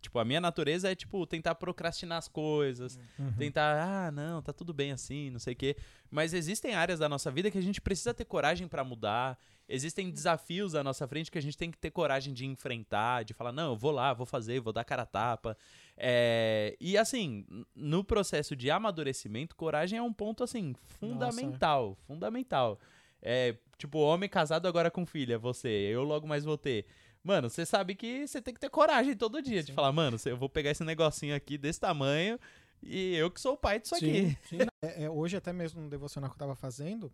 Tipo, 0.00 0.18
a 0.18 0.24
minha 0.24 0.40
natureza 0.40 0.90
é, 0.90 0.94
tipo, 0.94 1.26
tentar 1.26 1.54
procrastinar 1.56 2.18
as 2.18 2.28
coisas, 2.28 2.98
Uhum. 3.18 3.32
tentar, 3.36 4.06
ah, 4.06 4.10
não, 4.10 4.40
tá 4.40 4.52
tudo 4.52 4.72
bem 4.72 4.92
assim, 4.92 5.30
não 5.30 5.38
sei 5.38 5.52
o 5.54 5.56
quê. 5.56 5.76
Mas 6.10 6.32
existem 6.32 6.74
áreas 6.74 6.98
da 6.98 7.08
nossa 7.08 7.30
vida 7.30 7.50
que 7.50 7.58
a 7.58 7.62
gente 7.62 7.80
precisa 7.80 8.14
ter 8.14 8.24
coragem 8.24 8.66
pra 8.68 8.82
mudar. 8.84 9.38
Existem 9.68 10.10
desafios 10.10 10.74
à 10.74 10.82
nossa 10.82 11.06
frente 11.06 11.30
que 11.30 11.36
a 11.36 11.42
gente 11.42 11.56
tem 11.58 11.70
que 11.70 11.76
ter 11.76 11.90
coragem 11.90 12.32
de 12.32 12.46
enfrentar, 12.46 13.22
de 13.24 13.34
falar, 13.34 13.52
não, 13.52 13.72
eu 13.72 13.76
vou 13.76 13.90
lá, 13.90 14.14
vou 14.14 14.24
fazer, 14.24 14.60
vou 14.60 14.72
dar 14.72 14.82
cara 14.84 15.02
a 15.02 15.06
tapa. 15.06 15.54
É, 15.96 16.74
E 16.80 16.96
assim, 16.96 17.44
no 17.74 18.02
processo 18.02 18.56
de 18.56 18.70
amadurecimento, 18.70 19.54
coragem 19.54 19.98
é 19.98 20.02
um 20.02 20.12
ponto, 20.12 20.42
assim, 20.42 20.74
fundamental. 20.86 21.96
Fundamental. 22.06 22.78
É, 23.20 23.56
tipo, 23.76 23.98
homem 23.98 24.28
casado 24.28 24.66
agora 24.68 24.90
com 24.90 25.04
filha, 25.04 25.38
você, 25.38 25.68
eu 25.68 26.02
logo 26.04 26.26
mais 26.26 26.44
vou 26.44 26.56
ter. 26.56 26.86
Mano, 27.22 27.50
você 27.50 27.66
sabe 27.66 27.94
que 27.94 28.26
você 28.26 28.40
tem 28.40 28.54
que 28.54 28.60
ter 28.60 28.70
coragem 28.70 29.16
todo 29.16 29.42
dia 29.42 29.60
de 29.62 29.68
Sim. 29.68 29.74
falar, 29.74 29.92
mano, 29.92 30.16
eu 30.24 30.36
vou 30.36 30.48
pegar 30.48 30.70
esse 30.70 30.84
negocinho 30.84 31.34
aqui 31.34 31.58
desse 31.58 31.80
tamanho 31.80 32.38
e 32.82 33.14
eu 33.16 33.30
que 33.30 33.40
sou 33.40 33.54
o 33.54 33.56
pai 33.56 33.80
disso 33.80 33.94
aqui. 33.94 34.36
Sim. 34.48 34.58
É, 34.80 35.04
é, 35.04 35.10
hoje, 35.10 35.36
até 35.36 35.52
mesmo 35.52 35.80
no 35.82 35.90
devocional 35.90 36.30
que 36.30 36.34
eu 36.34 36.36
estava 36.36 36.54
fazendo, 36.54 37.12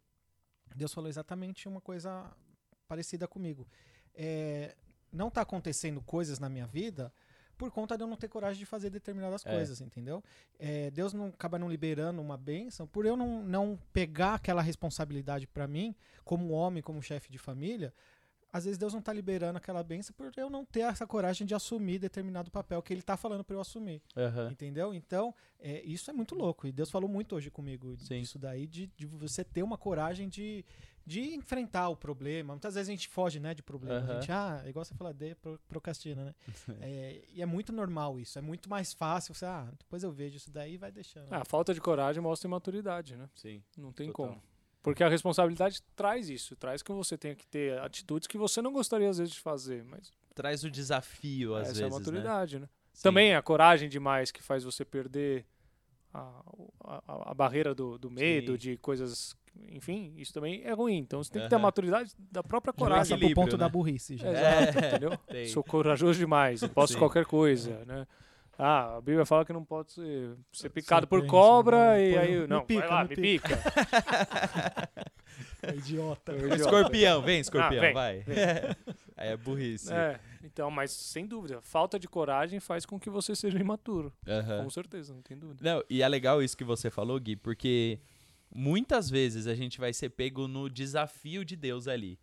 Deus 0.77 0.93
falou 0.93 1.09
exatamente 1.09 1.67
uma 1.67 1.81
coisa 1.81 2.31
parecida 2.87 3.27
comigo. 3.27 3.67
É, 4.15 4.77
não 5.11 5.31
tá 5.31 5.41
acontecendo 5.41 6.03
coisas 6.03 6.39
na 6.39 6.49
minha 6.51 6.67
vida 6.67 7.11
por 7.57 7.71
conta 7.71 7.97
de 7.97 8.03
eu 8.03 8.09
não 8.09 8.17
ter 8.17 8.29
coragem 8.29 8.59
de 8.59 8.67
fazer 8.67 8.91
determinadas 8.91 9.47
É. 9.47 9.51
coisas, 9.51 9.81
entendeu? 9.81 10.23
É, 10.59 10.91
Deus 10.91 11.13
não 11.15 11.29
acaba 11.29 11.59
não 11.59 11.69
liberando 11.69 12.21
uma 12.21 12.37
bênção 12.37 12.87
por 12.87 13.07
eu 13.07 13.17
não, 13.17 13.43
não 13.43 13.79
pegar 13.93 14.35
aquela 14.35 14.61
responsabilidade 14.61 15.47
para 15.47 15.67
mim, 15.67 15.95
como 16.25 16.51
homem, 16.51 16.83
como 16.83 17.01
chefe 17.03 17.31
de 17.31 17.39
família. 17.39 17.95
Às 18.57 18.65
vezes 18.67 18.79
Deus 18.79 18.95
não 18.95 19.03
tá 19.03 19.13
liberando 19.13 19.57
aquela 19.59 19.83
bênção 19.83 20.15
por 20.15 20.31
eu 20.37 20.49
não 20.49 20.65
ter 20.65 20.83
essa 20.83 21.05
coragem 21.05 21.45
de 21.45 21.57
assumir 21.57 21.99
determinado 21.99 22.53
papel 22.53 22.81
que 22.81 22.95
Ele 22.95 23.03
tá 23.03 23.17
falando 23.17 23.43
para 23.43 23.57
eu 23.57 23.61
assumir. 23.61 24.01
Aham. 24.17 24.49
Entendeu? 24.53 24.95
Então, 24.95 25.35
é, 25.59 25.83
isso 25.83 26.09
é 26.09 26.15
muito 26.15 26.37
louco. 26.37 26.65
E 26.65 26.71
Deus 26.71 26.89
falou 26.89 27.09
muito 27.09 27.35
hoje 27.35 27.51
comigo 27.51 27.97
Sim. 27.99 28.21
disso 28.21 28.39
daí, 28.39 28.69
de, 28.69 28.87
de 28.97 29.07
você 29.07 29.43
ter 29.43 29.65
uma 29.65 29.77
coragem 29.77 30.29
de, 30.29 30.65
de 31.05 31.35
enfrentar 31.35 31.89
o 31.89 31.97
problema. 31.97 32.53
Muitas 32.55 32.75
vezes 32.77 32.89
a 32.89 32.93
gente 32.93 33.09
foge, 33.09 33.41
né, 33.41 33.55
de 33.55 33.63
problema. 33.65 33.97
A 33.99 34.03
Aham. 34.03 34.21
gente, 34.21 34.31
ah, 34.31 34.63
é 34.65 34.69
igual 34.69 34.85
você 34.85 34.95
falou, 34.95 35.13
de 35.13 35.35
pro- 35.35 35.59
procrastina, 35.69 36.25
né? 36.25 36.35
É, 36.81 37.25
e 37.33 37.43
é 37.43 37.47
muito 37.47 37.73
normal 37.73 38.21
isso. 38.21 38.39
É 38.39 38.41
muito 38.41 38.71
mais 38.71 38.93
fácil 38.93 39.35
você, 39.35 39.47
ah, 39.47 39.69
depois 39.81 40.05
eu 40.05 40.13
vejo 40.13 40.37
isso 40.37 40.53
daí 40.53 40.75
e 40.75 40.79
vai 40.79 40.93
deixando. 40.93 41.27
Ah, 41.33 41.39
a 41.41 41.45
falta 41.45 41.75
de 41.75 41.81
coragem 41.81 42.23
mostra 42.23 42.47
imaturidade, 42.47 43.17
né? 43.17 43.29
Sim. 43.35 43.65
Não 43.77 43.93
tem 43.93 44.13
Total. 44.13 44.29
como. 44.29 44.43
Porque 44.85 45.03
a 45.03 45.09
responsabilidade 45.09 45.83
traz 45.97 46.29
isso, 46.29 46.55
traz 46.55 46.83
que 46.83 46.93
você 46.93 47.17
tenha 47.17 47.35
que 47.35 47.47
ter 47.47 47.79
atitudes 47.81 48.29
que 48.29 48.37
você 48.37 48.61
não 48.61 48.71
gostaria 48.71 49.09
às 49.09 49.17
vezes 49.19 49.33
de 49.35 49.41
fazer, 49.41 49.83
mas 49.83 50.13
Traz 50.35 50.63
o 50.63 50.71
desafio, 50.71 51.55
às 51.55 51.69
essa 51.71 51.83
é 51.83 51.87
a 51.87 51.89
vezes, 51.89 51.93
né? 51.93 51.99
maturidade, 51.99 52.59
né? 52.59 52.69
Sim. 52.93 53.03
Também 53.03 53.35
a 53.35 53.41
coragem 53.41 53.89
demais 53.89 54.31
que 54.31 54.43
faz 54.43 54.63
você 54.63 54.85
perder 54.85 55.47
a, 56.13 56.43
a, 56.85 57.31
a 57.31 57.35
barreira 57.35 57.75
do, 57.75 57.97
do 57.99 58.11
medo, 58.11 58.53
Sim. 58.53 58.59
de 58.59 58.77
coisas. 58.77 59.35
Enfim, 59.71 60.13
isso 60.19 60.35
também 60.35 60.63
é 60.65 60.73
ruim. 60.73 60.99
Então 60.99 61.23
você 61.23 61.31
tem 61.33 61.43
que 61.43 61.49
ter 61.49 61.55
a 61.55 61.59
maturidade 61.59 62.13
da 62.31 62.43
própria 62.43 62.73
Já 62.73 62.85
passa 62.85 63.15
coragem. 63.15 63.19
pro 63.19 63.35
ponto 63.35 63.53
né? 63.53 63.59
da 63.59 63.69
burrice. 63.69 64.17
Já. 64.19 64.31
Exato, 64.31 64.79
É. 64.79 64.89
entendeu? 64.89 65.17
Tem. 65.29 65.47
Sou 65.47 65.65
corajoso 65.65 66.19
demais, 66.19 66.61
eu 66.63 66.69
posso 66.69 66.93
Sim. 66.93 66.99
qualquer 66.99 67.25
coisa, 67.25 67.85
né? 67.87 68.07
Ah, 68.59 68.97
a 68.97 69.01
Bíblia 69.01 69.27
fala 69.27 69.45
que 69.45 69.53
não 69.53 69.65
pode 69.65 69.93
ser, 69.93 70.37
ser 70.53 70.71
picado 70.71 71.07
por 71.07 71.27
cobra 71.27 71.95
né? 71.95 72.11
e 72.11 72.19
aí... 72.19 72.47
Não, 72.47 72.65
pica, 72.65 72.81
vai 72.81 72.89
lá, 72.89 73.05
me 73.05 73.11
me 73.11 73.17
pica. 73.17 73.59
É 75.63 75.75
idiota. 75.75 76.33
Eu 76.33 76.47
idiota. 76.47 76.57
Escorpião, 76.57 77.23
vem, 77.23 77.41
escorpião, 77.41 77.83
Ah, 77.83 77.87
vem, 77.87 77.95
vai. 77.95 78.25
Aí 79.17 79.29
é 79.29 79.37
burrice. 79.37 79.93
É, 79.93 80.21
então, 80.43 80.71
mas 80.71 80.91
sem 80.91 81.27
dúvida, 81.27 81.61
falta 81.63 81.99
de 81.99 82.07
coragem 82.07 82.61
faz 82.61 82.85
com 82.85 82.99
que 82.99 83.09
você 83.09 83.35
seja 83.35 83.59
imaturo. 83.59 84.13
Aham. 84.27 84.65
Com 84.65 84.71
certeza, 84.71 85.15
não 85.15 85.23
tem 85.23 85.37
dúvida. 85.37 85.61
Não, 85.63 85.83
e 85.89 86.03
é 86.03 86.09
legal 86.09 86.43
isso 86.43 86.57
que 86.57 86.65
você 86.65 86.91
falou, 86.91 87.19
Gui, 87.19 87.37
porque 87.37 87.99
muitas 88.55 89.09
vezes 89.09 89.47
a 89.47 89.55
gente 89.55 89.79
vai 89.79 89.93
ser 89.93 90.11
pego 90.11 90.47
no 90.47 90.69
desafio 90.69 91.45
de 91.45 91.57
Deus 91.57 91.89
ali. 91.89 92.19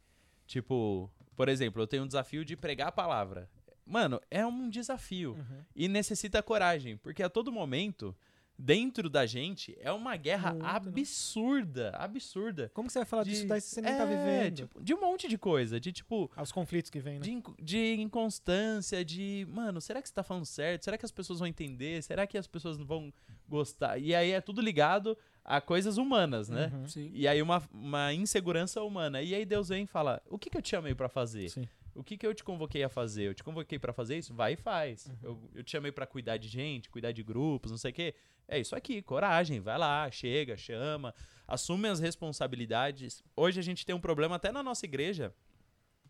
Tipo, 0.46 1.10
por 1.36 1.50
exemplo, 1.50 1.82
eu 1.82 1.88
tenho 1.88 2.04
um 2.04 2.08
desafio 2.08 2.46
de 2.46 2.56
pregar 2.56 2.90
a 2.90 2.92
palavra. 2.92 3.50
Mano, 3.92 4.22
é 4.32 4.46
um 4.46 4.70
desafio. 4.70 5.34
Uhum. 5.34 5.58
E 5.76 5.88
necessita 5.88 6.42
coragem, 6.42 6.96
porque 6.98 7.22
a 7.22 7.30
todo 7.30 7.52
momento, 7.52 8.16
dentro 8.58 9.10
da 9.10 9.26
gente, 9.26 9.76
é 9.82 9.92
uma 9.92 10.16
guerra 10.16 10.52
Muito, 10.52 10.64
né? 10.64 10.70
absurda, 10.72 11.90
absurda. 11.96 12.72
Como 12.74 12.88
que 12.88 12.94
você 12.94 13.00
vai 13.00 13.06
falar 13.06 13.24
De- 13.24 13.32
disso 13.32 13.48
daí 13.48 13.60
se 13.62 13.70
você 13.70 13.82
nem 13.82 13.96
tá 13.98 14.04
é, 14.04 14.06
vivendo? 14.06 14.56
tipo, 14.56 14.84
de 14.84 14.94
um 14.94 15.00
monte 15.02 15.28
de 15.28 15.38
coisa. 15.38 15.80
De 15.80 15.92
tipo, 15.92 16.32
Ah, 16.36 16.42
Os 16.44 16.52
conflitos 16.52 16.90
que 16.90 17.00
vem, 17.00 17.16
né? 17.16 17.22
de, 17.22 17.42
de 17.62 17.96
inconstância, 18.02 19.04
de, 19.04 19.48
mano, 19.50 19.82
será 19.82 20.02
que 20.02 20.08
você 20.08 20.14
tá 20.14 20.24
falando 20.24 20.46
certo? 20.46 20.84
Será 20.84 20.98
que 20.98 21.06
as 21.06 21.12
pessoas 21.12 21.40
vão 21.40 21.48
entender? 21.48 22.02
Será 22.04 22.26
que 22.28 22.38
as 22.38 22.48
pessoas 22.48 22.78
não 22.78 22.86
vão 22.86 23.12
gostar? 23.48 23.98
E 23.98 24.14
aí 24.16 24.32
é 24.32 24.40
tudo 24.42 24.62
ligado 24.62 25.18
a 25.44 25.60
coisas 25.60 25.98
humanas, 25.98 26.48
né? 26.50 26.72
Uhum. 26.74 26.88
Sim. 26.88 27.10
E 27.14 27.28
aí 27.28 27.42
uma, 27.42 27.62
uma 27.74 28.14
insegurança 28.14 28.82
humana. 28.84 29.22
E 29.22 29.34
aí 29.34 29.44
Deus 29.46 29.70
vem 29.70 29.84
e 29.84 29.88
fala: 29.88 30.22
"O 30.30 30.38
que 30.38 30.50
que 30.50 30.58
eu 30.58 30.62
te 30.62 30.70
chamei 30.70 30.94
pra 30.94 31.10
fazer? 31.10 31.50
Sim. 31.50 31.68
O 31.96 32.04
que 32.04 32.18
que 32.18 32.26
eu 32.26 32.34
te 32.34 32.44
convoquei 32.44 32.84
a 32.84 32.90
fazer? 32.90 33.24
Eu 33.24 33.34
te 33.34 33.44
convoquei 33.44 33.78
pra 33.78 33.94
fazer 33.94 34.18
isso? 34.18 34.34
Vai 34.34 34.54
e 34.54 34.56
faz. 34.56 35.08
Uhum. 35.08 35.18
Eu, 35.24 35.50
eu 35.56 35.64
te 35.64 35.72
chamei 35.72 35.92
pra 35.92 36.06
cuidar 36.06 36.38
de 36.38 36.48
gente, 36.48 36.90
cuidar 36.90 37.12
de 37.12 37.24
grupos, 37.24 37.72
não 37.72 37.78
sei 37.78 37.92
o 37.92 37.94
quê. 37.94 38.16
É 38.48 38.60
isso 38.60 38.76
aqui, 38.76 39.02
coragem, 39.02 39.60
vai 39.60 39.78
lá, 39.78 40.10
chega, 40.12 40.58
chama, 40.58 41.14
assume 41.48 41.88
as 41.88 42.00
responsabilidades. 42.00 43.24
Hoje 43.36 43.60
a 43.60 43.64
gente 43.64 43.86
tem 43.86 43.96
um 43.96 44.00
problema 44.02 44.36
até 44.36 44.52
na 44.52 44.62
nossa 44.62 44.86
igreja. 44.86 45.34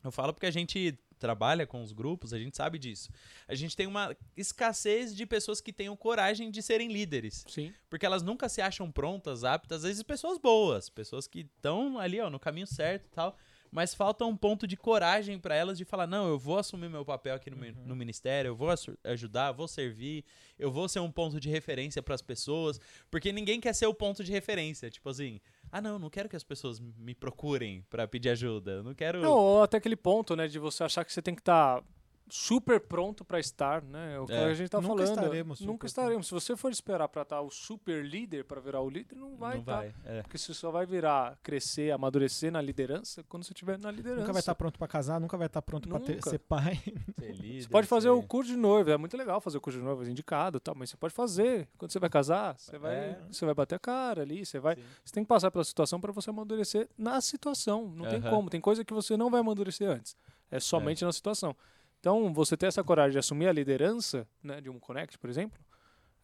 Eu 0.04 0.12
falo 0.12 0.34
porque 0.34 0.48
a 0.48 0.52
gente 0.52 0.98
trabalha 1.20 1.68
com 1.68 1.84
os 1.84 1.92
grupos, 1.92 2.34
a 2.34 2.40
gente 2.40 2.58
sabe 2.58 2.80
disso. 2.80 3.12
A 3.48 3.54
gente 3.54 3.78
tem 3.78 3.86
uma 3.86 4.18
escassez 4.36 5.16
de 5.16 5.26
pessoas 5.26 5.62
que 5.62 5.72
tenham 5.72 5.96
coragem 5.96 6.50
de 6.50 6.62
serem 6.64 6.92
líderes. 6.92 7.46
Sim. 7.48 7.72
Porque 7.88 8.06
elas 8.06 8.24
nunca 8.24 8.50
se 8.50 8.60
acham 8.60 8.92
prontas, 8.92 9.44
aptas, 9.44 9.78
às 9.78 9.84
vezes 9.84 10.02
pessoas 10.02 10.40
boas, 10.40 10.90
pessoas 10.90 11.28
que 11.28 11.42
estão 11.42 12.00
ali, 12.00 12.20
ó, 12.20 12.30
no 12.30 12.40
caminho 12.40 12.66
certo 12.66 13.06
e 13.06 13.10
tal, 13.12 13.38
mas 13.72 13.94
falta 13.96 14.26
um 14.26 14.36
ponto 14.36 14.68
de 14.68 14.76
coragem 14.76 15.40
pra 15.40 15.56
elas 15.56 15.78
de 15.78 15.86
falar, 15.86 16.06
não, 16.06 16.28
eu 16.28 16.38
vou 16.38 16.58
assumir 16.58 16.90
meu 16.90 17.06
papel 17.06 17.36
aqui 17.36 17.50
no, 17.50 17.56
mi- 17.58 17.72
no 17.86 17.96
ministério, 17.96 18.50
eu 18.50 18.56
vou 18.56 18.70
ajudar, 19.06 19.52
vou 19.54 19.68
servir, 19.68 20.26
eu 20.60 20.70
vou 20.72 20.90
ser 20.90 21.00
um 21.00 21.10
ponto 21.12 21.40
de 21.40 21.50
referência 21.50 22.04
pras 22.04 22.22
pessoas, 22.22 22.80
porque 23.10 23.32
ninguém 23.32 23.62
quer 23.62 23.74
ser 23.74 23.86
o 23.86 23.94
ponto 23.94 24.24
de 24.24 24.32
referência, 24.32 24.90
tipo 24.90 25.08
assim, 25.10 25.40
ah, 25.72 25.80
não, 25.82 25.98
não 25.98 26.10
quero 26.10 26.28
que 26.28 26.36
as 26.36 26.44
pessoas 26.44 26.80
me 26.80 27.16
procurem 27.16 27.82
pra 27.90 28.06
pedir 28.08 28.30
ajuda, 28.30 28.72
eu 28.72 28.84
não 28.84 28.94
quero 28.94 29.22
Não, 29.22 29.32
ou 29.32 29.64
até 29.64 29.78
aquele 29.78 29.96
ponto, 29.96 30.36
né, 30.36 30.48
de 30.48 30.60
você 30.60 30.84
achar 30.84 31.06
que 31.06 31.14
você 31.14 31.22
tem 31.22 31.34
que 31.34 31.42
estar 31.42 31.82
super 32.30 32.80
pronto 32.80 33.26
pra 33.26 33.40
estar, 33.40 33.82
né? 33.84 34.16
É 34.16 34.20
o 34.20 34.26
que 34.26 34.32
É. 34.34 34.46
a 34.46 34.54
gente 34.54 34.70
tá 34.70 34.80
Nunca 34.80 35.04
falando. 35.04 35.10
estaremos 35.18 35.58
super 35.60 35.72
Nunca 35.72 35.86
estaremos. 35.86 36.28
Se 36.28 36.34
você 36.34 36.56
for 36.56 36.72
esperar 36.72 37.08
pra 37.10 37.24
estar 37.24 37.42
o 37.42 37.50
super 37.50 38.06
líder, 38.06 38.46
pra 38.46 38.62
virar 38.62 38.80
o 38.82 38.90
líder, 38.90 39.16
não 39.18 39.36
vai 39.36 39.56
não 39.56 39.60
estar. 39.62 39.76
vai. 39.78 39.94
É. 40.06 40.22
Porque 40.22 40.38
você 40.38 40.54
só 40.54 40.72
vai 40.72 40.86
virar, 40.86 41.38
crescer, 41.44 41.92
amadurecer 41.92 42.52
na 42.52 42.62
liderança 42.62 43.24
quando 43.28 43.44
você 43.44 43.52
estiver 43.52 43.78
na 43.78 43.92
liderança. 43.92 44.22
Nunca 44.22 44.34
vai 44.34 44.40
estar 44.40 44.56
pronto 44.56 44.80
pra 44.80 44.88
casar, 44.88 45.20
nunca 45.20 45.38
vai 45.38 45.48
estar 45.48 45.62
pronto 45.62 45.90
pra 45.90 46.00
ter- 46.00 46.16
Nunca. 46.16 46.30
ser 46.30 46.40
pai. 46.40 46.80
Ser 47.20 47.32
líder, 47.36 47.64
Você 47.64 47.70
pode 47.70 47.88
fazer 47.88 48.08
ser- 48.08 48.14
o 48.14 48.24
curso 48.24 48.50
de 48.52 48.58
noiva, 48.58 48.92
é 48.92 48.98
muito 48.98 49.18
legal 49.18 49.42
fazer 49.42 49.58
o 49.58 49.62
curso 49.62 49.80
de 49.80 49.84
noiva, 49.86 50.04
é 50.06 50.10
indicado 50.10 50.58
e 50.58 50.62
tal, 50.62 50.74
mas 50.76 50.90
você 50.90 50.98
pode 50.98 51.14
fazer. 51.14 51.68
Quando 51.78 51.92
você 51.92 52.00
vai 52.00 52.10
casar, 52.10 52.58
você 52.58 52.78
vai, 52.78 52.96
É. 52.96 53.20
você 53.30 53.46
vai 53.46 53.54
bater 53.54 53.76
a 53.76 53.80
cara 53.80 54.22
ali, 54.22 54.46
você 54.46 54.58
vai. 54.60 54.76
Sim. 54.78 54.84
Você 55.04 55.14
tem 55.14 55.24
que 55.24 55.28
passar 55.28 55.52
pela 55.52 55.64
situação 55.66 56.00
para 56.00 56.12
você 56.14 56.30
amadurecer 56.30 56.88
na 56.98 57.20
situação. 57.20 57.90
Não 57.94 58.08
tem 58.08 58.20
Aham. 58.20 58.30
como. 58.30 58.50
Tem 58.50 58.62
coisa 58.62 58.86
que 58.86 58.94
você 58.94 59.18
não 59.18 59.30
vai 59.30 59.42
amadurecer 59.42 59.90
antes. 59.90 60.16
É 60.50 60.60
somente 60.60 61.04
na 61.06 61.12
situação. 61.14 61.56
Então, 62.02 62.34
você 62.34 62.58
ter 62.58 62.66
essa 62.66 62.84
coragem 62.84 63.12
de 63.14 63.20
assumir 63.20 63.48
a 63.48 63.54
liderança 63.54 64.28
né, 64.44 64.60
de 64.60 64.70
um 64.70 64.80
Connect, 64.80 65.18
por 65.20 65.30
exemplo, 65.30 65.64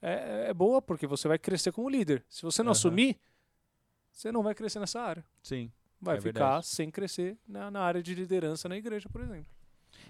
é, 0.02 0.48
é 0.50 0.54
boa 0.54 0.82
porque 0.82 1.06
você 1.08 1.28
vai 1.28 1.38
crescer 1.38 1.72
como 1.72 1.88
líder. 1.88 2.26
Se 2.28 2.42
você 2.42 2.62
não 2.64 2.72
Aham. 2.72 2.72
assumir, 2.72 3.18
você 4.12 4.32
não 4.32 4.42
vai 4.42 4.56
crescer 4.56 4.80
nessa 4.80 5.00
área. 5.00 5.24
Sim. 5.44 5.72
Vai 6.02 6.18
É 6.18 6.22
ficar 6.22 6.32
verdade. 6.46 6.68
sem 6.68 6.90
crescer 6.90 7.38
na, 7.48 7.70
na 7.72 7.82
área 7.82 8.02
de 8.02 8.14
liderança 8.16 8.68
na 8.68 8.76
igreja, 8.76 9.08
por 9.08 9.22
exemplo. 9.22 9.46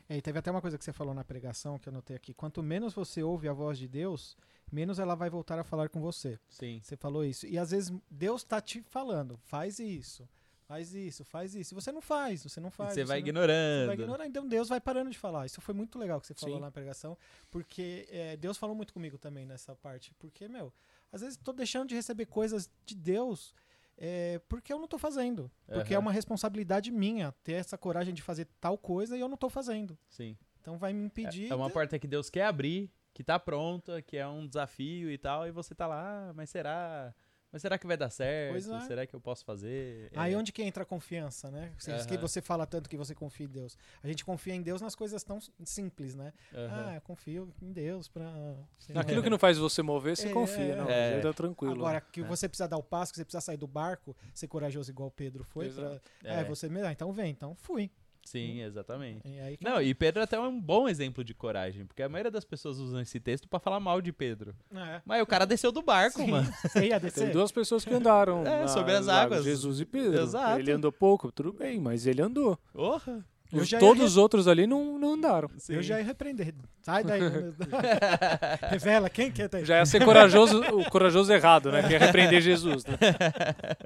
É, 0.10 0.16
e 0.18 0.22
teve 0.22 0.40
até 0.40 0.50
uma 0.50 0.62
coisa 0.62 0.78
que 0.78 0.84
você 0.86 0.94
falou 0.94 1.14
na 1.14 1.24
pregação 1.24 1.78
que 1.78 1.88
eu 1.90 1.94
notei 1.94 2.16
aqui. 2.16 2.34
Quanto 2.34 2.64
menos 2.64 2.94
você 2.94 3.22
ouve 3.22 3.48
a 3.50 3.54
voz 3.54 3.78
de 3.78 3.88
Deus, 3.90 4.38
menos 4.72 5.00
ela 5.00 5.16
vai 5.16 5.30
voltar 5.30 5.60
a 5.60 5.64
falar 5.66 5.90
com 5.90 6.00
você. 6.02 6.40
Sim. 6.48 6.80
Você 6.82 6.96
falou 6.96 7.26
isso. 7.26 7.46
E 7.46 7.58
às 7.58 7.72
vezes 7.72 7.94
Deus 8.10 8.44
tá 8.44 8.62
te 8.62 8.82
falando, 8.84 9.38
faz 9.44 9.80
isso, 9.80 10.28
faz 10.68 10.94
isso, 10.94 11.24
faz 11.24 11.56
isso. 11.56 11.74
E 11.74 11.76
você 11.76 11.92
não 11.92 12.02
faz, 12.02 12.44
você 12.44 12.60
não 12.60 12.70
faz. 12.70 12.94
você 12.94 13.04
vai 13.04 13.20
não- 13.20 13.26
Você 13.26 13.30
ignorando. 13.30 13.86
vai 13.88 13.96
ignorar, 13.96 14.26
então 14.28 14.48
Deus 14.48 14.68
vai 14.70 14.80
parando 14.82 15.10
de 15.10 15.18
falar. 15.18 15.46
Isso 15.46 15.62
foi 15.62 15.74
muito 15.74 15.98
legal 15.98 16.20
que 16.20 16.28
você 16.28 16.34
falou 16.34 16.56
Sim. 16.58 16.62
na 16.62 16.72
pregação, 16.72 17.18
porque 17.50 18.08
é, 18.12 18.36
Deus 18.38 18.58
falou 18.58 18.76
muito 18.76 18.94
comigo 18.94 19.18
também 19.18 19.46
nessa 19.46 19.76
parte. 19.76 20.14
Porque, 20.20 20.48
meu, 20.48 20.74
às 21.12 21.22
vezes 21.22 21.38
tô 21.38 21.54
deixando 21.54 21.88
de 21.90 21.96
receber 21.96 22.26
coisas 22.26 22.70
de 22.86 22.94
Deus 22.96 23.54
é, 23.98 24.40
porque 24.48 24.72
eu 24.72 24.78
não 24.78 24.88
tô 24.88 24.98
fazendo. 25.00 25.50
Porque 25.66 25.94
é 25.94 25.98
Aham. 25.98 26.06
uma 26.06 26.12
responsabilidade 26.12 26.92
minha 26.92 27.32
ter 27.44 27.54
essa 27.54 27.78
coragem 27.78 28.14
de 28.14 28.22
fazer 28.22 28.48
tal 28.62 28.78
coisa 28.78 29.18
e 29.18 29.20
eu 29.20 29.28
não 29.28 29.38
tô 29.38 29.50
fazendo. 29.50 29.98
Sim. 30.10 30.38
Então 30.62 30.78
vai 30.78 30.92
me 30.94 31.06
impedir. 31.06 31.46
É, 31.46 31.50
é 31.50 31.56
uma 31.56 31.68
de- 31.68 31.74
porta 31.74 31.98
que 31.98 32.06
Deus 32.08 32.30
quer 32.30 32.44
abrir, 32.46 32.92
que 33.14 33.24
tá 33.24 33.40
pronta, 33.40 34.02
que 34.02 34.18
é 34.18 34.28
um 34.28 34.46
desafio 34.46 35.10
e 35.10 35.18
tal, 35.18 35.48
e 35.48 35.52
você 35.52 35.74
tá 35.74 35.88
lá, 35.88 36.30
ah, 36.30 36.34
mas 36.34 36.50
será? 36.52 37.16
Mas 37.52 37.62
será 37.62 37.78
que 37.78 37.88
vai 37.88 37.96
dar 37.96 38.10
certo? 38.10 38.52
Pois 38.52 38.68
é. 38.70 38.80
Será 38.82 39.08
que 39.08 39.16
eu 39.16 39.22
posso 39.22 39.46
fazer? 39.46 40.12
Aí 40.16 40.34
É. 40.34 40.38
onde 40.38 40.52
que 40.52 40.62
entra 40.62 40.84
a 40.84 40.86
confiança, 40.86 41.50
né? 41.50 41.72
Você, 41.78 41.92
que 42.06 42.14
Aham. 42.16 42.22
você 42.22 42.42
fala 42.42 42.66
tanto 42.66 42.90
que 42.90 42.98
você 42.98 43.16
confia 43.16 43.46
em 43.46 43.50
Deus. 43.50 43.78
A 44.04 44.08
gente 44.08 44.26
confia 44.26 44.54
em 44.54 44.62
Deus 44.62 44.82
nas 44.82 44.96
coisas 44.96 45.24
tão 45.24 45.40
simples, 45.64 46.14
né? 46.14 46.34
Aham. 46.54 46.86
Ah, 46.90 46.96
eu 46.96 47.02
confio 47.02 47.54
em 47.62 47.72
Deus 47.72 48.12
lá. 48.16 48.56
Naquilo 48.90 49.24
que 49.24 49.30
não 49.30 49.40
faz 49.40 49.58
você 49.58 49.82
mover, 49.82 50.18
você 50.18 50.28
É, 50.28 50.34
confia. 50.34 50.76
Não, 50.76 50.90
é. 50.90 51.20
tá 51.22 51.32
tranquilo. 51.34 51.74
Agora, 51.76 52.02
que 52.02 52.20
É. 52.22 52.24
você 52.24 52.50
precisa 52.50 52.68
dar 52.68 52.78
o 52.78 52.84
passo, 52.84 53.14
que 53.14 53.18
você 53.18 53.24
precisa 53.26 53.42
sair 53.42 53.58
do 53.58 53.68
barco, 53.68 54.16
ser 54.34 54.48
corajoso 54.48 54.92
igual 54.92 55.08
o 55.08 55.12
Pedro 55.12 55.44
foi. 55.44 55.70
Pra... 55.70 55.84
Exato. 55.84 56.02
É. 56.26 56.44
você 56.44 56.68
mesmo. 56.68 56.88
Ah, 56.88 56.92
então 56.92 57.12
vem, 57.14 57.32
então 57.32 57.56
fui. 57.56 57.90
Sim, 58.28 58.62
exatamente. 58.62 59.22
E 59.26 59.40
aí, 59.40 59.58
Não, 59.62 59.82
e 59.82 59.94
Pedro 59.94 60.22
até 60.24 60.36
é 60.36 60.40
um 60.40 60.60
bom 60.60 60.88
exemplo 60.90 61.24
de 61.24 61.34
coragem, 61.34 61.86
porque 61.86 62.04
a 62.04 62.10
maioria 62.10 62.32
das 62.32 62.44
pessoas 62.46 62.78
usam 62.80 63.00
esse 63.00 63.20
texto 63.20 63.48
pra 63.48 63.60
falar 63.60 63.80
mal 63.80 64.02
de 64.02 64.12
Pedro. 64.12 64.56
É. 64.74 65.02
Mas 65.06 65.22
o 65.22 65.26
cara 65.26 65.46
desceu 65.46 65.72
do 65.72 65.82
barco, 65.82 66.20
Sim. 66.22 66.32
mano. 66.32 66.48
Tem 67.14 67.32
duas 67.32 67.52
pessoas 67.52 67.86
que 67.86 67.94
andaram 67.94 68.42
É, 68.48 68.62
na- 68.62 68.68
sobre 68.68 68.94
as 68.94 69.08
águas. 69.08 69.44
Jesus 69.44 69.80
e 69.80 69.86
Pedro. 69.86 70.22
Exato. 70.22 70.60
Ele 70.60 70.72
andou 70.72 70.92
pouco, 70.92 71.32
tudo 71.32 71.54
bem, 71.54 71.80
mas 71.80 72.06
ele 72.06 72.22
andou. 72.22 72.58
Porra! 72.74 73.26
Os- 73.52 73.70
todos 73.70 74.00
re- 74.00 74.04
os 74.06 74.18
outros 74.18 74.48
ali 74.48 74.68
não, 74.68 75.00
não 75.00 75.14
andaram. 75.14 75.50
Eu 75.70 75.82
já 75.82 76.00
ia 76.00 76.06
repreender. 76.06 76.54
Sai 76.82 77.04
daí. 77.04 77.22
Revela, 78.70 79.10
quem 79.10 79.32
que 79.32 79.42
é? 79.42 79.48
tá 79.48 79.58
aí? 79.58 79.66
Já 79.66 79.78
ia 79.78 79.86
ser 79.86 80.04
corajoso, 80.04 80.60
o 80.62 80.90
corajoso 80.90 81.32
errado, 81.32 81.72
né? 81.72 81.84
Que 81.84 81.94
ia 81.94 82.00
repreender 82.00 82.42
Jesus. 82.42 82.86
Né? 82.86 82.98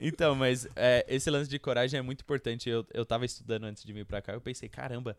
Então, 0.00 0.34
mas 0.34 0.66
é, 0.74 1.04
esse 1.08 1.30
lance 1.30 1.48
de 1.48 1.58
coragem 1.58 1.98
é 1.98 2.02
muito 2.02 2.22
importante. 2.22 2.68
Eu, 2.68 2.84
eu 2.92 3.04
tava 3.04 3.24
estudando 3.24 3.64
antes 3.64 3.84
de 3.84 3.92
vir 3.92 4.04
pra 4.04 4.20
cá, 4.20 4.32
eu 4.32 4.40
pensei, 4.40 4.68
caramba, 4.68 5.16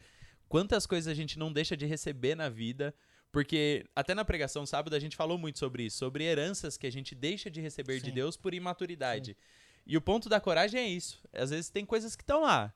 quantas 0.50 0.86
coisas 0.86 1.10
a 1.10 1.14
gente 1.16 1.40
não 1.40 1.52
deixa 1.54 1.78
de 1.78 1.86
receber 1.86 2.36
na 2.36 2.50
vida. 2.50 2.94
Porque 3.32 3.84
até 3.96 4.14
na 4.14 4.24
pregação 4.24 4.64
sábado 4.64 4.94
a 4.96 5.00
gente 5.00 5.16
falou 5.16 5.40
muito 5.40 5.58
sobre 5.58 5.84
isso, 5.86 5.98
sobre 5.98 6.24
heranças 6.24 6.78
que 6.78 6.86
a 6.86 6.92
gente 6.92 7.16
deixa 7.16 7.50
de 7.50 7.60
receber 7.62 8.00
de 8.00 8.08
Sim. 8.10 8.12
Deus 8.14 8.38
por 8.38 8.54
imaturidade. 8.54 9.36
E 9.88 9.98
o 9.98 10.02
ponto 10.02 10.30
da 10.30 10.40
coragem 10.40 10.80
é 10.80 10.88
isso. 10.88 11.20
Às 11.34 11.50
vezes 11.50 11.70
tem 11.70 11.84
coisas 11.84 12.16
que 12.16 12.22
estão 12.22 12.42
lá. 12.44 12.72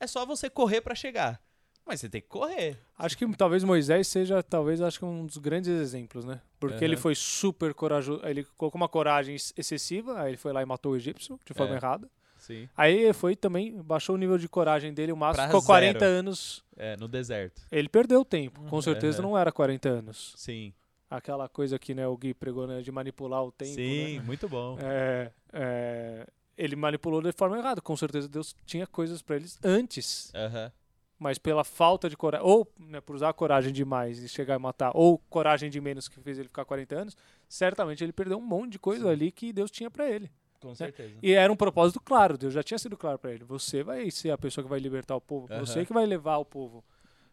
É 0.00 0.06
só 0.06 0.24
você 0.26 0.48
correr 0.50 0.80
pra 0.80 0.94
chegar. 0.94 1.40
Mas 1.86 2.00
você 2.00 2.08
tem 2.08 2.20
que 2.20 2.28
correr. 2.28 2.78
Acho 2.98 3.16
que 3.18 3.26
talvez 3.36 3.64
Moisés 3.64 4.06
seja, 4.08 4.42
talvez, 4.42 4.80
acho 4.80 4.98
que 4.98 5.04
um 5.04 5.26
dos 5.26 5.36
grandes 5.38 5.68
exemplos, 5.70 6.24
né? 6.24 6.40
Porque 6.58 6.76
Aham. 6.76 6.84
ele 6.84 6.96
foi 6.96 7.14
super 7.14 7.74
corajoso. 7.74 8.20
Ele 8.24 8.44
colocou 8.56 8.80
uma 8.80 8.88
coragem 8.88 9.34
ex- 9.34 9.52
excessiva, 9.56 10.20
aí 10.20 10.30
ele 10.30 10.36
foi 10.36 10.52
lá 10.52 10.62
e 10.62 10.64
matou 10.66 10.92
o 10.92 10.96
egípcio 10.96 11.38
de 11.44 11.52
forma 11.52 11.74
É. 11.74 11.76
errada. 11.76 12.08
Sim. 12.38 12.68
Aí 12.76 12.96
ele 12.96 13.12
foi 13.12 13.36
também, 13.36 13.82
baixou 13.82 14.14
o 14.14 14.18
nível 14.18 14.38
de 14.38 14.48
coragem 14.48 14.94
dele, 14.94 15.12
o 15.12 15.16
máximo, 15.16 15.46
ficou 15.46 15.62
40 15.62 15.98
zero. 15.98 16.10
anos. 16.18 16.64
É, 16.76 16.96
no 16.96 17.06
deserto. 17.08 17.60
Ele 17.70 17.88
perdeu 17.88 18.20
o 18.20 18.24
tempo, 18.24 18.62
com 18.68 18.76
Uhum. 18.76 18.82
certeza 18.82 19.18
Aham. 19.20 19.28
não 19.30 19.36
era 19.38 19.52
40 19.52 19.88
anos. 19.88 20.32
Sim. 20.36 20.72
Aquela 21.10 21.48
coisa 21.48 21.76
que 21.78 21.92
né, 21.92 22.06
o 22.06 22.16
Gui 22.16 22.32
pregou 22.32 22.66
né, 22.68 22.80
de 22.82 22.92
manipular 22.92 23.42
o 23.44 23.50
tempo. 23.50 23.74
Sim, 23.74 24.18
né? 24.18 24.24
muito 24.24 24.48
bom. 24.48 24.78
É, 24.80 25.32
é, 25.52 26.26
ele 26.60 26.76
manipulou 26.76 27.22
de 27.22 27.32
forma 27.32 27.58
errada. 27.58 27.80
Com 27.80 27.96
certeza 27.96 28.28
Deus 28.28 28.54
tinha 28.66 28.86
coisas 28.86 29.22
pra 29.22 29.36
eles 29.36 29.58
antes, 29.64 30.30
Aham. 30.34 30.70
mas 31.18 31.38
pela 31.38 31.64
falta 31.64 32.08
de 32.08 32.16
coragem, 32.16 32.46
ou 32.46 32.70
né, 32.78 33.00
por 33.00 33.16
usar 33.16 33.32
coragem 33.32 33.72
demais 33.72 34.18
e 34.22 34.28
chegar 34.28 34.56
e 34.56 34.58
matar, 34.58 34.92
ou 34.94 35.18
coragem 35.30 35.70
de 35.70 35.80
menos 35.80 36.08
que 36.08 36.20
fez 36.20 36.38
ele 36.38 36.48
ficar 36.48 36.64
40 36.64 36.94
anos, 36.94 37.16
certamente 37.48 38.04
ele 38.04 38.12
perdeu 38.12 38.38
um 38.38 38.42
monte 38.42 38.72
de 38.72 38.78
coisa 38.78 39.04
Sim. 39.04 39.10
ali 39.10 39.32
que 39.32 39.52
Deus 39.52 39.70
tinha 39.70 39.90
pra 39.90 40.08
ele. 40.08 40.30
Com 40.60 40.74
certeza. 40.74 41.14
E 41.22 41.32
era 41.32 41.50
um 41.50 41.56
propósito 41.56 41.98
claro, 42.00 42.36
Deus 42.36 42.52
já 42.52 42.62
tinha 42.62 42.78
sido 42.78 42.94
claro 42.94 43.18
pra 43.18 43.32
ele. 43.32 43.44
Você 43.44 43.82
vai 43.82 44.10
ser 44.10 44.30
a 44.30 44.36
pessoa 44.36 44.62
que 44.62 44.68
vai 44.68 44.78
libertar 44.78 45.16
o 45.16 45.20
povo, 45.20 45.46
Aham. 45.50 45.64
você 45.64 45.86
que 45.86 45.92
vai 45.92 46.04
levar 46.04 46.36
o 46.36 46.44
povo. 46.44 46.84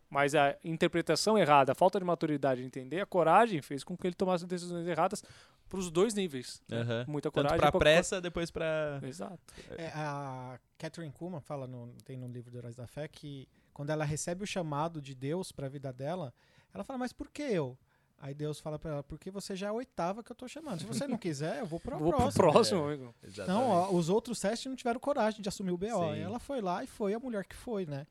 Mas 0.09 0.33
a 0.35 0.55
interpretação 0.63 1.37
errada, 1.37 1.73
a 1.73 1.75
falta 1.75 1.99
de 1.99 2.05
maturidade 2.05 2.61
de 2.61 2.67
entender, 2.67 3.01
a 3.01 3.05
coragem 3.05 3.61
fez 3.61 3.83
com 3.83 3.97
que 3.97 4.07
ele 4.07 4.15
tomasse 4.15 4.45
decisões 4.45 4.87
erradas 4.87 5.21
pros 5.67 5.91
dois 5.91 6.13
níveis. 6.13 6.61
né? 6.69 6.79
Aham. 6.81 7.05
Muita 7.07 7.29
Tanto 7.29 7.43
coragem. 7.43 7.57
pra 7.59 7.71
pouca 7.71 7.83
pressa, 7.83 8.21
depois 8.21 8.49
pra. 8.49 8.97
cor- 9.01 9.09
Exato. 9.09 9.39
É, 9.77 9.87
a 9.93 10.57
Catherine 10.77 11.11
Kuhlman 11.11 11.41
fala, 11.41 11.67
no, 11.67 11.93
tem 12.05 12.15
no 12.17 12.27
livro 12.27 12.49
do 12.49 12.57
Heróis 12.57 12.75
da 12.75 12.87
Fé, 12.87 13.07
que 13.09 13.49
quando 13.73 13.89
ela 13.89 14.05
recebe 14.05 14.43
o 14.43 14.47
chamado 14.47 15.01
de 15.01 15.13
Deus 15.13 15.51
pra 15.51 15.67
vida 15.67 15.91
dela, 15.91 16.33
ela 16.73 16.83
fala, 16.85 16.97
mas 16.99 17.11
por 17.11 17.29
que 17.29 17.41
eu? 17.43 17.77
Aí 18.19 18.33
Deus 18.33 18.59
fala 18.59 18.79
pra 18.79 18.91
ela, 18.91 19.03
porque 19.03 19.29
você 19.29 19.55
já 19.55 19.67
é 19.67 19.69
a 19.69 19.73
oitava 19.73 20.23
que 20.23 20.31
eu 20.31 20.35
tô 20.35 20.47
chamando. 20.47 20.79
Se 20.79 20.85
você 20.87 21.07
não 21.07 21.17
quiser, 21.17 21.59
eu 21.59 21.65
vou 21.67 21.79
pro 21.79 21.97
Vou 21.99 22.09
pro 22.09 22.17
próximo. 22.17 22.43
próximo, 22.51 22.79
É. 22.81 22.93
amigo. 22.93 23.15
Exatamente. 23.23 23.63
Então, 23.63 23.69
ó, 23.69 23.91
os 23.91 24.09
outros 24.09 24.39
sete 24.39 24.67
não 24.67 24.75
tiveram 24.75 24.99
coragem 24.99 25.41
de 25.41 25.47
assumir 25.47 25.71
o 25.71 25.77
BO. 25.77 25.85
Sim. 25.87 26.15
E 26.15 26.19
ela 26.21 26.39
foi 26.39 26.59
lá 26.59 26.83
e 26.83 26.87
foi 26.87 27.13
a 27.13 27.19
mulher 27.19 27.45
que 27.45 27.55
foi, 27.55 27.85
né? 27.85 28.07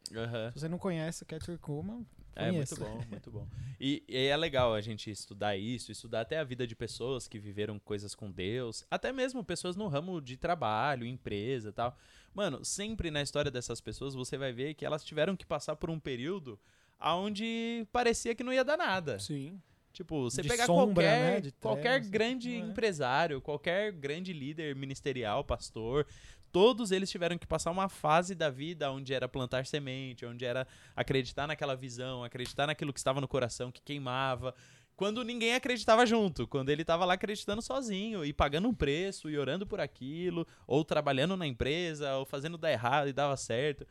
Se 0.52 0.60
você 0.60 0.68
não 0.68 0.78
conhece 0.78 1.24
a 1.24 1.26
Catherine 1.26 1.58
Kuhlman, 1.58 2.06
É 2.36 2.52
muito 2.52 2.76
bom, 2.76 3.00
muito 3.10 3.30
bom. 3.32 3.46
E, 3.80 4.04
e 4.06 4.16
é 4.26 4.36
legal 4.36 4.74
a 4.74 4.80
gente 4.80 5.10
estudar 5.10 5.56
isso, 5.56 5.90
estudar 5.90 6.20
até 6.20 6.38
a 6.38 6.44
vida 6.44 6.66
de 6.66 6.76
pessoas 6.76 7.26
que 7.26 7.38
viveram 7.38 7.78
coisas 7.78 8.14
com 8.14 8.30
Deus, 8.30 8.84
até 8.90 9.10
mesmo 9.12 9.42
pessoas 9.42 9.74
no 9.74 9.88
ramo 9.88 10.20
de 10.20 10.36
trabalho, 10.36 11.04
empresa 11.04 11.70
e 11.70 11.72
tal. 11.72 11.96
Mano, 12.32 12.64
sempre 12.64 13.10
na 13.10 13.22
história 13.22 13.50
dessas 13.50 13.80
pessoas 13.80 14.14
você 14.14 14.36
vai 14.38 14.52
ver 14.52 14.74
que 14.74 14.84
elas 14.86 15.02
tiveram 15.02 15.34
que 15.34 15.44
passar 15.46 15.74
por 15.76 15.90
um 15.90 15.98
período 15.98 16.58
onde 17.00 17.86
parecia 17.92 18.34
que 18.34 18.44
não 18.44 18.52
ia 18.52 18.64
dar 18.64 18.76
nada. 18.76 19.18
Sim. 19.18 19.60
Tipo, 19.96 20.24
você 20.24 20.42
De 20.42 20.48
pegar 20.48 20.66
sombra, 20.66 21.06
qualquer, 21.06 21.42
né? 21.42 21.52
Qualquer 21.58 21.82
trevas, 21.82 22.10
grande 22.10 22.54
é? 22.54 22.58
empresário, 22.58 23.40
qualquer 23.40 23.90
grande 23.92 24.30
líder 24.30 24.76
ministerial, 24.76 25.42
pastor, 25.42 26.06
todos 26.52 26.90
eles 26.90 27.10
tiveram 27.10 27.38
que 27.38 27.46
passar 27.46 27.70
uma 27.70 27.88
fase 27.88 28.34
da 28.34 28.50
vida 28.50 28.92
onde 28.92 29.14
era 29.14 29.26
plantar 29.26 29.64
semente, 29.64 30.26
onde 30.26 30.44
era 30.44 30.68
acreditar 30.94 31.46
naquela 31.46 31.74
visão, 31.74 32.22
acreditar 32.22 32.66
naquilo 32.66 32.92
que 32.92 32.98
estava 32.98 33.22
no 33.22 33.26
coração, 33.26 33.72
que 33.72 33.80
queimava. 33.80 34.54
Quando 34.94 35.24
ninguém 35.24 35.54
acreditava 35.54 36.04
junto, 36.04 36.46
quando 36.46 36.68
ele 36.68 36.82
estava 36.82 37.06
lá 37.06 37.14
acreditando 37.14 37.62
sozinho 37.62 38.22
e 38.22 38.34
pagando 38.34 38.68
um 38.68 38.74
preço 38.74 39.30
e 39.30 39.38
orando 39.38 39.66
por 39.66 39.80
aquilo, 39.80 40.46
ou 40.66 40.84
trabalhando 40.84 41.38
na 41.38 41.46
empresa, 41.46 42.16
ou 42.16 42.26
fazendo 42.26 42.58
dar 42.58 42.70
errado 42.70 43.08
e 43.08 43.14
dava 43.14 43.36
certo. 43.38 43.86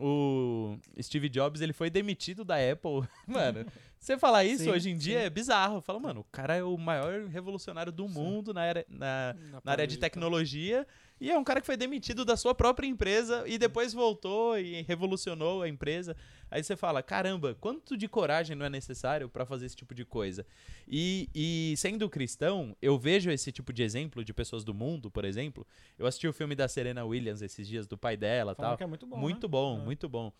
O 0.00 0.78
Steve 1.00 1.28
Jobs, 1.28 1.60
ele 1.60 1.72
foi 1.72 1.90
demitido 1.90 2.44
da 2.44 2.56
Apple. 2.56 3.06
Mano, 3.26 3.66
você 3.98 4.16
falar 4.18 4.44
isso 4.44 4.64
Sim, 4.64 4.70
hoje 4.70 4.90
em 4.90 4.96
dia 4.96 5.20
sim. 5.20 5.26
é 5.26 5.30
bizarro. 5.30 5.82
Fala, 5.82 6.00
mano, 6.00 6.20
o 6.20 6.24
cara 6.24 6.56
é 6.56 6.64
o 6.64 6.76
maior 6.78 7.26
revolucionário 7.26 7.92
do 7.92 8.08
mundo 8.08 8.54
na, 8.54 8.64
era, 8.64 8.86
na, 8.88 9.36
na 9.62 9.72
área 9.72 9.86
de 9.86 9.98
tecnologia 9.98 10.86
e 11.20 11.30
é 11.30 11.38
um 11.38 11.44
cara 11.44 11.60
que 11.60 11.66
foi 11.66 11.76
demitido 11.76 12.24
da 12.24 12.36
sua 12.36 12.54
própria 12.54 12.86
empresa 12.86 13.44
e 13.46 13.58
depois 13.58 13.92
voltou 13.92 14.58
e 14.58 14.82
revolucionou 14.82 15.62
a 15.62 15.68
empresa. 15.68 16.16
Aí 16.50 16.64
você 16.64 16.76
fala, 16.76 17.02
caramba, 17.02 17.54
quanto 17.60 17.96
de 17.96 18.08
coragem 18.08 18.56
não 18.56 18.64
é 18.64 18.70
necessário 18.70 19.28
pra 19.28 19.44
fazer 19.44 19.66
esse 19.66 19.76
tipo 19.76 19.94
de 19.94 20.04
coisa? 20.04 20.46
E, 20.88 21.28
e 21.34 21.74
sendo 21.76 22.08
cristão, 22.08 22.74
eu 22.80 22.98
vejo 22.98 23.30
esse 23.30 23.52
tipo 23.52 23.72
de 23.72 23.82
exemplo 23.82 24.24
de 24.24 24.32
pessoas 24.32 24.64
do 24.64 24.72
mundo, 24.72 25.10
por 25.10 25.24
exemplo. 25.24 25.66
Eu 25.98 26.06
assisti 26.06 26.26
o 26.26 26.32
filme 26.32 26.54
da 26.54 26.66
Serena 26.66 27.04
Williams 27.04 27.42
esses 27.42 27.68
dias, 27.68 27.86
do 27.86 27.98
pai 27.98 28.16
dela 28.16 28.52
e 28.52 28.54
tal. 28.56 28.76
que 28.76 28.82
é 28.82 28.86
muito 28.86 29.06
bom. 29.06 29.16
muito 29.18 29.46
né? 29.46 29.50
bom, 29.50 29.78
É. 29.78 29.84
muito 29.84 30.08
bom. 30.08 30.32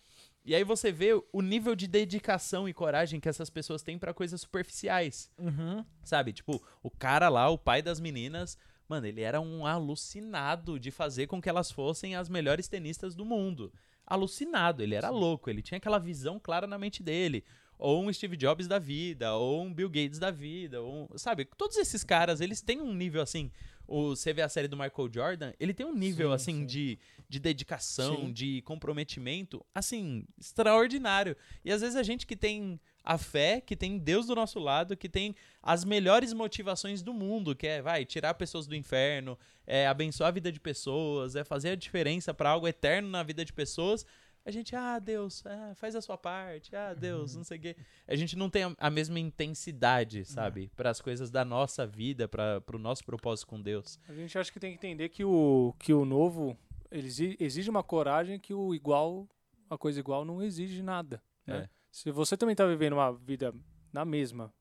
E 0.43 0.55
aí 0.55 0.63
você 0.63 0.91
vê 0.91 1.13
o 1.31 1.41
nível 1.41 1.75
de 1.75 1.87
dedicação 1.87 2.67
e 2.67 2.73
coragem 2.73 3.19
que 3.19 3.29
essas 3.29 3.49
pessoas 3.49 3.83
têm 3.83 3.99
pra 3.99 4.13
coisas 4.13 4.41
superficiais. 4.41 5.29
Uhum. 5.37 5.85
Sabe? 6.03 6.33
Tipo, 6.33 6.61
o 6.81 6.89
cara 6.89 7.29
lá, 7.29 7.47
o 7.49 7.57
pai 7.59 7.83
das 7.83 7.99
meninas, 7.99 8.57
mano, 8.91 9.07
ele 9.07 9.21
era 9.21 9.39
um 9.39 9.65
alucinado 9.65 10.77
de 10.77 10.91
fazer 10.91 11.27
com 11.27 11.41
que 11.41 11.47
elas 11.47 11.71
fossem 11.71 12.13
as 12.13 12.27
melhores 12.27 12.67
tenistas 12.67 13.15
do 13.15 13.23
mundo. 13.23 13.71
Alucinado, 14.05 14.83
ele 14.83 14.95
era 14.95 15.09
louco, 15.09 15.49
ele 15.49 15.61
tinha 15.61 15.77
aquela 15.77 15.97
visão 15.97 16.37
clara 16.37 16.67
na 16.67 16.77
mente 16.77 17.01
dele. 17.01 17.45
Ou 17.79 18.03
um 18.03 18.11
Steve 18.11 18.35
Jobs 18.35 18.67
da 18.67 18.77
vida, 18.77 19.33
ou 19.33 19.63
um 19.63 19.73
Bill 19.73 19.89
Gates 19.89 20.19
da 20.19 20.29
vida, 20.29 20.81
ou, 20.81 21.09
um- 21.09 21.17
sabe? 21.17 21.45
Todos 21.57 21.77
esses 21.77 22.03
caras, 22.03 22.41
eles 22.41 22.61
têm 22.61 22.81
um 22.81 22.93
nível 22.93 23.21
assim. 23.21 23.49
O, 23.91 24.15
você 24.15 24.31
vê 24.31 24.41
a 24.41 24.47
série 24.47 24.69
do 24.69 24.77
Michael 24.77 25.09
Jordan, 25.13 25.51
ele 25.59 25.73
tem 25.73 25.85
um 25.85 25.93
nível 25.93 26.29
Sim, 26.29 26.35
assim 26.35 26.59
sim. 26.59 26.65
de, 26.65 26.99
de 27.27 27.39
dedicação, 27.39 28.15
Sim. 28.15 28.31
de 28.31 28.61
comprometimento, 28.61 29.65
assim, 29.75 30.25
extraordinário. 30.39 31.35
E 31.65 31.71
às 31.71 31.81
vezes 31.81 31.97
a 31.97 32.03
gente 32.03 32.25
que 32.25 32.35
tem 32.35 32.79
a 33.03 33.17
fé, 33.17 33.59
que 33.59 33.75
tem 33.75 33.97
Deus 33.97 34.27
do 34.27 34.35
nosso 34.35 34.59
lado, 34.59 34.95
que 34.95 35.09
tem 35.09 35.35
as 35.61 35.83
melhores 35.83 36.31
motivações 36.31 37.01
do 37.01 37.13
mundo, 37.13 37.53
que 37.53 37.67
é, 37.67 37.81
vai, 37.81 38.05
tirar 38.05 38.33
pessoas 38.35 38.65
do 38.65 38.75
inferno, 38.75 39.37
é 39.67 39.87
abençoar 39.87 40.29
a 40.29 40.31
vida 40.31 40.51
de 40.51 40.59
pessoas, 40.59 41.35
é 41.35 41.43
fazer 41.43 41.71
a 41.71 41.75
diferença 41.75 42.33
para 42.33 42.49
algo 42.49 42.67
eterno 42.67 43.09
na 43.09 43.23
vida 43.23 43.43
de 43.43 43.51
pessoas. 43.51 44.05
A 44.43 44.49
gente, 44.49 44.75
ah, 44.75 44.97
Deus, 44.97 45.45
ah, 45.45 45.73
faz 45.75 45.95
a 45.95 46.01
sua 46.01 46.17
parte, 46.17 46.75
ah, 46.75 46.95
Deus, 46.95 47.35
não 47.35 47.43
sei 47.43 47.57
o 47.59 47.61
quê. 47.61 47.75
A 48.07 48.15
gente 48.15 48.35
não 48.35 48.49
tem 48.49 48.63
a, 48.63 48.75
a 48.77 48.89
mesma 48.89 49.19
intensidade, 49.19 50.25
sabe, 50.25 50.71
para 50.75 50.89
as 50.89 50.99
coisas 50.99 51.29
da 51.29 51.45
nossa 51.45 51.85
vida, 51.85 52.27
para 52.27 52.63
o 52.73 52.79
nosso 52.79 53.05
propósito 53.05 53.47
com 53.47 53.61
Deus. 53.61 53.99
A 54.09 54.13
gente 54.13 54.35
acha 54.37 54.51
que 54.51 54.59
tem 54.59 54.71
que 54.71 54.77
entender 54.77 55.09
que 55.09 55.23
o, 55.23 55.75
que 55.77 55.93
o 55.93 56.05
novo 56.05 56.57
exige 56.91 57.69
uma 57.69 57.83
coragem 57.83 58.39
que 58.39 58.53
o 58.53 58.73
igual, 58.73 59.29
a 59.69 59.77
coisa 59.77 59.99
igual, 59.99 60.25
não 60.25 60.41
exige 60.41 60.81
nada. 60.81 61.21
Né? 61.45 61.57
É. 61.57 61.69
Se 61.91 62.09
você 62.09 62.35
também 62.35 62.55
tá 62.55 62.65
vivendo 62.65 62.93
uma 62.93 63.13
vida 63.13 63.53
na 63.93 64.03
mesma, 64.03 64.51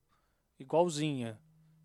igualzinha, 0.59 1.41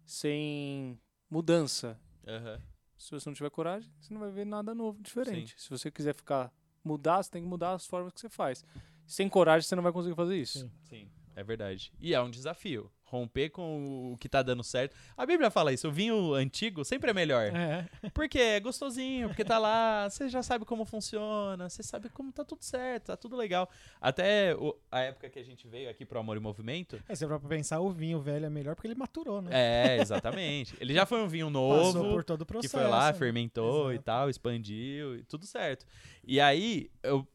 sem 0.06 1.00
mudança, 1.30 1.98
Aham. 2.28 2.62
se 2.98 3.12
você 3.12 3.30
não 3.30 3.34
tiver 3.34 3.50
coragem, 3.50 3.90
você 4.00 4.14
não 4.14 4.20
vai 4.20 4.32
ver 4.32 4.46
nada 4.46 4.76
novo, 4.76 5.02
diferente. 5.02 5.56
Se 5.58 5.70
você 5.70 5.90
quiser 5.90 6.14
ficar 6.14 6.52
mudar, 6.88 7.24
você 7.24 7.32
tem 7.32 7.42
que 7.44 7.48
mudar 7.48 7.74
as 7.74 7.86
formas 7.86 8.14
que 8.14 8.20
você 8.20 8.30
faz. 8.30 8.64
Sem 9.06 9.30
coragem, 9.30 9.68
você 9.68 9.76
não 9.76 9.84
vai 9.84 9.92
conseguir 9.92 10.16
fazer 10.16 10.38
isso. 10.38 10.60
Sim. 10.60 10.72
Sim, 10.84 11.10
é 11.36 11.44
verdade. 11.44 11.92
E 12.00 12.14
é 12.14 12.22
um 12.22 12.30
desafio. 12.30 12.90
Romper 13.06 13.50
com 13.50 14.12
o 14.14 14.18
que 14.18 14.28
tá 14.28 14.42
dando 14.42 14.64
certo. 14.64 14.96
A 15.16 15.26
Bíblia 15.26 15.50
fala 15.52 15.72
isso, 15.72 15.88
o 15.88 15.92
vinho 15.92 16.34
antigo 16.34 16.84
sempre 16.84 17.12
é 17.12 17.14
melhor. 17.14 17.46
É. 17.56 17.88
Porque 18.14 18.40
é 18.40 18.60
gostosinho, 18.60 19.28
porque 19.30 19.46
tá 19.46 19.58
lá, 19.58 20.10
você 20.10 20.28
já 20.28 20.42
sabe 20.42 20.66
como 20.66 20.84
funciona, 20.86 21.70
você 21.70 21.84
sabe 21.84 22.10
como 22.10 22.32
tá 22.32 22.44
tudo 22.44 22.64
certo, 22.64 23.06
tá 23.08 23.16
tudo 23.18 23.36
legal. 23.36 23.70
Até 24.02 24.56
o- 24.56 24.76
a 24.92 25.02
época 25.02 25.30
que 25.30 25.38
a 25.40 25.44
gente 25.44 25.68
veio 25.68 25.90
aqui 25.90 26.04
pro 26.06 26.20
Amor 26.20 26.36
e 26.36 26.40
Movimento. 26.40 27.00
É, 27.08 27.14
se 27.16 27.28
for 27.28 27.40
pra 27.40 27.48
pensar, 27.50 27.80
o 27.80 27.92
vinho 27.92 28.20
velho 28.20 28.46
é 28.46 28.50
melhor 28.50 28.76
porque 28.76 28.88
ele 28.88 28.96
maturou, 28.96 29.42
né? 29.42 29.52
É, 29.54 30.02
exatamente. 30.02 30.76
Ele 30.80 30.94
já 30.94 31.06
foi 31.06 31.22
um 31.22 31.28
vinho 31.28 31.46
Passou 31.52 31.94
novo. 32.04 32.10
por 32.16 32.24
todo 32.24 32.42
o 32.42 32.46
que 32.46 32.52
processo. 32.52 32.78
foi 32.78 32.88
lá, 32.88 33.12
né? 33.12 33.14
fermentou 33.18 33.92
e 33.92 33.96
Exato. 33.96 34.06
tal, 34.06 34.30
expandiu 34.30 35.16
e 35.16 35.24
tudo 35.24 35.46
certo. 35.46 35.86
E 36.24 36.40
aí, 36.42 36.90
eu, 37.04 37.26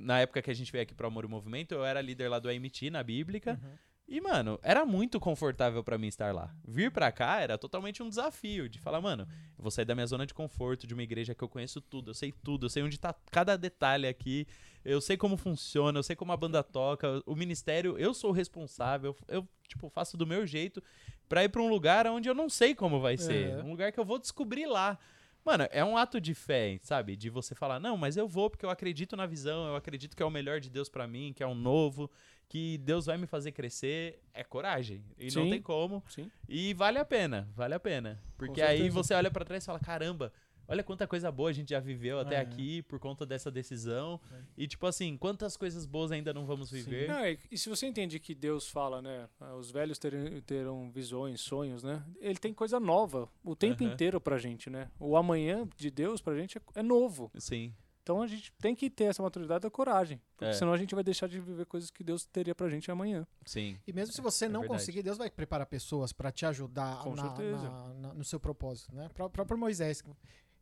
na 0.00 0.20
época 0.20 0.42
que 0.42 0.50
a 0.50 0.54
gente 0.54 0.70
veio 0.72 0.82
aqui 0.82 0.94
pro 0.94 1.06
Amor 1.06 1.24
e 1.24 1.28
Movimento, 1.28 1.72
eu 1.72 1.84
era 1.84 2.00
líder 2.00 2.28
lá 2.28 2.38
do 2.38 2.48
AMT, 2.48 2.90
na 2.90 3.02
Bíblica. 3.02 3.52
Uhum. 3.62 3.70
E, 4.08 4.20
mano, 4.20 4.58
era 4.62 4.84
muito 4.84 5.18
confortável 5.18 5.82
pra 5.82 5.96
mim 5.96 6.08
estar 6.08 6.34
lá. 6.34 6.54
Vir 6.66 6.90
pra 6.90 7.10
cá 7.10 7.40
era 7.40 7.56
totalmente 7.56 8.02
um 8.02 8.08
desafio 8.08 8.68
de 8.68 8.78
falar, 8.78 9.00
mano, 9.00 9.26
eu 9.56 9.62
vou 9.62 9.70
sair 9.70 9.84
da 9.86 9.94
minha 9.94 10.06
zona 10.06 10.26
de 10.26 10.34
conforto 10.34 10.86
de 10.86 10.92
uma 10.92 11.02
igreja 11.02 11.34
que 11.34 11.42
eu 11.42 11.48
conheço 11.48 11.80
tudo, 11.80 12.10
eu 12.10 12.14
sei 12.14 12.30
tudo, 12.30 12.66
eu 12.66 12.70
sei 12.70 12.82
onde 12.82 12.98
tá 12.98 13.14
cada 13.30 13.56
detalhe 13.56 14.06
aqui, 14.06 14.46
eu 14.84 15.00
sei 15.00 15.16
como 15.16 15.36
funciona, 15.38 15.98
eu 15.98 16.02
sei 16.02 16.14
como 16.14 16.30
a 16.32 16.36
banda 16.36 16.62
toca, 16.62 17.22
o 17.24 17.34
ministério, 17.34 17.96
eu 17.96 18.12
sou 18.12 18.30
o 18.30 18.34
responsável, 18.34 19.16
eu, 19.28 19.48
tipo, 19.66 19.88
faço 19.88 20.16
do 20.16 20.26
meu 20.26 20.46
jeito 20.46 20.82
pra 21.26 21.44
ir 21.44 21.48
pra 21.48 21.62
um 21.62 21.68
lugar 21.68 22.06
onde 22.08 22.28
eu 22.28 22.34
não 22.34 22.50
sei 22.50 22.74
como 22.74 23.00
vai 23.00 23.16
ser, 23.16 23.50
É. 23.50 23.62
um 23.62 23.70
lugar 23.70 23.92
que 23.92 24.00
eu 24.00 24.04
vou 24.04 24.18
descobrir 24.18 24.66
lá. 24.66 24.98
Mano, 25.44 25.66
é 25.72 25.84
um 25.84 25.96
ato 25.96 26.20
de 26.20 26.34
fé, 26.34 26.78
sabe? 26.82 27.16
De 27.16 27.28
você 27.28 27.52
falar, 27.54 27.80
não, 27.80 27.96
mas 27.96 28.16
eu 28.16 28.28
vou 28.28 28.48
porque 28.50 28.64
eu 28.64 28.70
acredito 28.70 29.16
na 29.16 29.26
visão, 29.26 29.66
eu 29.66 29.74
acredito 29.74 30.16
que 30.16 30.22
é 30.22 30.26
o 30.26 30.30
melhor 30.30 30.60
de 30.60 30.70
Deus 30.70 30.88
pra 30.88 31.04
mim, 31.08 31.32
que 31.34 31.42
é 31.42 31.46
um 31.46 31.54
novo, 31.54 32.08
que 32.52 32.76
Deus 32.76 33.06
vai 33.06 33.16
me 33.16 33.26
fazer 33.26 33.50
crescer. 33.52 34.20
É 34.34 34.44
coragem. 34.44 35.02
E 35.18 35.24
não 35.34 35.44
Sim. 35.44 35.50
tem 35.50 35.62
como. 35.62 36.04
Sim. 36.06 36.30
E 36.46 36.74
vale 36.74 36.98
a 36.98 37.04
pena, 37.04 37.48
vale 37.56 37.72
a 37.72 37.80
pena. 37.80 38.20
Porque 38.36 38.60
aí 38.60 38.90
você 38.90 39.14
olha 39.14 39.30
pra 39.30 39.42
trás 39.42 39.62
e 39.62 39.66
fala, 39.66 39.80
caramba, 39.80 40.30
olha 40.68 40.82
quanta 40.82 41.06
coisa 41.06 41.32
boa 41.32 41.48
a 41.48 41.52
gente 41.54 41.70
já 41.70 41.80
viveu 41.80 42.18
até 42.20 42.34
É. 42.34 42.40
aqui 42.40 42.82
por 42.82 42.98
conta 42.98 43.24
dessa 43.24 43.50
decisão. 43.50 44.20
E 44.54 44.66
tipo 44.68 44.86
assim, 44.86 45.16
quantas 45.16 45.56
coisas 45.56 45.86
boas 45.86 46.12
ainda 46.12 46.34
não 46.34 46.44
vamos 46.44 46.70
viver. 46.70 47.08
Não, 47.08 47.24
e, 47.26 47.38
e 47.50 47.56
se 47.56 47.70
você 47.70 47.86
entende 47.86 48.18
que 48.20 48.34
Deus 48.34 48.68
fala, 48.68 49.00
né? 49.00 49.26
ah, 49.40 49.54
Os 49.54 49.70
velhos 49.70 49.98
terem, 49.98 50.38
terão 50.42 50.90
visões, 50.90 51.40
sonhos, 51.40 51.82
né? 51.82 52.04
Ele 52.20 52.36
tem 52.38 52.52
coisa 52.52 52.78
nova 52.78 53.30
o 53.42 53.56
tempo 53.56 53.82
Aham. 53.82 53.94
inteiro 53.94 54.20
pra 54.20 54.36
gente, 54.36 54.68
né? 54.68 54.90
O 55.00 55.16
amanhã 55.16 55.66
de 55.74 55.90
Deus 55.90 56.20
pra 56.20 56.36
gente 56.36 56.58
é, 56.58 56.60
é 56.74 56.82
novo. 56.82 57.30
Sim. 57.38 57.72
Então 58.02 58.20
a 58.20 58.26
gente 58.26 58.52
tem 58.60 58.74
que 58.74 58.90
ter 58.90 59.04
essa 59.04 59.22
maturidade 59.22 59.64
e 59.64 59.68
a 59.68 59.70
coragem. 59.70 60.20
Porque 60.36 60.50
É. 60.50 60.52
senão 60.52 60.72
a 60.72 60.76
gente 60.76 60.94
vai 60.94 61.04
deixar 61.04 61.28
de 61.28 61.38
viver 61.38 61.66
coisas 61.66 61.88
que 61.90 62.02
Deus 62.02 62.24
teria 62.26 62.54
pra 62.54 62.68
gente 62.68 62.90
amanhã. 62.90 63.26
Sim. 63.46 63.78
E 63.86 63.92
mesmo 63.92 64.12
se 64.12 64.20
você 64.20 64.46
É 64.46 64.48
não 64.48 64.60
verdade. 64.62 64.80
conseguir, 64.80 65.02
Deus 65.02 65.16
vai 65.18 65.30
preparar 65.30 65.66
pessoas 65.66 66.12
pra 66.12 66.32
te 66.32 66.44
ajudar 66.44 66.98
Com 66.98 67.14
na- 67.14 67.22
certeza. 67.22 67.68
na- 67.70 67.94
na- 67.94 68.14
no 68.14 68.24
seu 68.24 68.40
propósito, 68.40 68.92
né? 68.94 69.08
Pró- 69.14 69.28
próprio 69.28 69.56
Moisés, 69.56 70.02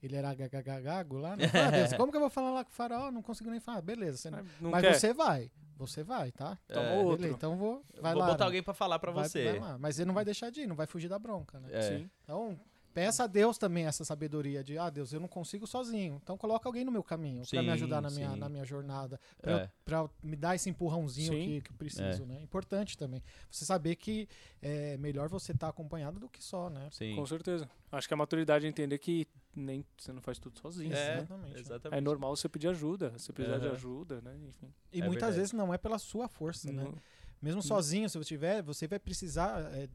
ele 0.03 0.17
era 0.17 0.35
gagagago 0.35 1.17
lá, 1.17 1.35
né? 1.35 1.49
Fala, 1.49 1.71
Deus, 1.71 1.93
como 1.95 2.11
que 2.12 2.17
eu 2.17 2.21
vou 2.21 2.31
falar 2.31 2.51
lá 2.53 2.62
com 2.65 2.71
o 2.71 2.75
faraó? 2.75 3.11
Não 3.11 3.23
consigo 3.23 3.51
nem 3.51 3.59
falar. 3.61 3.81
Beleza, 3.81 4.19
você 4.19 4.31
não... 4.31 4.45
Não 4.61 4.71
mas 4.71 4.83
quer? 4.83 4.95
você 4.95 5.15
vai. 5.15 5.51
Você 5.77 6.03
vai, 6.03 6.31
tá? 6.33 6.59
Toma 6.69 6.85
É. 6.85 6.99
outro. 6.99 7.17
Beleza, 7.17 7.35
então 7.37 7.57
vou. 7.57 7.83
Vai 8.03 8.12
Vou 8.12 8.21
lá. 8.21 8.27
botar 8.29 8.41
né? 8.41 8.45
alguém 8.49 8.62
pra 8.62 8.75
falar 8.75 8.99
pra 8.99 9.12
Vai- 9.12 9.27
você. 9.27 9.45
vai 9.53 9.59
lá. 9.61 9.79
Mas 9.79 9.99
ele 9.99 10.09
não 10.09 10.15
vai 10.15 10.27
deixar 10.27 10.51
de 10.51 10.61
ir, 10.61 10.67
não 10.67 10.77
vai 10.77 10.87
fugir 10.87 11.09
da 11.09 11.19
bronca, 11.19 11.59
né? 11.59 11.69
É. 11.73 11.81
Sim. 11.81 12.11
Então, 12.23 12.61
peça 12.93 13.25
a 13.25 13.27
Deus 13.27 13.57
também 13.59 13.87
essa 13.87 14.05
sabedoria 14.05 14.62
de, 14.65 14.77
ah, 14.79 14.91
Deus, 14.91 15.12
eu 15.12 15.21
não 15.21 15.29
consigo 15.29 15.67
sozinho. 15.67 16.21
Então 16.23 16.37
coloca 16.37 16.69
alguém 16.69 16.85
no 16.85 16.91
meu 16.93 17.03
caminho 17.03 17.43
pra 17.49 17.62
me 17.62 17.71
ajudar 17.71 18.01
na 18.01 18.11
minha, 18.11 18.31
sim. 18.31 18.37
na 18.39 18.49
minha 18.49 18.65
jornada, 18.65 19.19
pra, 19.41 19.53
eu- 19.53 19.59
É. 20.07 20.11
me 20.23 20.37
dar 20.37 20.55
esse 20.55 20.69
empurrãozinho 20.71 21.33
que, 21.33 21.61
que 21.62 21.71
eu 21.71 21.77
preciso, 21.77 22.25
né? 22.27 22.41
Importante 22.43 22.97
também. 22.99 23.23
Você 23.51 23.65
saber 23.65 23.97
que 23.97 24.29
é 24.62 24.97
melhor 24.99 25.29
você 25.29 25.53
estar 25.53 25.69
acompanhado 25.69 26.19
do 26.21 26.29
que 26.29 26.43
só, 26.43 26.69
né? 26.71 26.89
Sim. 26.91 27.15
Com 27.17 27.27
certeza. 27.27 27.69
Acho 27.93 28.07
que 28.09 28.15
a 28.15 28.17
maturidade 28.17 28.67
é 28.67 28.69
entender 28.69 28.99
que 28.99 29.27
nem 29.55 29.85
você 29.99 30.12
não 30.12 30.23
faz 30.23 30.39
tudo 30.39 30.59
sozinho. 30.59 30.95
É, 30.95 31.19
Exatamente. 31.19 31.59
exatamente. 31.59 31.99
É 31.99 32.01
normal 32.01 32.37
você 32.37 32.49
pedir 32.49 32.69
ajuda, 32.69 33.11
você 33.17 33.33
precisar 33.33 33.59
de 33.59 33.67
Aham. 33.67 33.75
ajuda, 33.75 34.21
né? 34.21 34.37
Enfim. 34.49 34.73
E 34.93 35.01
É 35.01 35.05
muitas 35.05 35.12
verdade. 35.23 35.37
vezes 35.37 35.53
não 35.53 35.75
é 35.75 35.79
pela 35.79 35.99
sua 35.99 36.29
força, 36.29 36.71
né? 36.73 36.85
Não- 36.85 36.95
Mesmo 37.43 37.62
sozinho, 37.62 38.09
se 38.09 38.19
você 38.19 38.29
tiver, 38.29 38.62
você 38.62 38.87
vai 38.87 38.99
precisar 38.99 39.62
é, 39.75 39.89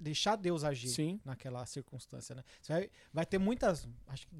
deixar 0.00 0.36
Deus 0.36 0.64
agir 0.64 0.88
Sim. 0.88 1.20
naquela 1.24 1.64
circunstância, 1.66 2.34
né? 2.34 2.42
Você 2.60 2.72
vai, 2.72 2.90
vai 3.12 3.26
ter 3.26 3.38
muitas, 3.38 3.88
acho 4.06 4.26
que, 4.26 4.34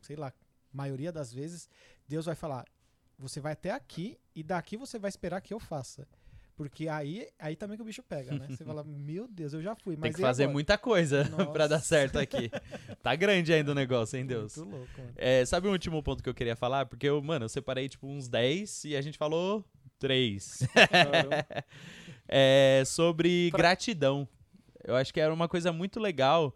sei 0.00 0.16
lá, 0.16 0.32
maioria 0.72 1.12
das 1.12 1.32
vezes, 1.32 1.68
Deus 2.08 2.26
vai 2.26 2.34
falar, 2.34 2.64
você 3.18 3.40
vai 3.40 3.52
até 3.52 3.70
aqui 3.70 4.18
e 4.34 4.42
daqui 4.42 4.76
você 4.76 4.98
vai 4.98 5.08
esperar 5.08 5.40
que 5.40 5.52
eu 5.52 5.60
faça. 5.60 6.06
Porque 6.54 6.86
aí, 6.86 7.28
aí 7.38 7.56
também 7.56 7.76
que 7.76 7.82
o 7.82 7.84
bicho 7.84 8.02
pega, 8.02 8.32
né? 8.38 8.46
Você 8.48 8.62
fala, 8.62 8.84
meu 8.84 9.26
Deus, 9.26 9.54
eu 9.54 9.62
já 9.62 9.74
fui, 9.74 9.96
mas 9.96 10.02
Tem 10.02 10.12
que 10.12 10.20
fazer 10.20 10.44
agora? 10.44 10.52
muita 10.52 10.76
coisa 10.78 11.24
pra 11.52 11.66
dar 11.66 11.80
certo 11.80 12.18
aqui. 12.18 12.50
tá 13.02 13.14
grande 13.16 13.52
ainda 13.52 13.72
o 13.72 13.74
negócio, 13.74 14.18
hein, 14.18 14.26
Deus? 14.26 14.56
Muito 14.58 14.70
louco, 14.70 15.00
mano. 15.00 15.12
É, 15.16 15.44
sabe 15.46 15.66
o 15.66 15.72
último 15.72 16.02
ponto 16.02 16.22
que 16.22 16.28
eu 16.28 16.34
queria 16.34 16.54
falar? 16.54 16.84
Porque 16.86 17.08
eu, 17.08 17.22
mano, 17.22 17.46
eu 17.46 17.48
separei 17.48 17.88
tipo 17.88 18.06
uns 18.06 18.28
10 18.28 18.84
e 18.84 18.96
a 18.96 19.00
gente 19.00 19.16
falou 19.16 19.64
3. 19.98 20.58
Caramba. 20.90 21.46
é, 22.28 22.82
sobre 22.86 23.50
Pra- 23.50 23.58
gratidão. 23.58 24.28
Eu 24.84 24.96
acho 24.96 25.12
que 25.12 25.20
era 25.20 25.32
uma 25.32 25.48
coisa 25.48 25.72
muito 25.72 26.00
legal 26.00 26.54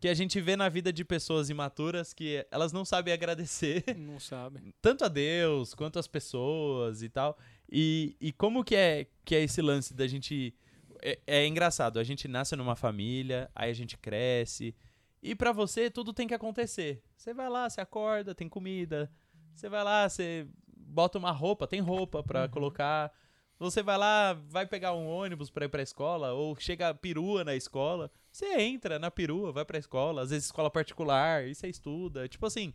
que 0.00 0.08
a 0.08 0.14
gente 0.14 0.40
vê 0.40 0.56
na 0.56 0.68
vida 0.68 0.92
de 0.92 1.04
pessoas 1.04 1.50
imaturas 1.50 2.14
que 2.14 2.46
elas 2.50 2.72
não 2.72 2.84
sabem 2.84 3.12
agradecer 3.12 3.84
não 3.98 4.18
sabe. 4.18 4.74
tanto 4.80 5.04
a 5.04 5.08
Deus 5.08 5.74
quanto 5.74 5.98
as 5.98 6.06
pessoas 6.06 7.02
e 7.02 7.08
tal. 7.08 7.36
E, 7.70 8.16
e 8.20 8.32
como 8.32 8.64
que 8.64 8.74
é, 8.74 9.06
que 9.24 9.34
é 9.34 9.42
esse 9.42 9.60
lance 9.60 9.94
da 9.94 10.06
gente. 10.06 10.54
É, 11.02 11.18
é 11.26 11.46
engraçado, 11.46 11.98
a 11.98 12.04
gente 12.04 12.28
nasce 12.28 12.54
numa 12.56 12.76
família, 12.76 13.50
aí 13.54 13.70
a 13.70 13.74
gente 13.74 13.96
cresce. 13.96 14.74
E 15.22 15.34
pra 15.34 15.52
você 15.52 15.90
tudo 15.90 16.12
tem 16.12 16.26
que 16.26 16.34
acontecer. 16.34 17.02
Você 17.16 17.34
vai 17.34 17.48
lá, 17.48 17.68
você 17.68 17.80
acorda, 17.80 18.34
tem 18.34 18.48
comida. 18.48 19.10
Você 19.54 19.68
vai 19.68 19.84
lá, 19.84 20.08
você 20.08 20.46
bota 20.66 21.18
uma 21.18 21.30
roupa, 21.30 21.66
tem 21.66 21.80
roupa 21.80 22.22
pra 22.22 22.48
colocar. 22.48 23.12
Você 23.60 23.82
vai 23.82 23.98
lá, 23.98 24.32
vai 24.48 24.64
pegar 24.64 24.94
um 24.94 25.06
ônibus 25.06 25.50
pra 25.50 25.66
ir 25.66 25.68
pra 25.68 25.82
escola, 25.82 26.32
ou 26.32 26.56
chega 26.56 26.88
a 26.88 26.94
perua 26.94 27.44
na 27.44 27.54
escola. 27.54 28.10
Você 28.32 28.58
entra 28.58 28.98
na 28.98 29.10
perua, 29.10 29.52
vai 29.52 29.66
pra 29.66 29.78
escola, 29.78 30.22
às 30.22 30.30
vezes 30.30 30.46
escola 30.46 30.70
particular, 30.70 31.46
e 31.46 31.54
você 31.54 31.68
estuda. 31.68 32.26
Tipo 32.26 32.46
assim, 32.46 32.72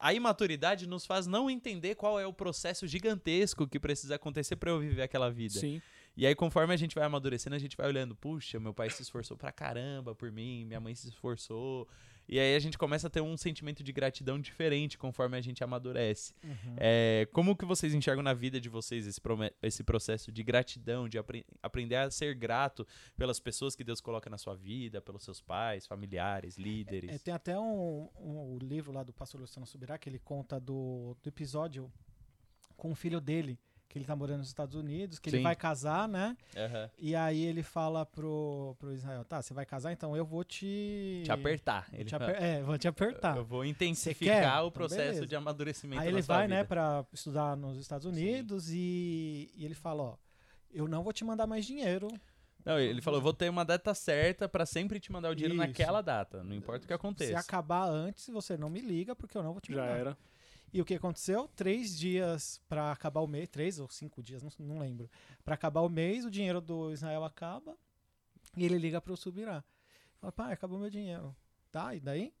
a 0.00 0.12
imaturidade 0.12 0.88
nos 0.88 1.06
faz 1.06 1.28
não 1.28 1.48
entender 1.48 1.94
qual 1.94 2.18
é 2.18 2.26
o 2.26 2.32
processo 2.32 2.84
gigantesco 2.84 3.68
que 3.68 3.78
precisa 3.78 4.16
acontecer 4.16 4.56
pra 4.56 4.70
eu 4.70 4.80
viver 4.80 5.02
aquela 5.02 5.30
vida. 5.30 5.60
Sim. 5.60 5.80
E 6.16 6.26
aí, 6.26 6.34
conforme 6.34 6.74
a 6.74 6.76
gente 6.76 6.96
vai 6.96 7.04
amadurecendo, 7.04 7.54
a 7.54 7.58
gente 7.60 7.76
vai 7.76 7.86
olhando, 7.86 8.16
puxa, 8.16 8.58
meu 8.58 8.74
pai 8.74 8.90
se 8.90 9.02
esforçou 9.02 9.36
pra 9.36 9.52
caramba 9.52 10.16
por 10.16 10.32
mim, 10.32 10.64
minha 10.64 10.80
mãe 10.80 10.96
se 10.96 11.08
esforçou. 11.08 11.88
E 12.28 12.38
aí 12.38 12.54
a 12.54 12.58
gente 12.58 12.78
começa 12.78 13.08
a 13.08 13.10
ter 13.10 13.20
um 13.20 13.36
sentimento 13.36 13.82
de 13.82 13.92
gratidão 13.92 14.38
diferente 14.40 14.96
conforme 14.96 15.36
a 15.36 15.40
gente 15.40 15.62
amadurece. 15.62 16.32
Uhum. 16.42 16.76
É, 16.78 17.28
como 17.32 17.56
que 17.56 17.64
vocês 17.64 17.92
enxergam 17.94 18.22
na 18.22 18.32
vida 18.32 18.60
de 18.60 18.68
vocês 18.68 19.06
esse, 19.06 19.20
esse 19.62 19.84
processo 19.84 20.30
de 20.32 20.42
gratidão, 20.42 21.08
de 21.08 21.18
apre- 21.18 21.44
aprender 21.62 21.96
a 21.96 22.10
ser 22.10 22.34
grato 22.34 22.86
pelas 23.16 23.38
pessoas 23.40 23.74
que 23.76 23.84
Deus 23.84 24.00
coloca 24.00 24.30
na 24.30 24.38
sua 24.38 24.54
vida, 24.54 25.00
pelos 25.02 25.24
seus 25.24 25.40
pais, 25.40 25.86
familiares, 25.86 26.56
líderes? 26.56 27.10
É, 27.10 27.18
tem 27.18 27.34
até 27.34 27.58
um, 27.58 28.08
um- 28.18 28.54
o 28.54 28.58
livro 28.62 28.92
lá 28.92 29.02
do 29.02 29.12
pastor 29.12 29.40
Luciano 29.40 29.66
Subirá 29.66 29.98
que 29.98 30.08
ele 30.08 30.18
conta 30.18 30.58
do, 30.60 31.16
do 31.22 31.28
episódio 31.28 31.92
com 32.76 32.92
o 32.92 32.94
filho 32.94 33.20
dele, 33.20 33.58
que 33.92 33.98
ele 33.98 34.06
tá 34.06 34.16
morando 34.16 34.38
nos 34.38 34.48
Estados 34.48 34.74
Unidos, 34.74 35.18
que 35.18 35.28
Sim. 35.30 35.36
ele 35.36 35.42
vai 35.42 35.54
casar, 35.54 36.08
né? 36.08 36.34
Aham. 36.56 36.90
E 36.98 37.14
aí 37.14 37.44
ele 37.44 37.62
fala 37.62 38.06
pro, 38.06 38.74
pro 38.78 38.90
Israel, 38.94 39.22
tá, 39.22 39.42
você 39.42 39.52
vai 39.52 39.66
casar, 39.66 39.92
então 39.92 40.16
eu 40.16 40.24
vou 40.24 40.42
te... 40.42 41.20
Te 41.26 41.30
apertar. 41.30 41.86
Ele 41.92 42.06
te 42.06 42.14
aper- 42.14 42.42
É, 42.42 42.62
vou 42.62 42.78
te 42.78 42.88
apertar. 42.88 43.36
Eu 43.36 43.44
vou 43.44 43.66
intensificar 43.66 44.64
o 44.64 44.68
Então, 44.68 44.70
processo 44.70 45.02
beleza. 45.02 45.26
de 45.26 45.36
amadurecimento 45.36 46.00
Aí 46.00 46.08
ele 46.08 46.22
vai, 46.22 46.46
vida. 46.46 46.54
né, 46.54 46.64
pra 46.64 47.04
estudar 47.12 47.54
nos 47.54 47.76
Estados 47.78 48.06
Unidos 48.06 48.70
e, 48.70 49.50
e 49.54 49.62
ele 49.62 49.74
fala, 49.74 50.02
ó, 50.02 50.16
eu 50.72 50.88
não 50.88 51.02
vou 51.02 51.12
te 51.12 51.22
mandar 51.22 51.46
mais 51.46 51.66
dinheiro. 51.66 52.08
Não, 52.64 52.78
ele 52.78 53.02
falou, 53.02 53.18
eu 53.18 53.22
vou 53.22 53.34
ter 53.34 53.50
uma 53.50 53.64
data 53.64 53.92
certa 53.92 54.48
pra 54.48 54.64
sempre 54.64 54.98
te 55.00 55.12
mandar 55.12 55.30
o 55.30 55.34
dinheiro 55.34 55.54
Isso. 55.54 55.66
naquela 55.66 56.00
data, 56.00 56.42
não 56.42 56.54
importa 56.54 56.84
o 56.84 56.88
que 56.88 56.94
Se 56.94 56.94
aconteça. 56.94 57.38
acabar 57.38 57.84
antes, 57.90 58.26
você 58.28 58.56
não 58.56 58.70
me 58.70 58.80
liga, 58.80 59.14
porque 59.14 59.36
eu 59.36 59.42
não 59.42 59.52
vou 59.52 59.60
te 59.60 59.74
Já 59.74 59.82
mandar. 59.82 59.98
era. 59.98 60.18
E 60.72 60.80
o 60.80 60.84
que 60.84 60.94
aconteceu? 60.94 61.48
Três 61.48 61.96
dias 61.96 62.60
pra 62.68 62.92
acabar 62.92 63.20
o 63.20 63.26
mês, 63.26 63.48
três 63.48 63.78
ou 63.78 63.88
cinco 63.90 64.22
dias, 64.22 64.42
não, 64.42 64.50
não 64.58 64.78
lembro. 64.78 65.10
Pra 65.44 65.54
acabar 65.54 65.82
o 65.82 65.88
mês, 65.88 66.24
o 66.24 66.30
dinheiro 66.30 66.60
do 66.60 66.90
Israel 66.92 67.24
acaba 67.24 67.76
e 68.56 68.64
ele 68.64 68.78
liga 68.78 69.00
pro 69.00 69.16
Subirá. 69.16 69.62
Fala, 70.18 70.32
pai, 70.32 70.52
acabou 70.52 70.78
meu 70.78 70.88
dinheiro. 70.88 71.36
Tá, 71.70 71.94
e 71.94 72.00
daí? 72.00 72.32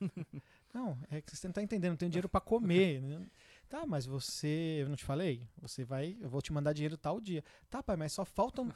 não, 0.74 0.98
é 1.10 1.20
que 1.20 1.36
você 1.36 1.46
não 1.46 1.52
tá 1.52 1.62
entendendo, 1.62 1.90
não 1.90 1.96
tem 1.96 2.08
dinheiro 2.08 2.28
pra 2.28 2.40
comer. 2.40 3.00
né? 3.00 3.26
Tá, 3.68 3.84
mas 3.84 4.06
você, 4.06 4.78
eu 4.80 4.88
não 4.88 4.94
te 4.94 5.04
falei? 5.04 5.46
Você 5.60 5.84
vai, 5.84 6.16
eu 6.20 6.28
vou 6.28 6.40
te 6.40 6.52
mandar 6.52 6.72
dinheiro 6.72 6.96
tal 6.96 7.20
dia. 7.20 7.42
Tá, 7.68 7.82
pai, 7.82 7.96
mas 7.96 8.12
só 8.12 8.24
faltam, 8.24 8.68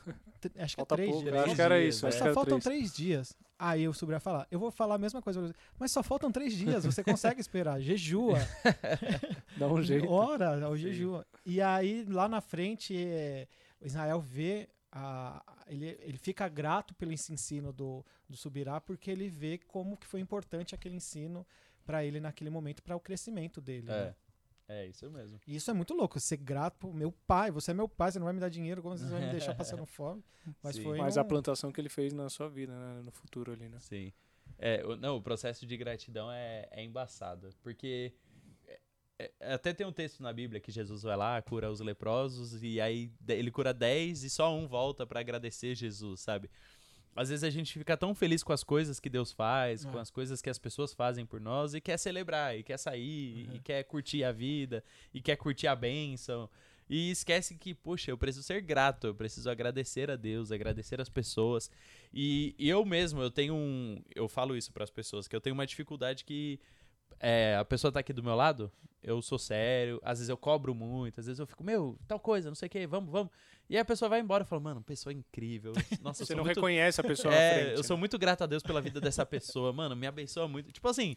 acho 0.58 0.74
que 0.74 0.80
é 0.80 0.84
Falta 0.84 0.96
três 0.96 1.10
pouco. 1.10 1.22
dias. 1.24 1.34
eu 1.36 1.44
Acho 1.44 1.54
que 1.54 1.62
era 1.62 1.80
isso. 1.80 2.04
né? 2.04 2.10
Mas 2.10 2.14
só 2.18 2.34
faltam 2.34 2.58
três. 2.58 2.92
três 2.92 2.96
dias. 2.96 3.36
Aí 3.56 3.86
o 3.86 3.92
Subirá 3.94 4.18
falar, 4.18 4.48
eu 4.50 4.58
vou 4.58 4.70
falar 4.72 4.96
a 4.96 4.98
mesma 4.98 5.22
coisa, 5.22 5.54
mas 5.78 5.92
só 5.92 6.02
faltam 6.02 6.32
três 6.32 6.54
dias, 6.54 6.84
você 6.84 7.04
consegue 7.04 7.40
esperar, 7.40 7.80
jejua. 7.80 8.38
Dá 9.56 9.68
um 9.68 9.82
jeito. 9.82 10.08
Ora, 10.10 10.68
o 10.68 10.76
jejum. 10.76 11.22
E 11.44 11.60
aí, 11.60 12.04
lá 12.08 12.28
na 12.28 12.40
frente, 12.40 12.96
é, 12.96 13.46
o 13.80 13.86
Israel 13.86 14.20
vê 14.20 14.68
a- 14.90 15.40
ele, 15.68 15.86
ele 16.02 16.18
fica 16.18 16.48
grato 16.48 16.94
pelo 16.94 17.12
ensino 17.12 17.72
do, 17.72 18.04
do 18.28 18.36
Subirá 18.36 18.80
porque 18.80 19.08
ele 19.10 19.28
vê 19.28 19.56
como 19.68 19.96
que 19.96 20.06
foi 20.06 20.18
importante 20.20 20.74
aquele 20.74 20.96
ensino 20.96 21.46
para 21.86 22.04
ele 22.04 22.18
naquele 22.18 22.50
momento, 22.50 22.82
para 22.82 22.96
o 22.96 23.00
crescimento 23.00 23.60
dele. 23.60 23.86
né? 23.86 24.14
É. 24.70 24.84
É 24.84 24.86
isso 24.86 25.10
mesmo. 25.10 25.40
E 25.47 25.56
isso 25.56 25.70
é 25.70 25.74
muito 25.74 25.94
louco, 25.94 26.18
ser 26.20 26.36
grato 26.36 26.78
pro 26.78 26.92
meu 26.92 27.12
pai. 27.26 27.51
Você 27.51 27.72
é 27.72 27.74
meu 27.74 27.88
pai, 27.88 28.12
você 28.12 28.18
não 28.18 28.24
vai 28.26 28.32
me 28.34 28.40
dar 28.40 28.48
dinheiro, 28.48 28.80
como 28.82 28.97
você 28.97 29.05
vai 29.06 29.20
me 29.20 29.30
deixar 29.51 29.55
passando 29.55 29.84
fome? 29.84 30.22
Mas 30.62 30.76
Sim. 30.76 30.82
foi 30.84 30.98
Mas 30.98 31.16
um- 31.16 31.20
a 31.20 31.24
plantação 31.24 31.72
que 31.72 31.80
ele 31.80 31.88
fez 31.88 32.12
na 32.12 32.28
sua 32.28 32.48
vida, 32.48 32.72
né? 32.72 33.02
No 33.02 33.10
futuro 33.10 33.52
ali, 33.52 33.68
né? 33.68 33.78
Sim. 33.80 34.12
É, 34.59 34.84
o- 34.86 34.97
não, 34.97 35.16
o 35.16 35.22
processo 35.22 35.66
de 35.66 35.76
gratidão 35.76 36.30
é, 36.30 36.68
é 36.70 36.84
embaçado. 36.84 37.51
Porque 37.62 38.12
é- 39.18 39.32
é- 39.40 39.52
até 39.55 39.72
tem 39.72 39.86
um 39.86 39.92
texto 39.92 40.22
na 40.22 40.32
Bíblia 40.32 40.60
que 40.60 40.70
Jesus 40.70 41.02
vai 41.02 41.16
lá, 41.16 41.40
cura 41.42 41.70
os 41.70 41.80
leprosos, 41.80 42.62
e 42.62 42.80
aí 42.80 43.12
ele 43.28 43.51
cura 43.51 43.74
10 43.74 44.22
e 44.24 44.30
só 44.30 44.55
um 44.56 44.66
volta 44.68 45.06
pra 45.06 45.20
agradecer 45.20 45.74
Jesus, 45.74 46.20
sabe? 46.20 46.48
Às 47.15 47.28
vezes 47.28 47.43
a 47.45 47.51
gente 47.51 47.77
fica 47.78 47.97
tão 47.97 48.15
feliz 48.15 48.43
com 48.43 48.53
as 48.53 48.62
coisas 48.65 49.01
que 49.01 49.11
Deus 49.11 49.32
faz, 49.32 49.85
com 49.85 49.99
É. 49.99 50.01
as 50.01 50.11
coisas 50.11 50.41
que 50.41 50.49
as 50.49 50.59
pessoas 50.59 50.93
fazem 50.95 51.27
por 51.27 51.41
nós, 51.41 51.74
e 51.74 51.81
quer 51.81 51.99
celebrar, 51.99 52.57
e 52.57 52.62
quer 52.62 52.78
sair, 52.78 53.47
e 53.47 53.49
Uhum. 53.55 53.61
quer 53.62 53.82
curtir 53.85 54.23
a 54.24 54.32
vida, 54.32 54.82
e 55.12 55.20
quer 55.20 55.37
curtir 55.37 55.66
a 55.66 55.74
bênção. 55.77 56.49
E 56.89 57.11
esquece 57.11 57.57
que, 57.57 57.73
poxa, 57.74 58.11
eu 58.11 58.19
preciso 58.19 58.45
ser 58.45 58.61
grato, 58.62 59.07
eu 59.09 59.15
preciso 59.15 59.49
agradecer 59.49 60.11
a 60.11 60.16
Deus, 60.16 60.51
agradecer 60.51 61.01
as 61.01 61.09
pessoas. 61.09 61.70
E, 62.12 62.55
e 62.59 62.69
eu 62.69 62.85
mesmo, 62.85 63.20
eu 63.23 63.31
tenho 63.31 63.55
um. 63.55 64.03
Eu 64.15 64.28
falo 64.28 64.57
isso 64.57 64.73
para 64.73 64.82
as 64.82 64.91
pessoas, 64.91 65.28
que 65.28 65.37
eu 65.37 65.41
tenho 65.41 65.55
uma 65.55 65.66
dificuldade 65.66 66.24
que 66.24 66.59
é, 67.20 67.55
a 67.57 67.65
pessoa 67.65 67.93
tá 67.93 68.01
aqui 68.01 68.12
do 68.12 68.23
meu 68.24 68.35
lado, 68.35 68.73
eu 69.02 69.20
sou 69.22 69.39
sério, 69.39 70.01
às 70.05 70.18
vezes 70.18 70.28
eu 70.28 70.36
cobro 70.36 70.74
muito, 70.74 71.20
às 71.20 71.27
vezes 71.27 71.39
eu 71.39 71.47
fico, 71.47 71.64
meu, 71.64 71.97
tal 72.06 72.18
coisa, 72.20 72.48
não 72.48 72.55
sei 72.55 72.66
o 72.66 72.70
que, 72.70 72.86
vamos, 72.86 73.10
vamos. 73.10 73.31
E 73.68 73.77
aí 73.77 73.81
a 73.81 73.85
pessoa 73.85 74.09
vai 74.09 74.18
embora 74.18 74.43
e 74.43 74.47
fala, 74.47 74.60
mano, 74.60 74.82
pessoa 74.82 75.12
incrível. 75.12 75.72
Nossa, 76.02 76.24
Você 76.27 76.35
não 76.35 76.43
muito 76.43 76.56
reconhece 76.56 77.01
a 77.01 77.05
pessoa 77.05 77.32
é, 77.35 77.48
na 77.48 77.55
frente. 77.55 77.70
eu 77.72 77.77
né? 77.78 77.82
sou 77.85 77.97
muito 77.97 78.18
grato 78.18 78.43
a 78.43 78.47
Deus 78.47 78.64
pela 78.64 78.81
vida 78.81 79.01
dessa 79.01 79.24
pessoa, 79.24 79.72
mano, 79.72 79.94
me 79.94 80.09
abençoa 80.09 80.48
muito. 80.48 80.72
Tipo 80.72 80.89
assim, 80.89 81.14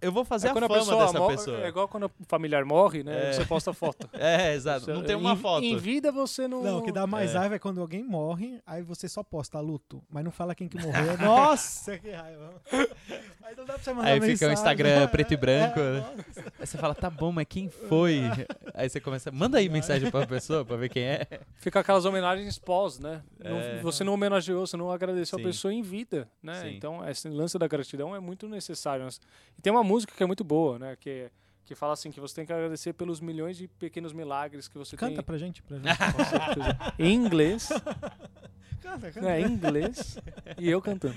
eu 0.00 0.12
vou 0.12 0.24
fazer 0.24 0.46
É 0.46 0.50
a 0.50 0.54
fama 0.54 0.66
a 0.66 0.68
pessoa 0.68 1.04
dessa 1.04 1.18
morre, 1.18 1.36
pessoa. 1.36 1.58
É 1.64 1.68
igual 1.68 1.88
quando 1.88 2.06
o 2.06 2.10
familiar 2.28 2.64
morre, 2.64 3.02
né? 3.02 3.30
É. 3.30 3.32
Você 3.32 3.44
posta 3.44 3.72
foto. 3.72 4.08
É, 4.14 4.54
exato. 4.54 4.88
Não 4.92 5.02
tem 5.02 5.16
uma 5.16 5.32
Em- 5.32 5.36
foto. 5.36 5.64
Em 5.64 5.76
vida 5.76 6.12
você 6.12 6.46
não. 6.46 6.62
Não, 6.62 6.78
o 6.78 6.82
que 6.82 6.92
dá 6.92 7.08
mais 7.08 7.34
É. 7.34 7.38
raiva 7.38 7.56
é 7.56 7.58
quando 7.58 7.80
alguém 7.80 8.04
morre, 8.04 8.60
aí 8.64 8.82
você 8.82 9.08
só 9.08 9.24
posta 9.24 9.58
luto, 9.58 10.00
mas 10.08 10.22
não 10.24 10.30
fala 10.30 10.54
quem 10.54 10.68
que 10.68 10.78
morreu. 10.80 11.18
Nossa, 11.18 11.98
que 11.98 12.10
raiva. 12.12 12.54
Aí 13.42 13.56
não 13.56 13.64
dá 13.64 13.74
pra 13.74 13.82
você 13.82 13.92
mandar 13.92 14.08
Aí 14.10 14.20
fica 14.20 14.46
o 14.46 14.48
mensagem. 14.48 14.52
Instagram 14.52 15.08
preto 15.08 15.34
e 15.34 15.36
branco, 15.36 15.80
É, 15.80 15.92
né? 15.92 16.24
Aí 16.60 16.66
você 16.66 16.78
fala, 16.78 16.94
tá 16.94 17.09
bom, 17.10 17.30
mas 17.32 17.46
quem 17.48 17.68
foi? 17.68 18.20
Aí 18.74 18.88
você 18.88 19.00
começa, 19.00 19.30
manda 19.30 19.58
aí 19.58 19.68
mensagem 19.68 20.10
pra 20.10 20.26
pessoa 20.26 20.64
pra 20.64 20.76
ver 20.76 20.88
quem 20.88 21.02
é. 21.02 21.26
Fica 21.56 21.80
aquelas 21.80 22.04
homenagens 22.04 22.58
pós, 22.58 22.98
né? 22.98 23.22
Não- 23.38 23.58
É. 23.58 23.80
você 23.82 24.02
não 24.04 24.14
homenageou, 24.14 24.66
você 24.66 24.76
não 24.76 24.90
agradeceu 24.90 25.38
Sim. 25.38 25.44
a 25.44 25.48
pessoa 25.48 25.74
em 25.74 25.82
vida, 25.82 26.28
né? 26.42 26.62
Sim. 26.62 26.76
Então, 26.76 27.06
esse 27.08 27.28
lance 27.28 27.58
da 27.58 27.66
gratidão 27.66 28.14
é 28.16 28.20
muito 28.20 28.48
necessário. 28.48 29.06
E 29.58 29.62
tem 29.62 29.72
uma 29.72 29.84
música 29.84 30.14
que 30.16 30.22
é 30.22 30.26
muito 30.26 30.44
boa, 30.44 30.78
né? 30.78 30.96
Que, 30.98 31.30
que 31.64 31.74
fala 31.74 31.92
assim, 31.92 32.10
que 32.10 32.20
você 32.20 32.34
tem 32.34 32.46
que 32.46 32.52
agradecer 32.52 32.92
pelos 32.92 33.20
milhões 33.20 33.56
de 33.56 33.68
pequenos 33.68 34.12
milagres 34.12 34.66
que 34.68 34.76
você 34.76 34.96
Canta 34.96 35.16
tem. 35.16 35.24
pra 35.24 35.38
gente, 35.38 35.62
pra 35.62 35.76
gente. 35.78 35.86
Em 36.98 37.14
inglês, 37.14 37.68
Canta, 38.82 39.12
canta. 39.12 39.20
né? 39.20 39.40
Em 39.40 39.46
inglês. 39.46 40.18
e 40.58 40.68
eu 40.68 40.80
cantando. 40.82 41.14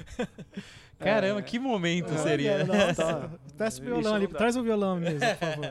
Caramba, 1.00 1.40
É, 1.40 1.44
que 1.44 1.58
momento 1.60 2.10
Olha, 2.10 2.18
seria. 2.20 2.64
nossa. 2.66 2.94
Tá. 2.94 3.30
Desce 3.58 3.82
o 3.82 3.84
violão 3.84 4.16
ali, 4.16 4.26
não 4.28 4.34
traz 4.34 4.56
o 4.56 4.64
violão 4.64 4.96
mesmo, 4.98 5.20
por 5.20 5.36
favor. 5.38 5.66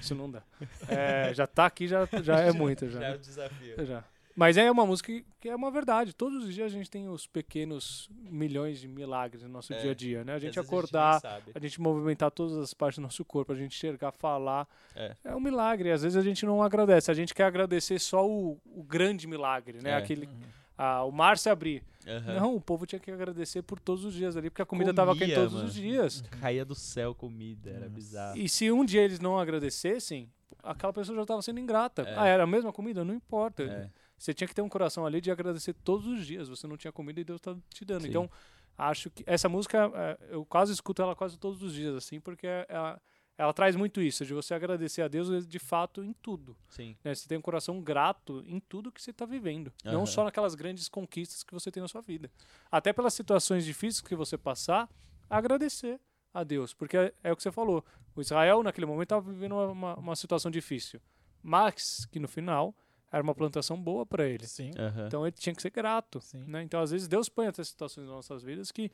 Isso 0.00 0.14
não 0.14 0.30
dá. 0.30 0.42
É, 0.86 1.32
já 1.34 1.46
tá 1.46 1.66
aqui, 1.66 1.88
já, 1.88 2.06
já 2.22 2.40
é 2.40 2.52
muito. 2.52 2.88
Já. 2.90 3.00
Já 3.00 3.06
é 3.08 3.14
o 3.14 3.18
desafio. 3.18 3.86
Já. 3.86 4.04
Mas 4.38 4.56
é 4.56 4.70
uma 4.70 4.86
música 4.86 5.12
que- 5.40 5.48
é 5.48 5.56
uma 5.56 5.68
verdade. 5.68 6.14
Todos 6.14 6.44
os 6.44 6.54
dias 6.54 6.66
a 6.72 6.74
gente 6.76 6.88
tem 6.88 7.08
os 7.08 7.26
pequenos 7.26 8.08
milhões 8.12 8.78
de 8.78 8.86
milagres 8.86 9.42
no 9.42 9.48
nosso 9.48 9.72
É, 9.72 9.78
dia 9.80 9.90
a 9.90 9.94
dia, 9.94 10.24
né? 10.24 10.34
A 10.34 10.38
gente 10.38 10.60
acordar, 10.60 11.14
nem 11.14 11.20
sabe. 11.20 11.50
a 11.54 11.58
gente 11.58 11.80
movimentar 11.80 12.30
todas 12.30 12.56
as 12.56 12.72
partes 12.72 13.00
do 13.00 13.02
nosso 13.02 13.24
corpo, 13.24 13.52
a 13.52 13.56
gente 13.56 13.74
enxergar, 13.74 14.12
falar. 14.12 14.68
É. 14.94 15.16
um 15.34 15.40
milagre. 15.40 15.90
Às 15.90 16.02
vezes 16.02 16.16
a 16.16 16.22
gente 16.22 16.46
não 16.46 16.62
agradece. 16.62 17.10
A 17.10 17.14
gente 17.14 17.34
quer 17.34 17.44
agradecer 17.44 17.98
só 17.98 18.24
o, 18.24 18.60
o 18.64 18.82
grande 18.84 19.26
milagre, 19.26 19.80
né? 19.82 19.90
É. 19.90 19.94
Aquele, 19.96 20.28
ah, 20.76 21.02
o 21.04 21.10
mar 21.10 21.36
se 21.36 21.50
abrir. 21.50 21.82
Aham. 22.06 22.34
Não, 22.40 22.54
o 22.54 22.60
povo 22.60 22.86
tinha 22.86 23.00
que 23.00 23.10
agradecer 23.10 23.62
por 23.62 23.80
todos 23.80 24.04
os 24.04 24.14
dias 24.14 24.36
ali, 24.36 24.48
porque 24.50 24.62
a 24.62 24.66
comida 24.66 24.90
estava 24.90 25.12
quente 25.14 25.22
Comia, 25.24 25.34
todos 25.34 25.52
mano. 25.54 25.66
os 25.66 25.74
dias. 25.74 26.22
Caía 26.40 26.64
do 26.64 26.76
céu 26.76 27.12
comida, 27.12 27.70
era 27.70 27.78
Nossa. 27.80 27.90
bizarro. 27.90 28.38
E 28.38 28.48
se 28.48 28.70
um 28.70 28.84
dia 28.84 29.02
eles 29.02 29.18
não 29.20 29.36
agradecessem, 29.38 30.30
aquela 30.62 30.92
pessoa 30.92 31.16
já 31.16 31.22
estava 31.22 31.42
sendo 31.42 31.58
ingrata. 31.60 32.02
É. 32.02 32.14
Ah, 32.16 32.26
era 32.26 32.44
a 32.44 32.46
mesma 32.46 32.72
comida? 32.72 33.04
Não 33.04 33.14
importa. 33.14 33.62
É. 33.64 33.90
Você 34.18 34.34
tinha 34.34 34.48
que 34.48 34.54
ter 34.54 34.62
um 34.62 34.68
coração 34.68 35.06
ali 35.06 35.20
de 35.20 35.30
agradecer 35.30 35.72
todos 35.72 36.06
os 36.06 36.26
dias. 36.26 36.48
Você 36.48 36.66
não 36.66 36.76
tinha 36.76 36.92
comida 36.92 37.20
e 37.20 37.24
Deus 37.24 37.38
estava 37.38 37.58
te 37.72 37.84
dando. 37.84 38.02
Sim. 38.02 38.08
Então, 38.08 38.30
acho 38.76 39.10
que 39.10 39.22
essa 39.26 39.48
música, 39.48 39.90
é, 39.94 40.18
eu 40.30 40.44
quase 40.44 40.72
escuto 40.72 41.00
ela 41.00 41.14
quase 41.14 41.38
todos 41.38 41.62
os 41.62 41.72
dias, 41.72 41.94
assim, 41.94 42.20
porque 42.20 42.46
ela, 42.68 43.00
ela 43.36 43.52
traz 43.52 43.76
muito 43.76 44.00
isso, 44.00 44.26
de 44.26 44.34
você 44.34 44.52
agradecer 44.54 45.02
a 45.02 45.08
Deus 45.08 45.46
de 45.46 45.58
fato 45.60 46.02
em 46.02 46.12
tudo. 46.12 46.56
Sim. 46.68 46.96
né? 47.04 47.14
Você 47.14 47.28
tem 47.28 47.38
um 47.38 47.42
coração 47.42 47.80
grato 47.80 48.42
em 48.46 48.58
tudo 48.58 48.90
que 48.90 49.00
você 49.00 49.12
está 49.12 49.24
vivendo. 49.24 49.72
Não 49.84 49.98
Aham. 49.98 50.06
só 50.06 50.24
naquelas 50.24 50.56
grandes 50.56 50.88
conquistas 50.88 51.44
que 51.44 51.54
você 51.54 51.70
tem 51.70 51.80
na 51.80 51.88
sua 51.88 52.00
vida. 52.00 52.28
Até 52.70 52.92
pelas 52.92 53.14
situações 53.14 53.64
difíceis 53.64 54.00
que 54.00 54.16
você 54.16 54.36
passar, 54.36 54.88
agradecer 55.30 56.00
a 56.34 56.42
Deus. 56.42 56.74
Porque 56.74 56.96
é, 56.96 57.14
é 57.22 57.32
o 57.32 57.36
que 57.36 57.42
você 57.42 57.52
falou. 57.52 57.84
O 58.16 58.20
Israel, 58.20 58.62
naquele 58.64 58.86
momento, 58.86 59.04
estava 59.04 59.30
vivendo 59.30 59.52
uma, 59.52 59.66
uma, 59.66 59.94
uma 59.96 60.16
situação 60.16 60.50
difícil. 60.50 61.00
Mas 61.40 62.04
que 62.06 62.18
no 62.18 62.26
final 62.26 62.74
era 63.10 63.22
uma 63.22 63.34
plantação 63.34 63.80
boa 63.80 64.04
para 64.04 64.26
ele. 64.26 64.46
Sim, 64.46 64.70
Aham. 64.78 65.06
Então 65.06 65.26
ele 65.26 65.32
tinha 65.36 65.54
que 65.54 65.62
ser 65.62 65.70
grato. 65.70 66.20
sim. 66.20 66.44
Né? 66.46 66.62
Então, 66.62 66.80
às 66.80 66.90
vezes, 66.90 67.08
Deus 67.08 67.28
põe 67.28 67.46
essas 67.46 67.68
situações 67.68 68.06
nas 68.06 68.14
nossas 68.16 68.42
vidas 68.42 68.70
que 68.70 68.90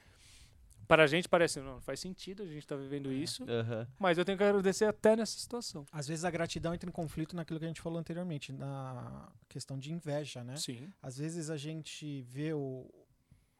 para 0.86 1.04
a 1.04 1.06
gente 1.06 1.26
parece, 1.28 1.60
não, 1.60 1.74
não 1.74 1.80
faz 1.80 1.98
sentido 1.98 2.42
a 2.42 2.46
gente 2.46 2.58
estar 2.58 2.76
vivendo 2.76 3.10
É. 3.10 3.14
isso, 3.14 3.42
Aham. 3.48 3.88
mas 3.98 4.18
eu 4.18 4.24
tenho 4.24 4.36
que 4.36 4.44
agradecer 4.44 4.84
até 4.84 5.16
nessa 5.16 5.38
situação. 5.38 5.86
Às 5.90 6.06
vezes 6.06 6.24
a 6.26 6.30
gratidão 6.30 6.74
entra 6.74 6.88
em 6.88 6.92
conflito 6.92 7.34
naquilo 7.34 7.58
que 7.58 7.64
a 7.64 7.68
gente 7.68 7.80
falou 7.80 7.98
anteriormente, 7.98 8.52
na 8.52 9.32
questão 9.48 9.78
de 9.78 9.90
inveja, 9.92 10.44
né? 10.44 10.56
Sim. 10.56 10.92
Às 11.02 11.16
vezes 11.16 11.48
a 11.48 11.56
gente 11.56 12.20
vê 12.22 12.52
o, 12.52 12.86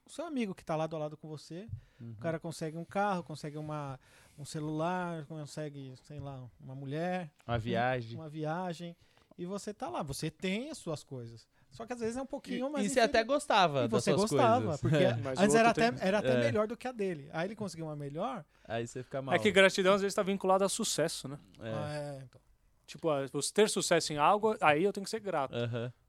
o 0.04 0.10
seu 0.10 0.26
amigo 0.26 0.54
que 0.54 0.60
está 0.62 0.76
lado 0.76 0.94
a 0.96 0.98
lado 0.98 1.16
com 1.16 1.26
você, 1.28 1.66
Uhum. 1.98 2.10
o 2.12 2.16
cara 2.16 2.38
consegue 2.38 2.76
um 2.76 2.84
carro, 2.84 3.22
consegue 3.22 3.56
uma, 3.56 3.98
um 4.36 4.44
celular, 4.44 5.24
consegue, 5.26 5.94
sei 6.02 6.20
lá, 6.20 6.46
uma 6.60 6.74
mulher, 6.74 7.30
Uma 7.46 7.56
viagem. 7.58 8.16
uma 8.18 8.28
viagem, 8.28 8.94
e 9.36 9.44
você 9.46 9.72
tá 9.74 9.88
lá, 9.88 10.02
você 10.02 10.30
tem 10.30 10.70
as 10.70 10.78
suas 10.78 11.02
coisas. 11.04 11.46
Só 11.70 11.84
que 11.86 11.92
às 11.92 11.98
vezes 12.00 12.16
é 12.16 12.20
um 12.20 12.24
E, 12.24 12.28
pouquinho 12.28 12.70
mais 12.70 12.86
e 12.86 12.90
você 12.90 13.00
até 13.00 13.24
gostava 13.24 13.80
e 13.84 13.88
das 13.88 14.04
você 14.04 14.10
suas 14.12 14.30
gostava, 14.30 14.62
coisas. 14.64 14.80
porque 14.82 15.22
Mas 15.22 15.38
o 15.38 15.42
antes 15.42 15.54
era 15.56 15.70
até, 15.70 15.90
tem- 15.92 16.06
era 16.06 16.18
até 16.18 16.32
É. 16.34 16.40
melhor 16.44 16.68
do 16.68 16.76
que 16.76 16.86
a 16.86 16.92
dele. 16.92 17.28
Aí 17.32 17.48
ele 17.48 17.56
conseguiu 17.56 17.86
uma 17.86 17.96
melhor. 17.96 18.44
Aí 18.64 18.86
você 18.86 19.02
fica 19.02 19.20
mal. 19.20 19.34
É 19.34 19.38
que 19.38 19.50
gratidão 19.50 19.94
às 19.94 20.00
vezes 20.00 20.12
está 20.12 20.22
vinculada 20.22 20.64
a 20.64 20.68
sucesso, 20.68 21.26
né? 21.28 21.38
É. 21.60 21.72
ah, 21.72 21.92
é, 21.94 22.22
então. 22.24 22.40
Tipo, 22.86 23.10
ah, 23.10 23.26
você 23.32 23.52
ter 23.52 23.68
sucesso 23.68 24.12
em 24.12 24.18
algo, 24.18 24.56
aí 24.60 24.84
eu 24.84 24.92
tenho 24.92 25.04
que 25.04 25.10
ser 25.10 25.20
grato. 25.20 25.54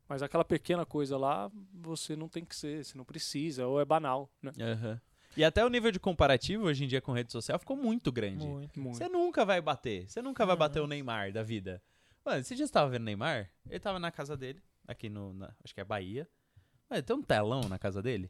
Mas 0.07 0.21
aquela 0.21 0.45
pequena 0.45 0.85
coisa 0.85 1.17
lá, 1.17 1.49
você 1.73 2.15
não 2.15 2.27
tem 2.29 2.45
que 2.45 2.55
ser, 2.55 2.85
você 2.85 2.95
não 2.95 3.03
precisa, 3.05 3.65
ou 3.65 3.81
é 3.81 3.85
banal, 3.85 4.29
né? 4.41 4.51
Aham. 4.61 5.01
E 5.35 5.43
até 5.43 5.65
o 5.65 5.69
nível 5.69 5.91
de 5.91 5.99
comparativo 5.99 6.65
hoje 6.65 6.83
em 6.85 6.87
dia 6.87 7.01
com 7.01 7.11
rede 7.11 7.31
social 7.31 7.57
ficou 7.59 7.75
muito 7.75 8.11
grande. 8.11 8.45
Muito. 8.45 8.79
Muito. 8.79 8.97
Você 8.97 9.09
nunca 9.09 9.43
vai 9.43 9.59
bater. 9.59 10.07
Você 10.07 10.21
nunca 10.21 10.45
vai 10.45 10.53
Uhum. 10.55 10.59
bater 10.59 10.79
o 10.81 10.87
Neymar 10.87 11.33
da 11.33 11.41
vida. 11.43 11.81
Mano, 12.25 12.43
você 12.43 12.55
já 12.55 12.65
estava 12.65 12.89
vendo 12.89 13.03
Neymar? 13.03 13.49
Ele 13.69 13.79
tava 13.79 13.99
na 13.99 14.11
casa 14.11 14.35
dele, 14.35 14.61
aqui 14.87 15.09
no. 15.09 15.33
na- 15.33 15.53
acho 15.63 15.73
que 15.73 15.81
é 15.81 15.83
Bahia. 15.85 16.27
Mano, 16.89 17.03
tem 17.03 17.15
um 17.15 17.21
telão 17.21 17.61
na 17.69 17.77
casa 17.79 18.01
dele 18.01 18.29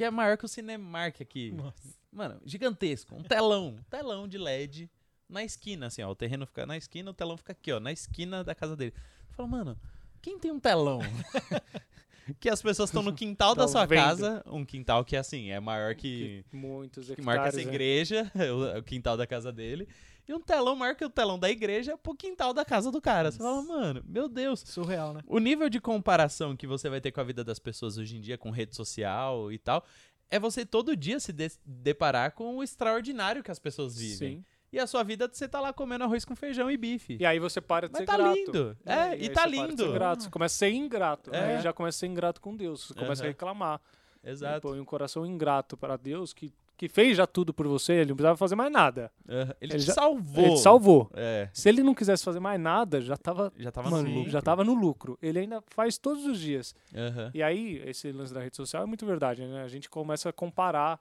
que 0.00 0.04
é 0.04 0.10
maior 0.10 0.38
que 0.38 0.46
o 0.46 0.48
Cinemark 0.48 1.20
aqui. 1.20 1.52
Nossa. 1.52 1.94
Mano, 2.10 2.40
gigantesco. 2.46 3.14
Um 3.14 3.22
telão. 3.22 3.76
Um 3.78 3.82
telão 3.90 4.26
de 4.26 4.38
LED 4.38 4.90
na 5.28 5.44
esquina, 5.44 5.88
assim, 5.88 6.02
ó. 6.02 6.10
O 6.10 6.14
terreno 6.16 6.46
fica 6.46 6.64
na 6.64 6.74
esquina, 6.74 7.10
o 7.10 7.12
telão 7.12 7.36
fica 7.36 7.52
aqui, 7.52 7.70
ó, 7.70 7.78
na 7.78 7.92
esquina 7.92 8.42
da 8.42 8.54
casa 8.54 8.74
dele. 8.74 8.94
Eu 9.28 9.34
falo, 9.34 9.48
mano, 9.50 9.78
quem 10.22 10.38
tem 10.38 10.50
um 10.50 10.58
telão? 10.58 11.00
que 12.40 12.48
as 12.48 12.62
pessoas 12.62 12.88
estão 12.88 13.02
no 13.02 13.12
quintal 13.12 13.54
da 13.54 13.68
sua 13.68 13.84
vendo. 13.84 13.98
casa. 13.98 14.42
Um 14.46 14.64
quintal 14.64 15.04
que, 15.04 15.16
assim, 15.16 15.50
é 15.50 15.60
maior 15.60 15.94
que. 15.94 16.46
Muitos 16.50 17.10
Que 17.10 17.20
marca 17.20 17.48
essa 17.48 17.58
né? 17.58 17.62
igreja, 17.64 18.32
o, 18.74 18.78
o 18.78 18.82
quintal 18.82 19.18
da 19.18 19.26
casa 19.26 19.52
dele. 19.52 19.86
E 20.30 20.34
um 20.34 20.40
telão 20.40 20.76
maior 20.76 20.94
que 20.94 21.04
o 21.04 21.10
telão 21.10 21.36
da 21.38 21.50
igreja 21.50 21.98
pro 21.98 22.14
quintal 22.14 22.54
da 22.54 22.64
casa 22.64 22.90
do 22.92 23.00
cara. 23.00 23.32
Você 23.32 23.38
fala, 23.38 23.62
mano, 23.62 24.00
meu 24.06 24.28
Deus. 24.28 24.60
Surreal, 24.60 25.12
né? 25.12 25.22
O 25.26 25.40
nível 25.40 25.68
de 25.68 25.80
comparação 25.80 26.56
que 26.56 26.66
você 26.68 26.88
vai 26.88 27.00
ter 27.00 27.10
com 27.10 27.20
a 27.20 27.24
vida 27.24 27.42
das 27.42 27.58
pessoas 27.58 27.98
hoje 27.98 28.16
em 28.16 28.20
dia, 28.20 28.38
com 28.38 28.50
rede 28.50 28.76
social 28.76 29.50
e 29.50 29.58
tal, 29.58 29.84
é 30.30 30.38
você 30.38 30.64
todo 30.64 30.96
dia 30.96 31.18
se 31.18 31.32
de- 31.32 31.50
deparar 31.66 32.30
com 32.32 32.56
o 32.58 32.62
extraordinário 32.62 33.42
que 33.42 33.50
as 33.50 33.58
pessoas 33.58 33.96
vivem. 33.98 34.36
Sim. 34.36 34.44
E 34.72 34.78
a 34.78 34.86
sua 34.86 35.02
vida, 35.02 35.28
você 35.30 35.48
tá 35.48 35.60
lá 35.60 35.72
comendo 35.72 36.04
arroz 36.04 36.24
com 36.24 36.36
feijão 36.36 36.70
e 36.70 36.76
bife. 36.76 37.16
E 37.18 37.26
aí 37.26 37.40
você 37.40 37.60
para 37.60 37.88
de 37.88 37.92
Mas 37.94 38.02
ser 38.02 38.06
tá 38.06 38.16
grato. 38.16 38.36
lindo. 38.36 38.76
É, 38.86 38.94
e 38.94 39.22
aí 39.22 39.28
tá 39.30 39.42
você 39.42 39.48
para 39.48 39.50
de 39.50 39.56
lindo. 39.70 39.82
ser 39.84 39.92
grato. 39.92 40.22
Você 40.22 40.30
começa 40.30 40.54
a 40.54 40.58
ser 40.58 40.70
ingrato. 40.72 41.34
É. 41.34 41.56
Aí 41.56 41.60
já 41.62 41.72
começa 41.72 41.96
a 41.96 41.98
ser 41.98 42.06
ingrato 42.06 42.40
com 42.40 42.54
Deus. 42.56 42.86
Você 42.86 42.94
começa 42.94 43.22
a 43.22 43.24
Aham. 43.24 43.30
reclamar. 43.32 43.80
Exato. 44.22 44.60
Põe 44.68 44.78
um 44.78 44.84
coração 44.84 45.26
ingrato 45.26 45.76
para 45.76 45.96
Deus 45.96 46.32
que 46.32 46.52
que 46.80 46.88
fez 46.88 47.14
já 47.14 47.26
tudo 47.26 47.52
por 47.52 47.68
você, 47.68 47.92
ele 47.92 48.06
não 48.08 48.16
precisava 48.16 48.38
fazer 48.38 48.54
mais 48.56 48.72
nada. 48.72 49.12
Aham. 49.28 49.54
Ele, 49.60 49.72
Ele 49.74 49.80
te 49.80 49.86
já- 49.86 49.92
salvou. 49.92 50.44
Ele 50.46 50.54
te 50.54 50.60
salvou. 50.60 51.10
É, 51.12 51.50
Se 51.52 51.68
ele 51.68 51.82
não 51.82 51.94
quisesse 51.94 52.24
fazer 52.24 52.40
mais 52.40 52.58
nada, 52.58 53.02
já 53.02 53.18
tava, 53.18 53.52
já 53.58 53.70
tava 53.70 53.90
mano, 53.90 54.08
no 54.08 54.14
lucro. 54.14 54.30
já 54.30 54.40
tava 54.40 54.64
no 54.64 54.72
lucro. 54.72 55.18
Ele 55.20 55.40
ainda 55.40 55.62
faz 55.66 55.98
todos 55.98 56.24
os 56.24 56.40
dias. 56.40 56.74
Aham. 56.94 57.30
E 57.34 57.42
aí, 57.42 57.82
esse 57.84 58.10
lance 58.10 58.32
da 58.32 58.40
rede 58.40 58.56
social 58.56 58.82
é 58.82 58.86
muito 58.86 59.04
verdade, 59.04 59.44
né? 59.44 59.62
A 59.62 59.68
gente 59.68 59.90
começa 59.90 60.30
a 60.30 60.32
comparar, 60.32 60.98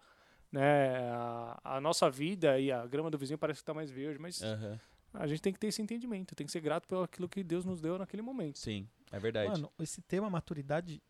né, 0.52 1.00
a, 1.14 1.78
a 1.78 1.80
nossa 1.82 2.10
vida 2.10 2.60
e 2.60 2.72
a 2.74 2.86
grama 2.86 3.10
do 3.10 3.18
vizinho 3.18 3.38
parece 3.38 3.62
que 3.62 3.66
tá 3.66 3.74
mais 3.74 3.90
verde, 3.90 4.20
mas 4.20 4.42
Aham. 4.44 4.78
a 5.14 5.28
gente 5.28 5.42
tem 5.42 5.54
que 5.54 5.60
ter 5.60 5.68
esse 5.68 5.82
entendimento, 5.82 6.36
tem 6.36 6.46
que 6.46 6.52
ser 6.52 6.60
grato 6.60 6.90
pelo 6.90 7.04
aquilo 7.04 7.30
que 7.30 7.42
Deus 7.42 7.64
nos 7.64 7.80
deu 7.80 7.98
naquele 7.98 8.22
momento. 8.22 8.60
Sim, 8.60 8.86
é 9.14 9.18
verdade. 9.18 9.50
Mano, 9.50 9.72
esse 9.80 10.02
tema 10.02 10.30
maturidade 10.30 11.02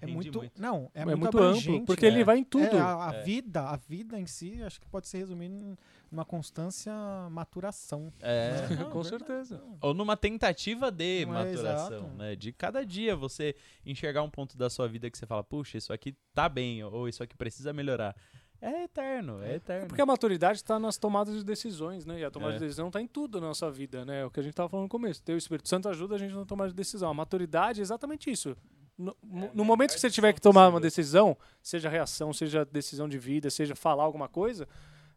é 0.00 0.06
muito, 0.06 0.38
muito. 0.38 0.60
Não, 0.60 0.90
é, 0.94 1.02
É, 1.02 1.04
muito, 1.04 1.20
muito 1.20 1.38
amplo, 1.38 1.84
porque 1.86 2.06
né? 2.08 2.12
ele 2.16 2.24
vai 2.24 2.38
em 2.38 2.44
tudo. 2.44 2.64
É, 2.76 2.78
a, 2.80 3.10
a 3.10 3.14
É. 3.14 3.22
vida, 3.22 3.60
a 3.68 3.76
vida 3.76 4.18
em 4.18 4.26
si, 4.26 4.62
acho 4.62 4.80
que 4.80 4.86
pode 4.88 5.06
ser 5.06 5.18
resumido 5.18 5.54
em- 5.54 5.76
numa 6.10 6.24
constância 6.24 6.92
maturação. 7.30 8.12
É. 8.20 8.66
né? 8.68 8.76
Com 8.92 8.98
Não, 8.98 9.02
verdade, 9.02 9.08
certeza. 9.08 9.58
não. 9.58 9.78
Ou 9.80 9.94
numa 9.94 10.16
tentativa 10.16 10.90
de 10.90 11.22
É, 11.22 11.26
maturação, 11.26 12.08
né? 12.16 12.34
De 12.36 12.52
cada 12.52 12.84
dia 12.84 13.14
você 13.16 13.54
enxergar 13.86 14.22
um 14.22 14.30
ponto 14.30 14.56
da 14.58 14.68
sua 14.68 14.88
vida 14.88 15.10
que 15.10 15.16
você 15.16 15.26
fala, 15.26 15.42
puxa, 15.44 15.78
isso 15.78 15.92
aqui 15.92 16.14
tá 16.34 16.48
bem, 16.48 16.82
ou 16.84 17.08
isso 17.08 17.22
aqui 17.22 17.36
precisa 17.36 17.72
melhorar. 17.72 18.16
É 18.60 18.84
eterno, 18.84 19.42
é 19.42 19.56
eterno. 19.56 19.88
Porque 19.88 20.00
a 20.00 20.06
maturidade 20.06 20.58
está 20.58 20.78
nas 20.78 20.96
tomadas 20.96 21.34
de 21.36 21.44
decisões, 21.44 22.06
né? 22.06 22.20
E 22.20 22.24
a 22.24 22.30
tomada 22.30 22.52
É. 22.52 22.58
de 22.58 22.60
decisão 22.64 22.86
está 22.88 23.00
em 23.00 23.08
tudo 23.08 23.40
na 23.40 23.48
nossa 23.48 23.68
vida, 23.70 24.04
né? 24.04 24.20
É 24.20 24.24
o 24.24 24.30
que 24.30 24.38
a 24.38 24.42
gente 24.42 24.52
estava 24.52 24.68
falando 24.68 24.84
no 24.84 24.88
começo. 24.88 25.20
Ter 25.22 25.32
o 25.34 25.36
Espírito 25.38 25.68
Santo 25.68 25.88
ajuda 25.88 26.14
a 26.14 26.18
gente 26.18 26.32
na 26.34 26.44
tomada 26.44 26.70
de 26.70 26.76
decisão. 26.76 27.10
A 27.10 27.14
maturidade 27.14 27.80
é 27.80 27.82
exatamente 27.82 28.30
isso. 28.30 28.56
No, 29.02 29.16
no- 29.22 29.50
no 29.54 29.64
momento 29.64 29.94
que 29.94 30.00
você 30.00 30.10
tiver 30.10 30.32
que 30.32 30.40
tomar 30.40 30.68
uma 30.68 30.80
decisão, 30.80 31.36
seja 31.62 31.88
reação, 31.88 32.32
seja 32.32 32.64
decisão 32.64 33.08
de 33.08 33.18
vida, 33.18 33.50
seja 33.50 33.74
falar 33.74 34.04
alguma 34.04 34.28
coisa, 34.28 34.68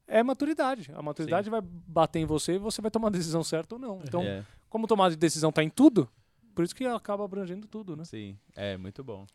é 0.07 0.21
maturidade. 0.23 0.91
A 0.95 1.01
maturidade 1.01 1.49
vai 1.49 1.61
bater 1.61 2.19
em 2.19 2.25
você 2.25 2.53
e 2.55 2.57
você 2.57 2.81
vai 2.81 2.89
tomar 2.91 3.07
a 3.07 3.11
decisão 3.19 3.43
certa 3.43 3.75
ou 3.75 3.79
não. 3.79 4.01
Então, 4.03 4.21
É, 4.23 4.43
como 4.69 4.87
tomada 4.87 5.11
de 5.11 5.17
decisão 5.17 5.49
está 5.51 5.63
em 5.63 5.69
tudo, 5.69 6.09
por 6.53 6.63
isso 6.65 6.75
que 6.75 6.85
acaba 6.85 7.23
abrangendo 7.25 7.67
tudo, 7.67 7.95
né? 7.95 8.03
sim, 8.05 8.37
é 8.55 8.75
muito 8.77 9.03
bom. 9.03 9.25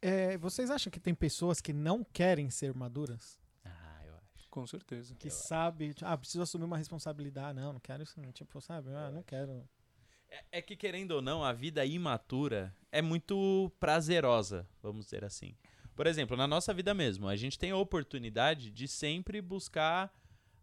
É, 0.00 0.36
vocês 0.38 0.70
acham 0.70 0.90
que 0.90 0.98
tem 0.98 1.14
pessoas 1.14 1.60
que 1.60 1.72
não 1.72 2.02
querem 2.04 2.50
ser 2.50 2.74
maduras? 2.74 3.38
Ah, 3.64 4.00
eu 4.04 4.14
acho. 4.14 4.48
Com 4.50 4.66
certeza. 4.66 5.14
Que 5.14 5.30
sabe, 5.30 5.94
ah, 6.02 6.16
preciso 6.18 6.42
assumir 6.42 6.64
uma 6.64 6.76
responsabilidade. 6.76 7.58
Não, 7.60 7.72
não 7.74 7.80
quero 7.80 8.02
isso. 8.02 8.20
não. 8.20 8.32
Tipo, 8.32 8.60
sabe? 8.60 8.90
Ah, 8.92 9.10
não 9.12 9.22
quero. 9.22 9.62
É, 10.32 10.58
é 10.58 10.62
que, 10.62 10.74
querendo 10.74 11.12
ou 11.12 11.22
não, 11.22 11.44
a 11.44 11.52
vida 11.52 11.84
imatura 11.84 12.74
é 12.90 13.02
muito 13.02 13.70
prazerosa, 13.78 14.66
vamos 14.82 15.04
dizer 15.04 15.24
assim. 15.24 15.54
Por 15.94 16.06
exemplo, 16.06 16.36
na 16.38 16.46
nossa 16.46 16.72
vida 16.72 16.94
mesmo, 16.94 17.28
a 17.28 17.36
gente 17.36 17.58
tem 17.58 17.70
a 17.70 17.76
oportunidade 17.76 18.70
de 18.70 18.88
sempre 18.88 19.42
buscar. 19.42 20.10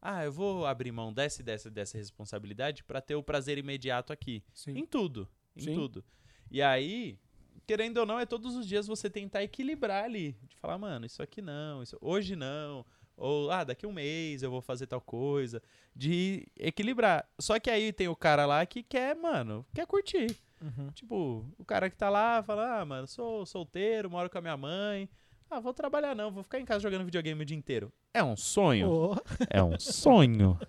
Ah, 0.01 0.25
eu 0.25 0.31
vou 0.31 0.65
abrir 0.65 0.91
mão 0.91 1.13
dessa 1.13 1.41
e 1.41 1.45
dessa, 1.45 1.69
dessa 1.69 1.97
responsabilidade 1.97 2.83
para 2.83 2.99
ter 2.99 3.13
o 3.13 3.21
prazer 3.21 3.59
imediato 3.59 4.11
aqui. 4.11 4.43
Em 4.67 4.73
Sim. 4.73 4.85
tudo. 4.85 5.29
Em 5.55 5.61
Sim. 5.61 5.75
tudo. 5.75 6.03
E 6.49 6.63
aí, 6.63 7.19
querendo 7.67 7.97
ou 7.99 8.05
não, 8.07 8.19
é 8.19 8.25
todos 8.25 8.55
os 8.55 8.67
dias 8.67 8.87
você 8.87 9.07
tentar 9.07 9.43
equilibrar 9.43 10.03
ali. 10.03 10.35
De 10.47 10.55
falar, 10.55 10.79
mano, 10.79 11.05
isso 11.05 11.21
aqui 11.21 11.43
não, 11.43 11.83
isso, 11.83 11.95
hoje 12.01 12.35
não. 12.35 12.83
Ou, 13.19 13.51
ah, 13.51 13.63
daqui 13.63 13.85
um 13.85 13.91
mês 13.91 14.41
eu 14.41 14.49
vou 14.49 14.61
fazer 14.61 14.87
tal 14.87 15.01
coisa. 15.01 15.61
De 15.95 16.47
equilibrar. 16.57 17.27
Só 17.39 17.59
que 17.59 17.69
aí 17.69 17.91
tem 17.91 18.07
o 18.07 18.15
cara 18.15 18.45
lá 18.45 18.65
que 18.65 18.81
quer, 18.81 19.15
mano, 19.15 19.65
quer 19.73 19.85
curtir. 19.85 20.35
Uhum. 20.61 20.89
Tipo, 20.93 21.45
o 21.57 21.65
cara 21.65 21.89
que 21.89 21.95
tá 21.95 22.09
lá 22.09 22.41
fala, 22.43 22.79
ah, 22.79 22.85
mano, 22.85 23.07
sou 23.07 23.45
solteiro, 23.45 24.09
moro 24.09 24.29
com 24.29 24.37
a 24.37 24.41
minha 24.41 24.57
mãe. 24.57 25.09
Ah, 25.49 25.59
vou 25.59 25.73
trabalhar 25.73 26.15
não, 26.15 26.31
vou 26.31 26.43
ficar 26.43 26.59
em 26.59 26.65
casa 26.65 26.81
jogando 26.81 27.05
videogame 27.05 27.41
o 27.41 27.45
dia 27.45 27.57
inteiro. 27.57 27.91
É 28.13 28.23
um 28.23 28.35
sonho. 28.37 28.89
Ô, 28.89 29.17
É 29.49 29.61
um 29.63 29.79
sonho. 29.79 30.59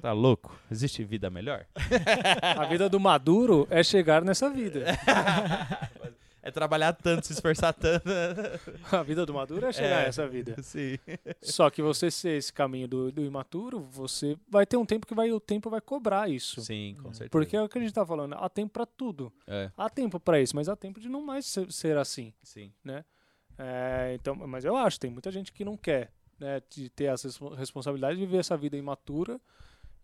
Tá 0.00 0.12
louco? 0.12 0.56
Existe 0.70 1.02
vida 1.02 1.30
melhor? 1.30 1.66
A 2.58 2.66
vida 2.66 2.88
do 2.88 3.00
maduro 3.00 3.66
é 3.70 3.82
chegar 3.82 4.22
nessa 4.22 4.48
vida. 4.48 4.84
É 6.46 6.50
trabalhar 6.50 6.92
tanto, 6.92 7.26
se 7.26 7.32
esforçar 7.32 7.72
tanto. 7.72 8.04
A 8.92 9.02
vida 9.02 9.24
do 9.24 9.32
maduro 9.32 9.64
é 9.64 9.72
chegar 9.72 10.02
É. 10.02 10.04
nessa 10.04 10.28
vida. 10.28 10.54
Sim. 10.62 10.98
Só 11.40 11.70
que 11.70 11.80
você 11.80 12.10
ser 12.10 12.36
esse 12.36 12.52
caminho 12.52 12.86
do, 12.86 13.10
do 13.10 13.24
imaturo, 13.24 13.80
você 13.80 14.36
vai 14.46 14.66
ter 14.66 14.76
um 14.76 14.84
tempo 14.84 15.06
que 15.06 15.14
vai, 15.14 15.32
o 15.32 15.40
tempo 15.40 15.70
vai 15.70 15.80
cobrar 15.80 16.28
isso. 16.28 16.60
Sim, 16.60 16.96
com 17.02 17.14
certeza. 17.14 17.30
Porque 17.30 17.56
é 17.56 17.62
o 17.62 17.68
que 17.68 17.78
a 17.78 17.80
gente 17.80 17.94
tá 17.94 18.04
falando, 18.04 18.34
há 18.34 18.46
tempo 18.50 18.74
pra 18.74 18.84
tudo. 18.84 19.32
É, 19.46 19.70
Há 19.74 19.88
tempo 19.88 20.20
pra 20.20 20.38
isso, 20.38 20.54
mas 20.54 20.68
há 20.68 20.76
tempo 20.76 21.00
de 21.00 21.08
não 21.08 21.22
mais 21.24 21.46
ser, 21.46 21.72
ser 21.72 21.96
assim. 21.96 22.34
sim. 22.42 22.70
É, 23.56 24.12
então, 24.14 24.34
mas 24.34 24.64
eu 24.64 24.76
acho, 24.76 24.98
tem 25.00 25.10
muita 25.10 25.30
gente 25.30 25.52
que 25.52 25.64
não 25.64 25.76
quer, 25.76 26.12
né, 26.38 26.60
de 26.68 26.90
ter 26.90 27.04
essa 27.04 27.28
respo- 27.28 27.54
responsabilidade 27.54 28.18
de 28.18 28.26
viver 28.26 28.38
essa 28.38 28.56
vida 28.56 28.76
imatura. 28.76 29.40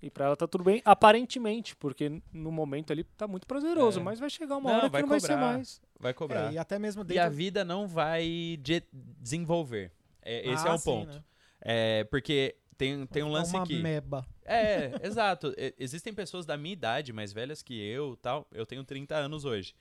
E 0.03 0.09
pra 0.11 0.27
ela 0.27 0.37
tá 0.37 0.47
tudo 0.49 0.65
bem, 0.65 0.81
aparentemente, 0.85 1.77
porque 1.77 2.23
no 2.33 2.51
momento 2.51 2.91
ali 2.93 3.05
tá 3.05 3.29
muito 3.29 3.47
prazeroso, 3.47 4.01
É. 4.01 4.03
mas 4.03 4.19
vai 4.19 4.31
chegar 4.31 4.57
uma 4.57 4.71
Não, 4.71 4.79
hora 4.79 4.89
vai 4.89 5.03
que 5.03 5.07
não 5.07 5.11
vai 5.11 5.21
ser 5.21 5.29
cobrar. 5.29 5.53
mais. 5.53 5.83
Vai 5.99 6.15
cobrar. 6.15 6.51
é, 6.51 6.55
e 6.55 6.59
até 6.59 6.79
mesmo 6.79 7.03
E 7.03 7.05
dentro... 7.05 7.23
a 7.23 7.29
vida 7.29 7.65
não 7.65 7.87
vai 7.87 8.59
de- 8.63 8.83
desenvolver. 9.21 9.93
É, 10.23 10.49
esse 10.51 10.67
é 10.67 10.71
Ah, 10.71 10.75
o 10.75 10.79
sim, 10.79 10.85
ponto. 10.85 11.13
né? 11.15 11.25
É, 11.61 12.05
porque 12.05 12.57
tem, 12.79 13.07
tem 13.07 13.23
um 13.23 13.29
É 13.29 13.33
lance 13.33 13.55
uma 13.55 13.63
aqui. 13.63 13.79
meba. 13.83 14.27
É, 14.45 14.93
exato. 15.07 15.53
E- 15.57 15.75
Existem 15.79 16.15
pessoas 16.15 16.47
da 16.47 16.57
minha 16.57 16.73
idade, 16.73 17.13
mais 17.13 17.33
velhas 17.33 17.63
que 17.63 17.75
eu 17.79 18.17
tal. 18.17 18.47
Eu 18.53 18.65
tenho 18.65 18.83
30 18.85 19.15
anos 19.17 19.45
hoje. 19.45 19.75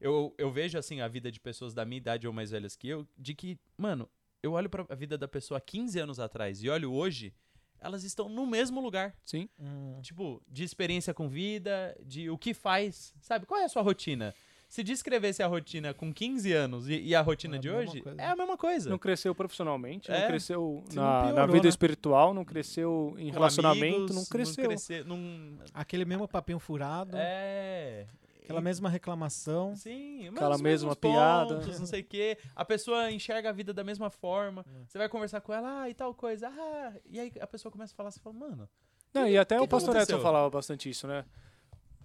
Eu, 0.00 0.34
eu 0.38 0.50
vejo, 0.50 0.78
assim, 0.78 1.00
a 1.02 1.08
vida 1.08 1.30
de 1.30 1.38
pessoas 1.40 1.74
da 1.74 1.84
minha 1.84 1.98
idade 1.98 2.26
ou 2.26 2.32
mais 2.32 2.50
velhas 2.50 2.76
que 2.76 2.88
eu, 2.88 3.06
de 3.16 3.34
que, 3.34 3.58
mano, 3.76 4.08
eu 4.42 4.52
olho 4.52 4.68
pra 4.70 4.84
vida 4.94 5.16
da 5.18 5.28
pessoa 5.28 5.58
há 5.58 5.60
15 5.60 5.98
anos 5.98 6.18
atrás 6.20 6.62
e 6.62 6.68
olho 6.68 6.92
hoje, 6.92 7.32
elas 7.80 8.04
estão 8.04 8.28
no 8.28 8.46
mesmo 8.46 8.80
lugar. 8.80 9.14
Sim. 9.24 9.48
Hum. 9.58 9.98
Tipo, 10.02 10.42
de 10.48 10.64
experiência 10.64 11.12
com 11.14 11.28
vida, 11.28 11.96
de 12.04 12.28
o 12.30 12.36
que 12.38 12.52
faz, 12.54 13.14
sabe? 13.20 13.46
Qual 13.46 13.60
é 13.60 13.64
a 13.64 13.68
sua 13.68 13.82
rotina? 13.82 14.34
Se 14.68 14.82
descrevesse 14.82 15.44
a 15.44 15.46
rotina 15.46 15.94
com 15.94 16.12
15 16.12 16.52
anos 16.52 16.88
e, 16.88 17.00
e 17.00 17.14
a 17.14 17.20
rotina 17.22 17.54
É 17.54 17.58
a 17.58 17.60
de 17.60 17.70
hoje, 17.70 18.00
coisa. 18.00 18.20
é 18.20 18.26
a 18.26 18.34
mesma 18.34 18.56
coisa. 18.56 18.90
Não 18.90 18.98
cresceu 18.98 19.32
profissionalmente, 19.32 20.10
É. 20.10 20.20
não 20.22 20.26
cresceu 20.26 20.82
Se 20.88 20.96
não 20.96 21.02
na, 21.04 21.22
na 21.22 21.32
piorou, 21.34 21.52
vida 21.52 21.62
né? 21.62 21.68
espiritual, 21.68 22.34
não 22.34 22.44
cresceu 22.44 23.14
em 23.16 23.28
Com 23.28 23.34
relacionamento, 23.34 23.96
amigos, 23.96 24.16
não 24.16 24.24
cresceu. 24.24 24.64
cresce- 24.64 25.04
não- 25.04 25.56
Aquele 25.72 26.04
mesmo 26.04 26.26
papinho 26.26 26.58
furado, 26.58 27.16
É. 27.16 28.06
aquela 28.46 28.60
mesma 28.60 28.88
reclamação. 28.88 29.74
Sim, 29.74 30.28
Aquela 30.28 30.50
mesma 30.50 30.62
mesmos 30.62 30.94
piada. 30.94 31.56
pontos, 31.56 31.80
não 31.80 31.86
sei 31.86 32.00
o 32.00 32.04
quê. 32.04 32.38
A 32.54 32.64
pessoa 32.64 33.10
enxerga 33.10 33.50
a 33.50 33.52
vida 33.52 33.74
da 33.74 33.82
mesma 33.82 34.08
forma. 34.08 34.64
É. 34.66 34.84
Você 34.86 34.98
vai 34.98 35.08
conversar 35.08 35.40
com 35.40 35.52
ela, 35.52 35.82
ah, 35.82 35.90
e 35.90 35.94
tal 35.94 36.14
coisa. 36.14 36.48
Ah, 36.48 36.92
e 37.04 37.18
aí 37.18 37.32
a 37.40 37.46
pessoa 37.46 37.70
começa 37.72 37.92
a 37.92 37.96
falar, 37.96 38.10
você 38.10 38.20
fala, 38.20 38.36
mano. 38.36 38.68
Não, 39.12 39.26
e 39.26 39.36
até 39.36 39.56
que 39.56 39.62
o 39.62 39.64
que 39.64 39.70
pastor 39.70 39.96
Edson 39.96 40.20
falava 40.20 40.48
bastante 40.48 40.88
isso, 40.88 41.06
né? 41.06 41.24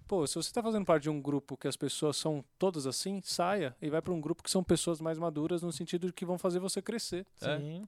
Pô, 0.07 0.27
se 0.27 0.35
você 0.35 0.51
tá 0.51 0.61
fazendo 0.61 0.85
parte 0.85 1.03
de 1.03 1.09
um 1.09 1.21
grupo 1.21 1.55
que 1.55 1.67
as 1.67 1.77
pessoas 1.77 2.17
são 2.17 2.43
todas 2.59 2.85
assim, 2.85 3.21
saia 3.23 3.75
e 3.81 3.89
vai 3.89 4.01
para 4.01 4.11
um 4.11 4.19
grupo 4.19 4.43
que 4.43 4.51
são 4.51 4.61
pessoas 4.63 4.99
mais 4.99 5.17
maduras 5.17 5.61
no 5.61 5.71
sentido 5.71 6.07
de 6.07 6.13
que 6.13 6.25
vão 6.25 6.37
fazer 6.37 6.59
você 6.59 6.81
crescer. 6.81 7.25
É. 7.41 7.57
Sim. 7.57 7.85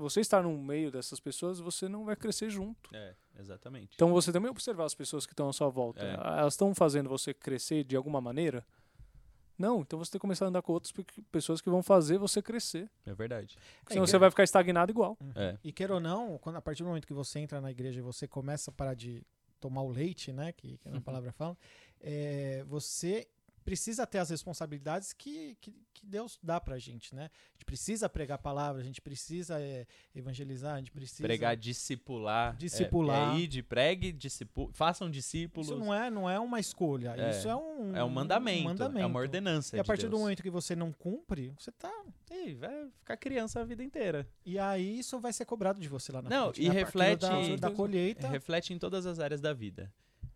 Você 0.00 0.20
estar 0.20 0.42
no 0.42 0.56
meio 0.58 0.90
dessas 0.90 1.20
pessoas, 1.20 1.60
você 1.60 1.88
não 1.88 2.04
vai 2.04 2.16
crescer 2.16 2.50
junto. 2.50 2.90
É, 2.94 3.14
exatamente. 3.38 3.92
Então 3.94 4.10
você 4.12 4.32
também 4.32 4.50
observar 4.50 4.84
as 4.84 4.94
pessoas 4.94 5.26
que 5.26 5.32
estão 5.32 5.48
à 5.48 5.52
sua 5.52 5.68
volta. 5.68 6.02
É. 6.04 6.14
Elas 6.14 6.54
estão 6.54 6.74
fazendo 6.74 7.08
você 7.08 7.32
crescer 7.34 7.84
de 7.84 7.94
alguma 7.96 8.20
maneira? 8.20 8.64
Não, 9.58 9.82
então 9.82 9.98
você 9.98 10.10
tem 10.12 10.18
que 10.18 10.22
começar 10.22 10.46
a 10.46 10.48
andar 10.48 10.62
com 10.62 10.72
outras 10.72 10.90
pe- 10.90 11.04
pessoas 11.30 11.60
que 11.60 11.68
vão 11.68 11.82
fazer 11.82 12.16
você 12.16 12.40
crescer. 12.40 12.90
É 13.04 13.12
verdade. 13.12 13.58
Porque 13.80 13.92
senão 13.92 14.04
É, 14.04 14.06
você 14.06 14.16
vai 14.16 14.30
ficar 14.30 14.42
estagnado 14.42 14.90
igual. 14.90 15.18
É. 15.36 15.58
E 15.62 15.70
queira 15.70 15.92
ou 15.94 16.00
não, 16.00 16.38
quando, 16.38 16.56
a 16.56 16.62
partir 16.62 16.82
do 16.82 16.88
momento 16.88 17.06
que 17.06 17.12
você 17.12 17.40
entra 17.40 17.60
na 17.60 17.70
igreja 17.70 17.98
e 17.98 18.02
você 18.02 18.26
começa 18.26 18.70
a 18.70 18.74
parar 18.74 18.94
de 18.94 19.22
tomar 19.60 19.82
o 19.82 19.90
leite, 19.90 20.32
né, 20.32 20.52
que, 20.52 20.78
que 20.78 20.88
Uhum. 20.88 20.96
a 20.96 21.00
palavra 21.02 21.30
fala, 21.32 21.54
é, 22.00 22.64
você 22.66 23.28
precisa 23.64 24.06
ter 24.06 24.18
as 24.18 24.30
responsabilidades 24.30 25.12
que, 25.12 25.56
que, 25.60 25.72
que 25.92 26.06
Deus 26.06 26.38
dá 26.42 26.60
pra 26.60 26.78
gente, 26.78 27.14
né? 27.14 27.24
A 27.24 27.52
gente 27.52 27.64
precisa 27.64 28.08
pregar 28.08 28.36
a 28.36 28.38
palavra, 28.38 28.80
a 28.80 28.84
gente 28.84 29.00
precisa 29.00 29.60
é, 29.60 29.86
evangelizar, 30.14 30.74
a 30.74 30.78
gente 30.78 30.90
precisa... 30.92 31.22
Pregar, 31.22 31.56
discipular. 31.56 32.56
Discipular. 32.56 33.34
É, 33.34 33.36
é 33.36 33.40
ir, 33.40 33.62
pregue, 33.62 34.12
discipu 34.12 34.70
façam 34.72 35.10
discípulos. 35.10 35.68
Isso 35.68 35.78
não 35.78 35.92
é, 35.94 36.10
não 36.10 36.28
é 36.28 36.38
uma 36.38 36.58
escolha, 36.58 37.14
É. 37.16 37.30
isso 37.30 37.48
é 37.48 37.56
um, 37.56 37.94
É 37.96 38.02
um 38.04 38.08
mandamento, 38.08 38.60
um 38.60 38.64
mandamento. 38.64 38.98
É 39.00 39.06
uma 39.06 39.18
ordenança. 39.20 39.76
E 39.76 39.80
a 39.80 39.82
de 39.82 39.86
partir 39.86 40.04
do 40.06 40.10
Deus. 40.10 40.22
momento 40.22 40.42
que 40.42 40.50
você 40.50 40.74
não 40.74 40.92
cumpre, 40.92 41.52
você 41.58 41.70
tá... 41.72 41.92
Ih, 42.30 42.54
vai 42.54 42.88
ficar 42.98 43.16
criança 43.16 43.60
a 43.60 43.64
vida 43.64 43.82
inteira. 43.82 44.26
E 44.44 44.58
aí 44.58 44.98
isso 45.00 45.18
vai 45.20 45.32
ser 45.32 45.44
cobrado 45.44 45.80
de 45.80 45.88
você 45.88 46.10
lá 46.12 46.22
na 46.22 46.30
Não, 46.30 46.52
frente. 46.52 46.62
e 46.64 46.68
né? 46.68 46.70
A 46.70 46.72
reflete- 46.84 47.56
Da, 47.56 47.68
da 47.68 47.74
colheita... 47.74 48.28
Reflete 48.28 48.72
em 48.72 48.78
todas 48.78 49.06
as 49.06 49.18
áreas 49.18 49.40
da 49.40 49.52
vida. 49.52 49.92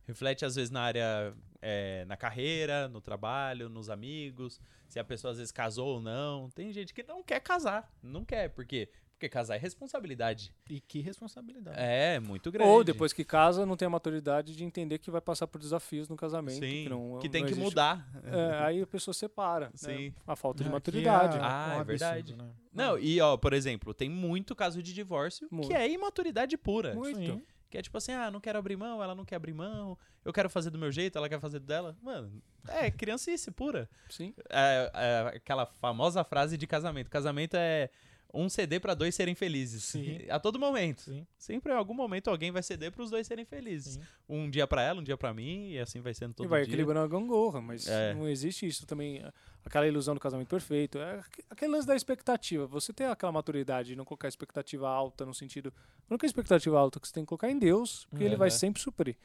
Reflete, 0.07 0.45
às 0.45 0.55
vezes, 0.55 0.71
na 0.71 0.83
área, 0.83 1.35
é, 1.63 2.05
na 2.07 2.17
carreira, 2.17 2.89
no 2.89 3.01
trabalho, 3.01 3.69
nos 3.69 3.89
amigos, 3.89 4.61
se 4.89 4.99
a 4.99 5.05
pessoa 5.05 5.31
às 5.33 5.39
vezes 5.39 5.51
casou 5.53 5.95
ou 5.97 6.01
não. 6.01 6.51
Tem 6.51 6.73
gente 6.73 6.93
que 6.93 7.03
não 7.03 7.23
quer 7.23 7.41
casar, 7.41 7.91
não 8.03 8.25
quer, 8.25 8.51
porque 8.51 8.89
Porque 9.15 9.29
casar 9.29 9.55
é 9.55 9.59
responsabilidade. 9.59 10.53
E 10.69 10.81
que 10.81 11.01
responsabilidade. 11.01 11.77
É, 11.81 12.19
muito 12.19 12.51
grande. 12.51 12.69
Ou 12.69 12.83
depois 12.83 13.13
que 13.13 13.25
casa, 13.25 13.65
não 13.65 13.77
tem 13.77 13.87
a 13.87 13.91
maturidade 13.91 14.55
de 14.57 14.65
entender 14.65 14.99
que 14.99 15.09
vai 15.11 15.21
passar 15.21 15.47
por 15.47 15.59
desafios 15.61 16.09
no 16.09 16.17
casamento. 16.17 16.59
Sim, 16.59 16.83
que, 16.83 16.89
não, 16.89 17.19
que 17.21 17.29
não 17.29 17.33
tem 17.33 17.45
que 17.45 17.53
existe- 17.53 17.63
mudar. 17.65 18.07
É, 18.25 18.65
aí 18.65 18.83
a 18.83 18.87
pessoa 18.87 19.15
separa. 19.15 19.67
né? 19.67 19.73
Sim. 19.77 20.15
A 20.27 20.35
falta 20.35 20.59
de 20.59 20.65
É, 20.65 20.67
que 20.69 20.73
maturidade. 20.73 21.39
é 21.39 21.41
Ah, 21.41 21.45
um 21.45 21.47
é 21.47 21.81
absurdo, 21.81 21.87
verdade. 21.87 22.37
né? 22.37 22.51
Não, 22.73 22.99
e 22.99 23.21
ó, 23.21 23.37
por 23.37 23.53
exemplo, 23.53 23.95
tem 23.95 24.11
muito 24.11 24.55
caso 24.55 24.83
de 24.83 24.93
divórcio 24.93 25.47
Muito. 25.51 25.69
que 25.69 25.75
é 25.75 25.89
imaturidade 25.89 26.59
pura. 26.59 26.93
Muito. 26.95 27.17
Sim. 27.17 27.43
Que 27.75 27.79
é 27.79 27.83
tipo 27.83 27.99
assim, 27.99 28.13
ah, 28.13 28.31
não 28.31 28.41
quero 28.41 28.57
abrir 28.57 28.77
mão, 28.77 29.03
ela 29.03 29.17
não 29.17 29.25
quer 29.25 29.35
abrir 29.35 29.53
mão, 29.53 29.99
eu 30.25 30.33
quero 30.33 30.49
fazer 30.49 30.71
do 30.71 30.79
meu 30.79 30.93
jeito, 30.93 31.19
ela 31.19 31.29
quer 31.29 31.41
fazer 31.41 31.59
do 31.59 31.67
dela. 31.67 31.97
Mano, 32.01 32.41
é 32.69 32.89
criancice 32.89 33.51
pura. 33.51 33.91
Sim. 34.09 34.33
É, 34.49 34.93
é 34.95 35.37
aquela 35.39 35.67
famosa 35.67 36.23
frase 36.23 36.57
de 36.57 36.69
casamento. 36.69 37.11
Casamento 37.11 37.57
é 37.57 37.91
um 38.35 38.49
ceder 38.49 38.81
pra 38.81 38.95
dois 38.95 39.15
serem 39.15 39.35
felizes. 39.35 39.85
Sim. 39.85 40.19
A 40.29 40.39
todo 40.41 40.59
momento. 40.59 41.03
Sim. 41.03 41.27
Sempre 41.39 41.73
em 41.73 41.77
algum 41.77 41.95
momento 41.95 42.29
alguém 42.29 42.51
vai 42.51 42.63
ceder 42.63 42.91
pros 42.93 43.11
dois 43.11 43.27
serem 43.27 43.45
felizes. 43.45 43.95
Sim. 43.95 44.01
Um 44.29 44.51
dia 44.51 44.67
pra 44.67 44.83
ela, 44.83 45.01
um 45.01 45.05
dia 45.05 45.17
pra 45.17 45.33
mim, 45.33 45.71
e 45.71 45.79
assim 45.79 46.01
vai 46.01 46.13
sendo 46.13 46.35
todo 46.35 46.47
e 46.47 46.49
vai 46.49 46.63
dia. 46.63 46.69
equilibrando 46.71 47.01
a 47.05 47.09
gangorra, 47.09 47.61
mas 47.61 47.87
É. 47.87 48.13
não 48.15 48.29
existe 48.29 48.67
isso 48.67 48.87
também. 48.87 49.23
Aquela 49.65 49.87
ilusão 49.87 50.15
do 50.15 50.21
casamento 50.21 50.49
perfeito. 50.49 50.99
É 50.99 51.21
aqu- 51.21 51.43
aquele 51.49 51.73
lance 51.73 51.87
da 51.87 51.97
expectativa. 51.97 52.67
Você 52.67 52.93
ter 52.93 53.05
aquela 53.05 53.33
maturidade 53.33 53.89
de 53.91 53.97
não 53.97 54.05
colocar 54.05 54.29
expectativa 54.29 54.89
alta 54.89 55.25
no 55.25 55.33
sentido. 55.33 55.73
Não 56.11 56.19
que 56.19 56.27
a 56.27 56.29
expectativa 56.29 56.79
alta 56.79 57.01
que 57.01 57.07
você 57.09 57.15
tem 57.15 57.25
que 57.25 57.29
colocar 57.29 57.51
em 57.51 57.59
Deus, 57.59 58.07
porque 58.11 58.25
ele 58.25 58.37
vai 58.37 58.49
Aham. 58.49 58.59
sempre 58.59 58.83
suprir. 58.83 59.17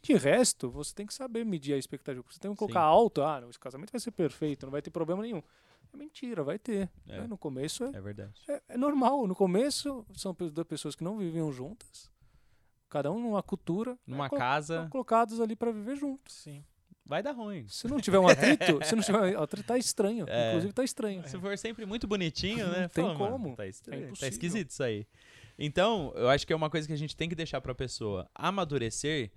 De 0.00 0.14
resto, 0.14 0.68
você 0.70 0.92
tem 0.94 1.06
que 1.06 1.14
saber 1.14 1.44
medir 1.44 1.74
a 1.74 1.76
expectativa. 1.78 2.24
Você 2.28 2.40
tem 2.40 2.50
que 2.50 2.56
colocar 2.56 2.80
Sim. 2.80 2.86
alto, 2.86 3.22
ah, 3.22 3.40
esse 3.48 3.58
casamento 3.58 3.92
vai 3.92 4.00
ser 4.00 4.10
perfeito, 4.10 4.66
não 4.66 4.70
vai 4.72 4.82
ter 4.82 4.90
problema 4.90 5.22
nenhum. 5.22 5.42
É 5.92 5.96
mentira, 5.96 6.42
vai 6.42 6.58
ter. 6.58 6.90
É. 7.06 7.20
né? 7.20 7.26
No 7.26 7.36
começo 7.36 7.84
é, 7.84 7.96
É 7.96 8.00
verdade. 8.00 8.32
é, 8.48 8.62
é 8.70 8.76
normal. 8.76 9.26
No 9.26 9.34
começo 9.34 10.04
são 10.16 10.34
duas 10.34 10.66
pessoas 10.66 10.94
que 10.94 11.04
não 11.04 11.18
viviam 11.18 11.52
juntas, 11.52 12.10
cada 12.88 13.10
um 13.10 13.20
numa 13.20 13.42
cultura, 13.42 13.98
Numa 14.06 14.24
né, 14.24 14.30
casa, 14.36 14.88
colocados 14.90 15.40
ali 15.40 15.54
para 15.54 15.70
viver 15.70 15.96
juntos. 15.96 16.34
Sim. 16.34 16.64
vai 17.04 17.22
dar 17.22 17.32
ruim. 17.32 17.66
Se 17.68 17.86
não 17.88 18.00
tiver 18.00 18.18
um 18.18 18.26
atrito, 18.28 18.78
se 18.84 18.94
não 18.94 19.02
tiver 19.02 19.36
um 19.36 19.42
atrito, 19.42 19.66
tá 19.66 19.76
estranho. 19.76 20.26
É. 20.28 20.50
Inclusive 20.50 20.72
tá 20.72 20.84
estranho. 20.84 21.28
Se 21.28 21.38
for 21.38 21.56
sempre 21.58 21.84
muito 21.84 22.06
bonitinho, 22.06 22.68
né? 22.68 22.82
Não 22.82 22.88
tem 22.88 23.04
Pô, 23.04 23.14
mano, 23.14 23.32
como. 23.32 23.56
Tá, 23.56 23.66
estranho, 23.66 24.12
tá 24.14 24.28
esquisito 24.28 24.70
isso 24.70 24.82
aí. 24.82 25.06
Então, 25.58 26.12
eu 26.16 26.28
acho 26.28 26.46
que 26.46 26.52
é 26.52 26.56
uma 26.56 26.70
coisa 26.70 26.86
que 26.86 26.92
a 26.92 26.96
gente 26.96 27.14
tem 27.14 27.28
que 27.28 27.34
deixar 27.34 27.60
pra 27.60 27.74
pessoa 27.74 28.28
amadurecer 28.34 29.30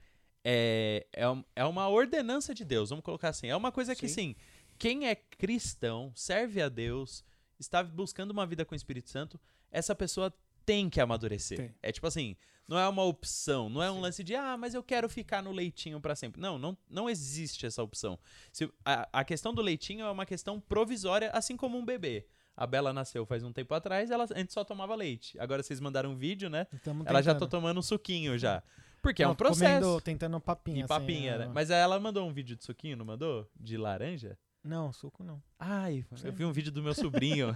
é, 0.48 1.08
é, 1.12 1.24
é 1.56 1.66
uma 1.66 1.90
ordenança 1.90 2.54
de 2.54 2.64
Deus, 2.64 2.92
vamos 2.92 3.04
colocar 3.04 3.30
assim. 3.30 3.48
É 3.48 3.56
uma 3.56 3.72
coisa 3.72 3.96
que, 3.96 4.08
Sim. 4.08 4.36
Quem 4.78 5.08
é 5.08 5.16
cristão, 5.16 6.12
serve 6.16 6.62
a 6.62 6.70
Deus, 6.70 7.24
está 7.60 7.84
buscando 7.84 8.32
uma 8.32 8.46
vida 8.46 8.66
com 8.66 8.74
o 8.74 8.76
Espírito 8.76 9.10
Santo, 9.10 9.40
essa 9.72 9.96
pessoa 9.96 10.34
tem 10.66 10.90
que 10.90 11.00
amadurecer. 11.00 11.58
Tem. 11.58 11.76
É 11.82 11.92
tipo 11.92 12.08
assim, 12.08 12.36
não 12.68 12.78
é 12.78 12.88
uma 12.88 13.04
opção, 13.04 13.70
não 13.70 13.82
é 13.82 13.92
um 13.92 14.00
lance 14.00 14.24
de, 14.24 14.36
ah, 14.36 14.58
mas 14.58 14.74
eu 14.74 14.82
quero 14.82 15.08
ficar 15.08 15.42
no 15.42 15.52
leitinho 15.52 16.02
pra 16.02 16.16
sempre. 16.16 16.42
Não, 16.42 16.58
não, 16.58 16.78
não 16.90 17.10
existe 17.10 17.66
essa 17.66 17.84
opção. 17.84 18.20
Se, 18.52 18.70
a, 18.84 19.08
a 19.14 19.24
questão 19.24 19.54
do 19.54 19.62
leitinho 19.62 20.06
é 20.06 20.12
uma 20.12 20.26
questão 20.26 20.60
provisória, 20.60 21.30
assim 21.32 21.56
como 21.56 21.78
um 21.78 21.86
bebê. 21.86 22.26
A 22.58 22.66
Bela 22.66 22.94
nasceu 22.94 23.26
faz 23.26 23.44
um 23.44 23.52
tempo 23.52 23.74
atrás, 23.74 24.10
ela 24.10 24.26
antes 24.34 24.54
só 24.54 24.64
tomava 24.64 24.96
leite. 24.96 25.38
Agora 25.40 25.62
vocês 25.62 25.80
mandaram 25.80 26.12
um 26.12 26.16
vídeo, 26.16 26.50
né? 26.50 26.66
Ela 27.06 27.22
já 27.22 27.36
tá 27.36 27.46
tomando 27.46 27.80
um 27.80 27.84
suquinho 27.84 28.38
já. 28.38 28.64
Porque 29.02 29.22
é 29.22 29.26
Não, 29.26 29.34
um 29.34 29.36
processo. 29.36 29.86
Comendo, 29.86 30.02
tentando 30.02 30.40
papinha. 30.40 30.80
E 30.80 30.80
assim, 30.80 30.88
papinha, 30.88 31.32
é, 31.34 31.38
né? 31.40 31.52
Mas 31.54 31.70
ela 31.70 32.00
mandou 32.00 32.28
um 32.28 32.34
vídeo 32.34 32.56
de 32.56 32.64
suquinho, 32.64 32.98
não 32.98 33.06
mandou? 33.06 33.48
De 33.56 33.78
laranja? 33.78 34.36
Não, 34.66 34.92
suco 34.92 35.24
não. 35.24 35.42
Ai, 35.58 36.04
eu 36.24 36.34
vi 36.34 36.44
um 36.44 36.52
vídeo 36.52 36.70
do 36.72 36.84
meu 36.84 36.94
sobrinho. 36.94 37.56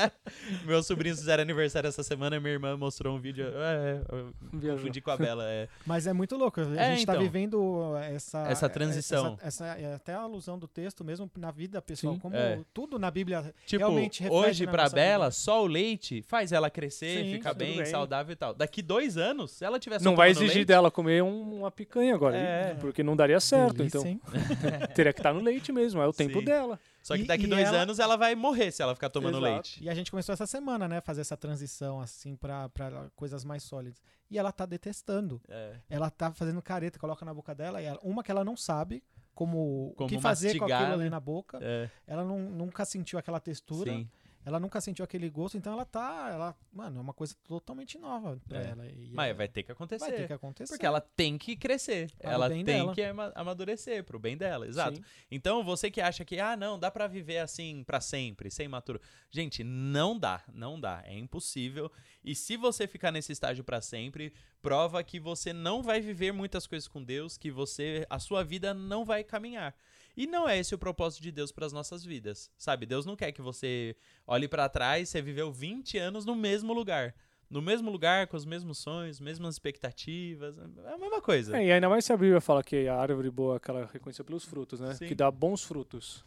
Meus 0.64 0.86
sobrinhos 0.86 1.18
fizeram 1.18 1.42
aniversário 1.42 1.86
essa 1.88 2.02
semana, 2.02 2.40
minha 2.40 2.54
irmã 2.54 2.74
mostrou 2.74 3.14
um 3.14 3.20
vídeo. 3.20 3.46
É, 3.54 4.00
eu 4.10 4.34
Viajou. 4.52 4.78
confundi 4.78 5.00
com 5.02 5.10
a 5.10 5.16
Bela. 5.16 5.44
É. 5.46 5.68
Mas 5.86 6.06
é 6.06 6.12
muito 6.14 6.36
louco. 6.36 6.60
A 6.60 6.64
É, 6.64 6.96
gente 6.96 7.04
tá 7.06 7.12
então. 7.12 7.22
vivendo 7.22 7.96
essa... 7.98 8.48
Essa 8.48 8.68
transição. 8.68 9.38
Essa, 9.42 9.66
essa- 9.66 9.78
é 9.78 9.94
até 9.94 10.14
a 10.14 10.20
alusão 10.20 10.58
do 10.58 10.66
texto 10.66 11.04
mesmo 11.04 11.30
na 11.36 11.50
vida 11.50 11.82
pessoal. 11.82 12.14
Sim. 12.14 12.20
Como 12.20 12.34
É. 12.34 12.60
tudo 12.72 12.98
na 12.98 13.10
Bíblia 13.10 13.54
Tipo, 13.66 13.78
realmente 13.84 14.22
reflete 14.22 14.46
hoje 14.48 14.64
na 14.66 14.72
pra 14.72 14.82
nossa 14.84 14.94
Bela, 14.96 15.24
vida. 15.26 15.30
só 15.32 15.62
o 15.62 15.66
leite 15.66 16.22
faz 16.22 16.50
ela 16.50 16.70
crescer, 16.70 17.24
Sim, 17.24 17.32
ficar 17.32 17.52
bem, 17.52 17.76
bem. 17.76 17.86
saudável 17.86 18.32
e 18.32 18.36
tal. 18.36 18.54
Daqui 18.54 18.80
dois 18.80 19.18
anos, 19.18 19.50
se 19.52 19.64
ela 19.66 19.78
tiver 19.78 19.98
só 19.98 20.04
Não 20.04 20.16
vai 20.16 20.30
exigir 20.30 20.54
leite, 20.56 20.68
dela 20.68 20.90
comer 20.90 21.22
um- 21.22 21.58
uma 21.58 21.70
picanha 21.70 22.14
agora, 22.14 22.36
É. 22.38 22.74
porque 22.80 23.02
não 23.02 23.14
daria 23.14 23.38
certo. 23.38 23.74
Delícia, 23.76 23.98
então 23.98 24.20
teria 24.94 25.12
que 25.12 25.20
estar 25.20 25.34
no 25.34 25.40
leite 25.40 25.70
mesmo, 25.72 26.00
é 26.00 26.06
o 26.06 26.12
tempo 26.12 26.38
Sim. 26.38 26.44
dela. 26.46 26.80
Só 27.04 27.14
que 27.16 27.22
E- 27.22 27.26
daqui 27.26 27.44
e 27.44 27.46
dois 27.46 27.68
ela- 27.68 27.82
anos 27.82 27.98
ela 27.98 28.16
vai 28.16 28.34
morrer 28.34 28.72
se 28.72 28.82
ela 28.82 28.94
ficar 28.94 29.10
tomando 29.10 29.36
Exato. 29.36 29.52
leite. 29.52 29.84
E 29.84 29.90
a 29.90 29.94
gente 29.94 30.10
começou 30.10 30.32
essa 30.32 30.46
semana, 30.46 30.88
né? 30.88 31.02
Fazer 31.02 31.20
essa 31.20 31.36
transição, 31.36 32.00
assim, 32.00 32.34
pra, 32.34 32.68
pra 32.70 33.10
coisas 33.14 33.44
mais 33.44 33.62
sólidas. 33.62 34.00
E 34.30 34.38
ela 34.38 34.50
tá 34.50 34.64
detestando. 34.64 35.38
É. 35.46 35.76
Ela 35.90 36.08
tá 36.08 36.32
fazendo 36.32 36.62
careta, 36.62 36.98
coloca 36.98 37.22
na 37.22 37.34
boca 37.34 37.54
dela. 37.54 37.82
E 37.82 37.84
ela- 37.84 38.00
uma 38.02 38.24
que 38.24 38.30
ela 38.30 38.42
não 38.42 38.56
sabe 38.56 39.04
como, 39.34 39.90
o 39.90 39.94
Como 39.96 40.08
que 40.08 40.18
fazer 40.18 40.54
com 40.54 40.60
mastigar, 40.60 40.80
aquilo 40.82 40.96
né? 40.96 41.02
ali 41.04 41.10
na 41.10 41.20
boca. 41.20 41.58
É, 41.60 41.90
Ela 42.06 42.24
não- 42.24 42.38
nunca 42.38 42.86
sentiu 42.86 43.18
aquela 43.18 43.38
textura. 43.38 43.92
sim. 43.92 44.08
Ela 44.44 44.60
nunca 44.60 44.80
sentiu 44.80 45.04
aquele 45.04 45.28
gosto. 45.30 45.56
Então 45.56 45.72
ela 45.72 45.84
tá... 45.84 46.28
Ela, 46.32 46.56
mano, 46.72 46.98
é 46.98 47.00
uma 47.00 47.14
coisa 47.14 47.34
totalmente 47.44 47.98
nova 47.98 48.38
pra 48.46 48.60
É. 48.62 48.70
ela. 48.70 48.86
E 48.86 49.10
Mas 49.12 49.30
é- 49.30 49.34
vai 49.34 49.48
ter 49.48 49.62
que 49.62 49.72
acontecer. 49.72 50.04
vai 50.04 50.12
ter 50.12 50.26
que 50.26 50.32
acontecer. 50.32 50.72
Porque 50.72 50.84
ela 50.86 51.00
tem 51.00 51.38
que 51.38 51.56
crescer. 51.56 52.10
Para 52.18 52.30
ela 52.32 52.48
tem 52.48 52.64
dela. 52.64 52.94
que 52.94 53.02
ama- 53.02 53.32
amadurecer 53.34 54.04
pro 54.04 54.18
bem 54.18 54.36
dela, 54.36 54.66
exato. 54.66 54.96
Sim. 54.98 55.04
Então, 55.30 55.64
você 55.64 55.90
que 55.90 56.00
acha 56.00 56.24
que, 56.24 56.38
ah, 56.38 56.56
não, 56.56 56.78
dá 56.78 56.90
pra 56.90 57.06
viver 57.06 57.38
assim 57.38 57.82
pra 57.84 58.00
sempre, 58.00 58.50
sem 58.50 58.68
maturo. 58.68 59.00
Gente, 59.30 59.64
não 59.64 60.18
dá, 60.18 60.42
não 60.52 60.78
dá. 60.78 61.02
É 61.06 61.16
impossível. 61.18 61.90
E 62.22 62.34
se 62.34 62.56
você 62.56 62.86
ficar 62.86 63.10
nesse 63.10 63.32
estágio 63.32 63.64
pra 63.64 63.80
sempre, 63.80 64.32
prova 64.62 65.02
que 65.02 65.18
você 65.20 65.52
não 65.52 65.82
vai 65.82 66.00
viver 66.00 66.32
muitas 66.32 66.66
coisas 66.66 66.86
com 66.88 67.02
Deus, 67.02 67.36
que 67.36 67.50
você, 67.50 68.06
a 68.10 68.18
sua 68.18 68.42
vida 68.44 68.72
não 68.74 69.04
vai 69.04 69.22
caminhar. 69.24 69.74
E 70.16 70.26
não 70.26 70.48
é 70.48 70.58
esse 70.58 70.74
o 70.74 70.78
propósito 70.78 71.22
de 71.22 71.32
Deus 71.32 71.50
para 71.50 71.66
as 71.66 71.72
nossas 71.72 72.04
vidas, 72.04 72.50
sabe? 72.56 72.86
Deus 72.86 73.04
não 73.04 73.16
quer 73.16 73.32
que 73.32 73.42
você 73.42 73.96
olhe 74.26 74.46
pra 74.46 74.68
trás, 74.68 75.08
você 75.08 75.20
viveu 75.20 75.50
20 75.52 75.98
anos 75.98 76.24
no 76.24 76.34
mesmo 76.36 76.72
lugar. 76.72 77.14
No 77.50 77.60
mesmo 77.60 77.90
lugar, 77.90 78.26
com 78.26 78.36
os 78.36 78.44
mesmos 78.44 78.78
sonhos, 78.78 79.20
mesmas 79.20 79.54
expectativas. 79.56 80.56
É 80.58 80.92
a 80.94 80.98
mesma 80.98 81.20
coisa. 81.20 81.56
É, 81.56 81.66
e 81.66 81.72
ainda 81.72 81.88
mais 81.88 82.04
se 82.04 82.12
a 82.12 82.16
Bíblia 82.16 82.40
fala 82.40 82.62
que 82.62 82.88
a 82.88 82.96
árvore 82.96 83.30
boa 83.30 83.54
é 83.54 83.56
aquela 83.58 83.86
reconhecida 83.92 84.24
pelos 84.24 84.44
frutos, 84.44 84.80
né? 84.80 84.94
Sim. 84.94 85.06
Que 85.06 85.14
dá 85.14 85.30
bons 85.30 85.62
frutos. 85.62 86.24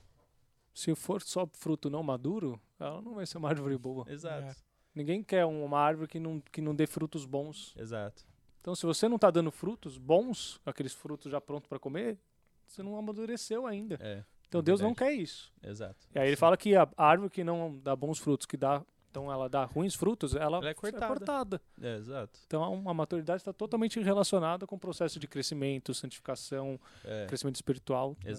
Se 0.74 0.94
for 0.94 1.22
só 1.22 1.48
fruto 1.54 1.90
não 1.90 2.04
maduro, 2.04 2.62
ela 2.80 3.02
não 3.02 3.16
vai 3.16 3.26
ser 3.26 3.40
uma 3.40 3.50
árvore 3.50 3.78
boa. 3.78 4.06
Exato, 4.10 4.48
É. 4.48 4.56
Ninguém 4.94 5.22
quer 5.24 5.46
uma 5.46 5.80
árvore 5.80 6.08
que 6.08 6.20
não, 6.20 6.40
que 6.40 6.60
não 6.60 6.74
dê 6.76 6.88
frutos 6.88 7.24
bons. 7.26 7.74
exato. 7.78 8.26
Então, 8.62 8.76
se 8.76 8.86
você 8.86 9.08
não 9.08 9.18
tá 9.18 9.30
dando 9.32 9.52
frutos 9.52 9.98
bons, 9.98 10.60
aqueles 10.66 10.94
frutos 10.94 11.32
já 11.32 11.40
prontos 11.40 11.68
para 11.70 11.80
comer, 11.80 12.18
você 12.68 12.84
não 12.84 12.98
amadureceu 12.98 13.66
ainda. 13.66 13.98
É, 14.02 14.24
Então, 14.48 14.60
é 14.60 14.64
Deus 14.64 14.80
não 14.80 14.90
verdade. 14.94 15.16
quer 15.16 15.22
isso. 15.22 15.52
exato. 15.64 16.08
E 16.14 16.20
aí 16.20 16.28
ele 16.28 16.36
fala 16.36 16.56
que 16.58 16.76
a 16.76 16.88
árvore 16.98 17.30
que 17.30 17.44
não 17.44 17.78
dá 17.80 17.96
bons 17.96 18.20
frutos, 18.20 18.46
que 18.46 18.56
dá, 18.58 18.84
então 19.10 19.32
ela 19.32 19.48
dá 19.50 19.66
ruins 19.66 19.96
frutos, 19.96 20.36
ela, 20.36 20.58
Ela 20.58 20.70
é 20.70 20.74
cortada. 20.74 21.08
cortada. 21.08 21.62
É, 21.82 21.96
exato. 21.98 22.40
Então, 22.46 22.88
a 22.88 22.94
maturidade 22.94 23.42
está 23.42 23.52
totalmente 23.54 24.00
relacionada 24.00 24.68
com 24.68 24.76
o 24.76 24.80
processo 24.80 25.20
de 25.20 25.28
crescimento, 25.28 25.94
santificação, 25.94 26.80
É, 27.04 27.26
crescimento 27.26 27.56
espiritual. 27.56 28.16
né? 28.24 28.32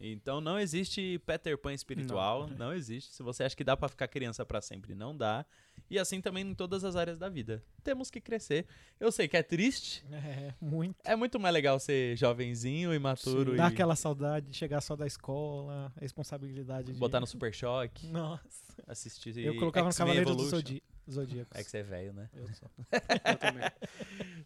Então 0.00 0.40
não 0.40 0.58
existe 0.58 1.20
Peter 1.26 1.56
Pan 1.58 1.72
espiritual, 1.72 2.48
não, 2.58 2.72
existe. 2.72 3.14
Se 3.14 3.22
você 3.22 3.44
acha 3.44 3.56
que 3.56 3.64
dá 3.64 3.76
pra 3.76 3.88
ficar 3.88 4.08
criança 4.08 4.44
pra 4.44 4.60
sempre, 4.60 4.94
não 4.94 5.16
dá. 5.16 5.44
E 5.90 5.98
assim 5.98 6.20
também 6.20 6.46
em 6.46 6.54
todas 6.54 6.84
as 6.84 6.96
áreas 6.96 7.18
da 7.18 7.28
vida. 7.28 7.62
Temos 7.82 8.10
que 8.10 8.20
crescer. 8.20 8.66
Eu 9.00 9.10
sei 9.10 9.26
que 9.26 9.36
é 9.36 9.42
triste. 9.42 10.04
É, 10.12 10.54
muito. 10.60 10.96
É 11.04 11.16
muito 11.16 11.40
mais 11.40 11.54
legal 11.54 11.78
ser 11.78 12.16
jovenzinho, 12.16 12.92
imaturo 12.92 13.56
Dá 13.56 13.64
e 13.64 13.72
aquela 13.72 13.96
saudade 13.96 14.50
de 14.50 14.56
chegar 14.56 14.80
só 14.80 14.96
da 14.96 15.06
escola, 15.06 15.92
a 15.96 16.00
responsabilidade 16.00 16.92
de... 16.92 16.98
botar 16.98 17.20
no 17.20 17.26
super 17.26 17.54
choque, 17.54 18.06
Nossa. 18.08 18.42
assistir 18.86 19.36
Eu 19.38 19.56
colocava 19.56 19.88
no 19.88 19.94
Cavaleiro 19.94 20.34
do. 20.34 20.44
Zodi 20.44 20.82
Zodíaco. 21.10 21.50
É 21.54 21.64
que 21.64 21.70
você 21.70 21.78
é 21.78 21.82
velho, 21.82 22.12
né? 22.12 22.28
Eu 22.34 22.46
sou. 22.54 22.70
Eu 23.24 23.38
também. 23.38 23.70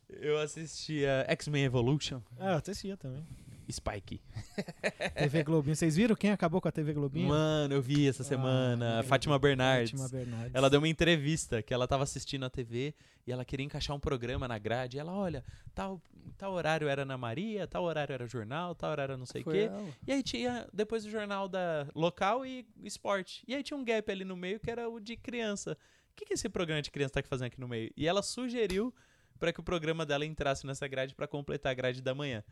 Eu 0.09 0.39
assistia 0.39 1.25
X-Men 1.29 1.65
Evolution, 1.65 2.23
Ah, 2.39 2.53
eu 2.53 2.57
assistia 2.59 2.97
também. 2.97 3.27
Spike. 3.73 4.21
TV 5.17 5.43
Globinho. 5.43 5.75
Vocês 5.77 5.97
viram 5.97 6.15
quem 6.15 6.31
acabou 6.31 6.61
com 6.61 6.69
a 6.69 6.73
TV 6.73 6.93
Globinho? 6.93 7.29
Mano, 7.29 7.75
eu 7.75 7.83
vi 7.83 8.09
essa 8.09 8.23
Ah, 8.23 8.27
semana. 8.27 8.95
meu 8.97 9.05
Fátima 9.05 9.39
Bernardes. 9.39 9.91
Fátima 10.01 10.09
Bernardes. 10.09 10.55
Ela 10.55 10.69
deu 10.71 10.81
uma 10.81 10.89
entrevista 10.89 11.63
que 11.63 11.73
ela 11.73 11.87
tava 11.89 12.03
assistindo 12.03 12.45
a 12.45 12.51
TV 12.51 12.95
e 13.27 13.33
ela 13.33 13.45
queria 13.45 13.65
encaixar 13.65 13.97
um 13.97 14.01
programa 14.01 14.47
na 14.47 14.59
grade. 14.59 14.97
E 14.97 15.01
ela, 15.01 15.13
olha, 15.13 15.45
tal, 15.75 16.01
tal 16.37 16.53
horário 16.53 16.89
era 16.89 17.03
Ana 17.03 17.17
Maria, 17.17 17.67
tal 17.67 17.85
horário 17.85 18.13
era 18.13 18.27
jornal, 18.27 18.75
tal 18.75 18.91
horário 18.91 19.13
era 19.13 19.17
não 19.19 19.27
sei 19.27 19.43
o 19.43 19.45
quê. 19.45 19.69
ela. 19.71 19.85
E 20.07 20.13
aí 20.13 20.23
tinha 20.23 20.69
depois 20.73 21.05
o 21.05 21.11
jornal 21.11 21.49
da 21.49 21.87
local 21.95 22.45
e 22.45 22.67
esporte. 22.85 23.43
E 23.47 23.55
aí 23.55 23.63
tinha 23.63 23.77
um 23.77 23.85
gap 23.85 24.11
ali 24.11 24.25
no 24.25 24.37
meio 24.37 24.61
que 24.61 24.71
era 24.71 24.89
o 24.89 25.01
de 25.01 25.17
criança. 25.17 25.73
O 26.11 26.15
que, 26.15 26.27
que 26.27 26.35
esse 26.35 26.49
programa 26.49 26.83
de 26.83 26.91
criança 26.91 27.15
tá 27.15 27.23
fazendo 27.23 27.47
aqui 27.47 27.59
no 27.61 27.67
meio? 27.67 27.91
E 27.97 28.07
ela 28.07 28.23
sugeriu 28.23 28.93
pra 29.39 29.53
que 29.53 29.59
o 29.59 29.63
programa 29.63 30.05
dela 30.07 30.25
entrasse 30.27 30.65
nessa 30.67 30.87
grade 30.87 31.15
pra 31.15 31.27
completar 31.27 31.73
a 31.73 31.75
grade 31.75 32.01
da 32.03 32.15
manhã. 32.15 32.45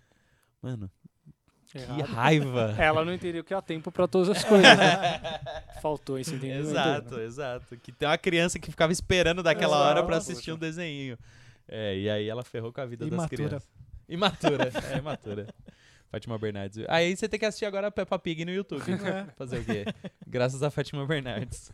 Mano, 0.62 0.90
que 1.68 1.78
Errado. 1.78 2.02
raiva! 2.02 2.74
Ela 2.78 3.04
não 3.04 3.12
entendia 3.14 3.42
que 3.42 3.54
há 3.54 3.62
tempo 3.62 3.90
para 3.92 4.06
todas 4.08 4.28
as 4.28 4.44
coisas, 4.44 4.76
né? 4.76 5.20
Faltou 5.80 6.18
esse 6.18 6.34
entendimento. 6.34 6.68
Exato, 6.70 7.20
exato. 7.20 7.76
Que 7.76 7.92
tem 7.92 8.08
uma 8.08 8.18
criança 8.18 8.58
que 8.58 8.70
ficava 8.70 8.92
esperando 8.92 9.42
daquela 9.42 9.78
hora 9.78 10.02
pra 10.04 10.16
Exato. 10.16 10.32
assistir 10.32 10.52
um 10.52 10.58
desenho. 10.58 11.16
É, 11.68 11.96
e 11.96 12.10
aí 12.10 12.28
ela 12.28 12.42
ferrou 12.42 12.72
com 12.72 12.80
a 12.80 12.86
vida 12.86 13.04
das 13.06 13.12
Imatura. 13.14 13.36
crianças. 13.36 13.68
Imatura. 14.08 14.70
é, 14.92 14.98
imatura. 14.98 15.46
Fátima 16.10 16.36
Bernardes. 16.36 16.84
Aí 16.88 17.16
você 17.16 17.28
tem 17.28 17.38
que 17.38 17.46
assistir 17.46 17.66
agora 17.66 17.86
a 17.86 17.90
Peppa 17.90 18.18
Pig 18.18 18.44
no 18.44 18.50
YouTube. 18.50 18.82
É. 18.92 19.26
Fazer 19.36 19.60
o 19.60 19.64
quê? 19.64 19.84
Graças 20.26 20.60
a 20.64 20.68
Fátima 20.70 21.06
Bernardes. 21.06 21.70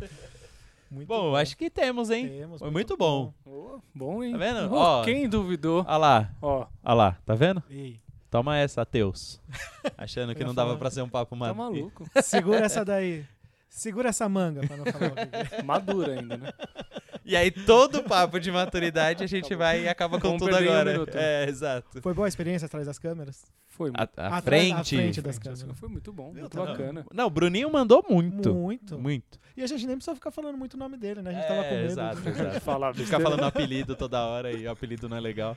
Muito 0.90 1.08
Bom, 1.08 1.34
acho 1.34 1.56
que 1.56 1.70
temos, 1.70 2.10
hein? 2.10 2.28
Temos, 2.28 2.58
Foi 2.60 2.70
muito 2.70 2.96
bom. 2.98 3.32
Ô, 3.46 3.80
bom, 3.94 4.22
hein? 4.22 4.32
Tá 4.32 4.38
vendo? 4.38 4.72
Ô, 4.72 4.76
Ó. 4.76 5.02
Quem 5.04 5.26
duvidou? 5.26 5.78
Olha 5.88 5.96
lá, 5.96 6.30
Ó, 6.42 6.66
olha 6.84 6.94
lá, 6.94 7.18
tá 7.24 7.34
vendo? 7.34 7.62
Ei, 7.70 7.98
Toma 8.36 8.58
essa, 8.58 8.82
ateus. 8.82 9.40
Achando 9.96 10.34
que 10.34 10.42
Eu 10.42 10.46
não 10.48 10.54
dava 10.54 10.76
pra 10.76 10.90
ser 10.90 11.00
um 11.00 11.08
papo 11.08 11.30
tá 11.30 11.36
mano. 11.38 11.54
maluco. 11.54 12.06
segura 12.22 12.66
essa 12.66 12.84
daí. 12.84 13.24
Segura 13.70 14.10
essa 14.10 14.28
manga 14.28 14.60
pra 14.66 14.76
não 14.76 14.84
falar 14.84 15.14
é. 15.58 15.62
Madura 15.62 16.12
ainda, 16.18 16.36
né? 16.36 16.50
E 17.24 17.34
aí 17.34 17.50
todo 17.50 18.02
papo 18.02 18.38
de 18.38 18.52
maturidade 18.52 19.24
a 19.24 19.26
gente 19.26 19.54
vai 19.54 19.84
e 19.84 19.88
acaba 19.88 20.20
com 20.20 20.28
Vamos 20.28 20.42
tudo 20.42 20.50
em 20.50 20.66
um 20.66 20.70
agora. 20.70 20.92
minuto. 20.92 21.14
é, 21.16 21.48
exato. 21.48 22.02
Foi 22.02 22.12
boa 22.12 22.26
a 22.26 22.28
experiência 22.28 22.66
atrás 22.66 22.86
das 22.86 22.98
câmeras? 22.98 23.42
Foi 23.68 23.90
A, 23.94 24.02
a 24.02 24.36
Atrás- 24.36 24.44
frente. 24.44 24.74
à 24.96 24.98
frente 25.00 25.22
das 25.22 25.38
câmeras. 25.38 25.64
Foi 25.78 25.88
muito 25.88 26.12
bom, 26.12 26.32
muito 26.34 26.50
tá 26.50 26.62
bacana. 26.64 27.06
Não, 27.12 27.26
o 27.26 27.30
Bruninho 27.30 27.70
mandou 27.72 28.04
muito. 28.08 28.54
Muito. 28.54 28.98
Muito. 28.98 29.38
E 29.56 29.62
a 29.62 29.66
gente 29.66 29.86
nem 29.86 29.96
precisou 29.96 30.14
ficar 30.14 30.30
falando 30.30 30.58
muito 30.58 30.74
o 30.74 30.78
nome 30.78 30.98
dele, 30.98 31.22
né? 31.22 31.30
A 31.30 31.32
gente 31.32 31.44
É, 31.44 31.48
tava 31.48 31.64
com 31.64 31.74
medo. 31.74 31.84
exato, 31.86 32.20
de- 32.22 32.28
exato. 32.28 32.60
Falar 32.60 32.94
ficar 32.94 33.20
falando 33.20 33.44
apelido 33.44 33.96
toda 33.96 34.22
hora 34.26 34.52
e 34.52 34.66
o 34.66 34.70
apelido 34.70 35.08
não 35.08 35.16
é 35.16 35.20
legal. 35.20 35.56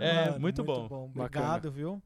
É, 0.00 0.26
Mano, 0.30 0.40
muito 0.40 0.62
bom. 0.64 1.10
Obrigado, 1.14 1.70
viu? 1.70 2.02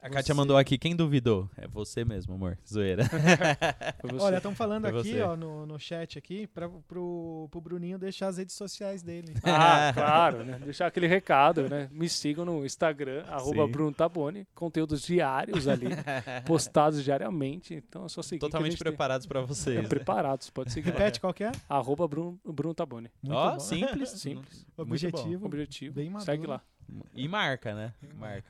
A 0.00 0.10
Kátia 0.10 0.34
Você- 0.34 0.34
mandou 0.34 0.58
aqui, 0.58 0.76
quem 0.76 0.94
duvidou? 0.94 1.48
É 1.56 1.66
você 1.66 2.04
mesmo, 2.04 2.34
amor. 2.34 2.58
Zoeira. 2.70 3.04
Olha, 4.20 4.36
estão 4.36 4.54
falando 4.54 4.82
Foi 4.90 5.00
aqui, 5.00 5.12
você. 5.12 5.22
ó, 5.22 5.34
no, 5.34 5.64
no 5.64 5.78
chat 5.78 6.18
aqui, 6.18 6.46
pra, 6.46 6.68
pro, 6.68 7.48
pro 7.50 7.60
Bruninho 7.60 7.98
deixar 7.98 8.28
as 8.28 8.36
redes 8.36 8.54
sociais 8.54 9.02
dele. 9.02 9.32
Ah, 9.44 9.92
claro, 9.94 10.44
né? 10.44 10.58
Deixar 10.62 10.86
aquele 10.88 11.06
recado, 11.06 11.70
né? 11.70 11.88
Me 11.90 12.06
sigam 12.06 12.44
no 12.44 12.66
Instagram, 12.66 13.24
arroba. 13.28 13.66
Bruno 13.66 13.92
Taboni, 13.94 14.46
conteúdos 14.54 15.00
diários 15.02 15.66
ali, 15.66 15.86
postados 16.44 17.02
diariamente. 17.02 17.72
Então 17.74 18.04
é 18.04 18.08
só 18.10 18.20
seguir. 18.20 18.40
Totalmente 18.40 18.72
gente 18.72 18.82
tem- 18.84 18.92
preparados 18.92 19.26
pra 19.26 19.40
É, 19.40 19.46
vocês. 19.46 19.82
né? 19.82 19.88
preparados, 19.88 20.50
pode 20.50 20.70
seguir. 20.70 20.90
Repete 20.90 21.18
qual 21.18 21.32
que 21.32 21.44
é? 21.44 21.52
arroba 21.66 22.06
Bruno, 22.06 22.38
Bruno 22.44 22.74
Taboni. 22.74 23.10
Muito 23.22 23.34
Ó, 23.36 23.52
bom. 23.52 23.58
simples. 23.60 24.10
Simples. 24.10 24.66
Muito 24.76 24.90
Objetivo. 24.90 25.46
Objetivo. 25.46 25.94
Bem 25.94 26.10
maduro. 26.10 26.24
Segue 26.26 26.46
lá. 26.46 26.60
Bom. 26.92 27.04
E 27.14 27.28
marca, 27.28 27.74
né? 27.74 27.94
Marca. 28.14 28.48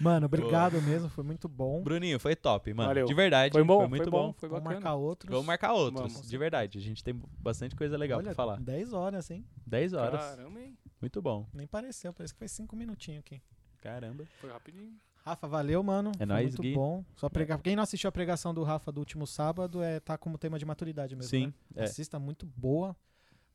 Mano, 0.00 0.26
obrigado 0.26 0.80
mesmo, 0.82 1.08
foi 1.08 1.24
muito 1.24 1.48
bom. 1.48 1.82
Bruninho, 1.82 2.18
foi 2.20 2.36
top, 2.36 2.72
mano. 2.72 2.88
Valeu. 2.88 3.06
De 3.06 3.14
verdade. 3.14 3.52
Foi 3.52 3.64
bom, 3.64 3.80
Foi 3.80 3.88
muito 3.88 4.10
bom. 4.10 4.32
Foi 4.34 4.48
Vamos 4.48 4.64
marcar 4.64 4.94
outros. 4.94 5.30
Vamos 5.30 5.46
marcar 5.46 5.72
outros, 5.72 6.12
Vamos. 6.12 6.28
de 6.28 6.38
verdade. 6.38 6.78
A 6.78 6.80
gente 6.80 7.02
tem 7.02 7.20
bastante 7.38 7.74
coisa 7.74 7.96
legal 7.96 8.18
Olha, 8.18 8.26
pra 8.26 8.34
falar. 8.34 8.60
10 8.60 8.92
horas, 8.92 9.30
hein? 9.30 9.44
10 9.66 9.92
horas. 9.94 10.20
Caramba, 10.20 10.60
hein? 10.60 10.76
Muito 11.00 11.20
bom. 11.20 11.46
Nem 11.52 11.66
pareceu, 11.66 12.12
parece 12.12 12.32
que 12.32 12.38
foi 12.38 12.48
5 12.48 12.76
minutinhos 12.76 13.20
aqui. 13.20 13.42
Caramba. 13.80 14.24
Foi 14.40 14.50
rapidinho. 14.50 14.92
Rafa, 15.24 15.46
valeu, 15.46 15.82
mano. 15.82 16.10
É 16.14 16.18
Foi 16.18 16.26
nóis, 16.26 16.48
muito 16.48 16.62
Gui. 16.62 16.74
bom. 16.74 17.04
Só 17.14 17.28
prega... 17.28 17.56
Quem 17.58 17.76
não 17.76 17.82
assistiu 17.82 18.08
a 18.08 18.12
pregação 18.12 18.52
do 18.52 18.62
Rafa 18.64 18.90
do 18.90 18.98
último 18.98 19.26
sábado, 19.26 19.82
é, 19.82 20.00
tá 20.00 20.18
como 20.18 20.36
tema 20.36 20.58
de 20.58 20.64
maturidade 20.64 21.14
mesmo. 21.14 21.30
Sim. 21.30 21.46
né? 21.46 21.82
é. 21.82 21.84
Assista, 21.84 22.18
muito 22.18 22.44
boa. 22.56 22.96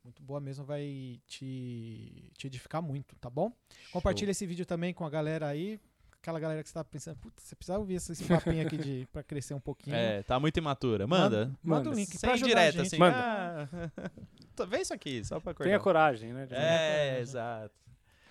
Muito 0.08 0.22
boa 0.22 0.40
mesmo, 0.40 0.64
vai 0.64 1.20
te, 1.26 2.32
te 2.34 2.46
edificar 2.46 2.80
muito, 2.80 3.14
tá 3.16 3.28
bom? 3.28 3.52
Compartilha 3.92 4.30
esse 4.30 4.46
vídeo 4.46 4.64
também 4.64 4.94
com 4.94 5.04
a 5.04 5.10
galera 5.10 5.46
aí. 5.46 5.78
Aquela 6.22 6.40
galera 6.40 6.62
que 6.62 6.68
você 6.70 6.74
tá 6.74 6.82
pensando, 6.82 7.18
putz, 7.18 7.42
você 7.42 7.54
precisa 7.54 7.78
ouvir 7.78 7.96
esse, 7.96 8.12
esse 8.12 8.24
papinho 8.24 8.66
aqui 8.66 8.78
de, 8.78 9.08
pra 9.12 9.22
crescer 9.22 9.52
um 9.52 9.60
pouquinho. 9.60 9.94
É, 9.94 10.22
tá 10.22 10.40
muito 10.40 10.56
imatura. 10.56 11.06
Manda. 11.06 11.54
Manda 11.62 11.82
o 11.82 11.90
Manda. 11.90 11.90
link 11.90 12.10
Sem 12.16 12.20
pra 12.20 12.32
ajudar 12.32 12.46
a 12.46 12.70
direto, 12.70 12.76
gente. 12.76 12.86
assim. 12.86 12.98
Manda. 12.98 13.68
Ah, 14.60 14.64
vê 14.64 14.80
isso 14.80 14.92
aqui, 14.94 15.22
só 15.24 15.38
pra 15.38 15.52
acordar. 15.52 15.68
Tenha 15.68 15.78
coragem, 15.78 16.32
né? 16.32 16.48
É, 16.50 17.20
exato. 17.20 17.72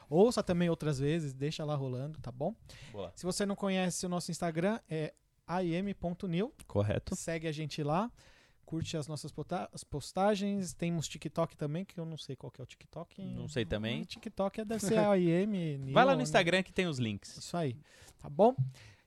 Ouça 0.10 0.42
também 0.44 0.68
outras 0.70 0.98
vezes, 1.00 1.32
deixa 1.34 1.64
lá 1.64 1.76
rolando, 1.76 2.20
tá 2.20 2.32
bom? 2.32 2.54
Boa. 2.92 3.14
Se 3.16 3.24
você 3.26 3.46
não 3.46 3.56
conhece 3.56 4.06
o 4.06 4.10
nosso 4.10 4.30
Instagram, 4.32 4.80
é 4.90 5.14
aim.new. 5.48 6.54
Correto. 6.68 7.16
Segue 7.16 7.48
a 7.48 7.52
gente 7.52 7.82
lá. 7.84 8.12
Curte 8.68 8.98
as 8.98 9.08
nossas 9.08 9.32
postagens. 9.90 10.74
Temos 10.74 11.08
TikTok 11.08 11.56
também, 11.56 11.86
que 11.86 11.98
eu 11.98 12.06
não 12.06 12.18
sei 12.18 12.36
qual 12.36 12.52
que 12.52 12.60
é 12.60 12.64
o 12.64 12.68
TikTok. 12.68 13.22
Não 13.24 13.48
sei 13.48 13.64
também. 13.66 14.02
O 14.02 14.06
TikTok 14.06 14.60
é- 14.60 14.66
deve 14.66 14.82
ser 14.86 15.00
AIM. 15.00 15.94
Vai 15.94 16.04
lá 16.04 16.12
no 16.12 16.18
né? 16.18 16.24
Instagram 16.24 16.62
que 16.62 16.74
tem 16.74 16.86
os 16.86 17.00
links. 17.00 17.38
Isso 17.38 17.56
aí. 17.56 17.78
Tá 18.20 18.30
bom? 18.30 18.54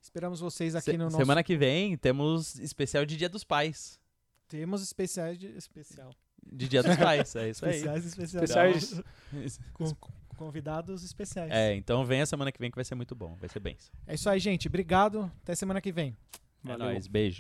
Esperamos 0.01 0.41
vocês 0.41 0.75
aqui 0.75 0.93
Se- 0.93 0.97
no 0.97 1.05
nosso. 1.05 1.19
Semana 1.19 1.43
que 1.43 1.59
vem 1.59 1.95
temos 1.99 2.59
especial 2.59 3.05
de 3.05 3.19
Dia 3.19 3.29
dos 3.29 3.45
Pais. 3.45 4.01
Temos 4.49 4.81
especiais 4.83 5.39
de. 5.39 5.49
Especial. 5.49 6.11
De 6.51 6.67
Dia 6.67 6.83
dos 6.83 6.97
Pais, 6.97 7.37
é 7.37 7.51
isso 7.51 7.67
aí. 7.67 7.73
Especiais, 7.77 8.07
especiais. 8.07 8.77
Especiais. 8.95 9.61
Com, 9.75 9.95
com 9.97 10.13
convidados 10.37 11.05
especiais. 11.05 11.53
É, 11.53 11.75
então 11.75 12.03
vem 12.07 12.23
a 12.23 12.27
semana 12.27 12.51
que 12.51 12.59
vem 12.59 12.71
que 12.71 12.77
vai 12.77 12.85
ser 12.87 12.95
muito 12.95 13.15
bom. 13.15 13.37
Vai 13.39 13.51
ser 13.51 13.61
bem. 13.61 13.77
É 14.07 14.15
isso 14.15 14.29
aí, 14.31 14.41
gente. 14.41 14.69
Obrigado. 14.69 15.31
Até 15.43 15.55
semana 15.55 15.83
que 15.83 15.93
vem. 15.93 16.17
É 16.65 16.69
Valeu. 16.69 16.87
nóis, 16.87 17.07
beijo. 17.07 17.39